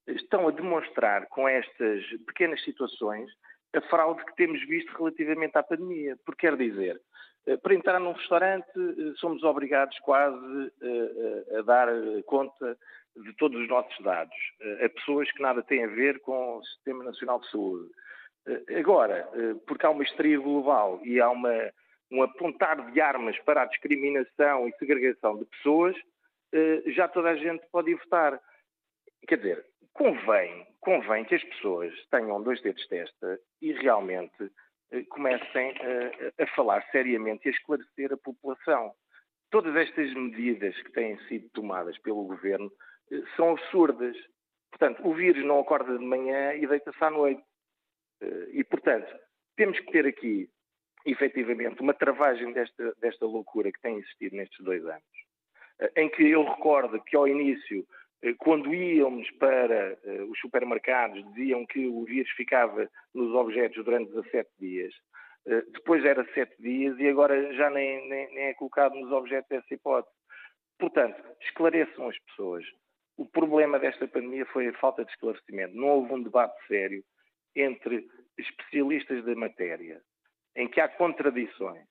estão 0.08 0.48
a 0.48 0.52
demonstrar 0.52 1.28
com 1.28 1.48
estas 1.48 2.04
pequenas 2.26 2.64
situações 2.64 3.30
a 3.74 3.82
fraude 3.82 4.24
que 4.26 4.36
temos 4.36 4.66
visto 4.68 4.92
relativamente 4.98 5.58
à 5.58 5.64
pandemia. 5.64 6.18
Porque 6.26 6.48
quer 6.48 6.58
dizer, 6.58 7.00
eh, 7.46 7.58
para 7.58 7.76
entrar 7.76 8.00
num 8.00 8.14
restaurante 8.14 8.70
eh, 8.76 9.14
somos 9.18 9.44
obrigados 9.44 9.98
quase 10.00 10.72
eh, 10.82 11.58
a 11.60 11.62
dar 11.62 11.88
conta 12.26 12.78
de 13.16 13.34
todos 13.34 13.60
os 13.60 13.68
nossos 13.68 13.98
dados 14.04 14.36
a 14.84 14.90
pessoas 14.90 15.32
que 15.32 15.42
nada 15.42 15.62
têm 15.64 15.84
a 15.84 15.88
ver 15.88 16.20
com 16.22 16.58
o 16.58 16.64
Sistema 16.64 17.04
Nacional 17.04 17.40
de 17.40 17.50
Saúde. 17.50 17.90
Agora, 18.78 19.28
porque 19.68 19.86
há 19.86 19.90
uma 19.90 20.04
histeria 20.04 20.40
global 20.40 21.00
e 21.04 21.20
há 21.20 21.30
uma, 21.30 21.72
um 22.12 22.24
apontar 22.24 22.92
de 22.92 23.02
armas 23.02 23.38
para 23.40 23.64
a 23.64 23.66
discriminação 23.66 24.68
e 24.68 24.74
segregação 24.78 25.38
de 25.38 25.46
pessoas, 25.46 25.96
já 26.88 27.08
toda 27.08 27.30
a 27.30 27.36
gente 27.36 27.66
pode 27.72 27.92
ir 27.92 27.96
votar. 27.96 28.40
Quer 29.28 29.38
dizer, 29.38 29.66
convém, 29.94 30.66
convém 30.80 31.26
que 31.26 31.36
as 31.36 31.44
pessoas 31.44 31.94
tenham 32.10 32.42
dois 32.42 32.62
dedos 32.62 32.82
de 32.84 32.90
testa 32.90 33.40
e 33.62 33.74
realmente 33.74 34.50
eh, 34.92 35.04
comecem 35.10 35.74
a, 35.78 36.44
a 36.44 36.48
falar 36.56 36.82
seriamente 36.92 37.46
e 37.46 37.50
a 37.50 37.52
esclarecer 37.52 38.14
a 38.14 38.18
população. 38.18 38.94
Todas 39.52 39.76
estas 39.76 40.14
medidas 40.14 40.76
que 40.82 40.92
têm 40.92 41.18
sido 41.28 41.50
tomadas 41.50 41.98
pelo 42.00 42.24
governo 42.24 42.72
eh, 42.72 42.89
são 43.36 43.52
absurdas. 43.52 44.16
Portanto, 44.70 45.06
o 45.08 45.14
vírus 45.14 45.44
não 45.46 45.60
acorda 45.60 45.98
de 45.98 46.06
manhã 46.06 46.54
e 46.54 46.66
deita-se 46.66 47.04
à 47.04 47.10
noite. 47.10 47.42
Eh, 48.22 48.50
e, 48.54 48.64
portanto, 48.64 49.12
temos 49.56 49.80
que 49.80 49.92
ter 49.92 50.06
aqui, 50.06 50.50
efetivamente, 51.06 51.82
uma 51.82 51.94
travagem 51.94 52.54
desta, 52.54 52.94
desta 53.00 53.26
loucura 53.26 53.72
que 53.72 53.82
tem 53.82 53.98
existido 53.98 54.36
nestes 54.36 54.64
dois 54.64 54.86
anos. 54.86 55.04
Em 55.96 56.10
que 56.10 56.24
eu 56.24 56.44
recordo 56.44 57.02
que, 57.04 57.16
ao 57.16 57.28
início, 57.28 57.86
eh, 58.22 58.34
quando 58.38 58.74
íamos 58.74 59.30
para 59.32 59.98
os 60.30 60.40
supermercados, 60.40 61.24
diziam 61.34 61.66
que 61.66 61.88
o 61.88 62.04
vírus 62.06 62.30
ficava 62.32 62.90
nos 63.14 63.34
objetos 63.34 63.84
durante 63.84 64.12
17 64.12 64.50
dias. 64.60 64.94
Depois 65.46 66.06
era 66.06 66.24
7 66.34 66.62
dias 66.62 67.00
e 67.00 67.08
agora 67.08 67.54
já 67.54 67.72
nem, 67.72 68.08
nem, 68.08 68.32
nem, 68.36 68.44
é 68.50 68.54
colocado 68.54 68.94
nos 68.94 69.12
objetos 69.12 69.50
essa 69.50 69.74
hipótese. 69.74 70.14
Portanto, 70.78 71.20
esclareçam 71.42 72.08
as 72.08 72.20
pessoas. 72.20 72.64
O 73.20 73.26
problema 73.26 73.78
desta 73.78 74.08
pandemia 74.08 74.46
foi 74.46 74.70
a 74.70 74.74
falta 74.80 75.04
de 75.04 75.12
esclarecimento. 75.12 75.76
Não 75.76 75.90
houve 75.90 76.14
um 76.14 76.24
debate 76.24 76.56
sério 76.68 77.04
entre 77.54 78.08
especialistas 78.38 79.26
da 79.26 79.36
matéria, 79.36 80.02
em 80.56 80.70
que 80.70 80.80
há 80.80 80.88
contradições, 80.88 81.86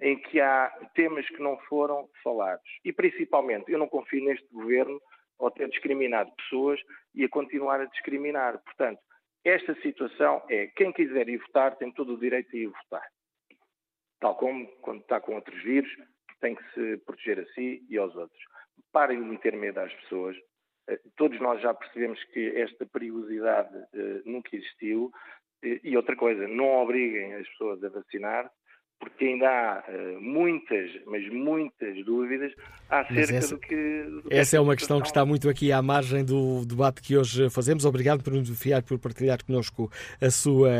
em 0.00 0.16
que 0.16 0.40
há 0.40 0.68
temas 0.94 1.26
que 1.26 1.42
não 1.42 1.58
foram 1.68 2.08
falados. 2.22 2.62
E, 2.84 2.92
principalmente, 2.92 3.72
eu 3.72 3.76
não 3.76 3.88
confio 3.88 4.24
neste 4.24 4.46
governo 4.52 5.02
ou 5.36 5.50
ter 5.50 5.68
discriminado 5.68 6.30
pessoas 6.36 6.80
e 7.12 7.24
a 7.24 7.28
continuar 7.28 7.80
a 7.80 7.86
discriminar. 7.86 8.62
Portanto, 8.62 9.00
esta 9.44 9.74
situação 9.82 10.44
é 10.48 10.68
quem 10.68 10.92
quiser 10.92 11.28
ir 11.28 11.38
votar 11.38 11.74
tem 11.74 11.90
todo 11.90 12.14
o 12.14 12.20
direito 12.20 12.52
de 12.52 12.58
ir 12.58 12.68
votar. 12.68 13.08
Tal 14.20 14.36
como 14.36 14.64
quando 14.80 15.00
está 15.00 15.20
com 15.20 15.34
outros 15.34 15.60
vírus, 15.64 15.90
tem 16.40 16.54
que 16.54 16.62
se 16.72 16.98
proteger 16.98 17.40
a 17.40 17.46
si 17.46 17.84
e 17.90 17.98
aos 17.98 18.14
outros. 18.14 18.55
Parem 18.92 19.22
de 19.22 19.28
meter 19.28 19.56
medo 19.56 19.80
às 19.80 19.92
pessoas. 19.94 20.36
Eh, 20.88 21.00
todos 21.16 21.40
nós 21.40 21.60
já 21.60 21.74
percebemos 21.74 22.22
que 22.24 22.56
esta 22.56 22.86
perigosidade 22.86 23.74
uh, 23.76 24.22
nunca 24.24 24.54
existiu. 24.54 25.10
E 25.62 25.96
outra 25.96 26.14
coisa, 26.14 26.46
não 26.46 26.82
obriguem 26.82 27.34
as 27.34 27.48
pessoas 27.48 27.82
a 27.82 27.88
vacinar, 27.88 28.50
porque 28.98 29.24
ainda 29.24 29.46
há 29.48 29.84
uh, 29.88 30.20
muitas, 30.20 30.90
mas 31.06 31.28
muitas 31.30 32.04
dúvidas 32.04 32.52
acerca 32.88 33.36
essa, 33.36 33.54
do 33.54 33.60
que. 33.60 33.74
Do 33.74 34.22
essa 34.30 34.56
é 34.56 34.60
uma 34.60 34.74
questão 34.74 35.00
que 35.00 35.06
está 35.06 35.24
muito 35.24 35.48
aqui 35.48 35.70
à 35.72 35.82
margem 35.82 36.24
do 36.24 36.64
debate 36.64 37.02
que 37.02 37.16
hoje 37.16 37.50
fazemos. 37.50 37.84
Obrigado 37.84 38.22
por 38.22 38.32
nos 38.32 38.48
fiar, 38.58 38.82
por 38.82 38.98
partilhar 38.98 39.44
connosco 39.44 39.90
a 40.20 40.30
sua 40.30 40.70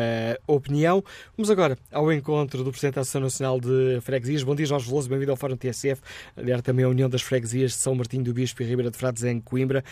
opinião. 0.46 1.02
Vamos 1.36 1.50
agora 1.50 1.76
ao 1.92 2.12
encontro 2.12 2.64
do 2.64 2.70
Presidente 2.70 2.94
da 2.94 3.00
Associação 3.02 3.22
Nacional 3.22 3.60
de 3.60 4.00
Freguesias. 4.00 4.42
Bom 4.42 4.54
dia, 4.54 4.66
Jorge 4.66 4.88
Veloso, 4.88 5.08
bem-vindo 5.08 5.30
ao 5.30 5.36
Fórum 5.36 5.56
TSF. 5.56 6.00
Aliás, 6.36 6.62
também 6.62 6.84
a 6.84 6.88
União 6.88 7.08
das 7.08 7.22
Freguesias 7.22 7.72
de 7.72 7.78
São 7.78 7.94
Martinho 7.94 8.24
do 8.24 8.32
Bispo 8.32 8.62
e 8.62 8.66
Ribeira 8.66 8.90
de 8.90 8.96
Frades 8.96 9.24
em 9.24 9.40
Coimbra. 9.40 9.84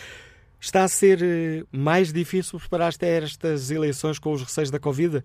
Está 0.59 0.83
a 0.83 0.87
ser 0.87 1.21
eh, 1.21 1.63
mais 1.71 2.11
difícil 2.11 2.57
preparar-se 2.59 3.03
a 3.05 3.07
estas 3.07 3.69
eleições 3.69 4.17
com 4.17 4.31
os 4.31 4.41
receios 4.41 4.71
da 4.71 4.79
Covid? 4.79 5.23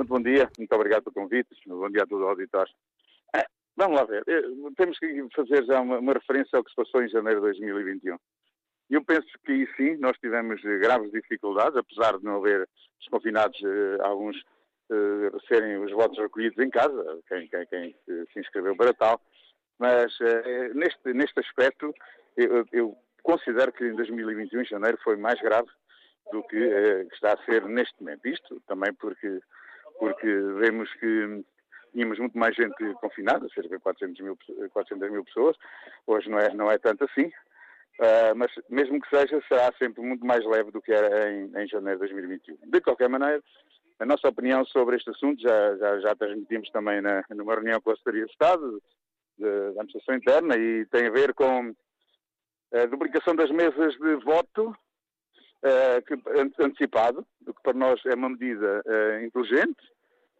Muito 0.00 0.08
bom 0.08 0.22
dia, 0.22 0.48
muito 0.56 0.74
obrigado 0.74 1.02
pelo 1.02 1.12
convite, 1.12 1.50
bom 1.66 1.90
dia 1.90 2.04
a 2.04 2.06
todos 2.06 2.24
os 2.24 2.30
auditores. 2.30 2.72
Ah, 3.36 3.44
vamos 3.76 4.00
lá 4.00 4.06
ver, 4.06 4.24
eh, 4.26 4.42
temos 4.74 4.98
que 4.98 5.28
fazer 5.36 5.62
já 5.66 5.78
uma, 5.78 5.98
uma, 5.98 6.14
referência 6.14 6.56
ao 6.56 6.64
que 6.64 6.70
se 6.70 6.76
passou 6.76 7.02
em 7.02 7.08
janeiro 7.10 7.40
de 7.40 7.48
2021. 7.48 8.16
Eu 8.88 9.04
penso 9.04 9.28
que 9.44 9.52
aí 9.52 9.68
sim, 9.76 9.98
nós 9.98 10.16
tivemos 10.16 10.64
eh, 10.64 10.78
graves 10.78 11.12
dificuldades, 11.12 11.76
apesar 11.76 12.16
de 12.16 12.24
não 12.24 12.36
haver 12.38 12.66
desconfinados 12.98 13.60
eh, 13.62 13.98
alguns 14.00 14.42
serem 15.46 15.76
os 15.84 15.92
votos 15.92 16.18
recolhidos 16.18 16.58
em 16.58 16.70
casa, 16.70 17.20
quem, 17.28 17.46
quem, 17.46 17.66
quem 17.66 17.94
se 18.32 18.40
inscreveu 18.40 18.74
para 18.74 18.94
tal, 18.94 19.20
mas 19.78 20.18
neste, 20.74 21.12
neste 21.12 21.38
aspecto 21.38 21.94
eu, 22.36 22.66
eu, 22.72 22.96
considero 23.22 23.70
que 23.70 23.84
em 23.84 23.94
2021, 23.94 24.62
em 24.62 24.64
janeiro, 24.64 24.98
foi 25.04 25.16
mais 25.16 25.40
grave 25.40 25.68
do 26.30 26.42
que 26.44 26.56
eh, 26.56 27.06
está 27.12 27.34
a 27.34 27.44
ser 27.44 27.64
neste 27.66 27.94
momento. 28.00 28.26
Isto 28.26 28.60
também 28.66 28.92
porque 28.94 29.40
porque 30.00 30.26
vemos 30.26 30.92
que 30.94 31.44
tínhamos 31.92 32.18
muito 32.18 32.36
mais 32.36 32.56
gente 32.56 32.94
confinada, 32.94 33.46
cerca 33.50 33.76
de 33.76 33.82
400 33.82 34.20
mil, 34.20 34.38
400 34.72 35.10
mil 35.10 35.24
pessoas. 35.24 35.56
Hoje 36.06 36.30
não 36.30 36.38
é, 36.38 36.54
não 36.54 36.70
é 36.70 36.78
tanto 36.78 37.04
assim, 37.04 37.26
uh, 37.26 38.34
mas 38.34 38.50
mesmo 38.70 38.98
que 38.98 39.14
seja, 39.14 39.42
será 39.46 39.70
sempre 39.78 40.02
muito 40.02 40.24
mais 40.24 40.44
leve 40.46 40.70
do 40.70 40.80
que 40.80 40.90
era 40.90 41.30
em, 41.30 41.52
em 41.54 41.68
janeiro 41.68 42.00
de 42.00 42.08
2021. 42.08 42.56
De 42.70 42.80
qualquer 42.80 43.10
maneira, 43.10 43.42
a 43.98 44.06
nossa 44.06 44.26
opinião 44.26 44.64
sobre 44.64 44.96
este 44.96 45.10
assunto 45.10 45.42
já, 45.42 45.76
já, 45.76 46.00
já 46.00 46.16
transmitimos 46.16 46.70
também 46.70 47.02
na, 47.02 47.22
numa 47.30 47.54
reunião 47.54 47.80
com 47.82 47.90
a 47.90 47.96
Secretaria 47.96 48.24
de 48.24 48.32
Estado, 48.32 48.82
da 49.38 49.68
Administração 49.68 50.14
Interna, 50.14 50.56
e 50.56 50.86
tem 50.86 51.06
a 51.06 51.10
ver 51.10 51.34
com 51.34 51.74
a 52.72 52.86
duplicação 52.86 53.36
das 53.36 53.50
mesas 53.50 53.94
de 53.94 54.14
voto 54.16 54.74
que, 56.06 56.62
antecipado, 56.62 57.26
o 57.46 57.54
que 57.54 57.62
para 57.62 57.74
nós 57.74 58.00
é 58.06 58.14
uma 58.14 58.30
medida 58.30 58.82
uh, 58.86 59.24
inteligente, 59.24 59.80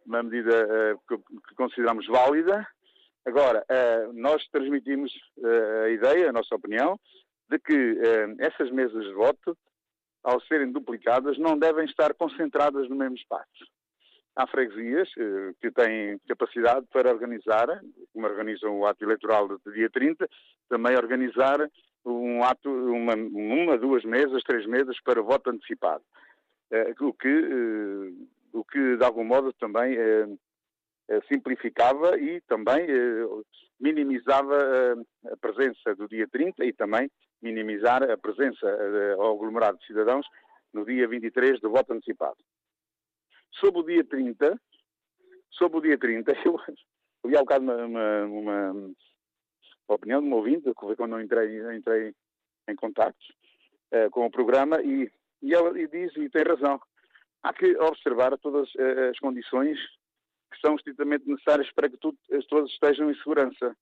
uma 0.05 0.23
medida 0.23 0.97
que, 1.07 1.17
que, 1.17 1.55
consideramos 1.55 2.07
válida. 2.07 2.67
Agora, 3.23 3.63
nós 4.13 4.43
transmitimos 4.47 5.13
a 5.85 5.89
ideia, 5.89 6.29
a 6.29 6.33
nossa 6.33 6.55
opinião, 6.55 6.99
de 7.47 7.59
que 7.59 7.97
essas 8.39 8.71
mesas 8.71 9.05
de 9.05 9.13
voto, 9.13 9.55
ao 10.23 10.41
serem 10.41 10.71
duplicadas, 10.71 11.37
não 11.37 11.55
devem 11.55 11.85
estar 11.85 12.15
concentradas 12.15 12.89
no 12.89 12.95
mesmo 12.95 13.15
espaço. 13.15 13.63
Há 14.35 14.47
freguesias 14.47 15.07
que 15.61 15.69
têm 15.69 16.17
capacidade 16.27 16.87
para 16.91 17.11
organizar, 17.11 17.67
como 18.11 18.25
organizam 18.25 18.79
o 18.79 18.87
ato 18.87 19.03
eleitoral 19.03 19.47
do 19.47 19.71
dia 19.71 19.89
30, 19.91 20.27
também 20.67 20.95
organizar 20.95 21.59
um 22.05 22.43
ato, 22.43 22.69
uma, 22.69 23.13
uma, 23.15 23.77
duas 23.77 24.03
mesas, 24.03 24.43
três 24.43 24.65
mesas 24.65 24.99
para 25.01 25.21
voto 25.21 25.49
antecipado. 25.49 26.03
Uh, 26.71 27.07
o, 27.07 27.13
que, 27.13 27.27
uh, 27.27 28.27
o 28.53 28.63
que, 28.63 28.97
de 28.97 29.03
algum 29.03 29.23
modo, 29.23 29.53
também 29.53 29.97
uh, 29.97 30.39
simplificava 31.27 32.17
e 32.17 32.41
também 32.41 32.87
minimizava 33.79 34.55
a 35.29 35.37
presença 35.37 35.93
do 35.95 36.07
dia 36.07 36.27
30 36.27 36.63
e 36.63 36.71
também 36.71 37.11
minimizar 37.41 38.03
a 38.09 38.17
presença 38.17 38.65
ao 39.17 39.35
aglomerado 39.35 39.77
de 39.79 39.87
cidadãos 39.87 40.25
no 40.73 40.85
dia 40.85 41.07
23 41.07 41.59
do 41.59 41.69
voto 41.69 41.91
antecipado. 41.91 42.37
Sobre 43.59 43.81
o 43.81 43.83
dia 43.83 44.03
30, 44.05 44.57
sobre 45.49 45.79
o 45.79 45.81
dia 45.81 45.97
30, 45.97 46.31
eu 46.45 46.57
ouvi 47.23 47.35
há 47.35 47.41
um 47.41 47.43
bocado 47.43 47.65
uma, 47.65 47.85
uma, 47.85 48.25
uma 48.71 48.91
a 49.91 49.95
opinião 49.95 50.21
de 50.21 50.27
um 50.27 50.33
ouvinte, 50.33 50.73
que 50.73 50.79
foi 50.79 50.95
quando 50.95 51.15
eu 51.15 51.21
entrei, 51.21 51.75
entrei 51.75 52.13
em 52.67 52.75
contato 52.75 53.17
uh, 53.93 54.09
com 54.09 54.25
o 54.25 54.31
programa, 54.31 54.81
e, 54.81 55.11
e 55.41 55.53
ela 55.53 55.77
e 55.79 55.87
diz, 55.87 56.15
e 56.15 56.29
tem 56.29 56.43
razão, 56.43 56.79
há 57.43 57.53
que 57.53 57.77
observar 57.77 58.37
todas 58.37 58.67
uh, 58.75 59.09
as 59.11 59.19
condições 59.19 59.77
que 60.51 60.59
são 60.59 60.75
estritamente 60.75 61.27
necessárias 61.27 61.71
para 61.73 61.89
que 61.89 61.97
tudo, 61.97 62.17
todas 62.49 62.69
estejam 62.71 63.09
em 63.09 63.15
segurança. 63.15 63.75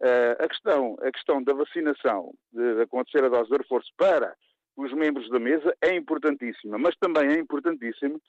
Uh, 0.00 0.44
a, 0.44 0.48
questão, 0.48 0.96
a 1.00 1.10
questão 1.10 1.42
da 1.42 1.52
vacinação, 1.52 2.32
de, 2.52 2.74
de 2.76 2.82
acontecer 2.82 3.24
a 3.24 3.28
dose 3.28 3.50
de 3.50 3.56
reforço 3.56 3.90
para 3.96 4.36
os 4.76 4.92
membros 4.92 5.28
da 5.28 5.40
mesa 5.40 5.74
é 5.82 5.94
importantíssima, 5.94 6.78
mas 6.78 6.94
também 7.00 7.28
é 7.30 7.38
importantíssimo 7.38 8.20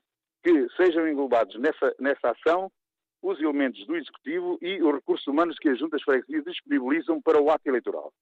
que 0.44 0.68
sejam 0.78 1.08
englobados 1.08 1.60
nessa, 1.60 1.96
nessa 2.00 2.32
ação 2.32 2.72
os 3.22 3.40
elementos 3.42 3.86
do 3.86 3.96
Executivo 3.96 4.58
e 4.62 4.82
os 4.82 4.96
recursos 4.96 5.28
humanos 5.28 5.58
que 5.60 5.70
as 5.70 5.80
juntas 5.80 6.02
freguesias 6.04 6.44
disponibilizam 6.46 7.22
para 7.22 7.42
o 7.42 7.50
ato 7.50 7.68
eleitoral. 7.68 8.14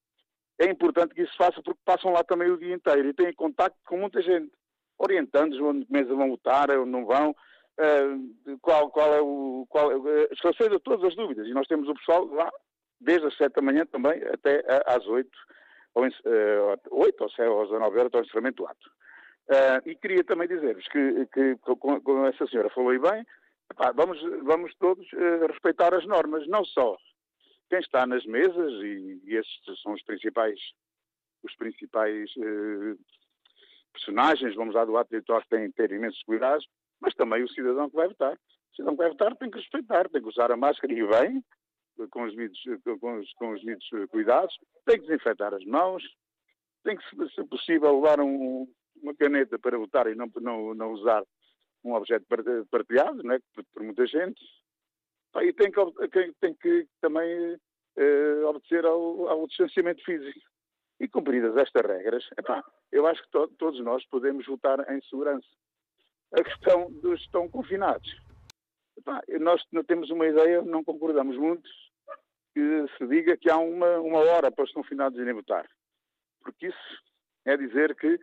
É 0.59 0.65
importante 0.65 1.13
que 1.13 1.21
isso 1.21 1.31
se 1.31 1.37
faça 1.37 1.61
porque 1.61 1.79
passam 1.85 2.11
lá 2.11 2.23
também 2.23 2.49
o 2.49 2.57
dia 2.57 2.73
inteiro 2.73 3.09
e 3.09 3.13
têm 3.13 3.31
contato 3.33 3.75
com 3.85 3.97
muita 3.97 4.21
gente, 4.21 4.51
orientando-os 4.97 5.61
onde 5.61 5.85
mesa 5.89 6.15
vão 6.15 6.29
votar, 6.29 6.71
onde 6.71 6.89
não 6.89 7.05
vão, 7.05 7.35
uh, 7.77 8.59
qual, 8.61 8.89
qual 8.89 9.13
é 9.13 9.21
o. 9.21 9.65
Qual, 9.69 9.95
uh, 9.95 10.27
esclarecendo 10.31 10.79
todas 10.79 11.05
as 11.05 11.15
dúvidas. 11.15 11.47
E 11.47 11.53
nós 11.53 11.67
temos 11.67 11.87
o 11.87 11.93
pessoal 11.93 12.25
lá 12.25 12.51
desde 12.99 13.27
as 13.27 13.37
7 13.37 13.53
da 13.53 13.61
manhã 13.61 13.85
também 13.85 14.19
até 14.33 14.63
às 14.87 15.05
8, 15.05 15.29
ou, 15.93 16.05
uh, 16.05 16.09
8 16.89 17.21
ou, 17.21 17.61
às 17.61 17.69
19 17.69 17.99
horas, 17.99 18.13
ao 18.13 18.21
encerramento 18.21 18.63
do 18.63 18.67
ato. 18.67 18.91
E 19.85 19.95
queria 19.95 20.23
também 20.25 20.47
dizer-vos 20.47 20.85
que, 20.89 21.25
que, 21.27 21.55
como 21.77 22.25
essa 22.25 22.45
senhora 22.47 22.69
falou 22.71 22.99
bem, 22.99 23.25
Vamos, 23.95 24.19
vamos 24.43 24.73
todos 24.75 25.05
uh, 25.13 25.47
respeitar 25.47 25.93
as 25.93 26.05
normas, 26.05 26.47
não 26.47 26.65
só 26.65 26.97
quem 27.69 27.79
está 27.79 28.07
nas 28.07 28.25
mesas, 28.25 28.71
e, 28.83 29.21
esses 29.27 29.81
são 29.81 29.93
os 29.93 30.01
principais, 30.03 30.59
os 31.43 31.55
principais 31.55 32.29
uh, 32.37 32.97
personagens, 33.93 34.55
vamos 34.55 34.73
lá, 34.73 34.85
do 34.85 34.97
ato 34.97 35.09
que 35.09 35.49
têm 35.49 35.71
ter 35.71 35.91
imensos 35.91 36.21
cuidados, 36.23 36.65
mas 36.99 37.13
também 37.13 37.43
o 37.43 37.49
cidadão 37.49 37.89
que 37.89 37.95
vai 37.95 38.07
votar. 38.07 38.33
O 38.33 38.75
cidadão 38.75 38.95
que 38.95 39.03
vai 39.03 39.09
votar 39.09 39.35
tem 39.35 39.51
que 39.51 39.59
respeitar, 39.59 40.09
tem 40.09 40.21
que 40.21 40.29
usar 40.29 40.51
a 40.51 40.57
máscara 40.57 40.93
e 40.93 41.05
bem, 41.05 41.43
com 42.11 42.23
os 42.23 42.35
devidos, 42.35 42.59
com 42.99 43.19
os, 43.19 43.33
com 43.33 43.51
os 43.51 43.61
devidos 43.61 43.87
cuidados, 44.09 44.55
tem 44.85 44.99
que 44.99 45.07
desinfetar 45.07 45.53
as 45.53 45.65
mãos, 45.65 46.03
tem 46.83 46.95
que, 46.95 47.03
se 47.35 47.43
possível, 47.45 47.99
levar 47.99 48.21
um, 48.21 48.67
uma 49.01 49.15
caneta 49.15 49.59
para 49.59 49.77
votar 49.77 50.07
e 50.07 50.15
não, 50.15 50.31
não, 50.37 50.73
não 50.73 50.91
usar 50.93 51.23
um 51.83 51.93
objeto 51.93 52.25
partilhado 52.69 53.23
né, 53.23 53.39
por, 53.53 53.63
por 53.73 53.83
muita 53.83 54.05
gente, 54.05 54.41
e 55.41 55.53
tem 55.53 55.71
que, 55.71 56.33
tem 56.39 56.53
que 56.55 56.87
também 57.01 57.55
uh, 57.55 58.45
obedecer 58.47 58.85
ao, 58.85 59.27
ao, 59.27 59.47
distanciamento 59.47 60.03
físico. 60.03 60.39
E 60.99 61.07
cumpridas 61.07 61.55
estas 61.55 61.85
regras, 61.85 62.27
epá, 62.39 62.63
eu 62.91 63.05
acho 63.05 63.21
que 63.21 63.29
to, 63.29 63.47
todos 63.59 63.79
nós 63.81 64.03
podemos 64.07 64.45
votar 64.47 64.79
em 64.91 64.99
segurança. 65.03 65.47
A 66.33 66.43
questão 66.43 66.91
dos 66.91 67.19
que 67.19 67.25
estão 67.25 67.47
confinados. 67.47 68.09
Epá, 68.97 69.21
nós 69.39 69.63
não 69.71 69.83
temos 69.83 70.09
uma 70.09 70.25
ideia, 70.25 70.63
não 70.63 70.83
concordamos 70.83 71.37
muito, 71.37 71.69
que 72.53 72.85
se 72.97 73.07
diga 73.07 73.37
que 73.37 73.47
há 73.47 73.57
uma, 73.57 73.99
uma 73.99 74.19
hora 74.19 74.51
para 74.51 74.65
os 74.65 74.71
confinados 74.71 75.19
irem 75.19 75.33
votar. 75.33 75.69
Porque 76.41 76.67
isso 76.67 77.03
é 77.45 77.55
dizer 77.55 77.95
que 77.95 78.19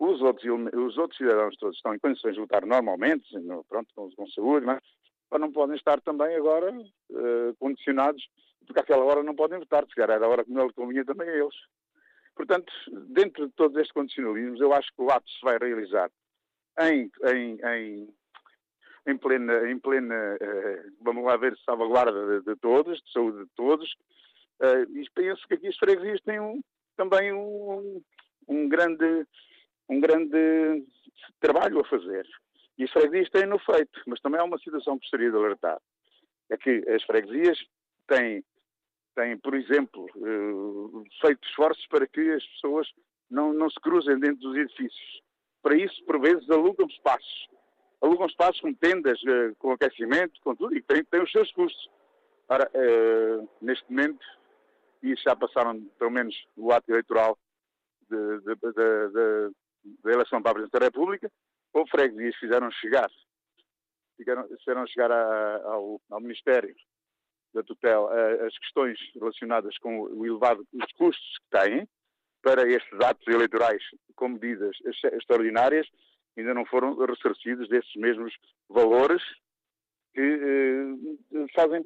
os 0.00 0.22
outros, 0.22 0.50
os 0.72 0.96
outros 0.96 1.18
cidadãos 1.18 1.54
todos 1.58 1.76
estão 1.76 1.94
em 1.94 1.98
condições 1.98 2.34
de 2.34 2.40
votar 2.40 2.64
normalmente, 2.64 3.28
pronto, 3.68 3.88
com, 3.94 4.10
com 4.10 4.26
saúde, 4.28 4.64
mas 4.64 4.80
não 5.38 5.52
podem 5.52 5.76
estar 5.76 6.00
também 6.00 6.34
agora 6.34 6.72
uh, 6.72 7.54
condicionados, 7.58 8.26
porque 8.66 8.80
àquela 8.80 9.04
hora 9.04 9.22
não 9.22 9.36
podem 9.36 9.58
votar, 9.58 9.84
se 9.86 9.94
calhar 9.94 10.16
era 10.16 10.24
a 10.24 10.28
hora 10.28 10.44
que 10.44 10.50
não 10.50 10.72
convinha 10.72 11.04
também 11.04 11.28
a 11.28 11.36
eles. 11.36 11.54
Portanto, 12.34 12.72
dentro 13.08 13.46
de 13.46 13.52
todos 13.52 13.76
estes 13.76 13.92
condicionalismos, 13.92 14.58
eu 14.58 14.72
acho 14.72 14.88
que 14.96 15.02
o 15.02 15.10
ato 15.10 15.28
se 15.28 15.42
vai 15.42 15.58
realizar 15.58 16.10
em, 16.80 17.10
em, 17.34 17.60
em, 17.62 18.14
em 19.06 19.18
plena, 19.18 19.70
em 19.70 19.78
plena 19.78 20.38
uh, 20.40 20.92
vamos 21.02 21.24
lá 21.24 21.36
ver, 21.36 21.54
salvaguarda 21.58 22.40
de, 22.40 22.46
de 22.46 22.56
todos, 22.56 22.98
de 23.02 23.12
saúde 23.12 23.44
de 23.44 23.50
todos, 23.54 23.92
uh, 24.62 24.98
e 24.98 25.04
penso 25.14 25.46
que 25.46 25.54
aqui 25.54 25.68
as 25.68 25.76
freguesias 25.76 26.22
têm 26.22 26.40
um, 26.40 26.62
também 26.96 27.34
um, 27.34 28.02
um 28.48 28.66
grande 28.66 29.26
um 29.90 30.00
grande 30.00 30.86
trabalho 31.40 31.80
a 31.80 31.84
fazer. 31.84 32.26
E 32.78 32.84
as 32.84 32.90
freguesias 32.92 33.28
têm-no 33.30 33.58
feito, 33.58 34.00
mas 34.06 34.20
também 34.20 34.40
há 34.40 34.44
uma 34.44 34.58
situação 34.58 34.94
que 34.94 35.04
gostaria 35.04 35.30
de 35.30 35.36
alertar. 35.36 35.78
É 36.48 36.56
que 36.56 36.82
as 36.88 37.02
freguesias 37.02 37.58
têm, 38.06 38.42
têm 39.14 39.36
por 39.36 39.54
exemplo, 39.54 40.06
uh, 40.16 41.04
feito 41.20 41.46
esforços 41.48 41.86
para 41.88 42.06
que 42.06 42.20
as 42.32 42.46
pessoas 42.46 42.88
não, 43.28 43.52
não 43.52 43.68
se 43.68 43.78
cruzem 43.80 44.18
dentro 44.18 44.40
dos 44.40 44.56
edifícios. 44.56 45.22
Para 45.62 45.76
isso, 45.76 46.02
por 46.04 46.20
vezes, 46.20 46.48
alugam 46.48 46.86
espaços. 46.86 47.48
alugam 48.00 48.26
espaços 48.26 48.60
com 48.60 48.72
tendas, 48.72 49.20
uh, 49.24 49.54
com 49.58 49.72
aquecimento, 49.72 50.40
com 50.40 50.54
tudo, 50.54 50.74
e 50.74 50.82
tem, 50.82 51.04
tem 51.04 51.22
os 51.22 51.30
seus 51.30 51.52
custos. 51.52 51.90
Ora, 52.48 52.70
uh, 52.74 53.48
neste 53.60 53.84
momento, 53.90 54.24
e 55.02 55.14
já 55.16 55.34
passaram 55.34 55.80
pelo 55.98 56.10
menos 56.10 56.34
o 56.56 56.72
ato 56.72 56.90
eleitoral 56.90 57.36
da 60.02 60.12
eleição 60.12 60.42
para 60.42 60.52
a 60.52 60.54
Presidência 60.54 60.80
da 60.80 60.86
República, 60.86 61.32
houve 61.72 61.90
freguesias 61.90 62.34
que 62.34 62.40
fizeram 62.40 62.70
chegar, 62.72 63.10
fizeram, 64.16 64.48
fizeram 64.48 64.86
chegar 64.86 65.10
a, 65.10 65.62
ao, 65.64 66.00
ao 66.10 66.20
Ministério 66.20 66.74
da 67.52 67.62
tutela 67.62 68.10
as 68.46 68.56
questões 68.58 68.98
relacionadas 69.14 69.76
com 69.78 70.02
o 70.02 70.24
elevado, 70.24 70.66
os 70.72 70.92
custos 70.92 71.38
que 71.38 71.58
têm 71.58 71.88
para 72.42 72.68
estes 72.68 73.00
atos 73.00 73.26
eleitorais 73.26 73.82
com 74.14 74.28
medidas 74.28 74.76
extraordinárias 75.12 75.86
ainda 76.36 76.54
não 76.54 76.64
foram 76.64 76.96
ressarcidos 76.96 77.68
desses 77.68 77.94
mesmos 77.96 78.32
valores 78.68 79.22
que 80.14 80.20
eh, 80.20 81.46
fazem 81.54 81.84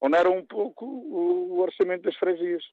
oneram 0.00 0.36
um 0.36 0.46
pouco 0.46 0.86
o 0.86 1.60
orçamento 1.60 2.02
das 2.02 2.16
freguesias. 2.16 2.64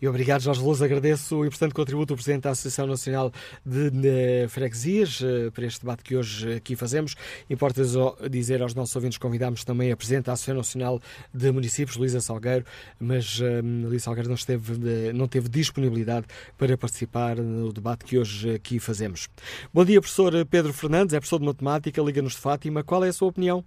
E 0.00 0.08
obrigado, 0.08 0.40
Jorge 0.40 0.62
Luz. 0.62 0.82
Agradeço 0.82 1.38
o 1.38 1.46
importante 1.46 1.74
contributo 1.74 2.14
do 2.14 2.16
Presidente 2.16 2.42
da 2.42 2.50
Associação 2.50 2.86
Nacional 2.86 3.32
de 3.64 4.46
Freguesias 4.48 5.20
eh, 5.22 5.50
para 5.50 5.64
este 5.64 5.80
debate 5.80 6.02
que 6.02 6.16
hoje 6.16 6.54
aqui 6.54 6.76
fazemos. 6.76 7.14
Importa 7.48 7.82
dizer 8.30 8.62
aos 8.62 8.74
nossos 8.74 8.94
ouvintes, 8.94 9.18
convidámos 9.18 9.64
também 9.64 9.90
a 9.90 9.96
Presidente 9.96 10.26
da 10.26 10.32
Associação 10.32 10.58
Nacional 10.58 11.00
de 11.32 11.50
Municípios, 11.50 11.96
Luísa 11.96 12.20
Salgueiro, 12.20 12.64
mas 13.00 13.40
um, 13.40 13.88
Luísa 13.88 14.04
Salgueiro 14.04 14.28
não, 14.28 14.36
esteve, 14.36 15.12
não 15.12 15.26
teve 15.26 15.48
disponibilidade 15.48 16.26
para 16.58 16.76
participar 16.76 17.36
no 17.36 17.72
debate 17.72 18.04
que 18.04 18.18
hoje 18.18 18.54
aqui 18.54 18.78
fazemos. 18.78 19.28
Bom 19.72 19.84
dia, 19.84 20.00
professor 20.00 20.32
Pedro 20.46 20.72
Fernandes, 20.72 21.14
é 21.14 21.18
professor 21.18 21.38
de 21.38 21.46
Matemática, 21.46 22.02
Liga-nos 22.02 22.34
de 22.34 22.40
Fátima. 22.40 22.84
Qual 22.84 23.04
é 23.04 23.08
a 23.08 23.12
sua 23.12 23.28
opinião? 23.28 23.64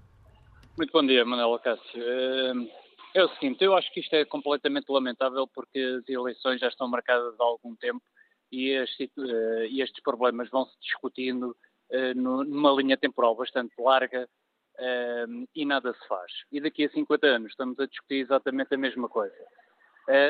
Muito 0.77 0.91
bom 0.93 1.05
dia, 1.05 1.25
Manuela 1.25 1.59
Cássio. 1.59 2.01
É 3.13 3.23
o 3.23 3.29
seguinte, 3.29 3.63
eu 3.63 3.75
acho 3.75 3.91
que 3.91 4.01
isto 4.01 4.13
é 4.13 4.23
completamente 4.23 4.89
lamentável 4.89 5.47
porque 5.47 5.79
as 5.79 6.07
eleições 6.07 6.59
já 6.59 6.67
estão 6.67 6.87
marcadas 6.87 7.39
há 7.39 7.43
algum 7.43 7.75
tempo 7.75 8.03
e, 8.51 8.69
este, 8.69 9.11
uh, 9.17 9.65
e 9.65 9.81
estes 9.81 10.01
problemas 10.03 10.49
vão 10.49 10.65
se 10.65 10.79
discutindo 10.79 11.55
uh, 11.91 12.15
numa 12.15 12.71
linha 12.71 12.97
temporal 12.97 13.35
bastante 13.35 13.73
larga 13.79 14.29
uh, 14.75 15.47
e 15.55 15.65
nada 15.65 15.91
se 15.93 16.07
faz. 16.07 16.31
E 16.51 16.61
daqui 16.61 16.85
a 16.85 16.89
50 16.89 17.27
anos 17.27 17.51
estamos 17.51 17.79
a 17.79 17.87
discutir 17.87 18.15
exatamente 18.15 18.75
a 18.75 18.77
mesma 18.77 19.09
coisa. 19.09 19.35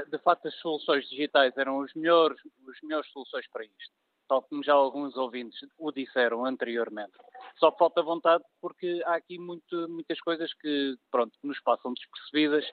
de 0.09 0.17
facto, 0.19 0.47
as 0.47 0.55
soluções 0.55 1.07
digitais 1.09 1.55
eram 1.57 1.79
os 1.79 1.93
melhores, 1.93 2.39
as 2.69 2.81
melhores 2.81 3.11
soluções 3.11 3.45
para 3.51 3.65
isto, 3.65 3.93
tal 4.29 4.43
como 4.43 4.63
já 4.63 4.73
alguns 4.73 5.17
ouvintes 5.17 5.59
o 5.77 5.91
disseram 5.91 6.45
anteriormente. 6.45 7.11
Só 7.57 7.71
falta 7.71 8.01
vontade 8.03 8.43
porque 8.61 9.01
há 9.05 9.15
aqui 9.15 9.39
muito, 9.39 9.89
muitas 9.89 10.21
coisas 10.21 10.53
que, 10.53 10.95
pronto, 11.11 11.33
nos 11.43 11.59
passam 11.61 11.93
despercebidas 11.93 12.63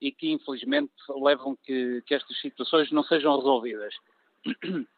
e 0.00 0.10
que 0.10 0.32
infelizmente 0.32 0.92
levam 1.08 1.56
que, 1.62 2.02
que 2.02 2.14
estas 2.14 2.38
situações 2.40 2.90
não 2.90 3.04
sejam 3.04 3.36
resolvidas. 3.36 3.94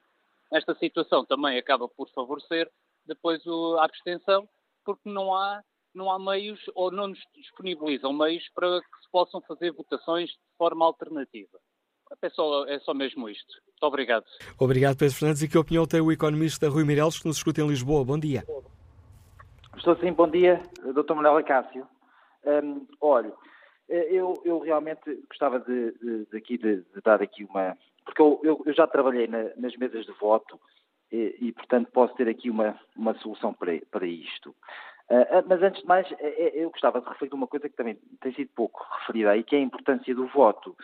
Esta 0.53 0.75
situação 0.77 1.25
também 1.25 1.59
acaba 1.59 1.89
por 1.89 2.09
favorecer 2.11 2.71
depois 3.05 3.43
a 3.79 3.85
abstenção 3.85 4.49
porque 4.85 5.09
não 5.09 5.35
há 5.35 5.63
não 5.95 6.11
há 6.11 6.19
meios 6.19 6.61
ou 6.75 6.91
não 6.91 7.09
nos 7.09 7.19
disponibilizam 7.35 8.13
meios 8.13 8.47
para 8.55 8.81
que 8.83 9.03
se 9.03 9.11
possam 9.11 9.41
fazer 9.41 9.73
votações 9.73 10.29
de 10.29 10.57
forma 10.59 10.85
alternativa. 10.85 11.59
É 12.23 12.29
só, 12.31 12.67
é 12.67 12.79
só 12.81 12.95
mesmo 12.95 13.29
isto. 13.29 13.55
Muito 13.67 13.85
obrigado. 13.85 14.25
Obrigado, 14.59 14.97
Pedro 14.97 15.15
Fernandes. 15.15 15.43
E 15.43 15.49
que 15.49 15.59
opinião 15.59 15.87
tem 15.87 16.01
o 16.01 16.13
economista 16.13 16.69
Rui 16.69 16.85
Mireles, 16.85 17.19
que 17.19 17.27
nos 17.27 17.37
escuta 17.37 17.61
em 17.61 17.69
Lisboa? 17.69 18.05
Bom 18.05 18.19
dia. 18.19 18.45
Estou 19.77 19.97
sim, 19.97 20.13
bom 20.13 20.29
dia, 20.29 20.63
Dr. 20.83 21.15
Manuel 21.15 21.37
Acácio. 21.37 21.87
Um, 22.45 22.87
olha, 23.01 23.33
eh, 23.89 24.09
eu, 24.11 24.35
eu, 24.45 24.61
realmente 24.61 25.03
gostava 25.29 25.61
de, 25.61 25.93
de, 25.93 26.27
de, 26.27 26.37
aqui, 26.37 26.57
de, 26.57 26.77
de, 26.77 27.01
dar 27.05 27.21
aqui 27.21 27.45
uma. 27.45 27.77
Porque 28.05 28.23
eu, 28.23 28.41
eu, 28.43 28.63
eu 28.65 28.73
já 28.73 28.87
trabalhei 28.87 29.27
na, 29.27 29.51
nas 29.57 29.77
mesas 29.77 30.07
de 30.07 30.13
voto 30.13 30.59
e, 31.13 31.37
e, 31.41 31.53
portanto, 31.53 31.91
posso 31.93 32.15
ter 32.15 32.29
aqui 32.29 32.49
uma, 32.49 32.79
uma 32.97 33.15
solução 33.19 33.53
para, 33.53 33.73
para 33.91 34.07
isto. 34.07 34.51
Uh, 35.11 35.45
mas, 35.47 35.63
antes 35.63 35.83
de 35.83 35.87
mais, 35.87 36.07
eu 36.55 36.71
gostava 36.71 37.01
de 37.01 37.09
referir 37.09 37.35
uma 37.35 37.47
coisa 37.47 37.69
que 37.69 37.77
também 37.77 37.97
tem 38.21 38.33
sido 38.33 38.51
pouco 38.55 38.85
referida 38.99 39.31
aí, 39.31 39.45
que 39.45 39.55
é 39.55 39.59
a 39.59 39.63
importância 39.63 40.15
do 40.15 40.27
voto. 40.29 40.75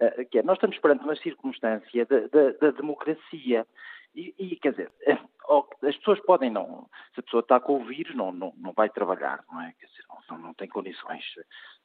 Uh, 0.00 0.24
que 0.30 0.38
é, 0.38 0.42
nós 0.42 0.56
estamos 0.56 0.78
perante 0.78 1.04
uma 1.04 1.16
circunstância 1.16 2.06
da 2.60 2.70
democracia 2.70 3.66
e, 4.14 4.34
e, 4.38 4.56
quer 4.56 4.72
dizer, 4.72 4.90
as 5.82 5.96
pessoas 5.96 6.20
podem 6.20 6.50
não. 6.50 6.88
Se 7.14 7.20
a 7.20 7.22
pessoa 7.22 7.40
está 7.40 7.60
com 7.60 7.76
o 7.76 7.84
vírus, 7.84 8.14
não, 8.14 8.32
não, 8.32 8.52
não 8.56 8.72
vai 8.72 8.88
trabalhar, 8.88 9.44
não 9.50 9.60
é? 9.60 9.72
Quer 9.78 9.86
dizer, 9.86 10.04
não, 10.30 10.38
não 10.38 10.54
tem 10.54 10.68
condições. 10.68 11.24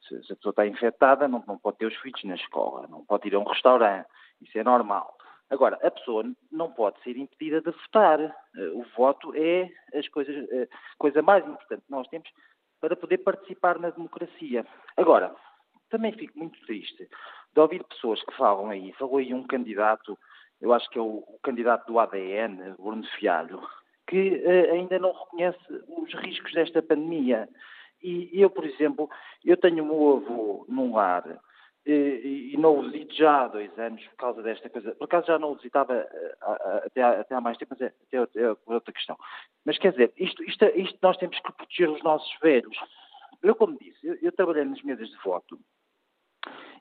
Se, 0.08 0.24
se, 0.24 0.32
a 0.32 0.36
pessoa 0.36 0.50
está 0.50 0.66
infectada, 0.66 1.28
não, 1.28 1.42
não 1.46 1.58
pode 1.58 1.78
ter 1.78 1.86
os 1.86 1.96
filhos 1.96 2.22
na 2.24 2.34
escola, 2.34 2.88
não 2.88 3.04
pode 3.04 3.28
ir 3.28 3.34
a 3.34 3.38
um 3.38 3.44
restaurante, 3.44 4.08
isso 4.40 4.58
é 4.58 4.64
normal. 4.64 5.16
Agora, 5.48 5.78
a 5.86 5.90
pessoa 5.90 6.24
não 6.50 6.72
pode 6.72 7.00
ser 7.02 7.16
impedida 7.16 7.60
de 7.60 7.70
votar. 7.70 8.20
Eh, 8.20 8.68
o 8.74 8.84
voto 8.96 9.32
é 9.36 9.70
as 9.94 10.08
coisas, 10.08 10.34
a 10.50 10.56
eh, 10.56 10.68
coisa 10.98 11.22
mais 11.22 11.46
importante 11.46 11.82
que 11.82 11.90
nós 11.90 12.08
temos 12.08 12.28
para 12.80 12.96
poder 12.96 13.18
participar 13.18 13.78
na 13.78 13.90
democracia. 13.90 14.66
Agora, 14.96 15.34
também 15.88 16.12
fico 16.12 16.38
muito 16.38 16.60
triste 16.66 17.08
de 17.54 17.60
ouvir 17.60 17.84
pessoas 17.84 18.22
que 18.22 18.36
falam 18.36 18.70
aí, 18.70 18.92
falou 18.92 19.18
aí 19.18 19.32
um 19.32 19.46
candidato 19.46 20.18
eu 20.60 20.72
acho 20.72 20.88
que 20.90 20.98
é 20.98 21.02
o, 21.02 21.24
o 21.26 21.38
candidato 21.42 21.86
do 21.86 21.98
ADN, 21.98 22.74
Bruno 22.78 23.06
Fialho, 23.18 23.60
que 24.06 24.42
uh, 24.44 24.72
ainda 24.72 24.98
não 24.98 25.12
reconhece 25.12 25.58
os 25.88 26.14
riscos 26.14 26.52
desta 26.52 26.82
pandemia. 26.82 27.48
E 28.02 28.30
eu, 28.40 28.50
por 28.50 28.64
exemplo, 28.64 29.10
eu 29.44 29.56
tenho 29.56 29.84
meu 29.84 30.16
avô 30.16 30.66
num 30.68 30.94
lar 30.94 31.40
e, 31.84 32.52
e 32.52 32.56
não 32.56 32.78
o 32.78 32.82
visito 32.90 33.14
já 33.14 33.44
há 33.44 33.48
dois 33.48 33.76
anos 33.78 34.04
por 34.08 34.16
causa 34.16 34.42
desta 34.42 34.68
coisa. 34.68 34.94
Por 34.94 35.04
acaso 35.04 35.26
já 35.26 35.38
não 35.38 35.52
o 35.52 35.56
visitava 35.56 35.94
eh, 35.94 36.36
até, 36.84 37.02
até 37.02 37.34
há 37.34 37.40
mais 37.40 37.56
tempo, 37.56 37.74
mas 37.78 37.80
é, 37.80 37.94
é, 38.12 38.18
é 38.36 38.56
outra 38.66 38.92
questão. 38.92 39.16
Mas 39.64 39.78
quer 39.78 39.92
dizer, 39.92 40.12
isto, 40.16 40.42
isto, 40.44 40.64
isto, 40.66 40.98
nós 41.02 41.16
temos 41.16 41.38
que 41.40 41.52
proteger 41.52 41.88
os 41.88 42.02
nossos 42.02 42.30
velhos. 42.40 42.76
Eu, 43.42 43.56
como 43.56 43.78
disse, 43.78 44.06
eu, 44.06 44.16
eu 44.22 44.32
trabalhei 44.32 44.64
nas 44.64 44.82
mesas 44.82 45.08
de 45.08 45.16
voto 45.24 45.58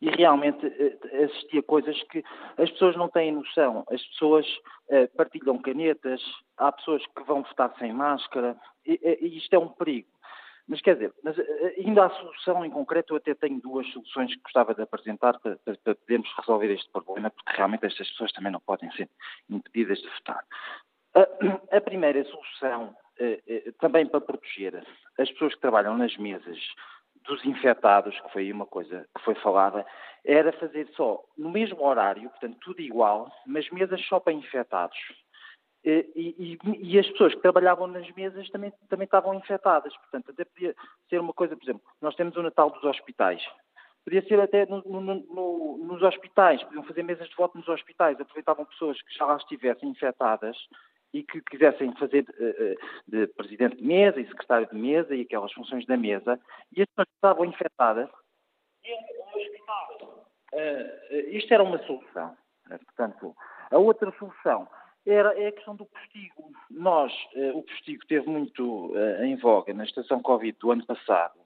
e 0.01 0.09
realmente 0.09 0.65
eh, 0.65 1.23
assisti 1.23 1.59
a 1.59 1.63
coisas 1.63 2.01
que 2.03 2.23
as 2.57 2.69
pessoas 2.71 2.95
não 2.95 3.09
têm 3.09 3.31
noção. 3.31 3.85
As 3.89 4.03
pessoas 4.07 4.45
eh, 4.89 5.07
partilham 5.07 5.57
canetas, 5.59 6.21
há 6.57 6.71
pessoas 6.71 7.05
que 7.05 7.23
vão 7.23 7.43
votar 7.43 7.73
sem 7.77 7.93
máscara, 7.93 8.57
e, 8.85 8.99
e 9.21 9.37
isto 9.37 9.53
é 9.53 9.59
um 9.59 9.69
perigo. 9.69 10.09
Mas 10.67 10.81
quer 10.81 10.95
dizer, 10.95 11.13
mas, 11.23 11.37
eh, 11.37 11.75
ainda 11.77 12.05
há 12.05 12.09
solução 12.09 12.65
em 12.65 12.69
concreto, 12.69 13.13
eu 13.13 13.17
até 13.17 13.33
tenho 13.35 13.61
duas 13.61 13.87
soluções 13.91 14.33
que 14.35 14.41
gostava 14.41 14.73
de 14.73 14.81
apresentar 14.81 15.39
para, 15.39 15.57
para, 15.57 15.75
para 15.83 15.95
podermos 15.95 16.29
resolver 16.37 16.71
este 16.71 16.89
problema, 16.91 17.29
porque 17.29 17.55
realmente 17.55 17.85
estas 17.85 18.09
pessoas 18.11 18.31
também 18.31 18.51
não 18.51 18.59
podem 18.59 18.91
ser 18.91 19.09
impedidas 19.49 19.99
de 19.99 20.09
votar. 20.09 20.43
A, 21.13 21.77
a 21.77 21.81
primeira 21.81 22.23
solução, 22.25 22.95
também 23.79 24.05
para 24.05 24.19
proteger 24.19 24.85
as 25.17 25.31
pessoas 25.31 25.55
que 25.55 25.61
trabalham 25.61 25.97
nas 25.97 26.17
mesas 26.17 26.59
dos 27.27 27.43
infectados, 27.45 28.19
que 28.19 28.31
foi 28.31 28.51
uma 28.51 28.65
coisa 28.65 29.07
que 29.15 29.23
foi 29.23 29.35
falada, 29.35 29.85
era 30.23 30.51
fazer 30.53 30.87
só 30.95 31.23
no 31.37 31.49
mesmo 31.49 31.83
horário, 31.83 32.29
portanto 32.29 32.57
tudo 32.61 32.81
igual, 32.81 33.31
mas 33.45 33.69
mesas 33.69 34.03
só 34.05 34.19
para 34.19 34.33
infectados. 34.33 34.97
E, 35.83 36.09
e, 36.15 36.59
e, 36.81 36.99
as 36.99 37.07
pessoas 37.11 37.35
que 37.35 37.41
trabalhavam 37.41 37.85
nas 37.85 38.09
mesas 38.15 38.49
também, 38.49 38.73
também 38.89 39.05
estavam 39.05 39.35
infectadas. 39.35 39.95
Portanto, 39.97 40.31
até 40.31 40.43
podia 40.43 40.75
ser 41.07 41.19
uma 41.19 41.31
coisa, 41.31 41.55
por 41.55 41.63
exemplo, 41.63 41.83
nós 42.01 42.15
temos 42.15 42.35
o 42.35 42.41
Natal 42.41 42.71
dos 42.71 42.83
hospitais. 42.83 43.45
Podia 44.03 44.23
ser 44.23 44.39
até 44.39 44.65
no, 44.65 44.81
no, 44.81 45.01
no, 45.01 45.77
nos 45.85 46.01
hospitais, 46.01 46.63
podiam 46.63 46.83
fazer 46.83 47.03
mesas 47.03 47.29
de 47.29 47.35
voto 47.35 47.55
nos 47.55 47.67
hospitais, 47.67 48.19
aproveitavam 48.19 48.65
pessoas 48.65 48.99
que 48.99 49.13
já 49.13 49.25
lá 49.25 49.37
estivessem 49.37 49.89
infectadas 49.89 50.57
e 51.15 51.23
que 51.23 51.39
quisessem 51.41 51.95
fazer 51.95 52.25
uh, 52.29 53.09
de 53.09 53.27
presidente 53.27 53.77
de 53.77 53.83
mesa 53.83 54.19
e 54.19 54.27
secretário 54.27 54.67
de 54.67 54.75
mesa 54.75 55.15
e 55.15 55.21
aquelas 55.21 55.53
funções 55.53 55.85
da 55.85 55.95
mesa, 55.95 56.37
e 56.75 56.81
as 56.81 56.89
pessoas 56.89 57.07
estavam 57.15 57.45
infectadas, 57.45 58.09
hospital. 59.33 60.27
Uh, 60.51 61.15
isto 61.29 61.53
era 61.53 61.63
uma 61.63 61.77
solução. 61.85 62.35
portanto, 62.67 63.33
a 63.71 63.77
outra 63.77 64.11
solução 64.19 64.67
era 65.05 65.39
é 65.39 65.47
a 65.47 65.51
questão 65.53 65.75
do 65.75 65.85
postigo. 65.85 66.51
Nós, 66.69 67.13
o 67.53 67.61
postigo 67.61 68.05
teve 68.07 68.27
muito 68.27 68.91
em 69.23 69.35
voga 69.35 69.71
na 69.71 69.83
estação 69.83 70.19
Covid 70.19 70.57
do 70.59 70.71
ano 70.71 70.85
passado, 70.85 71.39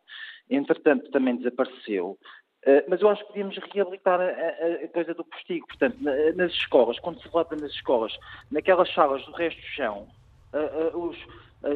entretanto 0.50 1.12
também 1.12 1.36
desapareceu, 1.36 2.18
eh, 2.22 2.49
mas 2.88 3.02
eu 3.02 3.10
acho 3.10 3.22
que 3.22 3.30
podíamos 3.30 3.58
reabilitar 3.74 4.20
a, 4.20 4.26
a, 4.26 4.88
coisa 4.90 5.14
do 5.14 5.24
postigo. 5.24 5.66
Portanto, 5.68 5.98
nas 6.36 6.52
escolas, 6.52 7.00
quando 7.00 7.22
se 7.22 7.30
vota 7.30 7.56
nas 7.56 7.72
escolas, 7.72 8.18
naquelas 8.52 8.94
salas 8.94 9.26
do 9.26 9.32
resto 9.32 9.60
do 9.62 9.68
chão, 9.68 10.08
uh, 10.54 10.98
uh, 10.98 11.10
os, 11.10 11.18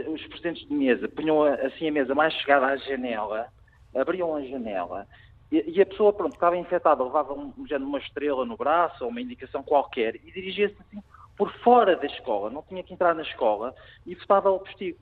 os 0.07 0.27
presidentes 0.27 0.67
de 0.67 0.73
mesa 0.73 1.07
punham 1.07 1.43
assim 1.43 1.87
a 1.87 1.91
mesa 1.91 2.13
mais 2.13 2.33
chegada 2.33 2.65
à 2.65 2.75
janela, 2.77 3.47
abriam 3.95 4.35
a 4.35 4.41
janela 4.41 5.07
e, 5.51 5.79
a 5.79 5.85
pessoa, 5.85 6.11
pronto, 6.11 6.33
estava 6.33 6.57
infectada, 6.57 7.03
levava 7.03 7.33
um, 7.33 7.53
já 7.67 7.77
uma 7.77 7.99
estrela 7.99 8.43
no 8.43 8.57
braço 8.57 9.03
ou 9.03 9.11
uma 9.11 9.21
indicação 9.21 9.61
qualquer 9.61 10.15
e 10.15 10.31
dirigia-se 10.31 10.75
assim 10.81 10.99
por 11.37 11.51
fora 11.59 11.95
da 11.95 12.07
escola, 12.07 12.49
não 12.49 12.63
tinha 12.63 12.83
que 12.83 12.91
entrar 12.91 13.13
na 13.13 13.21
escola 13.21 13.75
e 14.05 14.15
votava 14.15 14.49
ao 14.49 14.59
postigo. 14.59 14.97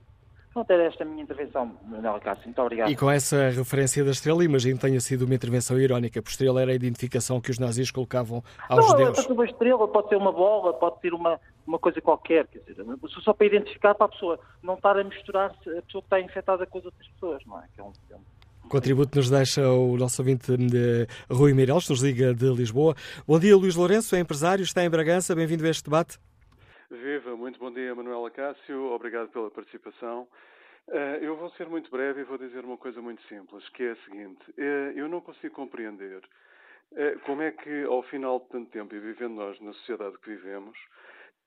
Pronto, 0.52 0.70
era 0.70 0.84
esta 0.84 1.02
a 1.02 1.06
minha 1.06 1.22
intervenção, 1.22 1.74
Manuel 1.86 2.20
Cássio. 2.20 2.44
Muito 2.44 2.60
obrigado. 2.60 2.90
E 2.90 2.96
com 2.96 3.10
essa 3.10 3.48
referência 3.48 4.04
da 4.04 4.10
estrela, 4.10 4.44
imagino 4.44 4.76
que 4.76 4.82
tenha 4.82 5.00
sido 5.00 5.24
uma 5.24 5.34
intervenção 5.34 5.78
irónica, 5.80 6.20
por 6.20 6.28
estrela 6.28 6.60
era 6.60 6.72
a 6.72 6.74
identificação 6.74 7.40
que 7.40 7.50
os 7.50 7.58
nazis 7.58 7.90
colocavam 7.90 8.44
aos 8.68 8.84
não, 8.84 8.90
judeus. 8.90 9.16
Pode 9.16 9.26
ser 9.26 9.32
uma 9.32 9.44
estrela, 9.46 9.88
pode 9.88 10.08
ser 10.10 10.16
uma 10.16 10.32
bola, 10.32 10.74
pode 10.74 11.00
ser 11.00 11.14
uma, 11.14 11.40
uma 11.66 11.78
coisa 11.78 12.00
qualquer, 12.02 12.46
quer 12.48 12.60
dizer, 12.60 12.84
só 13.22 13.32
para 13.32 13.46
identificar 13.46 13.94
para 13.94 14.06
a 14.06 14.08
pessoa, 14.10 14.38
não 14.62 14.74
estar 14.74 14.98
a 14.98 15.04
misturar 15.04 15.50
a 15.50 15.82
pessoa 15.82 15.82
que 15.82 15.98
está 15.98 16.20
infectada 16.20 16.66
com 16.66 16.78
as 16.78 16.84
outras 16.84 17.08
pessoas, 17.08 17.42
não 17.46 17.58
é? 17.58 17.64
Que 17.74 17.80
é 17.80 17.84
um, 17.84 17.92
é 18.10 18.16
um... 18.16 18.68
Contributo 18.68 19.18
nos 19.18 19.30
deixa 19.30 19.66
o 19.68 19.96
nosso 19.96 20.20
ouvinte 20.20 20.54
de 20.56 21.06
Rui 21.30 21.52
Meireles, 21.54 21.88
nos 21.88 22.02
liga 22.02 22.34
de 22.34 22.52
Lisboa. 22.52 22.94
Bom 23.26 23.38
dia, 23.38 23.56
Luís 23.56 23.74
Lourenço, 23.74 24.14
é 24.14 24.20
empresário, 24.20 24.62
está 24.62 24.84
em 24.84 24.90
Bragança, 24.90 25.34
bem-vindo 25.34 25.64
a 25.66 25.70
este 25.70 25.84
debate. 25.84 26.18
Viva, 26.92 27.34
muito 27.34 27.58
bom 27.58 27.72
dia, 27.72 27.94
Manuela 27.94 28.30
Cássio, 28.30 28.92
obrigado 28.92 29.30
pela 29.30 29.50
participação. 29.50 30.28
Uh, 30.86 31.16
eu 31.22 31.34
vou 31.36 31.48
ser 31.52 31.66
muito 31.66 31.90
breve 31.90 32.20
e 32.20 32.24
vou 32.24 32.36
dizer 32.36 32.66
uma 32.66 32.76
coisa 32.76 33.00
muito 33.00 33.22
simples, 33.28 33.66
que 33.70 33.82
é 33.84 33.92
a 33.92 33.96
seguinte: 34.04 34.42
uh, 34.50 34.92
eu 34.94 35.08
não 35.08 35.22
consigo 35.22 35.54
compreender 35.54 36.18
uh, 36.18 37.18
como 37.24 37.40
é 37.40 37.50
que, 37.50 37.84
ao 37.84 38.02
final 38.02 38.40
de 38.40 38.48
tanto 38.50 38.70
tempo 38.70 38.94
e 38.94 39.00
vivendo 39.00 39.36
nós 39.36 39.58
na 39.62 39.72
sociedade 39.72 40.18
que 40.18 40.28
vivemos, 40.28 40.76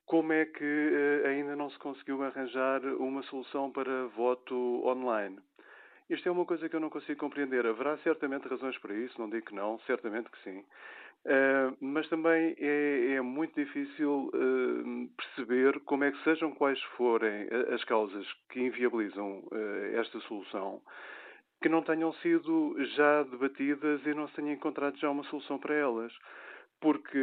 como 0.08 0.34
é 0.34 0.46
que 0.46 1.22
ainda 1.28 1.56
não 1.56 1.70
se 1.70 1.78
conseguiu 1.78 2.24
arranjar 2.24 2.84
uma 3.00 3.22
solução 3.24 3.72
para 3.72 4.08
voto 4.08 4.56
online. 4.84 5.38
Isto 6.10 6.30
é 6.30 6.32
uma 6.32 6.46
coisa 6.46 6.70
que 6.70 6.76
eu 6.76 6.80
não 6.80 6.90
consigo 6.90 7.20
compreender. 7.20 7.66
Haverá 7.66 7.98
certamente 8.00 8.48
razões 8.48 8.78
para 8.78 8.94
isso, 8.94 9.20
não 9.20 9.30
digo 9.30 9.48
que 9.48 9.56
não, 9.56 9.80
certamente 9.80 10.30
que 10.30 10.44
sim. 10.44 10.64
Uh, 11.26 11.76
mas 11.82 12.08
também 12.08 12.56
é, 12.60 13.16
é 13.16 13.22
muito 13.22 13.56
difícil 13.56 14.30
uh, 14.32 15.10
perceber 15.18 15.80
como 15.80 16.04
é 16.04 16.12
que, 16.12 16.24
sejam 16.24 16.52
quais 16.52 16.80
forem 16.96 17.48
as 17.74 17.84
causas 17.86 18.32
que 18.50 18.60
inviabilizam 18.60 19.40
uh, 19.40 20.00
esta 20.00 20.20
solução, 20.22 20.80
que 21.64 21.68
não 21.68 21.82
tenham 21.82 22.14
sido 22.16 22.76
já 22.96 23.24
debatidas 23.24 24.06
e 24.06 24.14
não 24.14 24.28
se 24.28 24.36
tenha 24.36 24.54
encontrado 24.54 25.00
já 25.00 25.10
uma 25.10 25.24
solução 25.24 25.58
para 25.58 25.74
elas. 25.74 26.14
Porque 26.80 27.18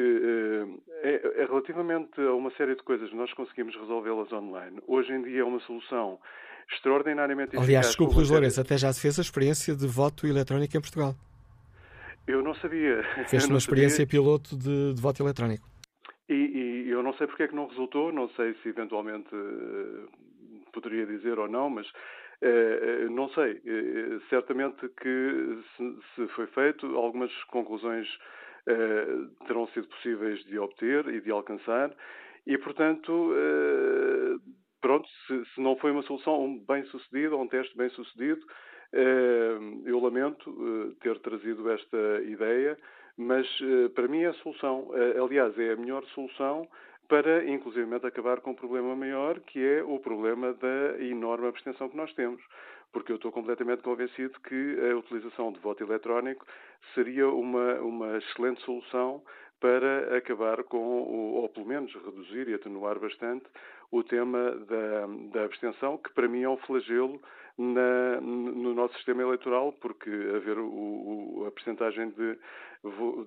é, 1.02 1.42
é 1.42 1.44
relativamente 1.44 2.20
a 2.20 2.32
uma 2.32 2.50
série 2.52 2.74
de 2.74 2.82
coisas 2.82 3.12
nós 3.12 3.32
conseguimos 3.34 3.76
resolvê-las 3.76 4.32
online. 4.32 4.80
Hoje 4.88 5.12
em 5.12 5.22
dia 5.22 5.42
é 5.42 5.44
uma 5.44 5.60
solução 5.60 6.18
extraordinariamente 6.74 7.56
Aliás, 7.56 7.86
desculpe, 7.86 8.14
Luís 8.14 8.30
Lourenço, 8.30 8.60
até 8.60 8.76
já 8.76 8.92
se 8.92 9.00
fez 9.00 9.18
a 9.18 9.22
experiência 9.22 9.74
de 9.74 9.86
voto 9.86 10.26
eletrónico 10.26 10.76
em 10.76 10.80
Portugal. 10.80 11.14
Eu 12.26 12.42
não 12.42 12.54
sabia. 12.56 13.02
Fez 13.28 13.46
uma 13.46 13.58
experiência 13.58 14.04
sabia. 14.04 14.06
piloto 14.06 14.56
de, 14.56 14.94
de, 14.94 15.00
voto 15.00 15.22
eletrónico. 15.22 15.66
E, 16.28 16.34
e, 16.34 16.90
eu 16.90 17.02
não 17.02 17.12
sei 17.14 17.26
porque 17.26 17.42
é 17.42 17.48
que 17.48 17.54
não 17.54 17.66
resultou, 17.66 18.12
não 18.12 18.28
sei 18.30 18.54
se 18.62 18.68
eventualmente 18.68 19.34
uh, 19.34 20.08
poderia 20.72 21.04
dizer 21.04 21.38
ou 21.38 21.48
não, 21.48 21.68
mas 21.68 21.86
uh, 21.88 23.10
não 23.10 23.28
sei. 23.30 23.54
Uh, 23.54 24.20
certamente 24.30 24.88
que 25.00 25.58
se, 25.76 25.96
se, 26.14 26.28
foi 26.28 26.46
feito, 26.48 26.86
algumas 26.96 27.32
conclusões 27.44 28.08
terão 29.44 29.66
sido 29.74 29.88
possíveis 29.88 30.38
de 30.44 30.56
obter 30.56 31.04
e 31.08 31.20
de 31.20 31.32
alcançar, 31.32 31.92
e 32.46 32.56
portanto 32.58 33.34
pronto, 34.82 35.08
se, 35.26 35.44
se, 35.54 35.60
não 35.60 35.76
foi 35.76 35.92
uma 35.92 36.02
solução 36.02 36.58
bem 36.68 36.84
sucedida, 36.86 37.36
um 37.36 37.48
teste 37.48 37.74
bem 37.76 37.88
sucedido, 37.90 38.44
eu 39.86 39.98
lamento 40.00 40.50
eh, 40.50 40.94
ter 41.00 41.18
trazido 41.20 41.70
esta 41.70 42.22
ideia, 42.24 42.76
mas 43.16 43.46
eh, 43.62 43.88
para 43.88 44.06
mim 44.06 44.22
é 44.22 44.26
a 44.26 44.34
solução. 44.34 44.90
Eh, 44.94 45.18
aliás, 45.18 45.58
é 45.58 45.72
a 45.72 45.76
melhor 45.76 46.04
solução 46.08 46.68
para, 47.08 47.44
inclusivamente, 47.48 48.06
acabar 48.06 48.40
com 48.40 48.50
um 48.50 48.54
problema 48.54 48.94
maior, 48.94 49.40
que 49.40 49.64
é 49.64 49.82
o 49.82 49.98
problema 49.98 50.52
da 50.54 51.02
enorme 51.02 51.48
abstenção 51.48 51.88
que 51.88 51.96
nós 51.96 52.12
temos. 52.14 52.42
Porque 52.92 53.10
eu 53.10 53.16
estou 53.16 53.32
completamente 53.32 53.82
convencido 53.82 54.38
que 54.40 54.78
a 54.90 54.96
utilização 54.96 55.50
de 55.52 55.58
voto 55.60 55.82
eletrónico 55.82 56.46
seria 56.94 57.28
uma, 57.28 57.80
uma 57.80 58.18
excelente 58.18 58.62
solução 58.62 59.22
para 59.58 60.16
acabar 60.16 60.62
com, 60.64 60.76
ou 60.76 61.48
pelo 61.48 61.66
menos 61.66 61.94
reduzir 61.94 62.48
e 62.48 62.54
atenuar 62.54 62.98
bastante, 62.98 63.46
o 63.92 64.02
tema 64.02 64.50
da, 64.68 65.06
da 65.32 65.44
abstenção, 65.44 65.98
que 65.98 66.12
para 66.14 66.26
mim 66.26 66.42
é 66.42 66.48
um 66.48 66.56
flagelo 66.56 67.20
na, 67.58 68.20
no 68.20 68.74
nosso 68.74 68.94
sistema 68.94 69.22
eleitoral, 69.22 69.72
porque 69.74 70.10
a 70.10 70.38
ver 70.38 70.58
o, 70.58 70.64
o, 70.66 71.44
a 71.46 71.50
percentagem 71.52 72.08
de, 72.10 72.38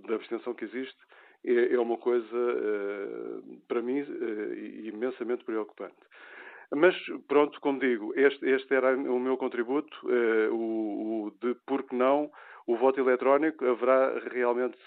de 0.08 0.14
abstenção 0.14 0.56
que 0.56 0.66
existe 0.66 0.98
é, 1.46 1.76
é 1.76 1.80
uma 1.80 1.98
coisa, 1.98 2.36
eh, 2.36 3.58
para 3.68 3.82
mim, 3.82 4.00
eh, 4.00 4.88
imensamente 4.88 5.44
preocupante. 5.44 5.96
Mas, 6.72 6.96
pronto, 7.28 7.62
como 7.62 7.80
digo, 7.80 8.12
este, 8.16 8.50
este 8.50 8.74
era 8.74 8.98
o 8.98 9.20
meu 9.20 9.38
contributo, 9.38 9.96
eh, 10.10 10.50
o, 10.50 11.28
o 11.28 11.32
de 11.40 11.54
por 11.68 11.84
que 11.84 11.96
não 11.96 12.32
o 12.68 12.78
voto 12.78 13.00
eletrónico, 13.00 13.64
haverá 13.66 14.18
realmente 14.32 14.78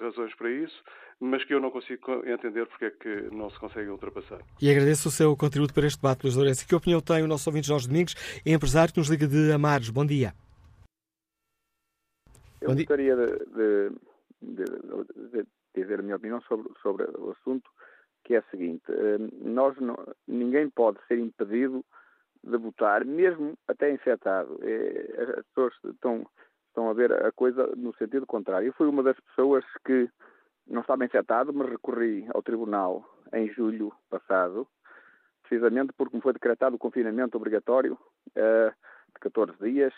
razões 0.00 0.34
para 0.34 0.50
isso, 0.50 0.82
mas 1.20 1.44
que 1.44 1.54
eu 1.54 1.60
não 1.60 1.70
consigo 1.70 2.26
entender 2.26 2.66
porque 2.66 2.86
é 2.86 2.90
que 2.90 3.34
não 3.34 3.48
se 3.50 3.58
consegue 3.58 3.88
ultrapassar. 3.90 4.40
E 4.60 4.70
agradeço 4.70 5.08
o 5.08 5.12
seu 5.12 5.36
contributo 5.36 5.72
para 5.72 5.86
este 5.86 6.00
debate, 6.00 6.24
Luís 6.24 6.36
Lourenço. 6.36 6.66
Que 6.66 6.74
opinião 6.74 7.00
tem 7.00 7.22
o 7.22 7.28
nosso 7.28 7.48
ouvinte 7.48 7.68
Jorge 7.68 7.88
Domingos, 7.88 8.14
empresário 8.44 8.92
que 8.92 8.98
nos 8.98 9.08
liga 9.08 9.26
de 9.26 9.52
Amares? 9.52 9.90
Bom 9.90 10.04
dia. 10.04 10.32
Eu 12.60 12.70
Bom 12.70 12.74
gostaria 12.74 13.14
de, 13.14 13.90
de, 14.42 14.64
de, 14.64 15.46
dizer 15.74 16.00
a 16.00 16.02
minha 16.02 16.16
opinião 16.16 16.40
sobre, 16.42 16.68
sobre 16.82 17.04
o 17.04 17.30
assunto, 17.30 17.70
que 18.24 18.34
é 18.34 18.38
a 18.38 18.50
seguinte: 18.50 18.82
eh, 18.88 19.18
nós 19.40 19.76
não, 19.78 19.96
ninguém 20.26 20.68
pode 20.68 20.98
ser 21.06 21.18
impedido 21.18 21.84
de 22.42 22.56
votar, 22.56 23.04
mesmo 23.04 23.56
até 23.68 23.92
infectado. 23.92 24.58
É, 24.62 25.36
as 25.38 25.46
pessoas 25.46 25.74
estão 25.84 26.26
estão 26.78 26.88
a 26.88 26.92
ver 26.92 27.12
a 27.12 27.32
coisa 27.32 27.66
no 27.76 27.92
sentido 27.94 28.24
contrário. 28.24 28.68
Eu 28.68 28.72
fui 28.72 28.86
uma 28.86 29.02
das 29.02 29.18
pessoas 29.20 29.64
que 29.84 30.08
não 30.66 30.82
estava 30.82 31.04
infectado, 31.04 31.52
mas 31.52 31.68
recorri 31.68 32.26
ao 32.32 32.42
tribunal 32.42 33.04
em 33.32 33.48
julho 33.48 33.92
passado, 34.08 34.66
precisamente 35.42 35.92
porque 35.94 36.16
me 36.16 36.22
foi 36.22 36.32
decretado 36.32 36.76
o 36.76 36.78
confinamento 36.78 37.36
obrigatório 37.36 37.98
uh, 38.28 38.70
de 39.12 39.20
14 39.20 39.58
dias. 39.60 39.92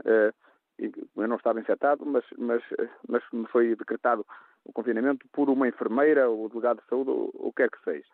Uh, 0.00 0.34
eu 0.76 1.28
não 1.28 1.36
estava 1.36 1.60
infectado, 1.60 2.04
mas, 2.04 2.24
mas, 2.36 2.60
mas 3.08 3.22
me 3.32 3.46
foi 3.46 3.76
decretado 3.76 4.26
o 4.64 4.72
confinamento 4.72 5.24
por 5.32 5.48
uma 5.48 5.68
enfermeira 5.68 6.28
ou 6.28 6.48
delegado 6.48 6.80
de 6.80 6.88
saúde, 6.88 7.10
ou 7.10 7.30
o 7.32 7.52
que 7.52 7.62
quer 7.62 7.70
que 7.70 7.84
seja. 7.84 8.08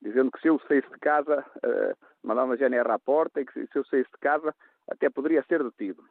Dizendo 0.00 0.30
que 0.30 0.40
se 0.40 0.48
eu 0.48 0.58
saísse 0.66 0.88
de 0.88 0.98
casa, 1.00 1.44
uh, 1.56 2.06
mandava 2.22 2.46
uma 2.46 2.56
GNR 2.56 2.90
à 2.90 2.98
porta 2.98 3.42
e 3.42 3.44
que 3.44 3.66
se 3.66 3.76
eu 3.78 3.84
saísse 3.84 4.10
de 4.10 4.18
casa, 4.20 4.54
até 4.88 5.10
poderia 5.10 5.44
ser 5.46 5.62
detido 5.62 6.02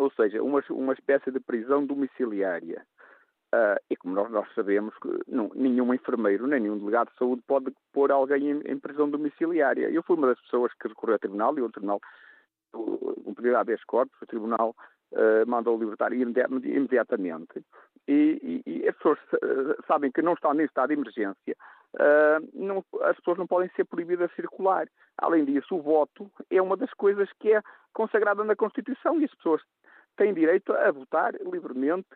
ou 0.00 0.10
seja, 0.12 0.42
uma, 0.42 0.62
uma 0.70 0.94
espécie 0.94 1.30
de 1.30 1.38
prisão 1.40 1.84
domiciliária. 1.84 2.82
Uh, 3.52 3.76
e 3.90 3.96
como 3.96 4.14
nós, 4.14 4.30
nós 4.30 4.46
sabemos 4.54 4.94
que 5.02 5.08
não, 5.26 5.50
nenhum 5.54 5.92
enfermeiro, 5.92 6.46
nem 6.46 6.60
nenhum 6.60 6.78
delegado 6.78 7.10
de 7.10 7.18
saúde 7.18 7.42
pode 7.46 7.72
pôr 7.92 8.12
alguém 8.12 8.50
em, 8.50 8.60
em, 8.64 8.78
prisão 8.78 9.10
domiciliária. 9.10 9.90
Eu 9.90 10.02
fui 10.04 10.16
uma 10.16 10.28
das 10.28 10.40
pessoas 10.42 10.72
que 10.74 10.88
recorreu 10.88 11.14
ao 11.14 11.18
tribunal 11.18 11.58
e 11.58 11.62
o 11.62 11.70
tribunal, 11.70 12.00
um 12.72 13.34
pedido 13.34 13.56
a 13.56 13.60
habeas 13.60 13.82
corpus, 13.84 14.16
o 14.22 14.26
tribunal 14.26 14.74
uh, 15.12 15.46
mandou 15.48 15.76
libertar 15.76 16.12
imediatamente. 16.12 17.64
E, 18.06 18.62
e, 18.64 18.70
e, 18.70 18.88
as 18.88 18.96
pessoas 18.96 19.18
uh, 19.34 19.84
sabem 19.86 20.12
que 20.12 20.22
não 20.22 20.34
estão 20.34 20.54
em 20.54 20.64
estado 20.64 20.88
de 20.88 20.94
emergência. 20.94 21.56
Não, 22.54 22.84
as 23.02 23.16
pessoas 23.16 23.36
não 23.36 23.48
podem 23.48 23.68
ser 23.74 23.84
proibidas 23.84 24.30
de 24.30 24.36
circular. 24.36 24.86
Além 25.18 25.44
disso, 25.44 25.74
o 25.74 25.82
voto 25.82 26.30
é 26.48 26.62
uma 26.62 26.76
das 26.76 26.94
coisas 26.94 27.28
que 27.40 27.52
é 27.52 27.60
consagrada 27.92 28.44
na 28.44 28.54
Constituição 28.54 29.20
e 29.20 29.24
as 29.24 29.34
pessoas 29.34 29.60
têm 30.20 30.34
direito 30.34 30.74
a 30.74 30.92
votar 30.92 31.32
livremente, 31.50 32.06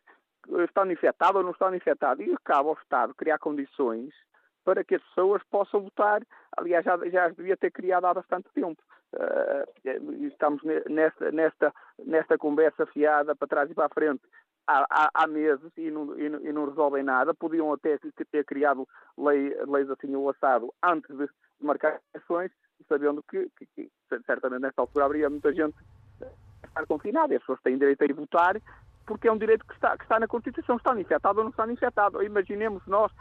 estão 0.69 0.91
infectados 0.91 1.37
ou 1.37 1.43
não 1.43 1.53
estão 1.53 1.75
infectados. 1.75 2.27
E 2.27 2.37
cabe 2.45 2.69
ao 2.69 2.75
Estado 2.75 3.15
criar 3.15 3.39
condições 3.39 4.13
para 4.63 4.85
que 4.85 4.97
as 4.97 5.03
pessoas 5.05 5.43
possam 5.51 5.81
votar. 5.81 6.23
Aliás, 6.55 6.85
já, 6.85 6.99
já 7.09 7.27
as 7.27 7.35
devia 7.35 7.57
ter 7.57 7.71
criado 7.71 8.05
há 8.05 8.13
bastante 8.13 8.51
tempo. 8.55 8.83
Uh, 9.15 10.27
estamos 10.27 10.63
nesta, 10.91 11.31
nesta, 11.31 11.73
nesta 12.05 12.37
conversa 12.37 12.85
fiada 12.87 13.35
para 13.35 13.49
trás 13.49 13.71
e 13.71 13.75
para 13.75 13.87
a 13.87 13.95
frente 13.95 14.23
há, 14.67 14.85
há, 14.91 15.11
há 15.15 15.27
meses 15.27 15.71
e 15.77 15.91
não, 15.91 16.19
e, 16.19 16.29
não, 16.29 16.41
e 16.41 16.53
não, 16.53 16.67
resolvem 16.67 17.03
nada. 17.03 17.33
Podiam 17.33 17.73
até 17.73 17.99
ter 18.31 18.45
criado 18.45 18.87
lei, 19.17 19.57
leis 19.67 19.89
assim 19.91 20.15
ou 20.15 20.29
assado 20.31 20.75
antes 20.83 21.17
de 21.17 21.29
marcar 21.61 22.01
eleições, 22.13 22.51
sabendo 22.89 23.23
que, 23.23 23.49
que, 23.57 23.67
que 23.75 23.91
certamente 24.27 24.63
nesta 24.63 24.83
altura 24.83 25.05
haveria 25.05 25.31
muita 25.31 25.53
gente 25.53 25.77
estar 26.69 26.87
confinado 26.87 27.33
e 27.33 27.37
as 27.37 27.43
pessoas 27.43 27.61
têm 27.63 27.79
direito 27.79 28.03
a 28.03 28.05
ir 28.05 28.13
votar 28.13 28.61
porque 29.07 29.29
é 29.29 29.33
um 29.33 29.39
direito 29.39 29.67
que 29.67 29.75
está, 29.75 29.97
que 29.97 30.05
está 30.05 30.19
na 30.19 30.27
Constituição, 30.27 30.77
está 30.77 30.99
infectado 30.99 31.39
ou 31.39 31.45
não 31.45 31.51
está 31.51 31.71
infectado. 31.71 32.23
Imaginemos 32.23 32.83
nós, 32.87 33.13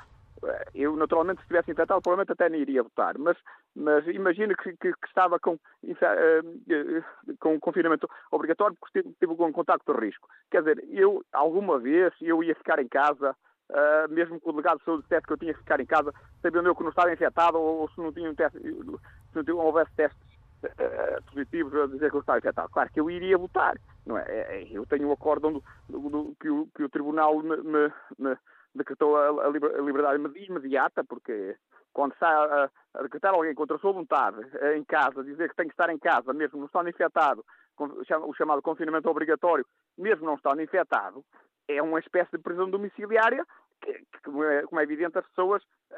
eh, 0.44 0.66
eu 0.76 0.96
naturalmente 0.96 1.38
se 1.38 1.44
estivesse 1.44 1.72
infectado 1.72 2.02
provavelmente 2.02 2.32
até 2.32 2.50
nem 2.50 2.62
iria 2.62 2.84
votar, 2.84 3.18
mas, 3.18 3.38
mas 3.76 4.06
imagino 4.08 4.56
que, 4.56 4.72
que, 4.78 4.94
que 4.94 5.08
estava 5.08 5.40
com, 5.40 5.54
uh, 5.54 7.04
com 7.40 7.60
confinamento 7.60 8.10
obrigatório 8.32 8.78
porque 8.80 9.04
tive 9.20 9.34
um 9.34 9.52
contacto 9.52 9.94
de 9.94 10.00
risco. 10.00 10.28
Quer 10.50 10.60
dizer, 10.60 10.84
eu 10.90 11.24
alguma 11.32 11.80
vez 11.80 12.14
eu 12.22 12.44
ia 12.44 12.56
ficar 12.56 12.80
em 12.80 12.88
casa, 12.88 13.36
uh, 13.70 14.12
mesmo 14.12 14.40
que 14.40 14.50
o 14.50 14.52
delegado 14.52 14.80
de 14.80 14.86
saúde 14.86 15.04
dissesse 15.04 15.28
que 15.28 15.34
eu 15.34 15.38
tinha 15.38 15.54
que 15.54 15.60
ficar 15.60 15.80
em 15.80 15.86
casa, 15.86 16.14
sabendo 16.42 16.68
eu 16.70 16.76
que 16.76 16.84
não 16.84 16.90
estava 16.90 17.12
infectado 17.12 17.58
ou, 17.60 17.82
ou 17.82 17.90
se 17.90 18.00
não 18.00 18.14
tinha 18.14 18.30
um 18.30 18.36
teste, 18.36 18.60
se 18.60 19.44
não 19.48 19.58
houvesse 19.58 19.94
testes 19.96 20.33
uh, 20.66 21.24
positivos 21.26 21.74
a 21.76 21.88
dizer 21.88 22.10
que 22.10 22.16
eu 22.16 22.22
estava 22.22 22.40
infectado. 22.40 22.70
Claro 22.70 22.90
que 22.92 23.00
eu 23.00 23.10
iria 23.10 23.38
votar, 23.38 23.78
não 24.06 24.18
é? 24.18 24.26
é, 24.28 24.64
é 24.64 24.68
eu 24.72 24.86
tenho 24.86 25.08
o 25.08 25.10
um 25.10 25.14
acórdão 25.14 25.54
do, 25.54 25.64
do, 25.90 26.36
que, 26.40 26.50
o, 26.50 26.68
que 26.76 26.84
o 26.84 26.90
Tribunal 26.90 27.42
me, 27.42 27.58
me, 27.58 27.92
me 28.18 28.38
decretou 28.76 29.18
a, 29.18 29.46
a, 29.46 29.50
liberdade 29.50 30.22
imediata, 30.36 31.04
porque 31.04 31.56
quando 31.92 32.14
está 32.14 32.28
a, 32.28 32.70
a 32.96 33.04
decretar 33.04 33.34
alguém 33.34 33.54
contra 33.54 33.76
a 33.76 33.80
sua 33.80 33.94
vontade 33.94 34.38
eh, 34.56 34.78
em 34.78 34.84
casa, 34.84 35.24
dizer 35.24 35.50
que 35.50 35.56
tem 35.56 35.68
que 35.68 35.74
estar 35.74 35.90
em 35.92 36.00
casa, 36.00 36.34
mesmo 36.34 36.60
não 36.60 36.66
estando 36.66 36.90
infectado, 36.90 37.46
o 37.78 38.34
chamado 38.34 38.62
confinamento 38.62 39.10
obrigatório, 39.10 39.66
mesmo 39.98 40.26
não 40.26 40.36
estando 40.36 40.62
infectado, 40.62 41.24
é 41.68 41.82
uma 41.82 42.00
espécie 42.00 42.32
de 42.32 42.40
prisão 42.40 42.70
domiciliária 42.70 43.46
que, 43.84 44.06
como, 44.24 44.44
é, 44.44 44.64
como, 44.64 44.80
é, 44.80 44.84
evidente, 44.84 45.18
as 45.18 45.28
pessoas 45.28 45.62
uh, 45.64 45.96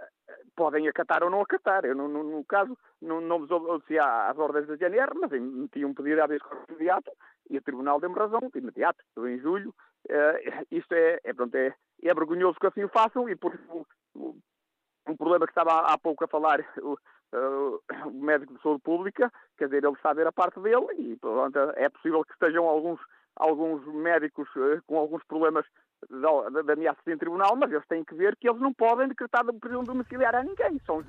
podem 0.55 0.87
acatar 0.87 1.23
ou 1.23 1.29
não 1.29 1.41
acatar. 1.41 1.85
Eu, 1.85 1.95
no, 1.95 2.07
no, 2.07 2.23
no 2.23 2.43
caso, 2.45 2.77
não, 3.01 3.21
não 3.21 3.39
me 3.39 3.51
obedeci 3.51 3.99
às 3.99 4.37
ordens 4.37 4.67
da 4.67 4.75
GNR, 4.75 5.11
mas 5.15 5.31
meti 5.31 5.85
um 5.85 5.93
pedido 5.93 6.15
de 6.15 6.21
habeas 6.21 6.41
corpus 6.41 6.69
imediato 6.69 7.11
e 7.49 7.57
o 7.57 7.61
Tribunal 7.61 7.99
deu-me 7.99 8.15
razão, 8.15 8.41
de 8.51 8.59
imediato, 8.59 9.03
em 9.17 9.39
julho. 9.39 9.73
Uh, 10.09 10.65
isto 10.71 10.93
é, 10.93 11.19
é, 11.23 11.33
pronto, 11.33 11.55
é, 11.55 11.73
é 12.03 12.13
vergonhoso 12.13 12.59
que 12.59 12.67
assim 12.67 12.83
o 12.83 12.89
façam 12.89 13.29
e 13.29 13.35
por 13.35 13.53
isso 13.55 13.87
o 15.07 15.17
problema 15.17 15.45
que 15.45 15.51
estava 15.51 15.71
há, 15.71 15.93
há 15.93 15.97
pouco 15.97 16.23
a 16.23 16.27
falar 16.27 16.59
o, 16.81 16.93
uh, 16.93 17.81
o 18.07 18.11
médico 18.11 18.53
de 18.53 18.61
saúde 18.61 18.81
pública, 18.81 19.31
quer 19.57 19.65
dizer, 19.65 19.83
ele 19.83 19.93
está 19.93 20.11
a 20.11 20.13
ver 20.13 20.27
a 20.27 20.31
parte 20.31 20.59
dele 20.59 20.87
e 20.97 21.15
pronto, 21.17 21.57
é 21.75 21.89
possível 21.89 22.23
que 22.23 22.33
estejam 22.33 22.65
alguns, 22.65 22.99
alguns 23.35 23.85
médicos 23.93 24.47
uh, 24.55 24.81
com 24.87 24.97
alguns 24.97 25.23
problemas 25.25 25.65
da, 26.09 26.49
da, 26.49 26.61
da 26.61 26.73
ameaça 26.73 26.99
em 27.07 27.17
tribunal, 27.17 27.55
mas 27.55 27.71
eles 27.71 27.87
têm 27.87 28.03
que 28.03 28.15
ver 28.15 28.35
que 28.35 28.47
eles 28.47 28.61
não 28.61 28.73
podem 28.73 29.07
decretar 29.07 29.43
prisão 29.59 29.83
domiciliar 29.83 30.35
a 30.35 30.43
ninguém. 30.43 30.79
São 30.85 31.03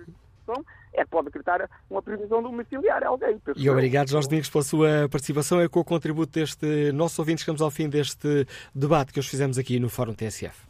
é 0.92 1.04
que 1.04 1.10
pode 1.10 1.26
decretar 1.26 1.68
uma 1.90 2.00
previsão 2.00 2.42
domiciliar 2.42 3.02
a 3.02 3.08
alguém. 3.08 3.40
E 3.56 3.68
obrigado, 3.68 4.08
Jorge 4.08 4.28
Domingos, 4.28 4.48
pela 4.48 4.64
sua 4.64 5.08
participação 5.10 5.62
e 5.62 5.68
com 5.68 5.80
o 5.80 5.84
contributo 5.84 6.32
deste 6.32 6.92
nosso 6.92 7.20
ouvinte. 7.20 7.40
Chegamos 7.40 7.60
ao 7.60 7.70
fim 7.70 7.88
deste 7.88 8.46
debate 8.74 9.12
que 9.12 9.18
hoje 9.18 9.28
fizemos 9.28 9.58
aqui 9.58 9.78
no 9.80 9.88
Fórum 9.88 10.14
TSF. 10.14 10.66